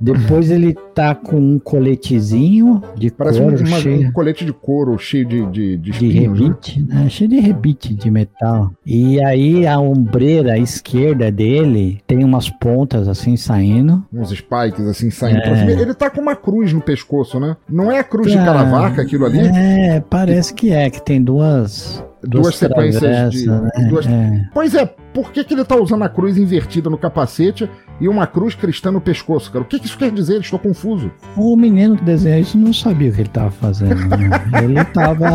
Depois 0.00 0.50
ele 0.50 0.74
tá 0.94 1.14
com 1.14 1.36
um 1.36 1.58
coletezinho 1.58 2.82
de 2.96 3.10
Parece 3.10 3.40
couro. 3.40 3.56
Parece 3.58 3.88
um 3.88 4.12
colete 4.12 4.44
de 4.44 4.52
couro 4.52 4.98
cheio 4.98 5.24
de, 5.24 5.46
de, 5.46 5.76
de, 5.76 5.90
de 5.90 6.06
né? 6.06 6.20
rebite, 6.20 6.80
né? 6.80 6.94
né? 7.02 7.08
Cheio 7.08 7.30
de 7.30 7.40
rebite 7.40 7.94
de 7.94 8.10
metal. 8.10 8.72
E 8.86 9.22
aí 9.22 9.66
a 9.66 9.78
ombreira 9.78 10.58
esquerda 10.58 11.30
dele 11.30 12.00
tem 12.06 12.22
umas 12.22 12.48
pontas 12.48 13.08
assim 13.08 13.36
saindo. 13.36 14.04
Uns 14.12 14.30
spikes 14.30 14.86
assim 14.86 15.10
saindo. 15.10 15.40
É. 15.40 15.72
Ele 15.72 15.94
tá 15.94 16.08
com 16.10 16.20
uma 16.20 16.36
cruz 16.36 16.72
no 16.72 16.80
pescoço, 16.80 17.40
né? 17.40 17.56
Não 17.68 17.90
é 17.90 17.98
a 17.98 18.04
cruz 18.04 18.30
de 18.30 18.36
Caravaca 18.38 19.02
aquilo 19.02 19.26
ali? 19.26 19.38
É, 19.38 20.00
parece 20.08 20.54
que 20.54 20.72
é, 20.72 20.88
que 20.90 21.02
tem 21.02 21.22
duas 21.22 22.02
duas, 22.22 22.42
duas 22.42 22.56
sequências 22.56 23.32
de. 23.32 23.46
Né? 23.46 23.70
Duas... 23.88 24.06
É. 24.06 24.48
Pois 24.52 24.74
é, 24.74 24.86
por 25.12 25.32
que, 25.32 25.44
que 25.44 25.54
ele 25.54 25.64
tá 25.64 25.76
usando 25.76 26.02
a 26.04 26.08
cruz 26.08 26.36
invertida 26.36 26.90
no 26.90 26.98
capacete 26.98 27.68
e 28.00 28.08
uma 28.08 28.26
cruz 28.26 28.54
cristã 28.54 28.90
no 28.90 29.00
pescoço, 29.00 29.50
cara? 29.50 29.64
O 29.64 29.66
que, 29.66 29.78
que 29.78 29.86
isso 29.86 29.98
quer 29.98 30.10
dizer? 30.10 30.40
Estou 30.40 30.58
confuso. 30.58 31.10
O 31.36 31.56
menino 31.56 31.96
que 31.96 32.04
desenha 32.04 32.38
isso 32.38 32.56
não 32.56 32.72
sabia 32.72 33.10
o 33.10 33.12
que 33.12 33.20
ele 33.22 33.28
tava 33.28 33.50
fazendo. 33.50 34.06
Né? 34.06 34.30
ele 34.62 34.84
tava. 34.84 35.28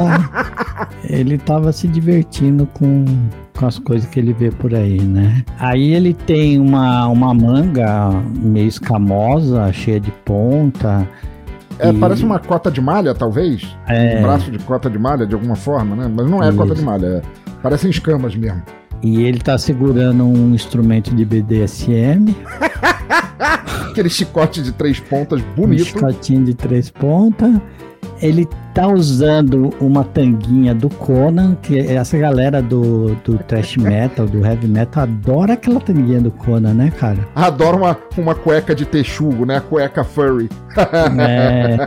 Ele 1.03 1.37
tava 1.37 1.71
se 1.71 1.87
divertindo 1.87 2.65
com, 2.67 3.05
com 3.57 3.65
as 3.65 3.77
coisas 3.77 4.09
que 4.09 4.19
ele 4.19 4.33
vê 4.33 4.49
por 4.51 4.73
aí, 4.73 5.01
né? 5.01 5.43
Aí 5.59 5.93
ele 5.93 6.13
tem 6.13 6.59
uma, 6.59 7.07
uma 7.07 7.33
manga 7.33 8.09
meio 8.41 8.67
escamosa, 8.67 9.71
cheia 9.73 9.99
de 9.99 10.11
ponta. 10.23 11.07
É, 11.79 11.89
e... 11.89 11.99
parece 11.99 12.23
uma 12.23 12.39
cota 12.39 12.71
de 12.71 12.81
malha, 12.81 13.13
talvez. 13.13 13.75
É... 13.87 14.19
Um 14.19 14.23
braço 14.23 14.51
de 14.51 14.59
cota 14.59 14.89
de 14.89 14.99
malha, 14.99 15.25
de 15.25 15.33
alguma 15.33 15.55
forma, 15.55 15.95
né? 15.95 16.11
Mas 16.13 16.29
não 16.29 16.43
é 16.43 16.49
Isso. 16.49 16.57
cota 16.57 16.75
de 16.75 16.81
malha, 16.81 17.05
é... 17.05 17.21
parecem 17.61 17.89
escamas 17.89 18.35
mesmo. 18.35 18.61
E 19.03 19.21
ele 19.23 19.39
tá 19.39 19.57
segurando 19.57 20.23
um 20.23 20.55
instrumento 20.55 21.13
de 21.13 21.25
BDSM. 21.25 22.33
Aquele 23.91 24.09
chicote 24.09 24.63
de 24.63 24.71
três 24.71 24.97
pontas 24.97 25.41
bonito. 25.55 25.81
Um 25.81 25.85
chicotinho 25.85 26.45
de 26.45 26.53
três 26.53 26.89
pontas. 26.89 27.53
Ele 28.21 28.47
tá 28.73 28.87
usando 28.87 29.73
uma 29.81 30.05
tanguinha 30.05 30.73
do 30.73 30.89
Conan, 30.89 31.55
que 31.61 31.77
essa 31.77 32.17
galera 32.17 32.61
do, 32.61 33.13
do 33.25 33.37
thrash 33.39 33.75
metal, 33.75 34.25
do 34.25 34.45
heavy 34.45 34.67
metal, 34.67 35.03
adora 35.03 35.53
aquela 35.53 35.81
tanguinha 35.81 36.21
do 36.21 36.31
Conan, 36.31 36.73
né, 36.73 36.91
cara? 36.97 37.27
Adora 37.35 37.75
uma, 37.75 37.97
uma 38.17 38.33
cueca 38.33 38.73
de 38.73 38.85
texugo, 38.85 39.45
né? 39.45 39.57
A 39.57 39.61
cueca 39.61 40.05
furry. 40.05 40.49
É. 41.19 41.77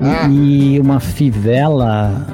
E, 0.30 0.76
e 0.76 0.80
uma 0.80 1.00
fivela 1.00 2.26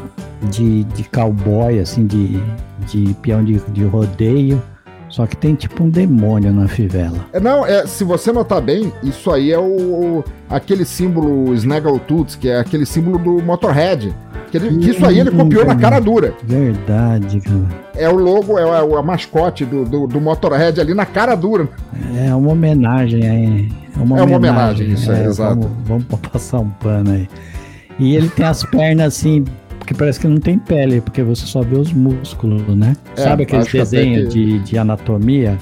de, 0.51 0.85
de 0.85 1.05
cowboy, 1.05 1.79
assim, 1.79 2.07
de, 2.07 2.41
de 2.87 3.15
peão 3.15 3.45
de, 3.45 3.59
de 3.73 3.85
rodeio. 3.85 4.63
Só 5.11 5.27
que 5.27 5.37
tem 5.37 5.57
tipo 5.57 5.83
um 5.83 5.91
demônio 5.91 6.53
na 6.53 6.69
fivela. 6.69 7.27
É, 7.33 7.41
não, 7.41 7.67
é, 7.67 7.85
se 7.85 8.05
você 8.05 8.31
notar 8.31 8.63
bem, 8.63 8.93
isso 9.03 9.31
aí 9.33 9.51
é 9.51 9.59
o, 9.59 10.23
aquele 10.49 10.85
símbolo 10.85 11.53
Snaggletooth, 11.53 12.39
que 12.39 12.49
é 12.49 12.61
aquele 12.61 12.87
símbolo 12.87 13.19
do 13.19 13.43
Motorhead. 13.45 14.15
Que, 14.53 14.57
ele, 14.57 14.79
que 14.79 14.91
isso 14.91 15.05
aí 15.05 15.19
ele 15.19 15.31
copiou 15.33 15.65
na 15.65 15.75
cara 15.75 15.99
dura. 15.99 16.35
Verdade, 16.45 17.41
cara. 17.41 17.69
É 17.95 18.09
o 18.09 18.17
logo, 18.17 18.57
é, 18.59 18.63
é 18.63 18.99
a 18.99 19.03
mascote 19.03 19.65
do, 19.65 19.85
do, 19.85 20.07
do, 20.07 20.21
Motorhead 20.21 20.81
ali 20.81 20.95
na 20.95 21.07
cara 21.07 21.35
dura. 21.35 21.69
É 22.17 22.33
uma 22.35 22.53
homenagem 22.53 23.29
aí. 23.29 23.73
É 23.97 24.03
uma, 24.03 24.19
é 24.19 24.23
uma 24.23 24.37
homenagem, 24.37 24.87
homenagem 24.87 24.93
isso 24.93 25.11
é, 25.11 25.25
é 25.25 25.27
exato. 25.27 25.61
Vamos, 25.85 26.05
vamos 26.09 26.29
passar 26.29 26.61
um 26.61 26.71
pano 26.71 27.11
aí. 27.11 27.29
E 27.99 28.17
ele 28.17 28.29
tem 28.29 28.47
as 28.47 28.65
pernas 28.65 29.09
assim, 29.09 29.45
que 29.91 29.95
parece 29.95 30.21
que 30.21 30.29
não 30.29 30.39
tem 30.39 30.57
pele, 30.57 31.01
porque 31.01 31.21
você 31.21 31.45
só 31.45 31.63
vê 31.63 31.77
os 31.77 31.93
músculos, 31.93 32.63
né? 32.77 32.97
É, 33.17 33.23
Sabe 33.23 33.43
aqueles 33.43 33.73
desenhos 33.73 34.33
que... 34.33 34.47
de, 34.47 34.59
de 34.61 34.79
anatomia? 34.79 35.59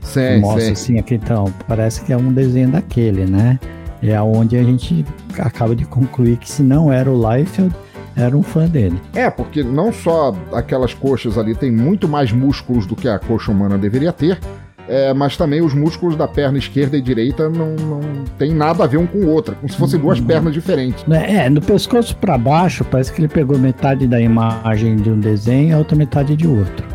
Sim, 0.00 0.38
Mostra 0.38 0.66
sim. 0.66 0.72
assim, 0.72 0.98
aqui 1.00 1.16
então, 1.16 1.52
parece 1.66 2.04
que 2.04 2.12
é 2.12 2.16
um 2.16 2.32
desenho 2.32 2.68
daquele, 2.68 3.26
né? 3.26 3.58
É 4.00 4.20
onde 4.22 4.56
a 4.56 4.62
gente 4.62 5.04
acaba 5.36 5.74
de 5.74 5.84
concluir 5.84 6.36
que 6.36 6.48
se 6.48 6.62
não 6.62 6.92
era 6.92 7.10
o 7.10 7.16
Liefeld, 7.16 7.74
era 8.14 8.36
um 8.36 8.44
fã 8.44 8.68
dele. 8.68 8.96
É, 9.12 9.28
porque 9.28 9.64
não 9.64 9.92
só 9.92 10.32
aquelas 10.52 10.94
coxas 10.94 11.36
ali 11.36 11.52
tem 11.52 11.72
muito 11.72 12.06
mais 12.06 12.30
músculos 12.30 12.86
do 12.86 12.94
que 12.94 13.08
a 13.08 13.18
coxa 13.18 13.50
humana 13.50 13.76
deveria 13.76 14.12
ter, 14.12 14.38
é, 14.86 15.14
mas 15.14 15.36
também 15.36 15.62
os 15.62 15.72
músculos 15.72 16.14
da 16.14 16.28
perna 16.28 16.58
esquerda 16.58 16.96
e 16.96 17.00
direita 17.00 17.48
não, 17.48 17.74
não 17.74 18.00
tem 18.38 18.52
nada 18.52 18.84
a 18.84 18.86
ver 18.86 18.98
um 18.98 19.06
com 19.06 19.18
o 19.18 19.30
outro, 19.30 19.54
como 19.54 19.68
se 19.70 19.78
fossem 19.78 19.98
duas 19.98 20.18
uhum. 20.18 20.26
pernas 20.26 20.52
diferentes. 20.52 21.04
É, 21.10 21.48
no 21.48 21.60
pescoço 21.60 22.16
para 22.16 22.36
baixo, 22.36 22.84
parece 22.84 23.12
que 23.12 23.20
ele 23.20 23.28
pegou 23.28 23.58
metade 23.58 24.06
da 24.06 24.20
imagem 24.20 24.96
de 24.96 25.10
um 25.10 25.18
desenho 25.18 25.70
e 25.70 25.72
a 25.72 25.78
outra 25.78 25.96
metade 25.96 26.36
de 26.36 26.46
outro. 26.46 26.86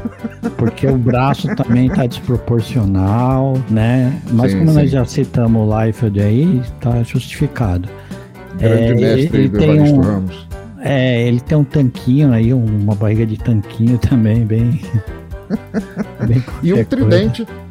Porque 0.57 0.86
o 0.86 0.98
braço 0.98 1.48
também 1.56 1.90
tá 1.90 2.06
desproporcional, 2.06 3.57
né? 3.70 4.22
Mas 4.32 4.52
sim, 4.52 4.60
como 4.60 4.72
sim. 4.72 4.78
nós 4.78 4.91
já 4.91 5.06
citamos 5.06 5.68
o 5.68 5.84
Liefeld 5.84 6.22
aí, 6.22 6.61
tá 6.80 7.02
justificado. 7.02 7.90
Grande 8.60 8.84
é, 8.84 8.94
mestre 8.94 9.38
ele, 9.38 9.48
ele 9.48 9.49
tem 9.49 9.82
um, 9.82 10.02
Ramos. 10.02 10.48
É, 10.82 11.28
ele 11.28 11.40
tem 11.40 11.57
um 11.57 11.64
tanquinho 11.64 12.32
aí, 12.32 12.53
uma 12.53 12.94
barriga 12.94 13.26
de 13.26 13.38
tanquinho 13.38 13.98
também, 13.99 14.45
bem. 14.45 14.80
bem 16.28 16.44
e 16.61 16.74
um 16.74 16.84
tridente. 16.84 17.45
Coisa 17.45 17.69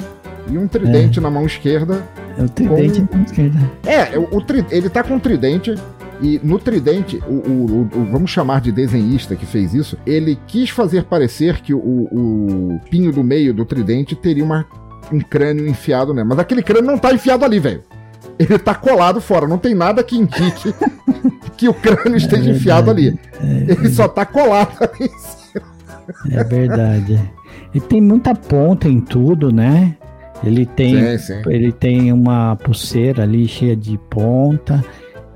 e 0.50 0.58
um 0.58 0.66
tridente 0.66 1.18
é. 1.18 1.22
na 1.22 1.30
mão 1.30 1.46
esquerda. 1.46 2.04
É 2.36 2.42
o 2.42 2.48
tridente 2.48 3.00
com... 3.00 3.06
na 3.06 3.16
mão 3.16 3.24
esquerda. 3.24 3.70
É, 3.86 4.18
o, 4.18 4.36
o 4.36 4.40
tri... 4.40 4.64
ele 4.70 4.88
tá 4.88 5.02
com 5.02 5.14
um 5.14 5.18
tridente. 5.18 5.74
E 6.20 6.40
no 6.42 6.58
tridente, 6.58 7.22
o, 7.28 7.32
o, 7.32 7.82
o, 7.82 8.04
vamos 8.10 8.30
chamar 8.30 8.60
de 8.60 8.72
desenhista 8.72 9.36
que 9.36 9.46
fez 9.46 9.72
isso, 9.72 9.96
ele 10.04 10.36
quis 10.48 10.68
fazer 10.68 11.04
parecer 11.04 11.60
que 11.60 11.72
o, 11.72 11.78
o 11.78 12.80
pinho 12.90 13.12
do 13.12 13.22
meio 13.22 13.54
do 13.54 13.64
tridente 13.64 14.16
teria 14.16 14.42
uma, 14.42 14.66
um 15.12 15.20
crânio 15.20 15.68
enfiado 15.68 16.12
nele. 16.12 16.26
Mas 16.26 16.40
aquele 16.40 16.62
crânio 16.62 16.90
não 16.90 16.98
tá 16.98 17.12
enfiado 17.12 17.44
ali, 17.44 17.60
velho. 17.60 17.82
Ele 18.36 18.58
tá 18.58 18.74
colado 18.74 19.20
fora, 19.20 19.46
não 19.46 19.58
tem 19.58 19.74
nada 19.74 20.02
que 20.02 20.16
indique 20.16 20.74
que 21.56 21.68
o 21.68 21.74
crânio 21.74 22.16
esteja 22.16 22.50
é 22.50 22.54
enfiado 22.54 22.90
ali. 22.90 23.18
É 23.40 23.72
ele 23.72 23.88
só 23.90 24.08
tá 24.08 24.26
colado 24.26 24.76
ali 24.82 25.04
em 25.04 25.18
cima. 25.18 25.66
É 26.30 26.44
verdade. 26.44 27.30
E 27.74 27.80
tem 27.80 28.00
muita 28.00 28.34
ponta 28.34 28.88
em 28.88 29.00
tudo, 29.00 29.52
né? 29.52 29.96
Ele 30.44 30.66
tem, 30.66 31.18
sim, 31.18 31.42
sim. 31.42 31.42
ele 31.48 31.72
tem 31.72 32.12
uma 32.12 32.56
pulseira 32.56 33.22
ali 33.22 33.46
cheia 33.48 33.76
de 33.76 33.98
ponta. 34.10 34.84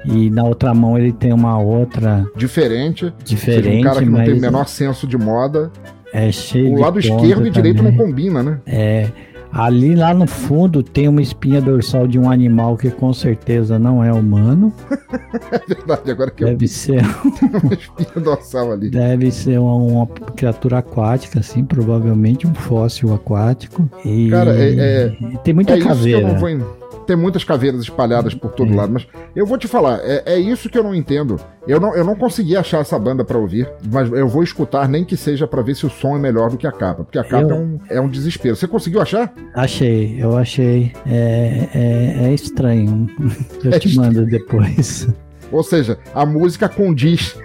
E 0.05 0.31
na 0.31 0.43
outra 0.43 0.75
mão 0.75 0.99
ele 0.99 1.13
tem 1.13 1.33
uma 1.33 1.59
outra. 1.59 2.27
Diferente. 2.37 3.13
Diferente. 3.25 3.65
Seja, 3.65 3.79
um 3.79 3.83
cara 3.83 4.01
que 4.01 4.11
não 4.11 4.25
tem 4.25 4.35
o 4.35 4.41
menor 4.41 4.67
senso 4.67 5.07
de 5.07 5.17
moda. 5.17 5.71
É 6.13 6.31
cheio 6.31 6.75
O 6.75 6.81
lado 6.81 6.99
esquerdo 6.99 7.47
e 7.47 7.51
direito 7.51 7.83
não 7.83 7.97
combina, 7.97 8.43
né? 8.43 8.61
É. 8.67 9.09
Ali 9.53 9.95
lá 9.95 10.15
no 10.15 10.27
fundo 10.27 10.83
tem 10.83 11.09
uma 11.09 11.21
espinha 11.21 11.61
dorsal 11.61 12.07
de 12.07 12.19
um 12.19 12.31
animal 12.31 12.77
que 12.77 12.91
com 12.91 13.13
certeza 13.13 13.79
não 13.79 14.03
é 14.03 14.13
humano. 14.13 14.73
é 15.53 15.59
verdade, 15.59 16.11
agora 16.11 16.31
que 16.31 16.45
Deve 16.45 16.65
eu... 16.65 16.69
ser. 16.69 17.03
uma 17.63 17.75
espinha 17.75 18.25
dorsal 18.25 18.73
ali. 18.73 18.89
Deve 18.89 19.31
ser 19.31 19.59
uma, 19.59 19.75
uma, 19.75 20.07
criatura 20.07 20.79
aquática, 20.79 21.41
assim, 21.41 21.65
provavelmente 21.65 22.47
um 22.47 22.55
fóssil 22.55 23.13
aquático. 23.13 23.89
E... 24.05 24.31
Cara, 24.31 24.57
é, 24.57 24.75
é... 24.75 25.39
Tem 25.45 25.53
muita 25.53 25.75
é 25.75 25.81
caveira. 25.81 26.19
Isso 26.19 26.27
que 26.27 26.33
eu 26.33 26.33
não 26.33 26.41
vou 26.41 26.82
tem 27.07 27.17
muitas 27.17 27.45
caveiras 27.45 27.81
espalhadas 27.81 28.35
por 28.35 28.53
todo 28.53 28.73
é. 28.73 28.77
lado, 28.77 28.93
mas 28.93 29.07
eu 29.35 29.47
vou 29.47 29.59
te 29.59 29.69
falar, 29.69 30.01
é, 30.03 30.23
é, 30.27 30.39
isso 30.39 30.69
que 30.69 30.79
eu 30.79 30.83
não 30.83 30.95
entendo. 30.95 31.41
Eu 31.67 31.79
não, 31.79 31.95
eu 31.95 32.05
não 32.05 32.17
consegui 32.17 32.57
achar 32.57 32.81
essa 32.81 32.99
banda 32.99 33.25
para 33.25 33.39
ouvir, 33.39 33.71
mas 33.91 34.11
eu 34.11 34.27
vou 34.27 34.43
escutar, 34.43 34.89
nem 34.89 35.05
que 35.05 35.17
seja 35.17 35.47
para 35.47 35.63
ver 35.63 35.77
se 35.77 35.87
o 35.87 35.91
som 35.91 36.17
é 36.17 36.19
melhor 36.19 36.51
do 36.51 36.57
que 36.57 36.67
a 36.67 36.73
capa, 36.73 37.05
porque 37.05 37.19
a 37.19 37.25
capa 37.25 37.43
eu... 37.43 37.51
é, 37.51 37.55
um, 37.55 37.79
é 37.91 38.01
um 38.01 38.09
desespero. 38.09 38.57
Você 38.57 38.67
conseguiu 38.67 39.01
achar? 39.01 39.33
Achei, 39.55 40.17
eu 40.21 40.37
achei. 40.37 40.93
É, 41.07 41.69
é, 41.75 42.25
é 42.27 42.35
estranho. 42.35 43.07
Eu 43.63 43.79
te 43.79 43.95
mando 43.97 44.27
depois. 44.27 45.09
Ou 45.51 45.63
seja, 45.63 45.99
a 46.15 46.27
música 46.27 46.69
condiz 46.69 47.37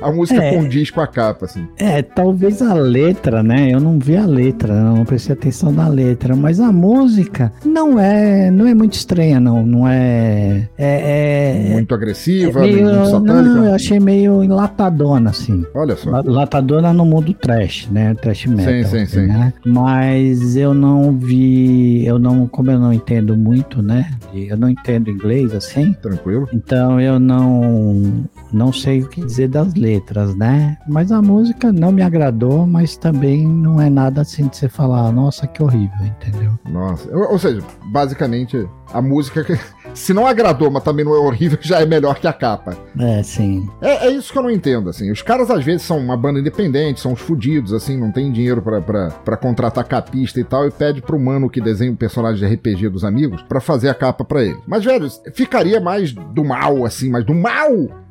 a 0.00 0.10
música 0.10 0.42
é, 0.42 0.54
condiz 0.54 0.90
com 0.90 1.00
a 1.00 1.06
capa, 1.06 1.46
assim. 1.46 1.66
É, 1.78 2.02
talvez 2.02 2.62
a 2.62 2.74
letra, 2.74 3.42
né? 3.42 3.70
Eu 3.72 3.80
não 3.80 3.98
vi 3.98 4.16
a 4.16 4.26
letra, 4.26 4.74
não 4.74 5.04
prestei 5.04 5.34
atenção 5.34 5.72
na 5.72 5.88
letra, 5.88 6.34
mas 6.34 6.60
a 6.60 6.72
música 6.72 7.52
não 7.64 7.98
é, 7.98 8.50
não 8.50 8.66
é 8.66 8.74
muito 8.74 8.94
estranha, 8.94 9.40
não. 9.40 9.64
Não 9.64 9.88
é. 9.88 10.68
é, 10.78 11.68
é 11.68 11.72
muito 11.72 11.94
agressiva, 11.94 12.60
é 12.60 12.72
meio, 12.72 12.84
muito 12.84 13.10
satânica. 13.10 13.42
Não, 13.42 13.64
eu 13.64 13.74
achei 13.74 14.00
meio 14.00 14.42
enlatadona, 14.42 15.30
assim. 15.30 15.64
Olha 15.74 15.96
só. 15.96 16.22
Latadona 16.24 16.92
no 16.92 17.04
mundo 17.04 17.32
trash, 17.34 17.88
né? 17.90 18.14
Trash 18.14 18.46
metal. 18.46 18.64
Sim, 18.64 18.84
sim, 18.84 19.02
assim, 19.02 19.06
sim. 19.06 19.26
Né? 19.26 19.52
Mas 19.64 20.56
eu 20.56 20.74
não 20.74 21.16
vi. 21.16 22.04
Eu 22.04 22.18
não, 22.18 22.46
como 22.46 22.70
eu 22.70 22.78
não 22.78 22.92
entendo 22.92 23.36
muito, 23.36 23.82
né? 23.82 24.10
Eu 24.34 24.56
não 24.56 24.68
entendo 24.68 25.10
inglês 25.10 25.54
assim. 25.54 25.92
Tranquilo. 25.94 26.48
Então 26.52 27.00
eu 27.00 27.18
não, 27.18 28.24
não 28.52 28.72
sei 28.72 29.02
o 29.02 29.08
que 29.08 29.24
dizer 29.24 29.48
das 29.48 29.74
letras 29.74 30.30
né? 30.34 30.76
Mas 30.88 31.12
a 31.12 31.22
música 31.22 31.72
não 31.72 31.92
me 31.92 32.02
agradou, 32.02 32.66
mas 32.66 32.96
também 32.96 33.46
não 33.46 33.80
é 33.80 33.88
nada 33.88 34.22
assim 34.22 34.48
de 34.48 34.56
você 34.56 34.68
falar, 34.68 35.12
nossa, 35.12 35.46
que 35.46 35.62
horrível, 35.62 36.04
entendeu? 36.04 36.58
Nossa, 36.68 37.08
ou 37.14 37.38
seja, 37.38 37.62
basicamente 37.86 38.68
a 38.92 39.00
música, 39.00 39.44
se 39.94 40.12
não 40.12 40.26
agradou, 40.26 40.70
mas 40.70 40.82
também 40.82 41.04
não 41.04 41.14
é 41.14 41.18
horrível, 41.18 41.58
já 41.62 41.80
é 41.80 41.86
melhor 41.86 42.18
que 42.18 42.26
a 42.26 42.32
capa. 42.32 42.76
É, 42.98 43.22
sim. 43.22 43.68
É, 43.80 44.06
é 44.06 44.10
isso 44.10 44.32
que 44.32 44.38
eu 44.38 44.42
não 44.42 44.50
entendo, 44.50 44.90
assim. 44.90 45.10
Os 45.10 45.22
caras 45.22 45.50
às 45.50 45.64
vezes 45.64 45.82
são 45.82 45.98
uma 45.98 46.16
banda 46.16 46.40
independente, 46.40 47.00
são 47.00 47.12
os 47.12 47.20
fudidos, 47.20 47.72
assim, 47.72 47.96
não 47.96 48.10
tem 48.10 48.32
dinheiro 48.32 48.62
para 48.62 49.36
contratar 49.36 49.84
capista 49.84 50.40
e 50.40 50.44
tal, 50.44 50.66
e 50.66 50.70
pede 50.70 51.00
pro 51.02 51.18
mano 51.18 51.50
que 51.50 51.60
desenha 51.60 51.90
o 51.90 51.94
um 51.94 51.96
personagem 51.96 52.46
de 52.46 52.54
RPG 52.54 52.88
dos 52.88 53.04
amigos 53.04 53.42
para 53.42 53.60
fazer 53.60 53.88
a 53.88 53.94
capa 53.94 54.24
para 54.24 54.42
ele. 54.42 54.58
Mas, 54.66 54.84
velho, 54.84 55.08
ficaria 55.32 55.80
mais 55.80 56.12
do 56.12 56.44
mal, 56.44 56.84
assim, 56.84 57.10
mas 57.10 57.24
do 57.24 57.34
mal 57.34 57.70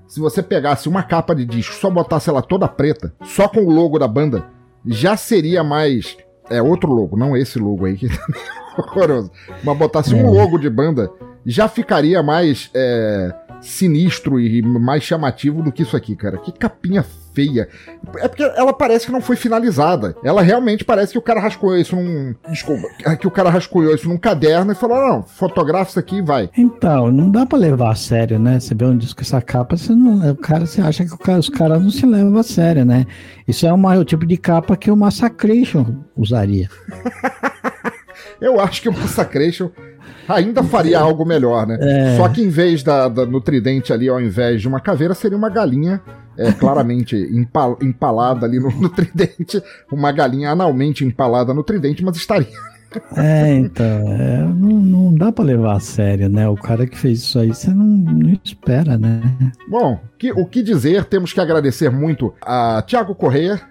se 0.09 0.19
você 0.19 0.41
pegasse 0.41 0.89
uma 0.89 1.03
capa 1.03 1.35
de 1.35 1.45
disco, 1.45 1.75
só 1.75 1.87
botasse 1.87 2.29
ela 2.29 2.41
toda 2.41 2.67
preta, 2.67 3.13
só 3.23 3.47
com 3.47 3.61
o 3.61 3.71
logo 3.71 3.99
da 3.99 4.07
banda, 4.07 4.43
já 4.83 5.15
seria 5.15 5.63
mais. 5.63 6.17
É 6.49 6.59
outro 6.59 6.91
logo, 6.91 7.15
não 7.15 7.37
esse 7.37 7.59
logo 7.59 7.85
aí 7.85 7.95
que 7.95 8.09
tá 8.09 8.25
horroroso. 8.75 9.31
Mas 9.63 9.77
botasse 9.77 10.15
um 10.15 10.31
logo 10.31 10.57
de 10.57 10.67
banda, 10.67 11.11
já 11.45 11.67
ficaria 11.67 12.23
mais 12.23 12.71
é, 12.73 13.31
sinistro 13.61 14.39
e 14.39 14.61
mais 14.61 15.03
chamativo 15.03 15.61
do 15.61 15.71
que 15.71 15.83
isso 15.83 15.95
aqui, 15.95 16.15
cara. 16.15 16.37
Que 16.37 16.51
capinha 16.51 17.03
feia. 17.33 17.69
É 18.17 18.27
porque 18.27 18.43
ela 18.43 18.73
parece 18.73 19.05
que 19.05 19.11
não 19.11 19.21
foi 19.21 19.35
finalizada. 19.35 20.15
Ela 20.23 20.41
realmente 20.41 20.83
parece 20.83 21.13
que 21.13 21.17
o 21.17 21.21
cara 21.21 21.39
rascunhou 21.39 21.77
isso 21.77 21.95
num. 21.95 22.35
Desculpa. 22.49 22.87
Que 23.17 23.27
o 23.27 23.31
cara 23.31 23.49
rascunhou 23.49 23.93
isso 23.93 24.09
num 24.09 24.17
caderno 24.17 24.71
e 24.71 24.75
falou: 24.75 24.97
não, 24.97 25.23
fotografa 25.23 25.91
isso 25.91 25.99
aqui 25.99 26.17
e 26.17 26.21
vai. 26.21 26.49
Então, 26.57 27.11
não 27.11 27.29
dá 27.29 27.45
pra 27.45 27.57
levar 27.57 27.91
a 27.91 27.95
sério, 27.95 28.39
né? 28.39 28.59
Você 28.59 28.73
vê 28.73 28.85
um 28.85 28.97
disco 28.97 29.21
essa 29.21 29.41
capa, 29.41 29.77
você 29.77 29.93
não, 29.93 30.31
o 30.31 30.35
cara, 30.35 30.65
você 30.65 30.81
acha 30.81 31.05
que 31.05 31.17
cara, 31.17 31.39
os 31.39 31.49
caras 31.49 31.81
não 31.81 31.89
se 31.89 32.05
levam 32.05 32.37
a 32.37 32.43
sério, 32.43 32.85
né? 32.85 33.05
Isso 33.47 33.65
é 33.65 33.73
uma, 33.73 33.97
o 33.97 34.05
tipo 34.05 34.25
de 34.25 34.37
capa 34.37 34.75
que 34.75 34.91
o 34.91 34.95
Massacration 34.95 36.03
usaria. 36.15 36.69
Eu 38.41 38.59
acho 38.59 38.81
que 38.81 38.89
o 38.89 38.93
Massacration 38.93 39.69
ainda 40.29 40.63
faria 40.63 40.99
algo 40.99 41.25
melhor, 41.25 41.65
né? 41.65 41.77
É. 41.81 42.17
Só 42.17 42.29
que 42.29 42.41
em 42.41 42.49
vez 42.49 42.83
da, 42.83 43.07
da, 43.07 43.25
no 43.25 43.41
tridente 43.41 43.91
ali, 43.91 44.07
ao 44.07 44.21
invés 44.21 44.61
de 44.61 44.67
uma 44.67 44.79
caveira, 44.79 45.13
seria 45.13 45.37
uma 45.37 45.49
galinha 45.49 46.01
é, 46.37 46.51
claramente 46.59 47.15
empal, 47.15 47.77
empalada 47.81 48.45
ali 48.45 48.59
no, 48.59 48.71
no, 48.79 48.89
tridente, 48.89 49.61
uma 49.91 50.11
galinha 50.11 50.51
analmente 50.51 51.03
empalada 51.03 51.53
no 51.53 51.63
tridente, 51.63 52.03
mas 52.03 52.15
estaria. 52.15 52.47
É, 53.15 53.53
então, 53.55 53.85
é, 53.85 54.37
não, 54.39 54.79
não, 54.79 55.13
dá 55.13 55.31
para 55.31 55.45
levar 55.45 55.75
a 55.75 55.79
sério, 55.79 56.27
né? 56.27 56.49
O 56.49 56.55
cara 56.55 56.87
que 56.87 56.97
fez 56.97 57.19
isso 57.19 57.37
aí, 57.37 57.49
você 57.49 57.69
não, 57.69 57.85
não 57.85 58.39
espera, 58.43 58.97
né? 58.97 59.21
Bom, 59.67 59.99
que, 60.17 60.31
o 60.31 60.43
que 60.45 60.63
dizer, 60.63 61.05
temos 61.05 61.31
que 61.31 61.39
agradecer 61.39 61.91
muito 61.91 62.33
a 62.41 62.83
Tiago 62.85 63.13
Correia. 63.13 63.61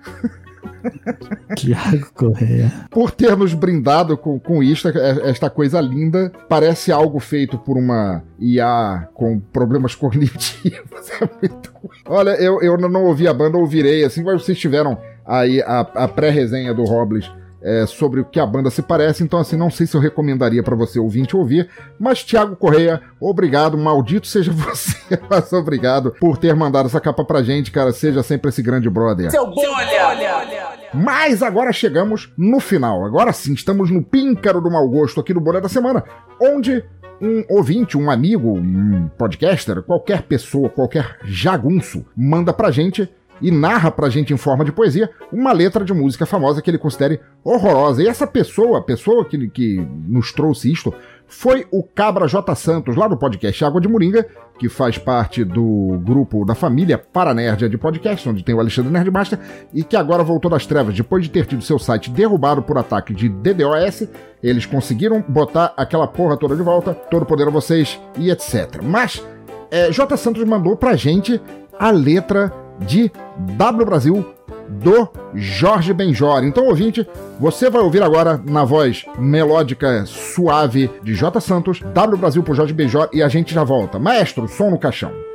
Tiago 1.56 2.12
Correia. 2.14 2.72
Por 2.90 3.10
ter 3.10 3.36
nos 3.36 3.55
brindado 3.55 4.16
com, 4.16 4.39
com 4.39 4.62
isto, 4.62 4.89
é, 4.89 5.30
esta 5.30 5.51
coisa 5.51 5.80
linda. 5.80 6.32
Parece 6.48 6.93
algo 6.93 7.18
feito 7.18 7.59
por 7.59 7.76
uma 7.76 8.22
IA 8.39 9.09
com 9.14 9.40
problemas 9.40 9.94
cognitivos. 9.94 10.89
É 11.20 11.28
muito... 11.40 11.72
Olha, 12.06 12.30
eu, 12.30 12.60
eu 12.60 12.76
não 12.76 13.05
ouvi 13.05 13.26
a 13.26 13.35
banda, 13.35 13.56
ouvirei 13.56 14.05
assim, 14.05 14.22
mas 14.22 14.43
vocês 14.43 14.59
tiveram 14.59 14.98
aí 15.26 15.60
a, 15.62 15.80
a 15.80 16.09
pré-resenha 16.09 16.72
do 16.72 16.85
Robles 16.85 17.30
é, 17.62 17.86
sobre 17.86 18.20
o 18.20 18.24
que 18.24 18.39
a 18.39 18.47
banda 18.47 18.70
se 18.70 18.82
parece, 18.82 19.22
então 19.22 19.39
assim, 19.39 19.56
não 19.56 19.70
sei 19.70 19.86
se 19.86 19.97
eu 19.97 20.01
recomendaria 20.01 20.62
para 20.62 20.76
você 20.76 20.98
ouvinte 20.98 21.36
ouvir, 21.36 21.68
mas 21.98 22.22
Thiago 22.22 22.56
Correia, 22.56 23.01
obrigado, 23.20 23.76
maldito 23.76 24.26
seja 24.26 24.51
você, 24.52 25.18
mas 25.28 25.52
obrigado 25.52 26.14
por 26.20 26.36
ter 26.36 26.55
mandado 26.55 26.86
essa 26.86 27.01
capa 27.01 27.24
pra 27.24 27.43
gente, 27.43 27.70
cara, 27.70 27.93
seja 27.93 28.22
sempre 28.22 28.51
esse 28.51 28.62
grande 28.62 28.89
brother. 28.89 29.30
Seu 29.30 29.47
bom, 29.47 29.60
olha, 29.60 30.09
olha, 30.09 30.36
olha. 30.36 30.68
Mas 30.94 31.43
agora 31.43 31.72
chegamos 31.72 32.32
no 32.36 32.60
final, 32.60 33.05
agora 33.05 33.32
sim, 33.32 33.52
estamos 33.52 33.90
no 33.90 34.02
píncaro 34.02 34.60
do 34.60 34.70
mau 34.70 34.89
gosto 34.89 35.20
aqui 35.20 35.35
do 35.35 35.40
Bolé 35.40 35.60
da 35.60 35.68
Semana, 35.68 36.05
onde 36.40 36.85
um 37.20 37.44
ouvinte, 37.51 37.98
um 37.98 38.10
amigo, 38.10 38.56
um 38.56 39.09
podcaster, 39.18 39.82
qualquer 39.82 40.22
pessoa, 40.22 40.68
qualquer 40.68 41.18
jagunço, 41.24 42.06
manda 42.16 42.52
pra 42.52 42.70
gente 42.70 43.09
e 43.40 43.51
narra 43.51 43.90
pra 43.90 44.09
gente 44.09 44.32
em 44.32 44.36
forma 44.36 44.65
de 44.65 44.73
poesia 44.73 45.10
uma 45.32 45.52
letra 45.52 45.85
de 45.85 45.93
música 45.93 46.27
famosa 46.27 46.62
que 46.62 46.70
ele 46.70 46.78
considere 46.78 47.20
horrorosa. 47.44 48.02
E 48.02 48.09
essa 48.09 48.27
pessoa, 48.27 48.78
a 48.78 48.82
pessoa 48.82 49.24
que, 49.24 49.48
que 49.48 49.86
nos 50.06 50.32
trouxe 50.32 50.73
isto, 50.73 50.93
foi 51.27 51.66
o 51.70 51.82
Cabra 51.82 52.27
J. 52.27 52.55
Santos, 52.55 52.97
lá 52.97 53.06
do 53.06 53.16
podcast 53.16 53.65
Água 53.65 53.81
de 53.81 53.86
Moringa, 53.86 54.27
que 54.59 54.69
faz 54.69 54.97
parte 54.97 55.44
do 55.44 56.01
grupo 56.02 56.44
da 56.44 56.55
família 56.55 56.98
Paranerdia 56.98 57.69
de 57.69 57.77
podcast, 57.77 58.28
onde 58.28 58.43
tem 58.43 58.55
o 58.55 58.60
Alexandre 58.60 58.90
Nerdmaster, 58.90 59.39
e 59.73 59.85
que 59.85 59.97
agora 59.97 60.24
voltou 60.24 60.51
das 60.51 60.66
trevas 60.66 60.94
depois 60.94 61.23
de 61.23 61.31
ter 61.31 61.47
tido 61.47 61.62
seu 61.62 61.78
site 61.78 62.10
derrubado 62.10 62.62
por 62.62 62.78
ataque 62.78 63.15
de 63.15 63.28
DDoS. 63.28 64.09
Eles 64.43 64.65
conseguiram 64.66 65.23
botar 65.28 65.74
aquela 65.77 66.06
porra 66.06 66.36
toda 66.36 66.56
de 66.56 66.62
volta, 66.62 66.94
todo 66.94 67.27
poder 67.27 67.47
a 67.47 67.51
vocês 67.51 68.01
e 68.16 68.31
etc. 68.31 68.82
Mas 68.82 69.23
é, 69.70 69.93
J. 69.93 70.16
Santos 70.16 70.43
mandou 70.44 70.77
pra 70.77 70.97
gente 70.97 71.40
a 71.78 71.90
letra 71.90 72.52
de 72.81 73.11
W 73.57 73.85
Brasil 73.85 74.25
do 74.69 75.09
Jorge 75.35 75.93
Benjor. 75.93 76.45
Então, 76.45 76.67
ouvinte, 76.67 77.09
você 77.41 77.71
vai 77.71 77.83
ouvir 77.83 78.03
agora 78.03 78.41
na 78.45 78.65
voz 78.65 79.05
melódica 79.19 80.05
suave 80.07 80.91
de 81.03 81.15
J 81.15 81.41
Santos, 81.41 81.81
W 81.81 82.19
Brasil 82.19 82.43
por 82.43 82.55
Jorge 82.55 82.75
Benjor 82.75 83.09
e 83.13 83.23
a 83.23 83.29
gente 83.29 83.55
já 83.55 83.65
volta. 83.65 83.99
Maestro, 83.99 84.47
som 84.49 84.71
no 84.71 84.79
caixão. 84.79 85.28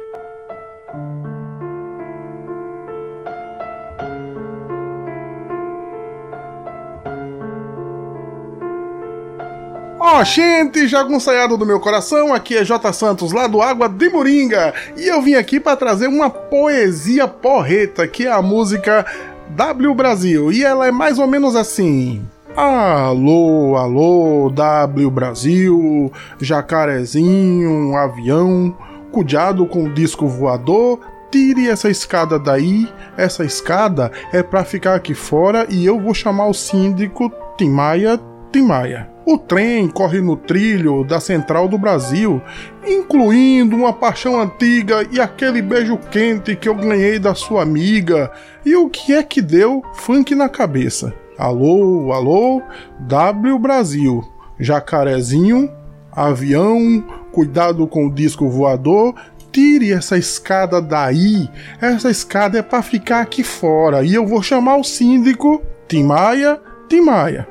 Ó, 10.06 10.20
oh, 10.20 10.24
gente, 10.26 10.86
jagunçaiado 10.86 11.56
do 11.56 11.66
meu 11.66 11.80
coração, 11.80 12.34
aqui 12.34 12.58
é 12.58 12.66
J 12.66 12.92
Santos, 12.92 13.32
lá 13.32 13.48
do 13.48 13.62
Água 13.62 13.88
de 13.88 14.10
Moringa, 14.10 14.74
e 14.98 15.08
eu 15.08 15.22
vim 15.22 15.36
aqui 15.36 15.62
para 15.62 15.78
trazer 15.78 16.08
uma 16.08 16.30
poesia 16.30 17.26
porreta, 17.26 18.06
que 18.06 18.28
é 18.28 18.30
a 18.30 18.42
música 18.42 19.06
W 19.52 19.96
Brasil, 19.96 20.52
e 20.52 20.62
ela 20.62 20.86
é 20.86 20.92
mais 20.92 21.20
ou 21.20 21.26
menos 21.26 21.56
assim. 21.56 22.22
Alô, 22.54 23.78
alô, 23.78 24.50
W 24.50 25.10
Brasil, 25.10 26.12
jacarezinho, 26.38 27.96
avião, 27.96 28.76
cuidado 29.10 29.66
com 29.66 29.86
o 29.86 29.94
disco 29.94 30.28
voador, 30.28 31.00
tire 31.32 31.70
essa 31.70 31.90
escada 31.90 32.38
daí, 32.38 32.90
essa 33.16 33.46
escada 33.46 34.12
é 34.34 34.44
para 34.44 34.66
ficar 34.66 34.96
aqui 34.96 35.14
fora 35.14 35.66
e 35.70 35.86
eu 35.86 35.98
vou 35.98 36.14
chamar 36.14 36.48
o 36.48 36.54
síndico 36.54 37.32
Tim 37.58 37.70
Maia 37.70 38.20
Tim 38.54 38.62
Maia. 38.62 39.10
O 39.26 39.36
trem 39.36 39.88
corre 39.88 40.22
no 40.22 40.38
trilho 40.38 41.04
da 41.04 41.20
Central 41.20 41.68
do 41.68 41.76
Brasil, 41.76 42.40
incluindo 42.86 43.76
uma 43.76 43.92
paixão 43.92 44.40
antiga 44.40 45.08
e 45.12 45.20
aquele 45.20 45.60
beijo 45.60 45.98
quente 46.12 46.56
que 46.56 46.70
eu 46.70 46.76
ganhei 46.76 47.18
da 47.18 47.34
sua 47.34 47.64
amiga. 47.64 48.32
E 48.64 48.76
o 48.76 48.90
que 48.90 49.12
é 49.12 49.24
que 49.24 49.42
deu 49.42 49.82
funk 49.96 50.36
na 50.36 50.48
cabeça? 50.48 51.12
Alô, 51.36 52.14
alô, 52.14 52.62
W 53.00 53.58
Brasil, 53.58 54.24
jacarezinho, 54.60 55.72
avião, 56.12 57.04
cuidado 57.32 57.88
com 57.88 58.06
o 58.06 58.14
disco 58.14 58.48
voador, 58.48 59.16
tire 59.52 59.92
essa 59.92 60.16
escada 60.16 60.80
daí. 60.80 61.50
Essa 61.82 62.12
escada 62.12 62.60
é 62.60 62.62
para 62.62 62.84
ficar 62.84 63.22
aqui 63.22 63.44
fora. 63.44 64.04
E 64.04 64.14
eu 64.14 64.28
vou 64.28 64.44
chamar 64.44 64.76
o 64.76 64.84
síndico 64.84 65.60
Tim 65.88 66.04
Maia, 66.04 66.62
Tim 66.88 67.02
Maia. 67.02 67.48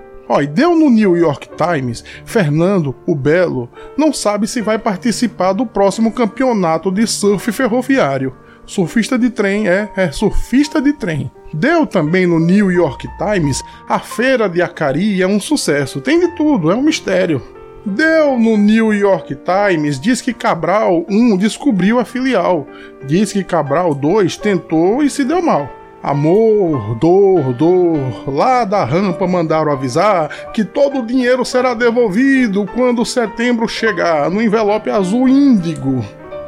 Deu 0.55 0.75
no 0.75 0.91
New 0.91 1.17
York 1.17 1.49
Times, 1.57 2.05
Fernando, 2.25 2.95
o 3.07 3.15
Belo, 3.15 3.69
não 3.97 4.13
sabe 4.13 4.47
se 4.47 4.61
vai 4.61 4.79
participar 4.79 5.53
do 5.53 5.67
próximo 5.67 6.13
campeonato 6.13 6.91
de 6.91 7.07
surf 7.07 7.53
ferroviário. 7.53 8.35
Surfista 8.65 9.19
de 9.19 9.29
trem, 9.29 9.69
é, 9.69 9.91
é 9.97 10.11
surfista 10.13 10.81
de 10.81 10.93
trem. 10.93 11.31
Deu 11.53 11.87
também 11.87 12.27
no 12.27 12.39
New 12.39 12.71
York 12.71 13.07
Times, 13.19 13.63
a 13.89 13.99
feira 13.99 14.49
de 14.49 14.63
Acari 14.63 15.21
é 15.21 15.27
um 15.27 15.41
sucesso, 15.41 16.01
tem 16.01 16.21
de 16.21 16.29
tudo, 16.37 16.71
é 16.71 16.75
um 16.75 16.83
mistério. 16.83 17.43
Deu 17.85 18.39
no 18.39 18.57
New 18.57 18.95
York 18.95 19.37
Times, 19.37 20.01
diz 20.01 20.21
que 20.21 20.33
Cabral 20.33 21.05
1 21.11 21.37
descobriu 21.37 21.99
a 21.99 22.05
filial, 22.05 22.67
diz 23.05 23.33
que 23.33 23.43
Cabral 23.43 23.93
2 23.95 24.37
tentou 24.37 25.03
e 25.03 25.11
se 25.11 25.25
deu 25.25 25.43
mal. 25.43 25.69
Amor, 26.03 26.97
dor, 26.97 27.53
dor. 27.53 28.29
Lá 28.29 28.65
da 28.65 28.85
rampa 28.85 29.25
mandaram 29.27 29.71
avisar 29.71 30.51
que 30.53 30.65
todo 30.65 30.99
o 30.99 31.07
dinheiro 31.07 31.45
será 31.45 31.75
devolvido 31.75 32.67
quando 32.67 33.05
setembro 33.05 33.69
chegar 33.69 34.29
no 34.29 34.43
envelope 34.43 34.91
azul 34.91 35.29
índigo. 35.29 36.05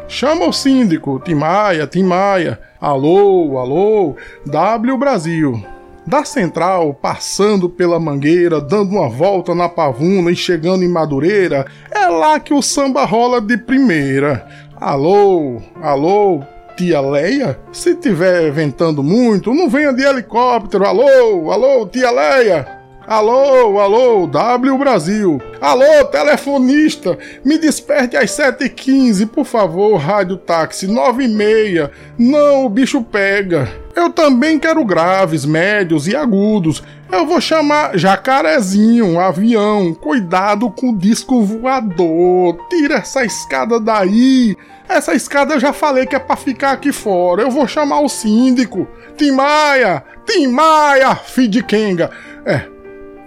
Chama 0.08 0.46
o 0.46 0.52
síndico, 0.52 1.20
Timaia, 1.24 1.86
Timaia. 1.86 2.58
Alô, 2.80 3.58
alô, 3.58 4.16
W 4.44 4.98
Brasil. 4.98 5.64
Da 6.06 6.24
central, 6.24 6.92
passando 6.92 7.68
pela 7.68 7.98
mangueira, 7.98 8.60
dando 8.60 8.90
uma 8.90 9.08
volta 9.08 9.54
na 9.54 9.68
pavuna 9.68 10.30
e 10.30 10.36
chegando 10.36 10.84
em 10.84 10.88
Madureira, 10.88 11.64
é 11.90 12.08
lá 12.08 12.38
que 12.38 12.52
o 12.52 12.60
samba 12.60 13.04
rola 13.04 13.40
de 13.40 13.56
primeira. 13.56 14.46
Alô, 14.76 15.62
alô, 15.80 16.42
tia 16.76 17.00
Leia? 17.00 17.58
Se 17.72 17.94
tiver 17.94 18.50
ventando 18.50 19.02
muito, 19.02 19.54
não 19.54 19.68
venha 19.68 19.92
de 19.92 20.02
helicóptero. 20.02 20.84
Alô, 20.84 21.50
alô, 21.50 21.86
tia 21.86 22.10
Leia? 22.10 22.84
Alô, 23.06 23.78
alô, 23.78 24.26
W 24.26 24.78
Brasil. 24.78 25.38
Alô, 25.60 26.06
telefonista, 26.06 27.18
me 27.44 27.58
desperte 27.58 28.16
às 28.16 28.30
7h15, 28.30 29.28
por 29.28 29.44
favor, 29.44 29.96
rádio 29.98 30.38
táxi 30.38 30.86
96. 30.86 31.90
Não, 32.16 32.64
o 32.64 32.68
bicho 32.70 33.02
pega. 33.02 33.68
Eu 33.94 34.10
também 34.10 34.58
quero 34.58 34.82
graves, 34.86 35.44
médios 35.44 36.08
e 36.08 36.16
agudos. 36.16 36.82
Eu 37.14 37.24
vou 37.24 37.40
chamar 37.40 37.96
jacarezinho, 37.96 39.20
avião. 39.20 39.94
Cuidado 39.94 40.68
com 40.68 40.90
o 40.90 40.98
disco 40.98 41.44
voador. 41.44 42.58
Tira 42.68 42.96
essa 42.96 43.24
escada 43.24 43.78
daí. 43.78 44.56
Essa 44.88 45.14
escada 45.14 45.54
eu 45.54 45.60
já 45.60 45.72
falei 45.72 46.06
que 46.06 46.16
é 46.16 46.18
pra 46.18 46.34
ficar 46.34 46.72
aqui 46.72 46.90
fora. 46.90 47.42
Eu 47.42 47.52
vou 47.52 47.68
chamar 47.68 48.00
o 48.00 48.08
síndico. 48.08 48.88
Tim 49.16 49.30
Maia! 49.30 50.04
Tim 50.26 50.48
Maia, 50.48 51.14
filho 51.14 51.50
de 51.50 51.62
Kenga. 51.62 52.10
É, 52.44 52.62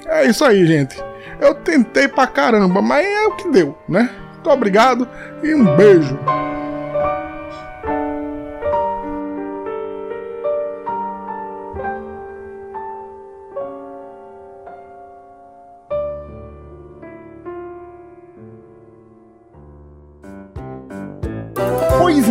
é 0.07 0.27
isso 0.27 0.43
aí, 0.43 0.65
gente. 0.65 1.01
Eu 1.39 1.55
tentei 1.55 2.09
pra 2.09 2.27
caramba, 2.27 2.81
mas 2.81 3.05
é 3.05 3.22
o 3.27 3.38
que 3.38 3.49
deu, 3.49 3.77
né? 3.88 4.09
Muito 4.34 4.49
obrigado 4.49 5.07
e 5.41 5.55
um 5.55 5.64
beijo. 5.77 6.19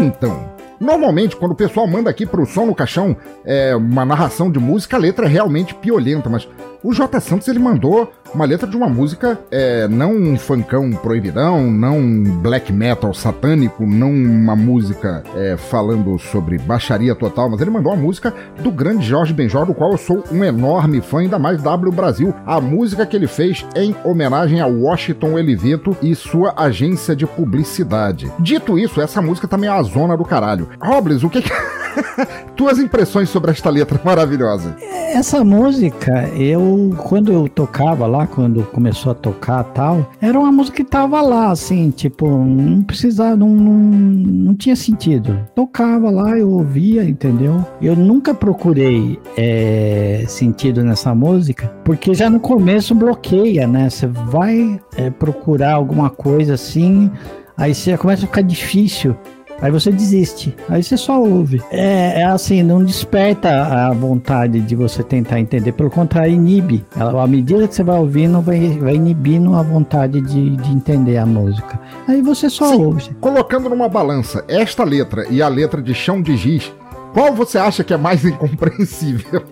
Então, 0.07 0.49
normalmente 0.79 1.35
quando 1.35 1.53
o 1.53 1.57
pessoal 1.57 1.85
manda 1.87 2.09
aqui 2.09 2.25
pro 2.25 2.47
som 2.47 2.67
no 2.67 2.75
caixão 2.77 3.17
é, 3.45 3.75
uma 3.75 4.05
narração 4.05 4.51
de 4.51 4.61
música, 4.61 4.97
a 4.97 5.01
letra 5.01 5.27
é 5.27 5.29
realmente 5.29 5.75
piolenta, 5.75 6.29
mas 6.29 6.49
o 6.83 6.93
J. 6.93 7.21
Santos 7.21 7.49
ele 7.49 7.59
mandou 7.59 8.13
uma 8.35 8.45
letra 8.45 8.69
de 8.69 8.77
uma 8.77 8.89
música, 8.89 9.39
é, 9.51 9.89
não 9.89 10.13
um 10.13 10.39
funkão 10.39 10.91
proibidão, 10.91 11.71
não 11.71 11.99
um 11.99 12.23
black 12.41 12.73
metal 12.73 13.15
satânico, 13.15 13.87
não 13.87 14.11
uma 14.11 14.55
música 14.55 15.23
é, 15.35 15.57
falando 15.57 16.19
sobre 16.19 16.59
baixaria 16.59 17.15
total, 17.15 17.49
mas 17.49 17.61
ele 17.61 17.71
mandou 17.71 17.93
uma 17.93 18.03
música 18.03 18.35
do 18.63 18.71
grande 18.71 19.07
Jorge 19.07 19.33
Benjor, 19.33 19.67
do 19.67 19.75
qual 19.75 19.93
eu 19.93 19.99
sou 19.99 20.23
um 20.31 20.45
enorme 20.45 21.01
fã, 21.01 21.21
ainda 21.21 21.39
mais 21.39 21.63
W 21.63 21.93
Brasil. 21.93 22.35
A 22.45 22.61
música 22.61 23.07
que 23.07 23.17
ele 23.17 23.27
fez 23.27 23.65
em 23.75 23.95
homenagem 24.05 24.61
a 24.61 24.67
Washington 24.67 25.35
Oliveto 25.35 25.97
e 26.03 26.15
sua 26.15 26.55
agência 26.57 27.17
de 27.17 27.27
publicidade. 27.27 28.31
Dito 28.39 28.79
isso, 28.79 29.01
essa 29.01 29.23
música 29.23 29.49
também 29.49 29.71
é 29.71 29.73
a 29.73 29.83
zona 29.83 30.17
do 30.17 30.25
caralho. 30.25 30.69
Robles, 30.81 31.23
o 31.23 31.31
que 31.31 31.43
que... 31.43 31.51
Tuas 32.57 32.79
impressões 32.79 33.29
sobre 33.29 33.51
esta 33.51 33.71
letra 33.71 34.01
maravilhosa? 34.05 34.77
Essa 35.13 35.45
música, 35.45 36.29
eu, 36.37 36.95
quando 36.99 37.33
eu 37.33 37.49
tocava 37.49 38.07
lá, 38.07 38.27
quando 38.27 38.63
começou 38.65 39.13
a 39.13 39.15
tocar 39.15 39.65
tal, 39.65 40.11
era 40.21 40.39
uma 40.39 40.53
música 40.53 40.77
que 40.77 40.85
tava 40.85 41.21
lá, 41.23 41.51
assim, 41.51 41.91
tipo, 41.91 42.29
não 42.29 42.83
precisava, 42.83 43.37
não, 43.37 43.49
não, 43.49 43.73
não 43.73 44.55
tinha 44.55 44.77
sentido. 44.77 45.39
Tocava 45.55 46.11
lá, 46.11 46.37
eu 46.37 46.51
ouvia, 46.51 47.05
entendeu? 47.05 47.65
Eu 47.81 47.97
nunca 47.97 48.35
procurei 48.35 49.19
é, 49.37 50.25
sentido 50.29 50.83
nessa 50.85 51.15
música, 51.15 51.69
porque 51.85 52.15
já 52.15 52.29
no 52.29 52.41
começo 52.41 52.95
bloqueia, 52.95 53.67
né? 53.67 53.89
Você 53.89 54.07
vai 54.07 54.81
é, 54.97 55.11
procurar 55.11 55.75
alguma 55.75 56.11
coisa 56.11 56.55
assim, 56.55 57.11
aí 57.57 57.75
você 57.75 57.97
começa 57.97 58.25
a 58.25 58.27
ficar 58.27 58.43
difícil 58.43 59.17
Aí 59.61 59.71
você 59.71 59.91
desiste, 59.91 60.55
aí 60.69 60.83
você 60.83 60.97
só 60.97 61.21
ouve. 61.21 61.63
É, 61.71 62.21
é, 62.21 62.25
assim, 62.25 62.63
não 62.63 62.85
desperta 62.85 63.49
a 63.51 63.93
vontade 63.93 64.61
de 64.61 64.77
você 64.77 65.03
tentar 65.03 65.41
entender, 65.41 65.73
pelo 65.73 65.91
contrário, 65.91 66.33
inibe. 66.33 66.85
À 66.95 67.27
medida 67.27 67.67
que 67.67 67.75
você 67.75 67.83
vai 67.83 67.99
ouvindo, 67.99 68.41
vai, 68.41 68.69
vai 68.79 68.95
inibindo 68.95 69.55
a 69.55 69.63
vontade 69.63 70.21
de, 70.21 70.57
de 70.57 70.73
entender 70.73 71.17
a 71.17 71.25
música. 71.25 71.81
Aí 72.07 72.21
você 72.21 72.51
só 72.51 72.69
Sim, 72.69 72.85
ouve. 72.85 73.11
Colocando 73.21 73.69
numa 73.69 73.89
balança 73.89 74.45
esta 74.47 74.85
letra 74.85 75.27
e 75.31 75.41
a 75.41 75.49
letra 75.49 75.81
de 75.81 75.95
Chão 75.95 76.21
de 76.21 76.37
Giz, 76.37 76.73
qual 77.15 77.35
você 77.35 77.57
acha 77.57 77.83
que 77.83 77.95
é 77.95 77.97
mais 77.97 78.25
incompreensível? 78.27 79.43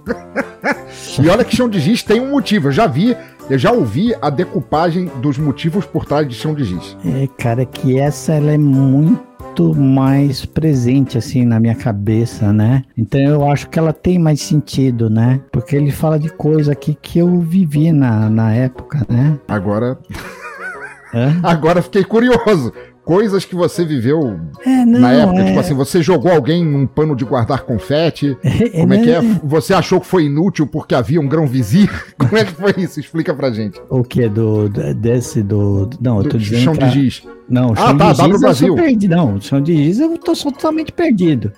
e 1.18 1.28
olha 1.28 1.44
que 1.44 1.56
Chão 1.56 1.68
de 1.68 1.80
Giz 1.80 2.02
tem 2.02 2.20
um 2.20 2.30
motivo, 2.30 2.68
eu 2.68 2.72
já 2.72 2.86
vi 2.86 3.16
eu 3.50 3.58
já 3.58 3.72
ouvi 3.72 4.14
a 4.22 4.30
decupagem 4.30 5.10
dos 5.20 5.36
motivos 5.36 5.84
por 5.84 6.06
trás 6.06 6.26
de 6.26 6.34
Chão 6.34 6.54
de 6.54 6.64
Giz. 6.64 6.96
É, 7.04 7.28
cara, 7.36 7.66
que 7.66 7.98
essa 7.98 8.32
ela 8.32 8.52
é 8.52 8.56
muito 8.56 9.33
muito 9.54 9.74
mais 9.74 10.44
presente 10.44 11.16
assim 11.16 11.44
na 11.44 11.60
minha 11.60 11.76
cabeça, 11.76 12.52
né? 12.52 12.82
Então 12.98 13.20
eu 13.20 13.48
acho 13.48 13.68
que 13.68 13.78
ela 13.78 13.92
tem 13.92 14.18
mais 14.18 14.40
sentido, 14.40 15.08
né? 15.08 15.40
Porque 15.52 15.76
ele 15.76 15.92
fala 15.92 16.18
de 16.18 16.28
coisa 16.28 16.72
aqui 16.72 16.96
que 17.00 17.20
eu 17.20 17.40
vivi 17.40 17.92
na, 17.92 18.28
na 18.28 18.52
época, 18.52 19.06
né? 19.08 19.38
Agora. 19.46 19.96
Agora 21.44 21.80
fiquei 21.80 22.02
curioso 22.02 22.72
coisas 23.04 23.44
que 23.44 23.54
você 23.54 23.84
viveu 23.84 24.40
é, 24.64 24.84
não, 24.84 25.00
na 25.00 25.12
época. 25.12 25.40
É... 25.40 25.44
Tipo 25.46 25.60
assim, 25.60 25.74
você 25.74 26.02
jogou 26.02 26.32
alguém 26.32 26.64
num 26.64 26.86
pano 26.86 27.14
de 27.14 27.24
guardar 27.24 27.62
confete. 27.62 28.36
Como 28.72 28.94
é 28.94 29.02
que 29.02 29.10
é? 29.10 29.20
Você 29.42 29.74
achou 29.74 30.00
que 30.00 30.06
foi 30.06 30.24
inútil 30.24 30.66
porque 30.66 30.94
havia 30.94 31.20
um 31.20 31.28
grão 31.28 31.46
vizir? 31.46 31.90
Como 32.18 32.36
é 32.36 32.44
que 32.44 32.52
foi 32.52 32.74
isso? 32.78 32.98
Explica 32.98 33.34
pra 33.34 33.50
gente. 33.50 33.80
O 33.88 34.02
que? 34.02 34.28
Do, 34.28 34.68
desse 34.68 35.42
do. 35.42 35.90
Não, 36.00 36.18
eu 36.18 36.28
tô 36.28 36.38
dizendo. 36.38 36.62
Chão 36.62 36.74
de 36.74 36.90
giz. 36.90 37.22
Não, 37.48 37.72
ah, 37.72 37.76
chão 37.76 37.86
ah, 37.86 37.94
tá, 37.94 38.12
de 38.12 38.22
giz 38.22 38.40
Brasil. 38.40 38.74
Perdido. 38.74 39.16
Não, 39.16 39.40
chão 39.40 39.60
de 39.60 39.76
giz 39.76 40.00
eu 40.00 40.16
tô 40.18 40.32
totalmente 40.32 40.92
perdido. 40.92 41.52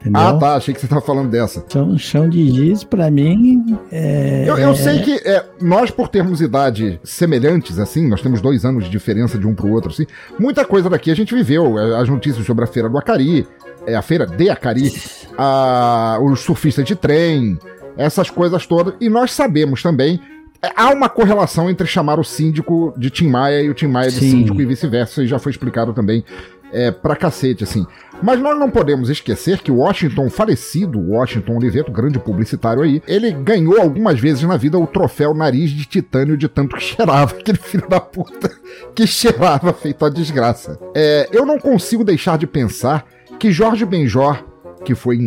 Entendeu? 0.00 0.20
Ah, 0.20 0.38
tá. 0.38 0.54
Achei 0.54 0.72
que 0.72 0.80
você 0.80 0.86
estava 0.86 1.02
falando 1.02 1.30
dessa. 1.30 1.62
Chão, 1.68 1.98
chão 1.98 2.28
de 2.28 2.50
giz, 2.50 2.82
para 2.82 3.10
mim. 3.10 3.78
É, 3.92 4.44
eu, 4.48 4.56
eu 4.56 4.74
sei 4.74 5.00
que 5.00 5.12
é, 5.28 5.44
nós, 5.60 5.90
por 5.90 6.08
termos 6.08 6.40
idade 6.40 6.98
semelhantes, 7.04 7.78
assim, 7.78 8.08
nós 8.08 8.22
temos 8.22 8.40
dois 8.40 8.64
anos 8.64 8.84
de 8.84 8.90
diferença 8.90 9.38
de 9.38 9.46
um 9.46 9.54
para 9.54 9.66
o 9.66 9.72
outro, 9.72 9.90
assim, 9.90 10.06
muita 10.38 10.64
coisa 10.64 10.88
daqui 10.88 11.10
a 11.10 11.14
gente 11.14 11.34
viveu. 11.34 11.78
É, 11.78 12.00
as 12.00 12.08
notícias 12.08 12.46
sobre 12.46 12.64
a 12.64 12.66
Feira 12.66 12.88
do 12.88 12.96
Acari, 12.96 13.46
é, 13.86 13.94
a 13.94 14.00
Feira 14.00 14.26
de 14.26 14.48
Acari, 14.48 14.90
a, 15.36 16.18
os 16.22 16.40
surfistas 16.40 16.86
de 16.86 16.96
trem, 16.96 17.58
essas 17.96 18.30
coisas 18.30 18.66
todas. 18.66 18.94
E 19.00 19.10
nós 19.10 19.32
sabemos 19.32 19.82
também 19.82 20.18
é, 20.62 20.70
há 20.74 20.90
uma 20.90 21.10
correlação 21.10 21.68
entre 21.68 21.86
chamar 21.86 22.18
o 22.18 22.24
síndico 22.24 22.94
de 22.96 23.10
Tim 23.10 23.28
Maia 23.28 23.62
e 23.62 23.68
o 23.68 23.74
Tim 23.74 23.86
Maia 23.86 24.10
de 24.10 24.18
Sim. 24.18 24.30
síndico 24.30 24.60
e 24.60 24.64
vice-versa, 24.64 25.22
e 25.22 25.26
já 25.26 25.38
foi 25.38 25.52
explicado 25.52 25.92
também 25.92 26.24
é, 26.72 26.90
pra 26.90 27.16
cacete, 27.16 27.64
assim. 27.64 27.86
Mas 28.22 28.40
nós 28.40 28.58
não 28.58 28.70
podemos 28.70 29.08
esquecer 29.08 29.60
que 29.60 29.72
o 29.72 29.76
Washington, 29.76 30.28
falecido 30.28 31.00
Washington 31.00 31.56
Oliveto, 31.56 31.90
grande 31.90 32.18
publicitário 32.18 32.82
aí, 32.82 33.02
ele 33.06 33.30
ganhou 33.32 33.80
algumas 33.80 34.20
vezes 34.20 34.42
na 34.42 34.56
vida 34.56 34.78
o 34.78 34.86
troféu 34.86 35.34
nariz 35.34 35.70
de 35.70 35.86
titânio 35.86 36.36
de 36.36 36.48
tanto 36.48 36.76
que 36.76 36.82
cheirava, 36.84 37.36
aquele 37.36 37.58
filho 37.58 37.88
da 37.88 38.00
puta 38.00 38.50
que 38.94 39.06
cheirava 39.06 39.72
feito 39.72 40.04
a 40.04 40.10
desgraça. 40.10 40.78
É, 40.94 41.28
eu 41.32 41.46
não 41.46 41.58
consigo 41.58 42.04
deixar 42.04 42.36
de 42.36 42.46
pensar 42.46 43.06
que 43.38 43.50
Jorge 43.50 43.84
Benjor, 43.84 44.44
que 44.84 44.94
foi 44.94 45.18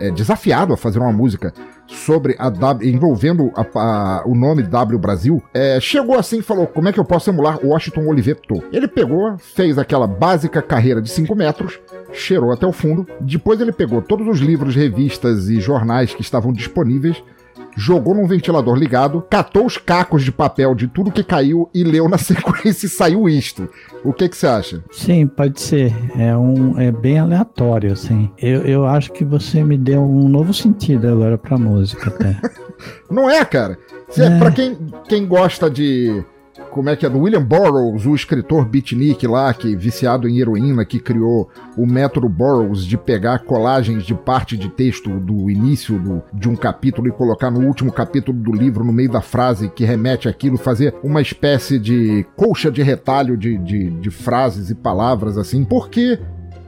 é, 0.00 0.10
desafiado 0.10 0.72
a 0.72 0.76
fazer 0.76 0.98
uma 0.98 1.12
música 1.12 1.52
sobre 1.86 2.36
a 2.38 2.50
W, 2.50 2.88
envolvendo 2.88 3.50
a, 3.54 3.62
a, 3.62 4.22
o 4.26 4.34
nome 4.34 4.62
W 4.62 4.98
Brasil, 4.98 5.42
é, 5.54 5.80
chegou 5.80 6.18
assim 6.18 6.38
e 6.38 6.42
falou: 6.42 6.66
como 6.66 6.88
é 6.88 6.92
que 6.92 7.00
eu 7.00 7.04
posso 7.04 7.30
emular 7.30 7.58
Washington 7.64 8.06
Oliveto? 8.06 8.62
Ele 8.70 8.86
pegou, 8.86 9.36
fez 9.38 9.78
aquela 9.78 10.06
básica 10.06 10.60
carreira 10.60 11.00
de 11.00 11.10
5 11.10 11.34
metros, 11.34 11.80
cheirou 12.12 12.52
até 12.52 12.66
o 12.66 12.72
fundo. 12.72 13.06
Depois 13.20 13.60
ele 13.60 13.72
pegou 13.72 14.02
todos 14.02 14.26
os 14.26 14.40
livros, 14.40 14.74
revistas 14.74 15.48
e 15.48 15.60
jornais 15.60 16.14
que 16.14 16.22
estavam 16.22 16.52
disponíveis 16.52 17.22
jogou 17.78 18.12
num 18.12 18.26
ventilador 18.26 18.74
ligado, 18.74 19.24
catou 19.30 19.64
os 19.64 19.78
cacos 19.78 20.24
de 20.24 20.32
papel 20.32 20.74
de 20.74 20.88
tudo 20.88 21.12
que 21.12 21.22
caiu 21.22 21.70
e 21.72 21.84
leu 21.84 22.08
na 22.08 22.18
sequência 22.18 22.86
e 22.86 22.88
saiu 22.88 23.28
isto. 23.28 23.68
O 24.04 24.12
que 24.12 24.28
que 24.28 24.36
você 24.36 24.46
acha? 24.46 24.84
Sim, 24.90 25.26
pode 25.28 25.60
ser. 25.60 25.94
É, 26.18 26.36
um, 26.36 26.78
é 26.78 26.90
bem 26.90 27.18
aleatório, 27.18 27.92
assim. 27.92 28.30
Eu, 28.36 28.62
eu 28.62 28.86
acho 28.86 29.12
que 29.12 29.24
você 29.24 29.62
me 29.62 29.78
deu 29.78 30.02
um 30.02 30.28
novo 30.28 30.52
sentido 30.52 31.08
agora 31.08 31.38
pra 31.38 31.56
música 31.56 32.10
até. 32.10 32.36
Não 33.08 33.30
é, 33.30 33.44
cara? 33.44 33.78
Cê, 34.08 34.24
é. 34.24 34.38
Pra 34.38 34.50
quem, 34.50 34.76
quem 35.08 35.26
gosta 35.26 35.70
de 35.70 36.24
como 36.78 36.90
é 36.90 36.94
que 36.94 37.04
é, 37.04 37.10
do 37.10 37.18
William 37.18 37.42
Burroughs, 37.42 38.06
o 38.06 38.14
escritor 38.14 38.64
beatnik 38.64 39.26
lá, 39.26 39.52
que 39.52 39.74
viciado 39.74 40.28
em 40.28 40.38
heroína, 40.38 40.84
que 40.84 41.00
criou 41.00 41.50
o 41.76 41.84
método 41.84 42.28
Burroughs 42.28 42.84
de 42.84 42.96
pegar 42.96 43.40
colagens 43.40 44.04
de 44.04 44.14
parte 44.14 44.56
de 44.56 44.68
texto 44.68 45.10
do 45.18 45.50
início 45.50 45.98
do, 45.98 46.22
de 46.32 46.48
um 46.48 46.54
capítulo 46.54 47.08
e 47.08 47.10
colocar 47.10 47.50
no 47.50 47.66
último 47.66 47.90
capítulo 47.90 48.38
do 48.38 48.52
livro, 48.52 48.84
no 48.84 48.92
meio 48.92 49.10
da 49.10 49.20
frase 49.20 49.68
que 49.68 49.84
remete 49.84 50.28
aquilo, 50.28 50.56
fazer 50.56 50.94
uma 51.02 51.20
espécie 51.20 51.80
de 51.80 52.24
colcha 52.36 52.70
de 52.70 52.80
retalho 52.80 53.36
de, 53.36 53.58
de, 53.58 53.90
de 53.90 54.10
frases 54.12 54.70
e 54.70 54.74
palavras 54.76 55.36
assim, 55.36 55.64
porque 55.64 56.20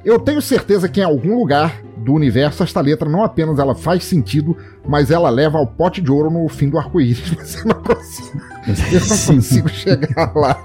eu 0.05 0.19
tenho 0.19 0.43
certeza 0.43 0.89
que 0.89 0.99
em 0.99 1.05
algum 1.05 1.37
lugar 1.37 1.81
do 2.01 2.15
universo 2.15 2.63
esta 2.63 2.81
letra 2.81 3.09
não 3.09 3.23
apenas 3.23 3.59
ela 3.59 3.75
faz 3.75 4.05
sentido, 4.05 4.57
mas 4.87 5.11
ela 5.11 5.31
leva 5.31 5.59
ao 5.59 5.67
pote 5.67 6.01
de 6.01 6.11
ouro 6.11 6.31
no 6.31 6.49
fim 6.49 6.69
do 6.69 6.79
arco-íris. 6.79 7.35
Mas 7.37 7.57
eu 7.57 7.67
não 7.67 7.83
consigo, 7.83 8.41
eu 8.67 9.01
não 9.01 9.27
consigo 9.27 9.69
chegar 9.69 10.33
lá. 10.35 10.63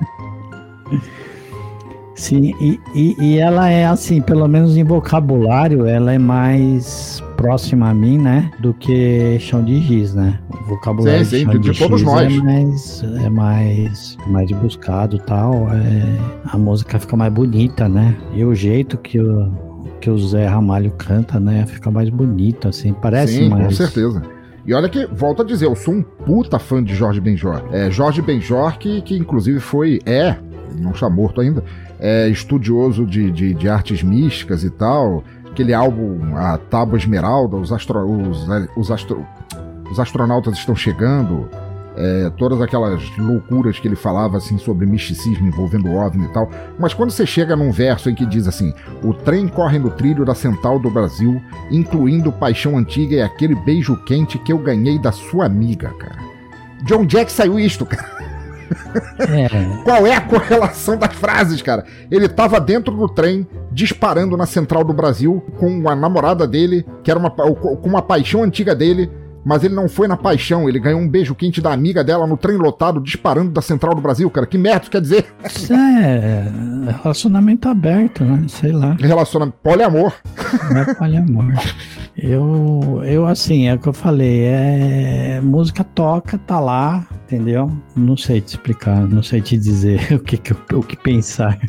Sim, 2.16 2.54
e, 2.62 2.80
e, 2.94 3.16
e, 3.20 3.38
ela 3.38 3.70
é 3.70 3.86
assim, 3.86 4.22
pelo 4.22 4.48
menos 4.48 4.78
em 4.78 4.84
vocabulário, 4.84 5.86
ela 5.86 6.14
é 6.14 6.18
mais 6.18 7.22
próxima 7.36 7.90
a 7.90 7.94
mim, 7.94 8.18
né? 8.18 8.50
Do 8.60 8.74
que 8.74 9.38
chão 9.40 9.62
de 9.62 9.82
giz, 9.82 10.16
né? 10.16 10.40
O 10.50 10.70
vocabulário 10.70 11.26
sim, 11.26 11.40
sim, 11.40 11.50
de, 11.50 11.60
de, 11.60 11.72
de 11.72 11.78
todos 11.78 12.02
nós. 12.02 12.34
É 12.34 12.42
mais, 12.42 13.04
é 13.04 13.30
mais, 13.30 14.18
mais 14.28 14.50
buscado 14.52 15.20
tal. 15.20 15.68
É, 15.72 16.50
a 16.50 16.58
música 16.58 16.98
fica 17.00 17.18
mais 17.18 17.34
bonita, 17.34 17.90
né? 17.90 18.16
E 18.34 18.46
o 18.46 18.56
jeito 18.56 18.98
que 18.98 19.20
o, 19.20 19.75
que 20.00 20.10
o 20.10 20.18
Zé 20.18 20.48
Ramalho 20.48 20.92
canta, 20.92 21.40
né? 21.40 21.66
Fica 21.66 21.90
mais 21.90 22.10
bonito, 22.10 22.68
assim, 22.68 22.94
parece 22.94 23.38
sim, 23.38 23.50
mais. 23.50 23.66
Com 23.66 23.72
certeza. 23.72 24.22
E 24.66 24.74
olha 24.74 24.90
que, 24.90 25.06
volto 25.06 25.44
a 25.44 25.46
dizer, 25.46 25.68
eu 25.68 25.76
sou 25.76 25.94
um 25.94 26.02
puta 26.02 26.58
fã 26.58 26.84
de 26.84 26.96
Jorge 26.96 27.22
Benjor. 27.22 27.64
É, 27.72 27.92
Jorge 27.92 28.22
Benjor, 28.22 28.78
que, 28.80 29.02
que 29.02 29.16
inclusive 29.16 29.60
foi, 29.60 30.00
é, 30.06 30.36
não 30.80 30.92
está 30.92 31.10
morto 31.10 31.40
ainda, 31.40 31.64
é 32.00 32.28
estudioso 32.28 33.06
de, 33.06 33.32
de, 33.32 33.54
de 33.54 33.70
artes 33.70 34.02
místicas 34.02 34.64
e 34.64 34.70
tal. 34.70 35.24
Aquele 35.50 35.74
álbum, 35.74 36.36
a 36.36 36.58
Tábua 36.58 36.98
Esmeralda, 36.98 37.56
os, 37.56 37.72
astro, 37.72 38.00
os, 38.06 38.48
os, 38.76 38.92
astro, 38.92 39.26
os 39.90 40.00
astronautas 40.00 40.58
estão 40.58 40.76
chegando. 40.76 41.48
É, 41.98 42.30
todas 42.38 42.62
aquelas 42.62 43.02
loucuras 43.18 43.80
que 43.80 43.88
ele 43.88 43.96
falava 43.96 44.38
assim 44.38 44.58
sobre 44.58 44.86
misticismo 44.86 45.48
envolvendo 45.48 45.88
o 45.88 45.96
OVNI 45.96 46.26
e 46.26 46.34
tal. 46.34 46.50
Mas 46.78 46.94
quando 46.94 47.12
você 47.12 47.26
chega 47.26 47.56
num 47.56 47.72
verso 47.72 48.10
em 48.10 48.16
que 48.16 48.26
diz 48.26 48.48
assim: 48.48 48.74
O 49.02 49.14
trem 49.14 49.48
corre 49.48 49.80
no 49.80 49.90
trilho 49.90 50.26
da 50.26 50.36
Central 50.36 50.78
do 50.78 50.90
Brasil, 50.90 51.42
incluindo 51.72 52.32
paixão 52.32 52.78
antiga 52.78 53.16
e 53.16 53.22
aquele 53.22 53.56
beijo 53.56 53.96
quente 54.04 54.38
que 54.40 54.52
eu 54.52 54.58
ganhei 54.58 55.00
da 55.00 55.12
sua 55.12 55.46
amiga, 55.46 55.90
cara. 55.98 56.18
De 56.84 56.94
onde 56.94 57.18
é 57.18 57.24
que 57.24 57.32
saiu 57.32 57.60
isto, 57.60 57.86
cara? 57.86 58.16
É. 59.20 59.84
Qual 59.84 60.08
é 60.08 60.16
a 60.16 60.22
correlação 60.22 60.98
das 60.98 61.14
frases, 61.14 61.62
cara? 61.62 61.86
Ele 62.10 62.28
tava 62.28 62.60
dentro 62.60 62.96
do 62.96 63.08
trem, 63.08 63.48
disparando 63.72 64.36
na 64.36 64.46
Central 64.46 64.84
do 64.84 64.94
Brasil 64.94 65.44
com 65.58 65.88
a 65.90 65.96
namorada 65.96 66.48
dele, 66.48 66.86
que 67.04 67.12
era 67.12 67.20
uma, 67.20 67.30
com 67.30 67.88
uma 67.88 68.02
paixão 68.02 68.44
antiga 68.44 68.76
dele, 68.76 69.10
mas 69.46 69.64
ele 69.64 69.76
não 69.76 69.88
foi 69.88 70.08
na 70.08 70.18
paixão, 70.18 70.68
ele 70.68 70.80
ganhou 70.80 71.00
um 71.00 71.08
beijo 71.08 71.36
quente 71.36 71.62
da 71.62 71.72
amiga 71.72 72.04
dela 72.04 72.26
no 72.26 72.36
trem 72.36 72.58
lotado, 72.58 73.00
disparando 73.00 73.52
da 73.52 73.62
Central 73.62 73.94
do 73.94 74.02
Brasil, 74.02 74.30
cara. 74.32 74.48
Que 74.48 74.58
merda 74.58 74.90
quer 74.90 75.00
dizer? 75.00 75.28
Isso 75.46 75.72
é 75.72 76.52
relacionamento 77.04 77.70
aberto, 77.70 78.26
né? 78.26 78.44
Sei 78.48 78.72
lá. 78.72 78.98
Relacionamento. 79.00 79.58
Poliamor. 79.62 80.14
É 80.76 80.94
poliamor. 80.96 81.54
Eu, 82.18 83.02
eu, 83.06 83.28
assim, 83.28 83.68
é 83.68 83.76
o 83.76 83.80
que 83.80 83.88
eu 83.88 83.94
falei, 83.94 84.46
é 84.46 85.42
música 85.44 85.84
toca, 85.84 86.38
tá 86.38 86.60
lá, 86.60 87.06
entendeu? 87.26 87.70
Não 87.96 88.16
sei 88.16 88.42
te 88.42 88.50
explicar, 88.50 89.08
não 89.08 89.22
sei 89.22 89.42
te 89.42 89.58
dizer 89.58 90.00
o 90.16 90.20
que, 90.20 90.40
o 90.74 90.82
que 90.82 90.96
pensar. 90.96 91.60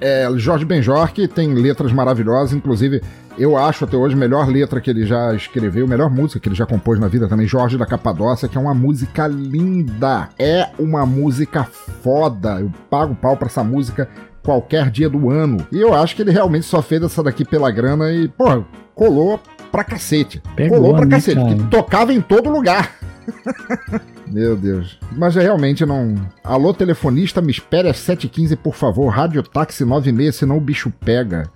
É, 0.00 0.28
Jorge 0.36 0.64
Benjor, 0.64 1.12
que 1.12 1.26
tem 1.26 1.54
letras 1.54 1.92
maravilhosas, 1.92 2.52
inclusive 2.52 3.02
eu 3.38 3.56
acho 3.56 3.84
até 3.84 3.96
hoje 3.96 4.14
a 4.14 4.18
melhor 4.18 4.48
letra 4.48 4.80
que 4.80 4.90
ele 4.90 5.06
já 5.06 5.34
escreveu, 5.34 5.86
a 5.86 5.88
melhor 5.88 6.10
música 6.10 6.38
que 6.38 6.48
ele 6.48 6.54
já 6.54 6.66
compôs 6.66 6.98
na 7.00 7.08
vida 7.08 7.28
também, 7.28 7.46
Jorge 7.46 7.78
da 7.78 7.86
Capadócia, 7.86 8.48
que 8.48 8.56
é 8.56 8.60
uma 8.60 8.74
música 8.74 9.26
linda. 9.26 10.28
É 10.38 10.68
uma 10.78 11.06
música 11.06 11.64
foda. 11.64 12.60
Eu 12.60 12.70
pago 12.90 13.14
pau 13.14 13.36
pra 13.36 13.46
essa 13.46 13.64
música 13.64 14.08
qualquer 14.42 14.90
dia 14.90 15.08
do 15.08 15.30
ano. 15.30 15.66
E 15.72 15.80
eu 15.80 15.94
acho 15.94 16.14
que 16.14 16.22
ele 16.22 16.30
realmente 16.30 16.66
só 16.66 16.82
fez 16.82 17.02
essa 17.02 17.22
daqui 17.22 17.44
pela 17.44 17.70
grana 17.70 18.12
e, 18.12 18.28
pô, 18.28 18.64
colou 18.94 19.40
pra 19.70 19.84
cacete. 19.84 20.42
Pegou, 20.54 20.78
colou 20.78 20.94
pra 20.94 21.06
né, 21.06 21.16
cacete, 21.16 21.40
cara? 21.40 21.54
que 21.54 21.64
tocava 21.64 22.12
em 22.12 22.20
todo 22.20 22.50
lugar. 22.50 22.94
Meu 24.26 24.56
Deus. 24.56 24.98
Mas 25.12 25.36
é 25.36 25.42
realmente 25.42 25.84
não. 25.84 26.14
Alô, 26.42 26.72
telefonista, 26.72 27.42
me 27.42 27.50
espere 27.50 27.88
às 27.88 27.98
7h15, 27.98 28.56
por 28.56 28.74
favor. 28.74 29.08
Rádio 29.08 29.42
Táxi 29.42 29.84
96, 29.84 30.34
senão 30.34 30.56
o 30.56 30.60
bicho 30.60 30.90
pega. 31.04 31.50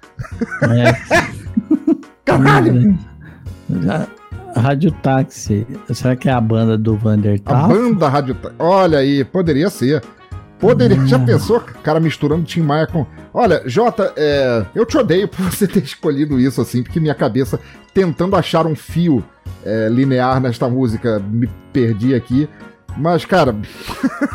É. 0.62 1.36
Caralho! 2.24 2.98
Rádio 4.56 4.90
Táxi. 4.90 5.66
Será 5.92 6.16
que 6.16 6.28
é 6.28 6.32
a 6.32 6.40
banda 6.40 6.78
do 6.78 6.96
Vander 6.96 7.40
A 7.44 7.68
banda 7.68 8.08
Rádio 8.08 8.34
Táxi. 8.34 8.56
Olha 8.58 8.98
aí, 8.98 9.24
poderia 9.24 9.68
ser. 9.68 10.02
Poderia. 10.58 10.98
Hum. 10.98 11.06
Já 11.06 11.18
pensou, 11.18 11.60
cara, 11.60 12.00
misturando 12.00 12.44
Tim 12.44 12.62
Maia 12.62 12.86
com. 12.86 13.06
Olha, 13.32 13.62
Jota, 13.66 14.12
é... 14.16 14.64
eu 14.74 14.86
te 14.86 14.96
odeio 14.96 15.28
por 15.28 15.42
você 15.50 15.66
ter 15.66 15.82
escolhido 15.82 16.40
isso 16.40 16.60
assim, 16.60 16.82
porque 16.82 16.98
minha 16.98 17.14
cabeça, 17.14 17.60
tentando 17.92 18.36
achar 18.36 18.66
um 18.66 18.74
fio 18.74 19.22
é, 19.64 19.88
linear 19.90 20.40
nesta 20.40 20.68
música, 20.68 21.18
me 21.18 21.48
perdi 21.72 22.14
aqui. 22.14 22.48
Mas, 22.96 23.26
cara, 23.26 23.54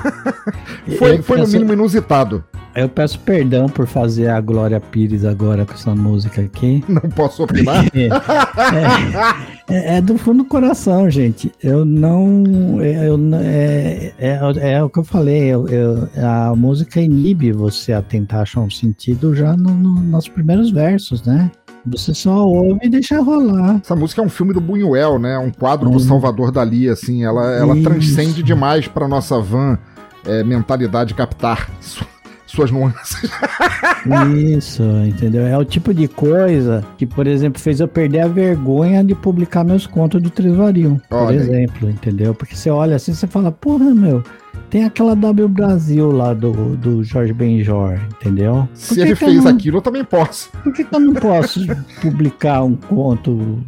foi, 1.00 1.22
foi 1.22 1.40
no 1.40 1.48
mínimo 1.48 1.74
inusitado. 1.74 2.44
Eu 2.74 2.88
peço 2.88 3.20
perdão 3.20 3.68
por 3.68 3.86
fazer 3.86 4.30
a 4.30 4.40
Glória 4.40 4.80
Pires 4.80 5.26
agora 5.26 5.66
com 5.66 5.74
essa 5.74 5.94
música 5.94 6.42
aqui. 6.42 6.84
Não 6.88 7.02
posso 7.02 7.44
opinar? 7.44 7.86
é, 7.94 8.08
é, 9.74 9.98
é, 9.98 10.02
do 10.02 10.18
fundo 10.18 10.44
do 10.44 10.46
coração, 10.46 11.10
gente. 11.10 11.52
Eu 11.62 11.84
não. 11.84 12.82
Eu, 12.82 13.20
é, 13.36 14.14
é, 14.18 14.40
é, 14.74 14.84
o 14.84 14.90
que 14.90 15.00
eu 15.00 15.04
falei. 15.04 15.44
Eu, 15.44 15.68
eu, 15.68 16.10
a 16.26 16.56
música 16.56 17.02
inibe 17.02 17.52
você 17.52 17.92
a 17.92 18.02
tentar 18.02 18.42
achar 18.42 18.62
um 18.62 18.70
sentido 18.70 19.36
já 19.36 19.56
no, 19.58 19.74
no, 19.74 20.02
nos 20.02 20.30
primeiros 20.30 20.72
versos, 20.72 21.24
né? 21.24 21.52
Você 21.86 22.14
só 22.14 22.46
ouve 22.48 22.80
e 22.84 22.90
deixa 22.90 23.20
rolar. 23.22 23.80
Essa 23.84 23.96
música 23.96 24.22
é 24.22 24.26
um 24.26 24.30
filme 24.30 24.54
do 24.54 24.62
Buñuel, 24.62 25.20
né? 25.20 25.38
Um 25.38 25.52
quadro 25.52 25.90
do 25.90 26.00
Salvador 26.00 26.52
Dali, 26.52 26.88
assim. 26.88 27.24
Ela, 27.24 27.52
ela 27.52 27.82
transcende 27.82 28.42
demais 28.44 28.88
pra 28.88 29.08
nossa 29.08 29.40
van 29.40 29.78
é, 30.26 30.44
mentalidade 30.44 31.14
captar 31.14 31.70
suas 32.52 32.72
nuances. 32.72 33.32
Isso, 34.58 34.84
entendeu? 35.06 35.46
É 35.46 35.58
o 35.58 35.66
tipo 35.66 35.94
de 35.94 36.08
coisa 36.08 36.84
que, 36.98 37.06
por 37.06 37.28
exemplo, 37.28 37.62
fez 37.62 37.80
eu 37.80 37.88
perder 37.88 38.22
a 38.22 38.28
vergonha 38.28 39.04
de 39.04 39.16
publicar 39.16 39.64
meus 39.64 39.88
contos 39.88 40.22
do 40.22 40.30
Tresoril, 40.30 41.02
por 41.10 41.34
exemplo, 41.34 41.90
entendeu? 41.90 42.34
Porque 42.34 42.56
você 42.56 42.70
olha 42.70 42.96
assim, 42.96 43.14
você 43.14 43.28
fala, 43.28 43.52
porra, 43.52 43.94
meu, 43.96 44.24
tem 44.70 44.86
aquela 44.86 45.16
W 45.16 45.48
Brasil 45.48 46.12
lá 46.12 46.34
do, 46.34 46.76
do 46.76 47.04
Jorge 47.04 47.34
Benjor, 47.34 48.00
entendeu? 48.16 48.68
Por 48.72 48.78
Se 48.78 49.02
ele 49.02 49.16
fez 49.16 49.44
não... 49.44 49.52
aquilo, 49.52 49.78
eu 49.78 49.82
também 49.82 50.04
posso. 50.04 50.50
Por 50.64 50.74
que, 50.74 50.84
que 50.84 50.96
eu 50.96 51.00
não 51.00 51.14
posso 51.14 51.62
publicar 52.02 52.64
um 52.64 52.76
conto 52.76 53.64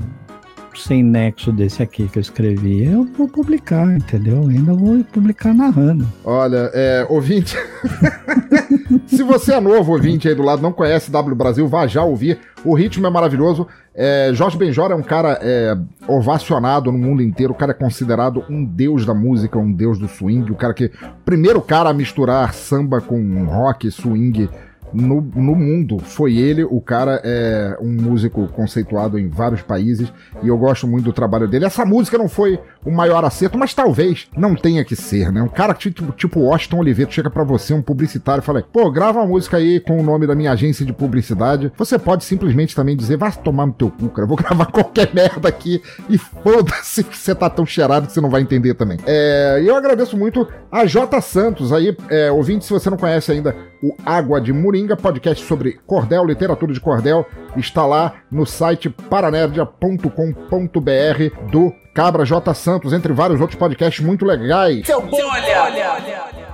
sem 0.81 1.03
nexo 1.03 1.51
desse 1.51 1.81
aqui 1.81 2.07
que 2.07 2.19
eu 2.19 2.21
escrevi, 2.21 2.85
eu 2.85 3.05
vou 3.17 3.27
publicar, 3.27 3.85
entendeu? 3.95 4.47
Ainda 4.47 4.73
vou 4.73 5.03
publicar 5.05 5.53
narrando. 5.53 6.07
Olha, 6.23 6.71
é, 6.73 7.05
ouvinte, 7.09 7.55
Se 9.07 9.23
você 9.23 9.53
é 9.53 9.59
novo 9.59 9.93
ouvinte 9.93 10.27
aí 10.27 10.35
do 10.35 10.43
lado, 10.43 10.61
não 10.61 10.71
conhece 10.71 11.11
W 11.11 11.35
Brasil, 11.35 11.67
vá 11.67 11.87
já 11.87 12.03
ouvir. 12.03 12.39
O 12.63 12.73
ritmo 12.73 13.05
é 13.05 13.09
maravilhoso. 13.09 13.67
É, 13.93 14.31
Jorge 14.33 14.57
Benjor 14.57 14.91
é 14.91 14.95
um 14.95 15.03
cara 15.03 15.39
é, 15.41 15.75
ovacionado 16.07 16.91
no 16.91 16.97
mundo 16.97 17.21
inteiro. 17.21 17.53
O 17.53 17.55
cara 17.55 17.71
é 17.71 17.75
considerado 17.75 18.43
um 18.49 18.63
deus 18.63 19.05
da 19.05 19.13
música, 19.13 19.57
um 19.57 19.71
deus 19.71 19.99
do 19.99 20.07
swing. 20.07 20.51
O 20.51 20.55
cara 20.55 20.73
que. 20.73 20.91
Primeiro 21.25 21.61
cara 21.61 21.89
a 21.89 21.93
misturar 21.93 22.53
samba 22.53 23.01
com 23.01 23.45
rock, 23.45 23.89
swing 23.91 24.49
no, 24.93 25.21
no 25.21 25.55
mundo. 25.55 25.99
Foi 25.99 26.37
ele, 26.37 26.63
o 26.63 26.79
cara 26.79 27.19
é 27.23 27.77
um 27.81 27.91
músico 27.91 28.47
conceituado 28.49 29.17
em 29.17 29.27
vários 29.27 29.61
países 29.61 30.11
e 30.41 30.47
eu 30.47 30.57
gosto 30.57 30.87
muito 30.87 31.05
do 31.05 31.13
trabalho 31.13 31.47
dele. 31.47 31.65
Essa 31.65 31.85
música 31.85 32.17
não 32.17 32.29
foi 32.29 32.59
o 32.85 32.91
maior 32.91 33.23
acerto, 33.23 33.57
mas 33.57 33.73
talvez 33.73 34.27
não 34.35 34.55
tenha 34.55 34.83
que 34.83 34.95
ser, 34.95 35.31
né? 35.31 35.41
Um 35.41 35.47
cara 35.47 35.73
tipo, 35.73 36.11
tipo 36.11 36.39
Washington 36.39 36.79
Oliveira 36.79 37.11
chega 37.11 37.29
para 37.29 37.43
você, 37.43 37.73
um 37.73 37.81
publicitário, 37.81 38.41
e 38.41 38.45
fala: 38.45 38.61
pô, 38.61 38.89
grava 38.91 39.19
uma 39.19 39.27
música 39.27 39.57
aí 39.57 39.79
com 39.79 39.99
o 39.99 40.03
nome 40.03 40.27
da 40.27 40.35
minha 40.35 40.51
agência 40.51 40.85
de 40.85 40.93
publicidade. 40.93 41.71
Você 41.77 41.97
pode 41.97 42.23
simplesmente 42.23 42.75
também 42.75 42.95
dizer: 42.95 43.17
vai 43.17 43.31
tomar 43.31 43.65
no 43.65 43.73
teu 43.73 43.89
cu, 43.89 44.09
cara, 44.09 44.27
vou 44.27 44.37
gravar 44.37 44.65
qualquer 44.67 45.13
merda 45.13 45.47
aqui 45.47 45.81
e 46.09 46.17
foda-se 46.17 47.03
que 47.03 47.17
você 47.17 47.33
tá 47.33 47.49
tão 47.49 47.65
cheirado 47.65 48.07
que 48.07 48.13
você 48.13 48.21
não 48.21 48.29
vai 48.29 48.41
entender 48.41 48.73
também. 48.73 48.97
É, 49.05 49.61
eu 49.63 49.75
agradeço 49.75 50.17
muito 50.17 50.47
a 50.71 50.85
J 50.85 51.21
Santos 51.21 51.71
aí, 51.71 51.95
é, 52.09 52.31
ouvinte, 52.31 52.65
se 52.65 52.71
você 52.71 52.89
não 52.89 52.97
conhece 52.97 53.31
ainda 53.31 53.55
o 53.81 53.95
Água 54.05 54.39
de 54.39 54.53
Moringa, 54.53 54.95
podcast 54.95 55.45
sobre 55.45 55.79
cordel, 55.85 56.25
literatura 56.25 56.73
de 56.73 56.79
cordel, 56.79 57.25
está 57.57 57.85
lá 57.85 58.13
no 58.31 58.45
site 58.45 58.89
paranerdia.com.br 58.89 61.51
do 61.51 61.73
Cabra 61.93 62.25
J 62.25 62.53
Santos, 62.53 62.91
entre 62.91 63.13
vários 63.13 63.39
outros 63.39 63.57
podcasts 63.57 64.03
muito 64.03 64.25
legais. 64.25 64.85
Seu 64.85 65.01
bolha! 65.01 65.71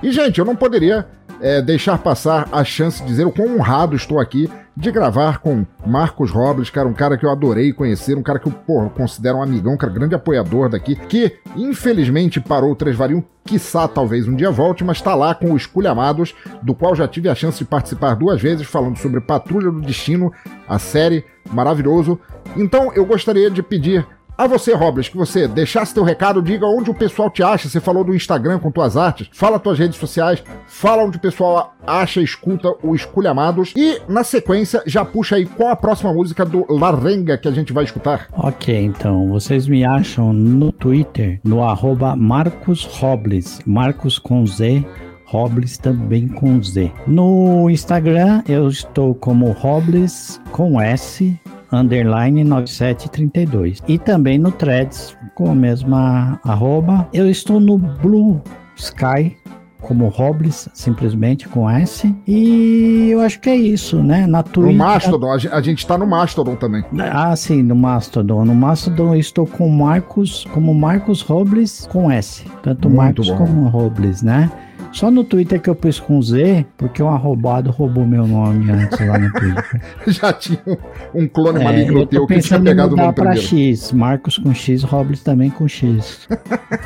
E, 0.02 0.12
gente, 0.12 0.38
eu 0.38 0.44
não 0.44 0.54
poderia 0.54 1.06
é, 1.40 1.62
deixar 1.62 1.98
passar 1.98 2.48
a 2.52 2.62
chance 2.62 3.00
de 3.02 3.08
dizer 3.08 3.26
o 3.26 3.32
quão 3.32 3.56
honrado 3.56 3.96
estou 3.96 4.20
aqui 4.20 4.50
de 4.76 4.90
gravar 4.90 5.38
com 5.38 5.66
Marcos 5.86 6.30
Robles, 6.30 6.70
cara, 6.70 6.88
um 6.88 6.94
cara 6.94 7.18
que 7.18 7.26
eu 7.26 7.30
adorei 7.30 7.72
conhecer, 7.72 8.16
um 8.16 8.22
cara 8.22 8.38
que 8.38 8.48
eu 8.48 8.52
porra, 8.52 8.88
considero 8.88 9.38
um 9.38 9.42
amigão, 9.42 9.74
um 9.74 9.76
cara 9.76 9.92
grande 9.92 10.14
apoiador 10.14 10.70
daqui, 10.70 10.94
que 10.94 11.36
infelizmente 11.56 12.40
parou 12.40 12.72
o 12.72 12.76
Tresvarinho, 12.76 13.24
quiçá 13.44 13.88
talvez 13.88 14.26
um 14.26 14.34
dia 14.34 14.50
volte, 14.50 14.84
mas 14.84 15.02
tá 15.02 15.14
lá 15.14 15.34
com 15.34 15.52
o 15.52 15.56
Esculhamados, 15.56 16.34
do 16.62 16.74
qual 16.74 16.94
já 16.94 17.06
tive 17.06 17.28
a 17.28 17.34
chance 17.34 17.58
de 17.58 17.64
participar 17.64 18.14
duas 18.14 18.40
vezes, 18.40 18.66
falando 18.66 18.96
sobre 18.96 19.20
Patrulha 19.20 19.70
do 19.70 19.80
Destino, 19.80 20.32
a 20.68 20.78
série 20.78 21.24
maravilhoso. 21.50 22.18
Então 22.56 22.92
eu 22.94 23.04
gostaria 23.04 23.50
de 23.50 23.62
pedir 23.62 24.06
a 24.40 24.46
você, 24.46 24.72
Robles, 24.72 25.06
que 25.06 25.18
você 25.18 25.46
deixasse 25.46 25.92
teu 25.92 26.02
recado, 26.02 26.40
diga 26.40 26.64
onde 26.64 26.90
o 26.90 26.94
pessoal 26.94 27.28
te 27.28 27.42
acha. 27.42 27.68
Você 27.68 27.78
falou 27.78 28.02
do 28.02 28.14
Instagram 28.14 28.58
com 28.58 28.70
tuas 28.70 28.96
artes, 28.96 29.28
fala 29.32 29.58
tuas 29.58 29.78
redes 29.78 29.98
sociais, 29.98 30.42
fala 30.66 31.04
onde 31.04 31.18
o 31.18 31.20
pessoal 31.20 31.74
acha, 31.86 32.22
escuta 32.22 32.72
o 32.82 32.94
Esculhamados. 32.94 33.74
E, 33.76 34.00
na 34.08 34.24
sequência, 34.24 34.82
já 34.86 35.04
puxa 35.04 35.36
aí 35.36 35.44
qual 35.44 35.68
a 35.68 35.76
próxima 35.76 36.10
música 36.14 36.42
do 36.46 36.64
Larenga 36.72 37.36
que 37.36 37.48
a 37.48 37.50
gente 37.50 37.70
vai 37.70 37.84
escutar. 37.84 38.28
Ok, 38.32 38.74
então, 38.74 39.28
vocês 39.28 39.68
me 39.68 39.84
acham 39.84 40.32
no 40.32 40.72
Twitter, 40.72 41.38
no 41.44 41.62
arroba 41.62 42.16
Marcos 42.16 42.84
Robles, 42.84 43.60
Marcos 43.66 44.18
com 44.18 44.46
Z, 44.46 44.82
Robles 45.26 45.76
também 45.76 46.26
com 46.26 46.62
Z. 46.62 46.90
No 47.06 47.68
Instagram 47.68 48.42
eu 48.48 48.68
estou 48.68 49.14
como 49.14 49.52
Robles 49.52 50.40
com 50.50 50.80
S 50.80 51.38
underline 51.72 52.44
9732. 52.44 53.82
E 53.86 53.98
também 53.98 54.38
no 54.38 54.50
Threads, 54.50 55.16
com 55.34 55.50
a 55.50 55.54
mesma 55.54 56.40
arroba. 56.44 57.08
Eu 57.12 57.30
estou 57.30 57.60
no 57.60 57.78
Blue 57.78 58.40
Sky, 58.76 59.36
como 59.80 60.08
Robles, 60.08 60.68
simplesmente 60.74 61.48
com 61.48 61.68
S. 61.68 62.14
E 62.26 63.08
eu 63.10 63.20
acho 63.20 63.40
que 63.40 63.48
é 63.50 63.56
isso, 63.56 64.02
né? 64.02 64.26
Na 64.26 64.42
Twitch. 64.42 64.72
No 64.72 64.78
Mastodon, 64.78 65.32
a 65.32 65.60
gente 65.60 65.86
tá 65.86 65.96
no 65.96 66.06
Mastodon 66.06 66.56
também. 66.56 66.84
Ah, 67.12 67.34
sim, 67.34 67.62
no 67.62 67.74
Mastodon. 67.74 68.44
No 68.44 68.54
Mastodon 68.54 69.14
eu 69.14 69.20
estou 69.20 69.46
com 69.46 69.68
Marcos, 69.68 70.46
como 70.52 70.74
Marcos 70.74 71.22
Robles 71.22 71.88
com 71.90 72.10
S. 72.10 72.44
Tanto 72.62 72.88
Muito 72.88 72.96
Marcos 72.96 73.30
bom. 73.30 73.36
como 73.36 73.68
Robles, 73.68 74.22
né? 74.22 74.50
Só 74.92 75.10
no 75.10 75.22
Twitter 75.22 75.60
que 75.60 75.70
eu 75.70 75.74
pus 75.74 76.00
com 76.00 76.20
Z, 76.20 76.66
porque 76.76 77.00
um 77.02 77.08
arrombado 77.08 77.70
roubou 77.70 78.04
meu 78.04 78.26
nome 78.26 78.70
antes 78.72 78.98
lá 79.06 79.18
no 79.18 79.32
Twitter. 79.32 79.80
Já 80.08 80.32
tinha 80.32 80.60
um, 80.66 81.22
um 81.22 81.28
clone 81.28 81.60
É, 81.60 81.64
maligno 81.64 82.04
teu 82.06 82.26
que 82.26 82.40
tinha 82.40 82.60
pegado 82.60 82.94
o 82.94 82.96
nome 82.96 83.12
pra 83.12 83.24
primeiro. 83.30 83.46
X. 83.46 83.92
Marcos 83.92 84.36
com 84.38 84.52
X, 84.52 84.82
Robles 84.82 85.22
também 85.22 85.48
com 85.48 85.68
X. 85.68 86.28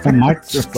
Então, 0.00 0.12
Marcos. 0.20 0.68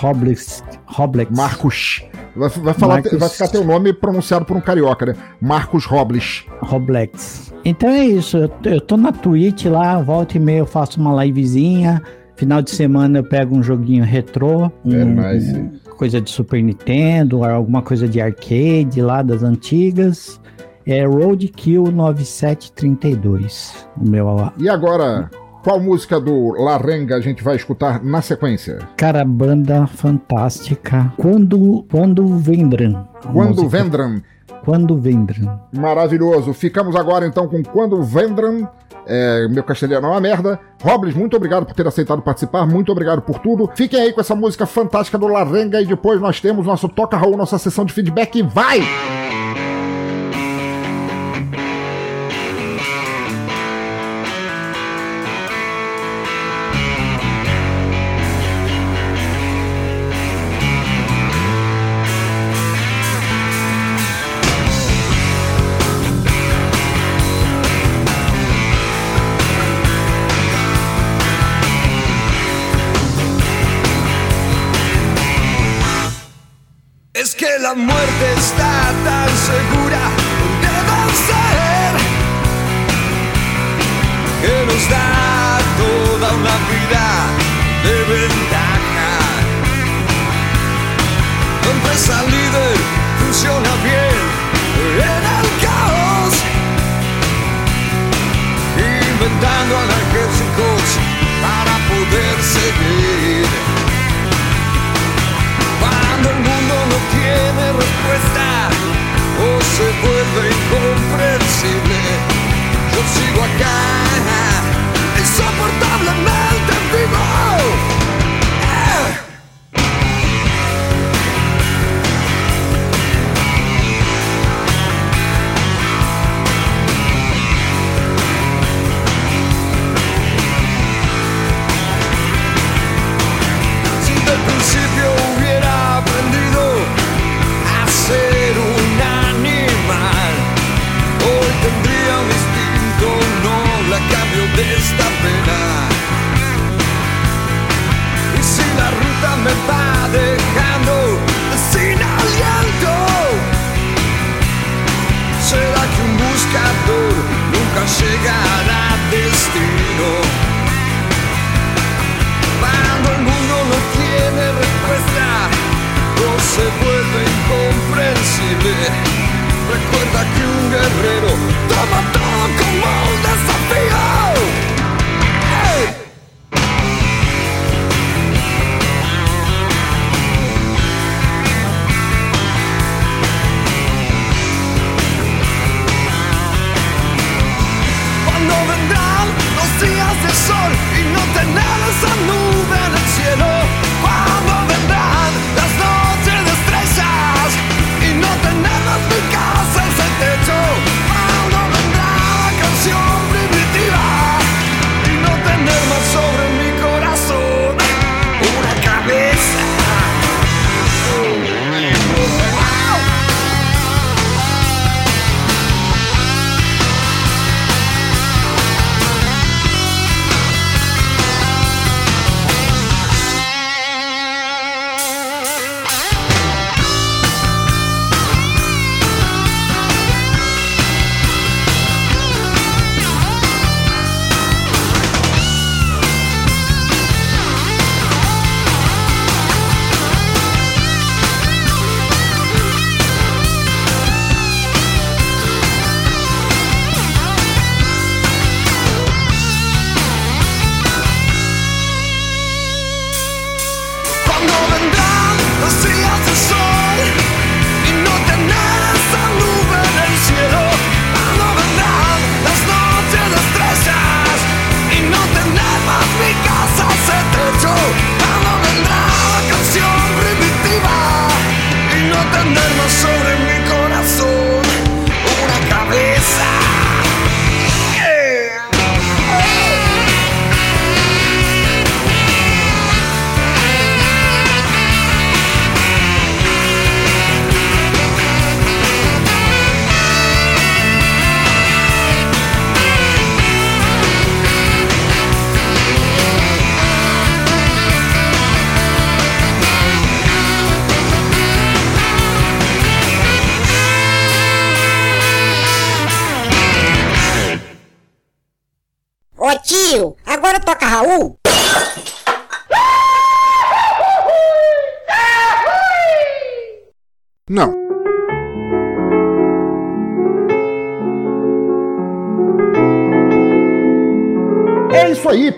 Robles. 0.00 0.64
Robles. 0.86 1.28
Marcos. 1.30 2.02
Vai, 2.34 2.48
vai 2.48 2.74
falar, 2.74 2.94
Marcos- 2.94 3.18
vai 3.18 3.28
ficar 3.28 3.48
teu 3.48 3.64
nome 3.64 3.92
pronunciado 3.92 4.44
por 4.44 4.56
um 4.56 4.60
carioca, 4.60 5.06
né? 5.06 5.14
Marcos 5.40 5.84
Robles. 5.84 6.44
Roblex. 6.62 7.52
Então 7.64 7.88
é 7.90 8.04
isso, 8.04 8.36
eu, 8.36 8.50
eu 8.64 8.80
tô 8.80 8.96
na 8.96 9.10
Twitch 9.12 9.64
lá, 9.66 10.00
volta 10.00 10.36
e 10.36 10.40
meia 10.40 10.58
eu 10.58 10.66
faço 10.66 11.00
uma 11.00 11.24
livezinha. 11.24 12.02
Final 12.38 12.62
de 12.62 12.70
semana 12.70 13.18
eu 13.18 13.24
pego 13.24 13.56
um 13.56 13.62
joguinho 13.64 14.04
retrô, 14.04 14.70
um, 14.84 15.04
nice. 15.04 15.60
coisa 15.96 16.20
de 16.20 16.30
Super 16.30 16.62
Nintendo, 16.62 17.42
alguma 17.42 17.82
coisa 17.82 18.06
de 18.06 18.20
arcade 18.20 19.02
lá 19.02 19.22
das 19.22 19.42
antigas. 19.42 20.40
É 20.86 21.04
Roadkill 21.04 21.90
9732. 21.90 23.88
O 24.00 24.08
meu. 24.08 24.52
E 24.56 24.68
agora, 24.68 25.28
qual 25.64 25.80
música 25.80 26.20
do 26.20 26.52
Larenga 26.52 27.16
a 27.16 27.20
gente 27.20 27.42
vai 27.42 27.56
escutar 27.56 28.04
na 28.04 28.22
sequência? 28.22 28.78
Cara, 28.96 29.24
banda 29.24 29.88
fantástica. 29.88 31.12
Quando, 31.16 31.84
quando 31.90 32.24
vendrão. 32.38 33.08
A 33.16 33.32
Quando 33.32 33.62
música. 33.62 33.82
Vendram. 33.82 34.22
Quando 34.68 34.98
vendrão. 34.98 35.58
Maravilhoso. 35.72 36.52
Ficamos 36.52 36.94
agora 36.94 37.26
então 37.26 37.48
com 37.48 37.62
Quando 37.62 38.02
Vendram. 38.02 38.68
É, 39.06 39.48
meu 39.48 39.64
castelhano 39.64 40.08
é 40.08 40.10
uma 40.10 40.20
merda. 40.20 40.60
Robles, 40.82 41.14
muito 41.14 41.34
obrigado 41.34 41.64
por 41.64 41.74
ter 41.74 41.86
aceitado 41.86 42.20
participar. 42.20 42.66
Muito 42.66 42.92
obrigado 42.92 43.22
por 43.22 43.38
tudo. 43.38 43.70
Fiquem 43.74 43.98
aí 43.98 44.12
com 44.12 44.20
essa 44.20 44.34
música 44.34 44.66
fantástica 44.66 45.16
do 45.16 45.26
Larenga 45.26 45.80
e 45.80 45.86
depois 45.86 46.20
nós 46.20 46.38
temos 46.38 46.66
nosso 46.66 46.86
Toca 46.86 47.16
Raul, 47.16 47.34
nossa 47.34 47.56
sessão 47.56 47.86
de 47.86 47.94
feedback. 47.94 48.42
Vai! 48.42 48.82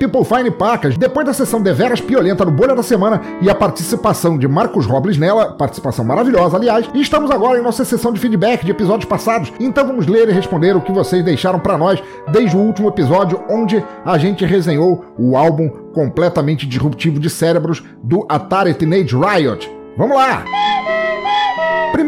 People 0.01 0.25
Fine 0.25 0.51
Pacas, 0.51 0.97
depois 0.97 1.27
da 1.27 1.35
sessão 1.35 1.61
deveras 1.61 2.01
piolenta 2.01 2.43
no 2.43 2.51
Bolha 2.51 2.75
da 2.75 2.83
Semana 2.83 3.21
e 3.43 3.51
a 3.51 3.55
participação 3.55 4.39
de 4.39 4.49
Marcos 4.49 4.87
Robles 4.87 5.19
nela, 5.19 5.53
participação 5.53 6.07
maravilhosa, 6.07 6.57
aliás, 6.57 6.89
estamos 6.95 7.31
agora 7.31 7.59
em 7.59 7.63
nossa 7.63 7.85
sessão 7.85 8.11
de 8.11 8.19
feedback 8.19 8.65
de 8.65 8.71
episódios 8.71 9.05
passados, 9.05 9.53
então 9.61 9.87
vamos 9.87 10.07
ler 10.07 10.31
e 10.31 10.33
responder 10.33 10.75
o 10.75 10.81
que 10.81 10.91
vocês 10.91 11.23
deixaram 11.23 11.61
para 11.61 11.77
nós 11.77 12.03
desde 12.33 12.57
o 12.57 12.61
último 12.61 12.89
episódio, 12.89 13.43
onde 13.51 13.85
a 14.03 14.17
gente 14.17 14.43
resenhou 14.47 15.05
o 15.19 15.37
álbum 15.37 15.69
completamente 15.93 16.67
disruptivo 16.67 17.21
de 17.21 17.29
cérebros 17.29 17.85
do 18.03 18.25
Atari 18.27 18.73
Teenage 18.73 19.15
Riot. 19.15 19.71
Vamos 19.99 20.17
lá! 20.17 20.43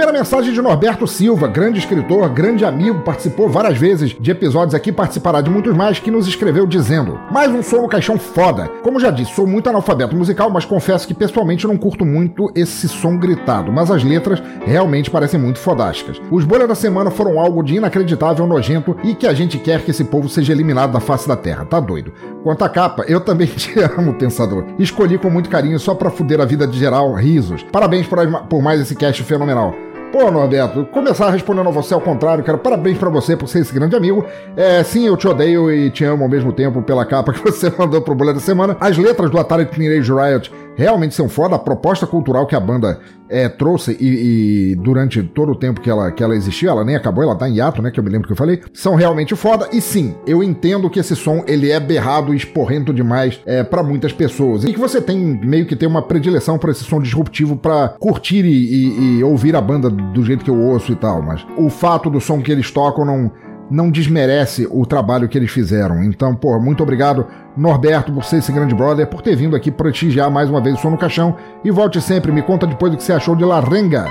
Primeira 0.03 0.19
mensagem 0.19 0.53
de 0.53 0.61
Norberto 0.61 1.07
Silva, 1.07 1.47
grande 1.47 1.79
escritor, 1.79 2.29
grande 2.29 2.65
amigo, 2.65 3.03
participou 3.03 3.49
várias 3.49 3.79
vezes 3.79 4.11
de 4.19 4.33
episódios 4.33 4.75
aqui, 4.75 4.91
participará 4.91 5.41
de 5.41 5.49
muitos 5.49 5.77
mais, 5.77 6.01
que 6.01 6.11
nos 6.11 6.27
escreveu 6.27 6.67
dizendo: 6.67 7.21
Mais 7.31 7.53
um 7.53 7.63
som 7.63 7.83
no 7.83 7.89
caixão 7.89 8.19
foda. 8.19 8.67
Como 8.83 8.99
já 8.99 9.13
disse, 9.13 9.33
sou 9.33 9.47
muito 9.47 9.69
analfabeto 9.69 10.17
musical, 10.17 10.51
mas 10.51 10.65
confesso 10.65 11.07
que 11.07 11.15
pessoalmente 11.15 11.69
não 11.69 11.77
curto 11.77 12.05
muito 12.05 12.51
esse 12.53 12.89
som 12.89 13.17
gritado, 13.17 13.71
mas 13.71 13.93
as 13.93 14.03
letras 14.03 14.43
realmente 14.67 15.09
parecem 15.09 15.39
muito 15.39 15.61
fodásticas. 15.61 16.21
Os 16.33 16.45
bolhas 16.45 16.67
da 16.67 16.75
semana 16.75 17.13
foram 17.13 17.39
algo 17.39 17.63
de 17.63 17.77
inacreditável, 17.77 18.45
nojento 18.45 18.97
e 19.05 19.15
que 19.15 19.29
a 19.29 19.33
gente 19.33 19.57
quer 19.57 19.83
que 19.83 19.93
esse 19.93 20.03
povo 20.03 20.29
seja 20.29 20.53
eliminado 20.53 20.91
da 20.91 20.99
face 20.99 21.29
da 21.29 21.37
terra. 21.37 21.65
Tá 21.65 21.79
doido. 21.79 22.13
Quanto 22.43 22.65
à 22.65 22.69
capa, 22.69 23.05
eu 23.07 23.21
também 23.21 23.47
te 23.55 23.79
amo, 23.79 24.15
pensador. 24.15 24.65
Escolhi 24.81 25.17
com 25.17 25.31
muito 25.31 25.49
carinho 25.49 25.79
só 25.79 25.95
pra 25.95 26.11
fuder 26.11 26.41
a 26.41 26.45
vida 26.45 26.67
de 26.67 26.77
geral, 26.77 27.15
risos. 27.15 27.63
Parabéns 27.71 28.09
por 28.49 28.61
mais 28.61 28.81
esse 28.81 28.97
cast 28.97 29.23
fenomenal. 29.23 29.73
Pô, 30.13 30.31
Norberto, 30.31 30.85
começar 30.85 31.31
respondendo 31.31 31.71
a 31.71 31.73
você 31.73 31.95
ao 31.95 32.01
contrário, 32.01 32.45
cara. 32.45 32.59
Parabéns 32.59 32.99
para 32.99 33.09
você 33.09 33.35
por 33.35 33.49
ser 33.49 33.61
esse 33.61 33.73
grande 33.73 33.97
amigo. 33.97 34.23
É, 34.55 34.85
sim, 34.85 35.07
eu 35.07 35.17
te 35.17 35.27
odeio 35.27 35.73
e 35.73 35.91
te 35.91 36.05
amo 36.05 36.23
ao 36.23 36.29
mesmo 36.29 36.53
tempo 36.53 36.83
pela 36.83 37.07
capa 37.07 37.33
que 37.35 37.41
você 37.41 37.73
mandou 37.79 38.03
pro 38.03 38.15
Bolha 38.15 38.35
da 38.35 38.39
Semana. 38.39 38.77
As 38.79 38.99
letras 38.99 39.31
do 39.31 39.39
Atari 39.39 39.65
Teenage 39.65 40.13
Riot 40.13 40.53
realmente 40.77 41.15
são 41.15 41.29
foda. 41.29 41.57
A 41.57 41.59
proposta 41.59 42.07
cultural 42.07 42.47
que 42.47 42.55
a 42.55 42.61
banda 42.61 43.01
é, 43.29 43.49
trouxe 43.49 43.97
e, 43.99 44.73
e, 44.73 44.75
durante 44.77 45.23
todo 45.23 45.53
o 45.53 45.55
tempo 45.55 45.81
que 45.81 45.89
ela, 45.89 46.13
que 46.13 46.23
ela 46.23 46.37
existiu, 46.37 46.71
ela 46.71 46.85
nem 46.85 46.95
acabou, 46.95 47.25
ela 47.25 47.35
tá 47.35 47.49
em 47.49 47.57
hiato, 47.57 47.81
né? 47.81 47.91
Que 47.91 47.99
eu 47.99 48.05
me 48.05 48.11
lembro 48.11 48.27
que 48.27 48.33
eu 48.33 48.37
falei, 48.37 48.61
são 48.75 48.95
realmente 48.95 49.35
foda. 49.35 49.69
E 49.73 49.81
sim, 49.81 50.15
eu 50.27 50.43
entendo 50.43 50.91
que 50.91 51.01
esse 51.01 51.17
som 51.17 51.43
ele 51.47 51.71
é 51.71 51.81
berrado 51.81 52.35
e 52.35 52.37
esporrento 52.37 52.93
demais 52.93 53.41
é, 53.47 53.63
para 53.63 53.83
muitas 53.83 54.13
pessoas. 54.13 54.65
E 54.65 54.73
que 54.73 54.79
você 54.79 55.01
tem 55.01 55.19
meio 55.19 55.67
que 55.67 55.75
tem 55.75 55.89
uma 55.89 56.03
predileção 56.03 56.59
por 56.59 56.71
esse 56.71 56.85
som 56.85 57.01
disruptivo 57.01 57.57
para 57.57 57.89
curtir 57.89 58.45
e, 58.45 58.49
e, 58.51 59.19
e 59.19 59.25
ouvir 59.25 59.57
a 59.57 59.61
banda 59.61 59.89
do 59.89 60.23
jeito 60.23 60.45
que 60.45 60.51
eu 60.51 60.59
ouço 60.59 60.93
e 60.93 60.97
tal. 60.97 61.23
Mas 61.23 61.47
o 61.57 61.71
fato 61.71 62.11
do 62.11 62.21
som 62.21 62.43
que 62.43 62.53
eles 62.53 62.71
tocam 62.71 63.05
não 63.05 63.31
não 63.71 63.91
desmerece 63.91 64.67
o 64.71 64.85
trabalho 64.85 65.29
que 65.29 65.39
eles 65.39 65.51
fizeram. 65.51 66.03
Então, 66.03 66.35
pô, 66.35 66.59
muito 66.59 66.83
obrigado, 66.83 67.27
Norberto, 67.57 68.13
por 68.13 68.25
ser 68.25 68.39
esse 68.39 68.53
grande 68.53 68.75
brother, 68.75 69.07
por 69.07 69.23
ter 69.23 69.37
vindo 69.37 69.57
aqui 69.57 69.71
prestigiar 69.71 70.31
mais 70.31 70.51
uma 70.51 70.61
vez 70.61 70.77
o 70.77 70.81
som 70.81 70.91
no 70.91 70.99
caixão. 70.99 71.37
E 71.65 71.71
volte 71.71 72.01
sempre, 72.01 72.33
me 72.33 72.43
conta 72.43 72.67
depois 72.67 72.93
do 72.93 72.99
que 72.99 73.05
você 73.05 73.13
achou 73.13 73.35
de 73.35 73.45
Larenga. 73.45 74.07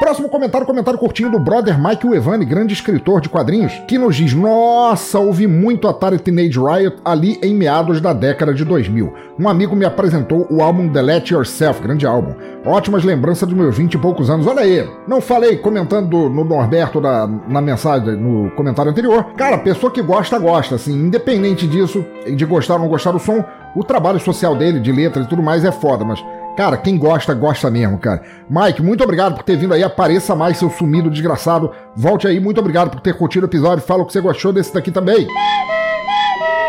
Próximo 0.00 0.30
comentário, 0.30 0.66
comentário 0.66 0.98
curtinho 0.98 1.30
do 1.30 1.38
brother 1.38 1.78
Mike 1.78 2.06
Evani, 2.06 2.46
grande 2.46 2.72
escritor 2.72 3.20
de 3.20 3.28
quadrinhos, 3.28 3.74
que 3.86 3.98
nos 3.98 4.16
diz: 4.16 4.32
Nossa, 4.32 5.18
ouvi 5.18 5.46
muito 5.46 5.86
Atari 5.86 6.18
Teenage 6.18 6.58
Riot 6.58 6.96
ali 7.04 7.38
em 7.42 7.54
meados 7.54 8.00
da 8.00 8.14
década 8.14 8.54
de 8.54 8.64
2000. 8.64 9.12
Um 9.38 9.46
amigo 9.46 9.76
me 9.76 9.84
apresentou 9.84 10.46
o 10.50 10.62
álbum 10.62 10.88
The 10.88 11.02
Let 11.02 11.30
Yourself, 11.30 11.82
grande 11.82 12.06
álbum. 12.06 12.34
Ótimas 12.64 13.04
lembranças 13.04 13.46
dos 13.46 13.56
meus 13.56 13.76
20 13.76 13.92
e 13.92 13.98
poucos 13.98 14.30
anos. 14.30 14.46
Olha 14.46 14.62
aí, 14.62 14.88
não 15.06 15.20
falei 15.20 15.58
comentando 15.58 16.30
no 16.30 16.44
Norberto 16.44 16.98
da, 16.98 17.26
na 17.26 17.60
mensagem, 17.60 18.16
no 18.16 18.50
comentário 18.52 18.90
anterior. 18.90 19.34
Cara, 19.36 19.58
pessoa 19.58 19.92
que 19.92 20.00
gosta, 20.00 20.38
gosta, 20.38 20.76
assim, 20.76 20.94
independente 20.94 21.66
disso, 21.66 22.02
de 22.24 22.46
gostar 22.46 22.74
ou 22.74 22.80
não 22.80 22.88
gostar 22.88 23.12
do 23.12 23.18
som, 23.18 23.44
o 23.76 23.84
trabalho 23.84 24.18
social 24.18 24.56
dele, 24.56 24.80
de 24.80 24.90
letras 24.90 25.26
e 25.26 25.28
tudo 25.28 25.42
mais, 25.42 25.62
é 25.62 25.70
foda, 25.70 26.04
mas 26.06 26.24
Cara, 26.56 26.76
quem 26.76 26.98
gosta, 26.98 27.32
gosta 27.32 27.70
mesmo, 27.70 27.98
cara. 27.98 28.22
Mike, 28.48 28.82
muito 28.82 29.02
obrigado 29.02 29.34
por 29.34 29.42
ter 29.42 29.56
vindo 29.56 29.72
aí. 29.72 29.82
Apareça 29.82 30.34
mais, 30.34 30.58
seu 30.58 30.70
sumido 30.70 31.10
desgraçado. 31.10 31.70
Volte 31.96 32.26
aí, 32.26 32.38
muito 32.38 32.60
obrigado 32.60 32.90
por 32.90 33.00
ter 33.00 33.16
curtido 33.16 33.46
o 33.46 33.48
episódio. 33.48 33.84
Fala 33.84 34.02
o 34.02 34.06
que 34.06 34.12
você 34.12 34.20
gostou 34.20 34.52
desse 34.52 34.74
daqui 34.74 34.90
também. 34.90 35.26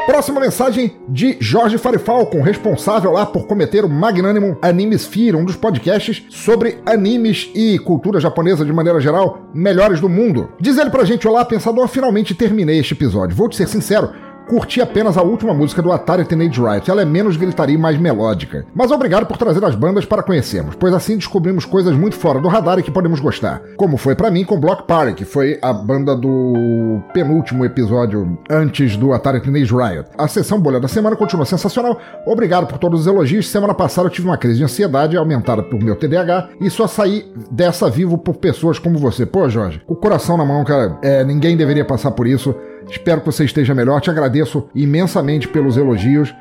Próxima 0.06 0.40
mensagem 0.42 0.98
de 1.08 1.38
Jorge 1.40 1.78
Farifalcon, 1.78 2.42
responsável 2.42 3.12
lá 3.12 3.26
por 3.26 3.46
cometer 3.46 3.86
o 3.86 3.90
magnânimo 3.90 4.58
Animesphere, 4.62 5.36
um 5.36 5.46
dos 5.46 5.56
podcasts 5.56 6.26
sobre 6.30 6.80
animes 6.86 7.52
e 7.54 7.78
cultura 7.80 8.20
japonesa 8.20 8.66
de 8.66 8.74
maneira 8.74 9.00
geral, 9.00 9.50
melhores 9.54 10.02
do 10.02 10.10
mundo. 10.10 10.50
Diz 10.60 10.78
ele 10.78 10.90
pra 10.90 11.06
gente: 11.06 11.28
Olá, 11.28 11.46
pensador, 11.46 11.88
finalmente 11.88 12.34
terminei 12.34 12.80
este 12.80 12.94
episódio. 12.94 13.36
Vou 13.36 13.48
te 13.48 13.56
ser 13.56 13.68
sincero, 13.68 14.12
curti 14.52 14.82
apenas 14.82 15.18
a 15.18 15.22
última 15.22 15.54
música 15.54 15.82
do 15.82 15.94
Atari 15.94 16.26
Teenage 16.26 16.60
Riot. 16.60 16.92
Ela 16.92 17.04
é 17.04 17.06
menos 17.06 17.38
gritaria 17.38 17.76
e 17.76 17.78
mais 17.78 17.98
melódica. 17.98 18.66
Mas 18.76 18.92
obrigado 18.92 19.26
por 19.26 19.38
trazer 19.38 19.64
as 19.64 19.76
bandas 19.76 20.04
para 20.04 20.22
conhecermos, 20.22 20.76
pois 20.76 20.94
assim 20.94 21.16
descobrimos 21.16 21.64
coisas 21.64 21.96
muito 21.96 22.18
fora 22.18 22.38
do 22.38 22.50
radar 22.50 22.78
e 22.78 22.84
que 22.84 22.92
podemos 22.92 23.22
gostar. 23.22 23.62
Como 23.78 23.96
foi 23.96 24.14
para 24.14 24.30
mim 24.30 24.44
com 24.44 24.60
Block 24.60 24.86
Party, 24.86 25.14
que 25.14 25.24
foi 25.24 25.58
a 25.62 25.72
banda 25.72 26.18
do 26.18 27.00
penúltimo 27.14 27.64
episódio 27.64 28.38
antes 28.50 28.98
do 28.98 29.14
Atari 29.14 29.40
Teenage 29.40 29.74
Riot. 29.74 30.10
A 30.18 30.28
sessão 30.28 30.60
bolha 30.60 30.82
da 30.82 30.88
semana 30.90 31.16
continua 31.16 31.46
sensacional. 31.46 31.98
Obrigado 32.26 32.68
por 32.68 32.78
todos 32.78 33.00
os 33.00 33.08
elogios. 33.08 33.48
Semana 33.48 33.74
passada 33.74 34.08
eu 34.08 34.12
tive 34.12 34.28
uma 34.28 34.38
crise 34.38 34.58
de 34.58 34.66
ansiedade 34.66 35.16
aumentada 35.16 35.64
por 35.64 35.82
meu 35.82 35.96
TDAH 35.96 36.50
e 36.60 36.70
só 36.70 36.88
saí 36.88 37.26
dessa 37.50 37.90
vivo 37.90 38.18
por 38.18 38.36
pessoas 38.36 38.78
como 38.78 39.00
você. 39.00 39.26
Pô, 39.26 39.48
Jorge, 39.48 39.82
o 39.88 39.96
coração 39.96 40.36
na 40.36 40.44
mão, 40.44 40.62
cara, 40.66 40.98
é, 41.02 41.24
ninguém 41.24 41.56
deveria 41.56 41.86
passar 41.86 42.12
por 42.12 42.28
isso. 42.28 42.54
Espero 42.92 43.22
que 43.22 43.26
você 43.26 43.46
esteja 43.46 43.74
melhor. 43.74 44.02
Te 44.02 44.10
agradeço 44.10 44.68
imensamente 44.76 45.48
pelos 45.48 45.78
elogios. 45.78 46.36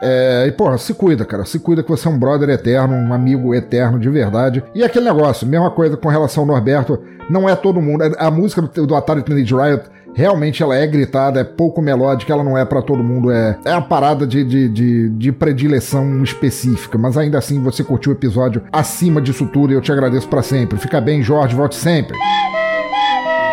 É, 0.00 0.44
e 0.46 0.52
porra, 0.52 0.78
se 0.78 0.94
cuida, 0.94 1.24
cara. 1.24 1.44
Se 1.44 1.58
cuida 1.58 1.82
que 1.82 1.88
você 1.88 2.06
é 2.06 2.10
um 2.10 2.18
brother 2.18 2.48
eterno, 2.48 2.94
um 2.94 3.12
amigo 3.12 3.54
eterno 3.54 3.98
de 3.98 4.08
verdade. 4.08 4.62
E 4.74 4.84
aquele 4.84 5.06
negócio, 5.06 5.46
mesma 5.46 5.70
coisa 5.70 5.96
com 5.96 6.08
relação 6.08 6.44
ao 6.44 6.46
Norberto, 6.46 7.02
não 7.28 7.48
é 7.48 7.56
todo 7.56 7.82
mundo. 7.82 8.04
A 8.18 8.30
música 8.30 8.62
do, 8.62 8.86
do 8.86 8.94
Atari 8.94 9.22
Teenage 9.22 9.54
Riot 9.54 9.82
realmente 10.14 10.62
ela 10.62 10.74
é 10.74 10.86
gritada, 10.86 11.40
é 11.40 11.44
pouco 11.44 11.82
melódica, 11.82 12.32
ela 12.32 12.42
não 12.42 12.56
é 12.56 12.64
para 12.64 12.80
todo 12.80 13.04
mundo, 13.04 13.30
é, 13.30 13.58
é 13.66 13.72
a 13.72 13.82
parada 13.82 14.26
de, 14.26 14.42
de, 14.42 14.66
de, 14.66 15.10
de, 15.10 15.30
predileção 15.30 16.22
específica, 16.24 16.96
mas 16.96 17.18
ainda 17.18 17.36
assim 17.36 17.62
você 17.62 17.84
curtiu 17.84 18.12
o 18.12 18.14
episódio 18.14 18.62
acima 18.72 19.20
disso 19.20 19.46
tudo 19.46 19.74
e 19.74 19.76
eu 19.76 19.82
te 19.82 19.92
agradeço 19.92 20.26
para 20.26 20.40
sempre. 20.42 20.78
Fica 20.78 21.02
bem, 21.02 21.22
Jorge, 21.22 21.54
volte 21.54 21.74
sempre. 21.74 22.16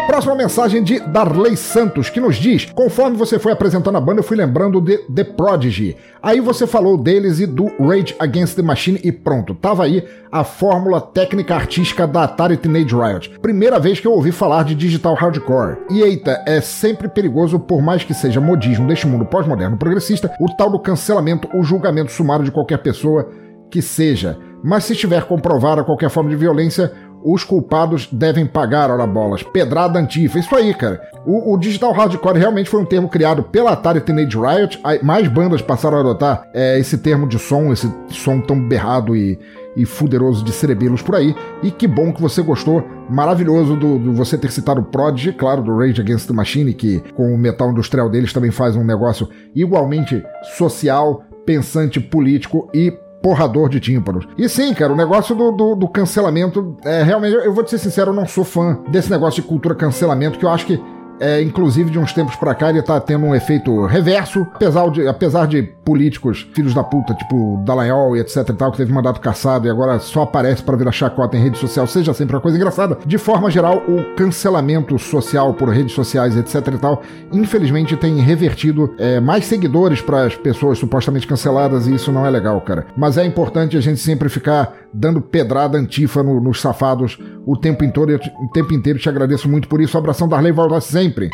Próxima 0.07 0.35
mensagem 0.35 0.83
de 0.83 0.99
Darley 0.99 1.55
Santos, 1.55 2.09
que 2.09 2.19
nos 2.19 2.35
diz: 2.35 2.65
Conforme 2.75 3.15
você 3.15 3.39
foi 3.39 3.53
apresentando 3.53 3.97
a 3.97 4.01
banda, 4.01 4.19
eu 4.19 4.23
fui 4.23 4.35
lembrando 4.35 4.81
de 4.81 4.97
The 4.97 5.23
Prodigy. 5.23 5.95
Aí 6.21 6.41
você 6.41 6.67
falou 6.67 6.97
deles 6.97 7.39
e 7.39 7.45
do 7.45 7.65
Rage 7.79 8.13
Against 8.19 8.55
the 8.55 8.61
Machine 8.61 8.99
e 9.03 9.11
pronto, 9.11 9.55
tava 9.55 9.85
aí 9.85 10.03
a 10.31 10.43
fórmula 10.43 10.99
técnica 10.99 11.55
artística 11.55 12.05
da 12.05 12.23
Atari 12.23 12.57
Teenage 12.57 12.93
Riot. 12.93 13.39
Primeira 13.39 13.79
vez 13.79 13.99
que 13.99 14.07
eu 14.07 14.11
ouvi 14.11 14.31
falar 14.31 14.63
de 14.63 14.75
digital 14.75 15.13
hardcore. 15.15 15.77
E 15.89 16.01
eita, 16.01 16.43
é 16.45 16.59
sempre 16.59 17.07
perigoso, 17.07 17.57
por 17.57 17.81
mais 17.81 18.03
que 18.03 18.13
seja 18.13 18.41
modismo 18.41 18.87
deste 18.87 19.07
mundo 19.07 19.25
pós-moderno 19.25 19.77
progressista, 19.77 20.33
o 20.39 20.47
tal 20.55 20.69
do 20.69 20.79
cancelamento, 20.79 21.47
o 21.53 21.63
julgamento 21.63 22.11
sumário 22.11 22.43
de 22.43 22.51
qualquer 22.51 22.79
pessoa 22.79 23.29
que 23.71 23.81
seja. 23.81 24.37
Mas 24.63 24.85
se 24.85 24.93
estiver 24.93 25.23
comprovada 25.23 25.83
qualquer 25.83 26.09
forma 26.09 26.29
de 26.29 26.35
violência, 26.35 26.91
os 27.23 27.43
culpados 27.43 28.07
devem 28.11 28.45
pagar, 28.45 28.91
ora 28.91 29.07
bolas. 29.07 29.41
Pedrada 29.41 29.99
antifa. 29.99 30.37
Isso 30.37 30.53
aí, 30.55 30.73
cara. 30.73 31.01
O, 31.25 31.53
o, 31.53 31.57
digital 31.57 31.93
hardcore 31.93 32.37
realmente 32.37 32.69
foi 32.69 32.81
um 32.81 32.85
termo 32.85 33.07
criado 33.07 33.43
pela 33.43 33.71
Atari 33.71 34.01
Teenage 34.01 34.37
Riot. 34.37 34.81
Mais 35.01 35.27
bandas 35.27 35.61
passaram 35.61 35.97
a 35.97 35.99
adotar 36.01 36.49
é, 36.53 36.77
esse 36.77 36.97
termo 36.97 37.27
de 37.27 37.39
som, 37.39 37.71
esse 37.71 37.89
som 38.09 38.41
tão 38.41 38.59
berrado 38.59 39.15
e, 39.15 39.39
e 39.75 39.85
fuderoso 39.85 40.43
de 40.43 40.51
cerebelos 40.51 41.01
por 41.01 41.15
aí. 41.15 41.33
E 41.61 41.71
que 41.71 41.87
bom 41.87 42.11
que 42.11 42.21
você 42.21 42.41
gostou. 42.41 42.83
Maravilhoso 43.09 43.75
do, 43.75 43.97
do, 43.97 44.13
você 44.13 44.37
ter 44.37 44.51
citado 44.51 44.81
o 44.81 44.85
Prodigy, 44.85 45.31
claro, 45.33 45.61
do 45.61 45.77
Rage 45.77 46.01
Against 46.01 46.27
the 46.27 46.33
Machine, 46.33 46.73
que 46.73 47.01
com 47.15 47.33
o 47.33 47.37
metal 47.37 47.71
industrial 47.71 48.09
deles 48.09 48.33
também 48.33 48.51
faz 48.51 48.75
um 48.75 48.83
negócio 48.83 49.29
igualmente 49.55 50.23
social, 50.57 51.23
pensante, 51.45 51.99
político 51.99 52.69
e 52.73 52.91
porrador 53.23 53.69
de 53.69 53.79
tímpanos. 53.79 54.27
E 54.37 54.49
sim, 54.49 54.73
cara, 54.73 54.91
o 54.91 54.95
negócio 54.97 55.33
do, 55.33 55.51
do, 55.53 55.75
do 55.75 55.87
cancelamento, 55.87 56.75
é 56.83 57.01
realmente, 57.01 57.33
eu 57.33 57.53
vou 57.53 57.63
te 57.63 57.69
ser 57.69 57.77
sincero, 57.77 58.11
eu 58.11 58.13
não 58.13 58.27
sou 58.27 58.43
fã 58.43 58.77
desse 58.89 59.09
negócio 59.09 59.41
de 59.41 59.47
cultura 59.47 59.73
cancelamento, 59.73 60.37
que 60.37 60.43
eu 60.43 60.49
acho 60.49 60.65
que 60.65 60.79
é, 61.19 61.41
inclusive 61.41 61.89
de 61.89 61.99
uns 61.99 62.13
tempos 62.13 62.35
pra 62.35 62.55
cá, 62.55 62.69
ele 62.69 62.81
tá 62.81 62.99
tendo 62.99 63.25
um 63.25 63.35
efeito 63.35 63.85
reverso, 63.85 64.41
apesar 64.53 64.89
de, 64.89 65.07
apesar 65.07 65.47
de 65.47 65.63
políticos, 65.63 66.47
filhos 66.53 66.73
da 66.73 66.83
puta, 66.83 67.13
tipo 67.13 67.61
Dallagnol 67.65 68.15
e 68.15 68.19
etc 68.19 68.37
e 68.49 68.53
tal, 68.53 68.71
que 68.71 68.77
teve 68.77 68.91
mandato 68.91 69.19
caçado 69.19 69.67
e 69.67 69.69
agora 69.69 69.99
só 69.99 70.23
aparece 70.23 70.63
para 70.63 70.77
virar 70.77 70.91
chacota 70.91 71.37
em 71.37 71.43
rede 71.43 71.57
social, 71.57 71.85
seja 71.87 72.13
sempre 72.13 72.35
uma 72.35 72.41
coisa 72.41 72.57
engraçada. 72.57 72.97
De 73.05 73.17
forma 73.17 73.49
geral, 73.49 73.83
o 73.87 74.15
cancelamento 74.15 74.97
social 74.97 75.53
por 75.53 75.69
redes 75.69 75.93
sociais, 75.93 76.35
etc 76.37 76.67
e 76.73 76.77
tal, 76.77 77.01
infelizmente 77.31 77.95
tem 77.95 78.17
revertido 78.17 78.93
é, 78.97 79.19
mais 79.19 79.45
seguidores 79.45 80.01
para 80.01 80.25
as 80.25 80.35
pessoas 80.35 80.77
supostamente 80.77 81.27
canceladas 81.27 81.87
e 81.87 81.95
isso 81.95 82.11
não 82.11 82.25
é 82.25 82.29
legal, 82.29 82.59
cara. 82.61 82.87
Mas 82.95 83.17
é 83.17 83.25
importante 83.25 83.77
a 83.77 83.81
gente 83.81 83.99
sempre 83.99 84.29
ficar 84.29 84.73
dando 84.93 85.21
pedrada 85.21 85.77
antifa 85.77 86.21
no, 86.21 86.39
nos 86.39 86.61
safados 86.61 87.19
o 87.45 87.57
tempo 87.57 87.83
inteiro. 87.83 88.19
O 88.43 88.47
tempo 88.49 88.73
inteiro 88.73 88.99
te 88.99 89.09
agradeço 89.09 89.49
muito 89.49 89.67
por 89.67 89.81
isso. 89.81 89.97
Abração, 89.97 90.27
Darley, 90.27 90.51
volta 90.51 90.79
sempre. 91.03 91.29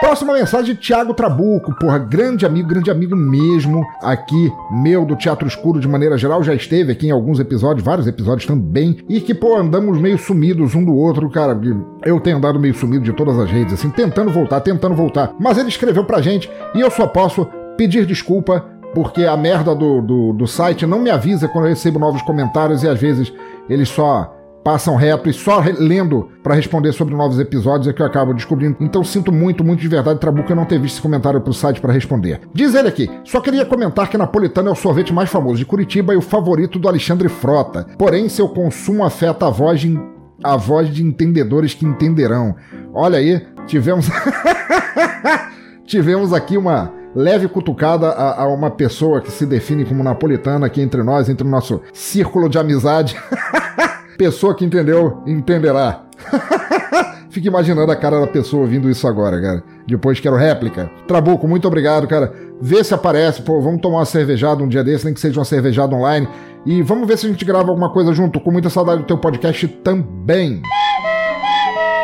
Próxima 0.00 0.32
mensagem, 0.32 0.74
Thiago 0.74 1.14
Trabuco, 1.14 1.72
porra, 1.78 1.96
grande 1.96 2.44
amigo, 2.44 2.68
grande 2.68 2.90
amigo 2.90 3.14
mesmo, 3.14 3.86
aqui, 4.02 4.52
meu, 4.68 5.04
do 5.04 5.14
Teatro 5.14 5.46
Escuro 5.46 5.78
de 5.78 5.86
maneira 5.86 6.18
geral, 6.18 6.42
já 6.42 6.52
esteve 6.52 6.90
aqui 6.90 7.06
em 7.06 7.12
alguns 7.12 7.38
episódios, 7.38 7.84
vários 7.84 8.08
episódios 8.08 8.44
também, 8.44 8.98
e 9.08 9.20
que, 9.20 9.32
pô, 9.32 9.56
andamos 9.56 10.00
meio 10.00 10.18
sumidos 10.18 10.74
um 10.74 10.84
do 10.84 10.92
outro, 10.92 11.30
cara, 11.30 11.58
eu 12.04 12.18
tenho 12.18 12.38
andado 12.38 12.58
meio 12.58 12.74
sumido 12.74 13.04
de 13.04 13.12
todas 13.12 13.38
as 13.38 13.48
redes, 13.48 13.74
assim, 13.74 13.90
tentando 13.90 14.32
voltar, 14.32 14.60
tentando 14.60 14.94
voltar, 14.94 15.34
mas 15.38 15.56
ele 15.56 15.68
escreveu 15.68 16.04
pra 16.04 16.20
gente, 16.20 16.50
e 16.74 16.80
eu 16.80 16.90
só 16.90 17.06
posso 17.06 17.46
pedir 17.76 18.04
desculpa, 18.04 18.66
porque 18.92 19.24
a 19.24 19.36
merda 19.36 19.72
do, 19.72 20.02
do, 20.02 20.32
do 20.32 20.46
site 20.48 20.84
não 20.84 20.98
me 20.98 21.10
avisa 21.10 21.46
quando 21.46 21.66
eu 21.66 21.70
recebo 21.70 22.00
novos 22.00 22.22
comentários, 22.22 22.82
e 22.82 22.88
às 22.88 23.00
vezes 23.00 23.32
eles 23.68 23.88
só 23.88 24.34
passam 24.62 24.96
reto 24.96 25.28
e 25.28 25.32
só 25.32 25.62
lendo 25.78 26.28
para 26.42 26.54
responder 26.54 26.92
sobre 26.92 27.14
novos 27.14 27.38
episódios 27.38 27.88
é 27.88 27.92
que 27.92 28.00
eu 28.00 28.06
acabo 28.06 28.32
descobrindo. 28.32 28.76
Então 28.80 29.02
sinto 29.02 29.32
muito, 29.32 29.64
muito 29.64 29.80
de 29.80 29.88
verdade, 29.88 30.20
Trabuca, 30.20 30.54
não 30.54 30.64
ter 30.64 30.78
visto 30.78 30.94
esse 30.94 31.02
comentário 31.02 31.40
pro 31.40 31.52
site 31.52 31.80
para 31.80 31.92
responder. 31.92 32.40
Diz 32.54 32.74
ele 32.74 32.88
aqui: 32.88 33.10
só 33.24 33.40
queria 33.40 33.64
comentar 33.64 34.08
que 34.08 34.18
Napolitano 34.18 34.68
é 34.68 34.72
o 34.72 34.76
sorvete 34.76 35.12
mais 35.12 35.30
famoso 35.30 35.56
de 35.56 35.66
Curitiba 35.66 36.14
e 36.14 36.16
o 36.16 36.22
favorito 36.22 36.78
do 36.78 36.88
Alexandre 36.88 37.28
Frota. 37.28 37.86
Porém, 37.98 38.28
seu 38.28 38.48
consumo 38.48 39.04
afeta 39.04 39.46
a 39.46 39.50
voz 39.50 39.80
de, 39.80 39.98
a 40.42 40.56
voz 40.56 40.88
de 40.88 41.02
entendedores 41.02 41.74
que 41.74 41.84
entenderão. 41.84 42.54
Olha 42.94 43.18
aí, 43.18 43.44
tivemos. 43.66 44.08
tivemos 45.84 46.32
aqui 46.32 46.56
uma 46.56 46.92
leve 47.14 47.46
cutucada 47.48 48.08
a, 48.08 48.42
a, 48.42 48.48
uma 48.48 48.70
pessoa 48.70 49.20
que 49.20 49.30
se 49.30 49.44
define 49.44 49.84
como 49.84 50.02
napolitana 50.02 50.66
aqui 50.66 50.80
entre 50.80 51.02
nós, 51.02 51.28
entre 51.28 51.46
o 51.46 51.50
nosso 51.50 51.82
círculo 51.92 52.48
de 52.48 52.58
amizade. 52.58 53.16
Pessoa 54.22 54.54
que 54.54 54.64
entendeu, 54.64 55.20
entenderá. 55.26 56.04
Fica 57.28 57.48
imaginando 57.48 57.90
a 57.90 57.96
cara 57.96 58.20
da 58.20 58.26
pessoa 58.28 58.62
ouvindo 58.62 58.88
isso 58.88 59.08
agora, 59.08 59.42
cara. 59.42 59.64
Depois 59.84 60.20
quero 60.20 60.36
réplica. 60.36 60.88
Trabuco, 61.08 61.48
muito 61.48 61.66
obrigado, 61.66 62.06
cara. 62.06 62.32
Vê 62.60 62.84
se 62.84 62.94
aparece, 62.94 63.42
pô, 63.42 63.60
vamos 63.60 63.80
tomar 63.80 63.98
uma 63.98 64.04
cervejada 64.04 64.62
um 64.62 64.68
dia 64.68 64.84
desse, 64.84 65.06
nem 65.06 65.12
que 65.12 65.18
seja 65.18 65.40
uma 65.40 65.44
cervejada 65.44 65.96
online. 65.96 66.28
E 66.64 66.82
vamos 66.82 67.08
ver 67.08 67.18
se 67.18 67.26
a 67.26 67.30
gente 67.30 67.44
grava 67.44 67.70
alguma 67.70 67.90
coisa 67.90 68.14
junto. 68.14 68.38
Com 68.38 68.52
muita 68.52 68.70
saudade 68.70 69.02
do 69.02 69.06
teu 69.08 69.18
podcast 69.18 69.66
também. 69.66 70.62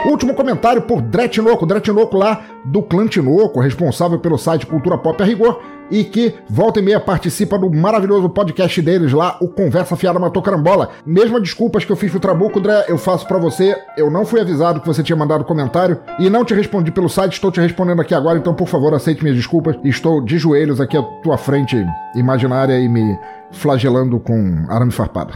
Último 0.05 0.35
comentário 0.35 0.82
por 0.82 1.01
Dretinoco, 1.01 1.66
Dretinoco 1.66 2.16
lá 2.16 2.43
do 2.65 2.82
Clã 2.82 3.07
Tinoco, 3.07 3.61
responsável 3.61 4.19
pelo 4.19 4.36
site 4.36 4.66
Cultura 4.66 4.99
Pop 4.99 5.23
a 5.23 5.24
Rigor, 5.24 5.61
e 5.90 6.05
que 6.05 6.35
volta 6.48 6.81
e 6.81 6.82
meia 6.82 7.01
participa 7.01 7.59
do 7.59 7.70
maravilhoso 7.70 8.28
podcast 8.28 8.81
deles 8.82 9.12
lá, 9.12 9.36
o 9.40 9.48
Conversa 9.48 9.97
Fiada 9.97 10.19
Matou 10.19 10.43
Carambola. 10.43 10.90
Mesmo 11.05 11.40
desculpas 11.40 11.85
que 11.85 11.93
eu 11.93 11.97
fiz 11.97 12.10
pro 12.10 12.20
Trabuco, 12.20 12.60
Dré, 12.60 12.85
eu 12.89 12.98
faço 12.98 13.27
para 13.27 13.39
você. 13.39 13.77
Eu 13.97 14.10
não 14.10 14.24
fui 14.24 14.40
avisado 14.40 14.81
que 14.81 14.86
você 14.86 15.02
tinha 15.02 15.16
mandado 15.16 15.44
comentário 15.44 15.98
e 16.19 16.28
não 16.28 16.44
te 16.44 16.55
respondi 16.55 16.90
pelo 16.90 17.09
site, 17.09 17.35
estou 17.35 17.51
te 17.51 17.60
respondendo 17.60 18.01
aqui 18.01 18.15
agora, 18.15 18.39
então 18.39 18.55
por 18.55 18.69
favor 18.69 18.94
aceite 18.94 19.23
minhas 19.23 19.36
desculpas. 19.36 19.77
Estou 19.85 20.24
de 20.24 20.39
joelhos 20.39 20.81
aqui 20.81 20.97
à 20.97 21.02
tua 21.23 21.39
frente 21.39 21.77
imaginária 22.15 22.78
e 22.78 22.89
me 22.89 23.19
flagelando 23.51 24.19
com 24.20 24.66
arame 24.69 24.93
farpado. 24.93 25.32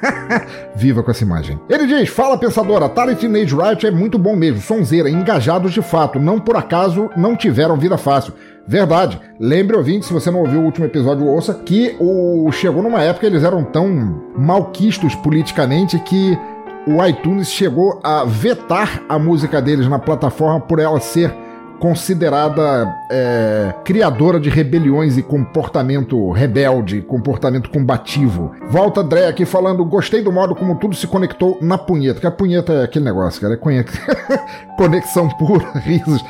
Viva 0.76 1.02
com 1.02 1.10
essa 1.10 1.24
imagem. 1.24 1.58
Ele 1.68 1.86
diz: 1.86 2.08
Fala 2.08 2.38
pensadora, 2.38 2.86
Atari 2.86 3.16
Teenage 3.16 3.54
Riot 3.54 3.86
é 3.86 3.90
muito 3.90 4.18
bom 4.18 4.36
mesmo, 4.36 4.60
sonzeira, 4.60 5.10
engajados 5.10 5.72
de 5.72 5.82
fato, 5.82 6.18
não 6.18 6.38
por 6.38 6.56
acaso 6.56 7.10
não 7.16 7.36
tiveram 7.36 7.76
vida 7.76 7.98
fácil. 7.98 8.32
Verdade. 8.66 9.20
Lembre, 9.38 9.76
ouvinte, 9.76 10.06
se 10.06 10.12
você 10.12 10.30
não 10.30 10.40
ouviu 10.40 10.60
o 10.60 10.64
último 10.64 10.86
episódio, 10.86 11.26
ouça, 11.26 11.54
que 11.54 11.96
o 11.98 12.50
chegou 12.52 12.82
numa 12.82 13.02
época 13.02 13.26
eles 13.26 13.42
eram 13.42 13.64
tão 13.64 14.22
malquistos 14.36 15.14
politicamente 15.16 15.98
que 15.98 16.38
o 16.86 17.04
iTunes 17.04 17.48
chegou 17.48 18.00
a 18.02 18.24
vetar 18.24 19.02
a 19.08 19.18
música 19.18 19.60
deles 19.60 19.88
na 19.88 19.98
plataforma 19.98 20.60
por 20.60 20.78
ela 20.78 21.00
ser 21.00 21.32
considerada 21.80 22.94
é, 23.10 23.74
criadora 23.84 24.38
de 24.38 24.50
rebeliões 24.50 25.16
e 25.16 25.22
comportamento 25.22 26.30
rebelde, 26.30 27.00
comportamento 27.00 27.70
combativo. 27.70 28.52
Volta 28.68 29.00
André 29.00 29.26
aqui 29.26 29.46
falando, 29.46 29.84
gostei 29.84 30.22
do 30.22 30.30
modo 30.30 30.54
como 30.54 30.76
tudo 30.76 30.94
se 30.94 31.06
conectou 31.06 31.58
na 31.60 31.78
punheta, 31.78 32.20
que 32.20 32.26
a 32.26 32.30
punheta 32.30 32.74
é 32.74 32.84
aquele 32.84 33.06
negócio, 33.06 33.40
cara, 33.40 33.54
é 33.54 33.56
conexão 34.76 35.28
pura, 35.30 35.66
risos. 35.80 36.22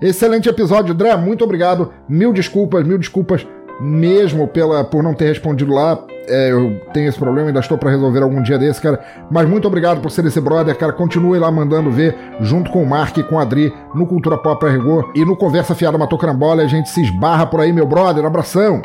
Excelente 0.00 0.48
episódio, 0.48 0.92
André, 0.92 1.16
muito 1.16 1.44
obrigado, 1.44 1.92
mil 2.08 2.32
desculpas, 2.32 2.86
mil 2.86 2.98
desculpas 2.98 3.46
mesmo 3.80 4.48
pela, 4.48 4.84
por 4.84 5.02
não 5.02 5.14
ter 5.14 5.26
respondido 5.26 5.72
lá. 5.72 5.98
É, 6.28 6.50
eu 6.50 6.80
tenho 6.92 7.08
esse 7.08 7.18
problema, 7.18 7.48
ainda 7.48 7.60
estou 7.60 7.78
para 7.78 7.90
resolver 7.90 8.22
algum 8.22 8.42
dia 8.42 8.58
desse, 8.58 8.80
cara. 8.80 8.98
Mas 9.30 9.48
muito 9.48 9.68
obrigado 9.68 10.00
por 10.00 10.10
ser 10.10 10.24
esse 10.24 10.40
brother, 10.40 10.76
cara. 10.76 10.92
Continue 10.92 11.38
lá 11.38 11.50
mandando 11.50 11.90
ver, 11.90 12.16
junto 12.40 12.70
com 12.70 12.82
o 12.82 12.86
Mark 12.86 13.16
e 13.16 13.22
com 13.22 13.36
o 13.36 13.38
Adri, 13.38 13.72
no 13.94 14.06
Cultura 14.06 14.36
Pop 14.36 14.64
a 14.66 14.68
Rigor 14.68 15.12
e 15.14 15.24
no 15.24 15.36
Conversa 15.36 15.74
Fiada 15.74 15.96
Matou 15.96 16.18
Carambola. 16.18 16.62
A 16.62 16.66
gente 16.66 16.88
se 16.88 17.02
esbarra 17.02 17.46
por 17.46 17.60
aí, 17.60 17.72
meu 17.72 17.86
brother. 17.86 18.24
Abração! 18.24 18.82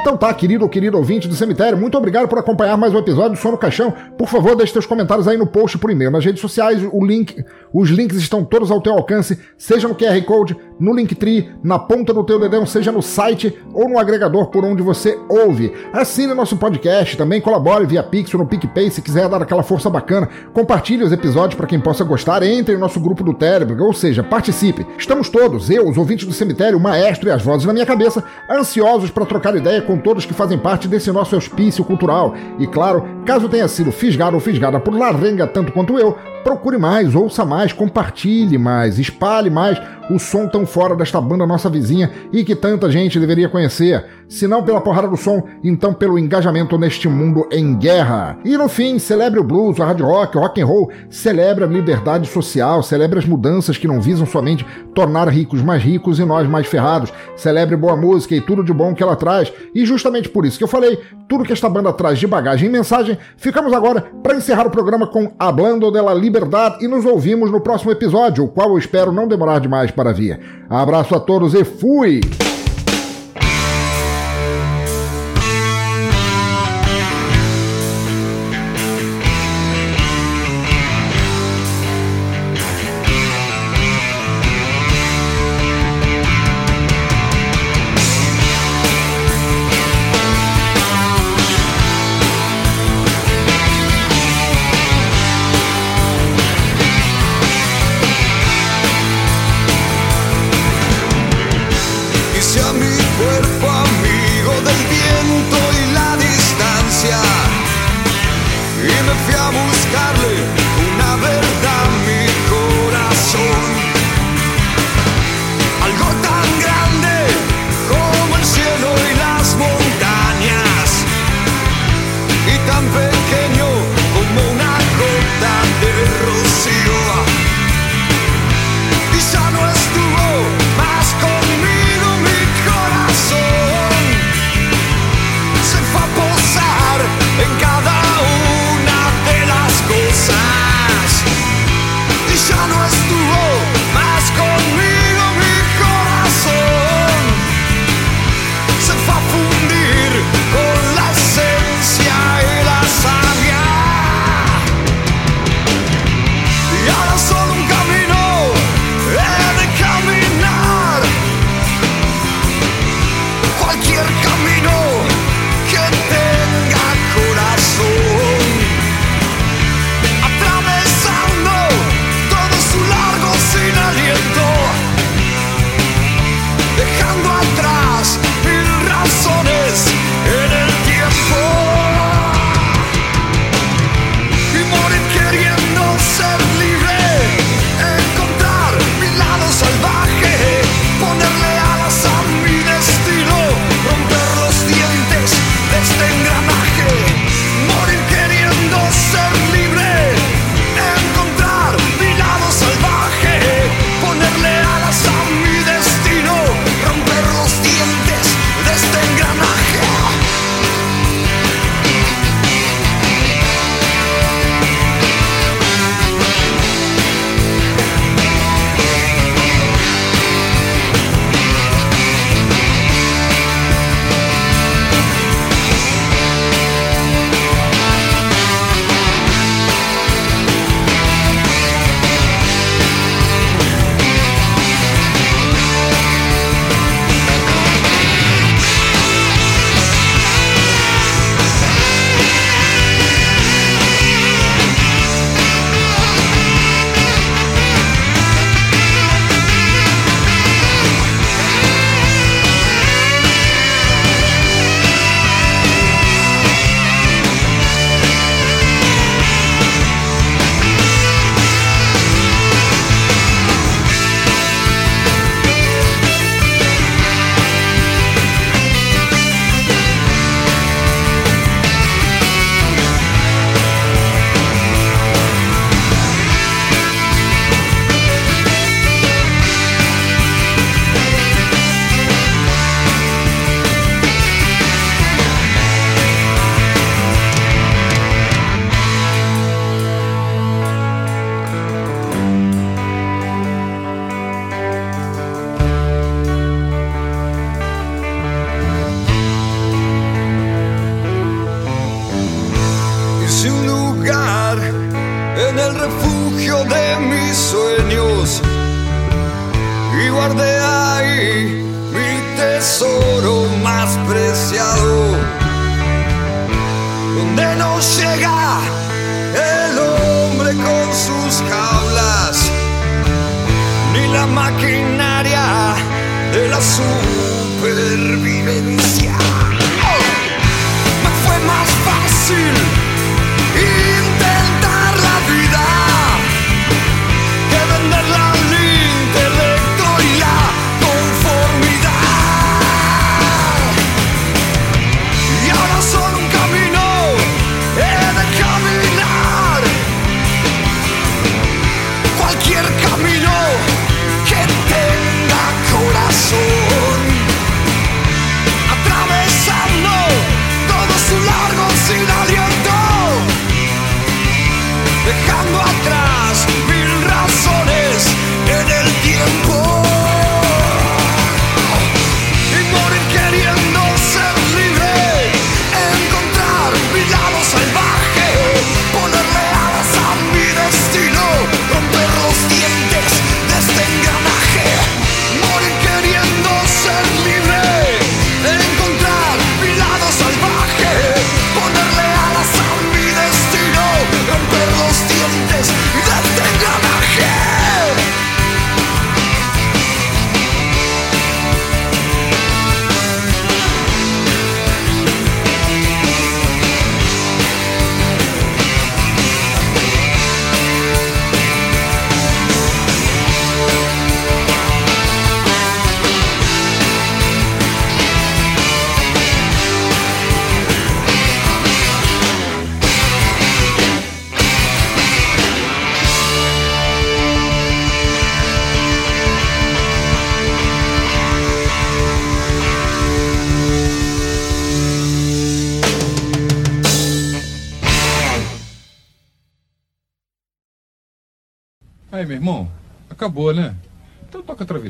Então 0.00 0.16
tá, 0.16 0.32
querido 0.32 0.64
ou 0.64 0.70
querido 0.70 0.96
ouvinte 0.96 1.26
do 1.26 1.34
cemitério, 1.34 1.76
muito 1.76 1.98
obrigado 1.98 2.28
por 2.28 2.38
acompanhar 2.38 2.76
mais 2.76 2.94
um 2.94 2.98
episódio 2.98 3.32
do 3.32 3.36
Som 3.36 3.50
no 3.50 3.58
Caixão. 3.58 3.92
Por 4.16 4.28
favor, 4.28 4.54
deixe 4.54 4.72
seus 4.72 4.86
comentários 4.86 5.26
aí 5.26 5.36
no 5.36 5.46
post 5.46 5.76
por 5.76 5.90
e-mail. 5.90 6.10
Nas 6.10 6.24
redes 6.24 6.40
sociais, 6.40 6.80
o 6.92 7.04
link, 7.04 7.44
os 7.74 7.90
links 7.90 8.16
estão 8.16 8.44
todos 8.44 8.70
ao 8.70 8.80
teu 8.80 8.92
alcance, 8.92 9.36
seja 9.56 9.88
no 9.88 9.96
QR 9.96 10.22
Code, 10.24 10.56
no 10.78 10.94
Linktree, 10.94 11.50
na 11.64 11.80
ponta 11.80 12.14
do 12.14 12.22
teu 12.24 12.38
dedão, 12.38 12.64
seja 12.64 12.92
no 12.92 13.02
site 13.02 13.58
ou 13.74 13.88
no 13.88 13.98
agregador 13.98 14.46
por 14.46 14.64
onde 14.64 14.82
você 14.82 15.18
ouve. 15.28 15.72
Assine 15.92 16.32
nosso 16.32 16.56
podcast, 16.56 17.16
também 17.16 17.40
colabore 17.40 17.84
via 17.84 18.02
Pix 18.02 18.32
no 18.34 18.46
PicPay 18.46 18.90
se 18.90 19.02
quiser 19.02 19.28
dar 19.28 19.42
aquela 19.42 19.64
força 19.64 19.90
bacana. 19.90 20.28
Compartilhe 20.52 21.02
os 21.02 21.10
episódios 21.10 21.56
para 21.56 21.66
quem 21.66 21.80
possa 21.80 22.04
gostar, 22.04 22.44
entre 22.44 22.74
no 22.74 22.80
nosso 22.80 23.00
grupo 23.00 23.24
do 23.24 23.34
Telegram, 23.34 23.86
ou 23.86 23.92
seja, 23.92 24.22
participe. 24.22 24.86
Estamos 24.96 25.28
todos, 25.28 25.68
eu, 25.68 25.88
os 25.88 25.98
ouvintes 25.98 26.26
do 26.26 26.32
cemitério, 26.32 26.78
o 26.78 26.80
maestro 26.80 27.28
e 27.28 27.32
as 27.32 27.42
vozes 27.42 27.66
na 27.66 27.72
minha 27.72 27.86
cabeça, 27.86 28.22
ansiosos 28.48 29.10
para 29.10 29.26
trocar 29.26 29.56
ideia 29.56 29.82
com 29.88 29.96
todos 29.96 30.26
que 30.26 30.34
fazem 30.34 30.58
parte 30.58 30.86
desse 30.86 31.10
nosso 31.10 31.34
hospício 31.34 31.82
cultural. 31.82 32.34
E 32.58 32.66
claro, 32.66 33.02
caso 33.24 33.48
tenha 33.48 33.66
sido 33.66 33.90
fisgado 33.90 34.36
ou 34.36 34.40
fisgada 34.40 34.78
por 34.78 34.94
Larenga 34.94 35.46
tanto 35.46 35.72
quanto 35.72 35.98
eu, 35.98 36.14
procure 36.44 36.76
mais, 36.76 37.14
ouça 37.14 37.42
mais, 37.42 37.72
compartilhe 37.72 38.58
mais, 38.58 38.98
espalhe 38.98 39.48
mais 39.48 39.80
o 40.10 40.18
som 40.18 40.46
tão 40.46 40.66
fora 40.66 40.94
desta 40.94 41.20
banda 41.20 41.46
nossa 41.46 41.68
vizinha 41.68 42.10
e 42.32 42.44
que 42.44 42.54
tanta 42.54 42.90
gente 42.90 43.18
deveria 43.18 43.48
conhecer. 43.48 44.04
Se 44.28 44.46
não 44.46 44.62
pela 44.62 44.80
porrada 44.80 45.08
do 45.08 45.16
som, 45.16 45.42
então 45.64 45.92
pelo 45.94 46.18
engajamento 46.18 46.78
neste 46.78 47.08
mundo 47.08 47.46
em 47.50 47.74
guerra. 47.76 48.38
E 48.44 48.56
no 48.56 48.68
fim, 48.68 48.98
celebre 48.98 49.40
o 49.40 49.44
blues, 49.44 49.78
o 49.78 49.82
hard 49.82 50.00
rock, 50.00 50.36
o 50.36 50.40
rock 50.40 50.60
and 50.60 50.66
roll, 50.66 50.90
celebre 51.08 51.64
a 51.64 51.66
liberdade 51.66 52.28
social, 52.28 52.82
celebre 52.82 53.18
as 53.18 53.24
mudanças 53.24 53.78
que 53.78 53.88
não 53.88 54.00
visam 54.00 54.26
somente 54.26 54.66
tornar 54.94 55.28
ricos 55.28 55.62
mais 55.62 55.82
ricos 55.82 56.18
e 56.18 56.24
nós 56.24 56.48
mais 56.48 56.66
ferrados. 56.66 57.12
Celebre 57.36 57.76
boa 57.76 57.96
música 57.96 58.34
e 58.34 58.40
tudo 58.40 58.62
de 58.62 58.72
bom 58.72 58.94
que 58.94 59.02
ela 59.02 59.16
traz. 59.16 59.52
E 59.74 59.86
justamente 59.86 60.28
por 60.28 60.44
isso 60.44 60.58
que 60.58 60.64
eu 60.64 60.68
falei, 60.68 60.98
tudo 61.28 61.44
que 61.44 61.52
esta 61.52 61.68
banda 61.68 61.92
traz 61.92 62.18
de 62.18 62.26
bagagem 62.26 62.68
e 62.68 62.72
mensagem, 62.72 63.18
ficamos 63.36 63.72
agora 63.72 64.06
para 64.22 64.36
encerrar 64.36 64.66
o 64.66 64.70
programa 64.70 65.06
com 65.06 65.32
Hablando 65.38 65.90
de 65.90 66.00
la 66.00 66.14
Liberdade 66.14 66.84
e 66.84 66.88
nos 66.88 67.04
ouvimos 67.04 67.50
no 67.50 67.60
próximo 67.60 67.90
episódio, 67.90 68.44
o 68.44 68.48
qual 68.48 68.70
eu 68.70 68.78
espero 68.78 69.12
não 69.12 69.28
demorar 69.28 69.58
demais 69.58 69.90
para 69.98 70.12
vir. 70.12 70.38
Abraço 70.70 71.16
a 71.16 71.18
todos 71.18 71.54
e 71.54 71.64
fui! 71.64 72.20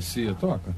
Então 0.00 0.34
toca 0.34 0.74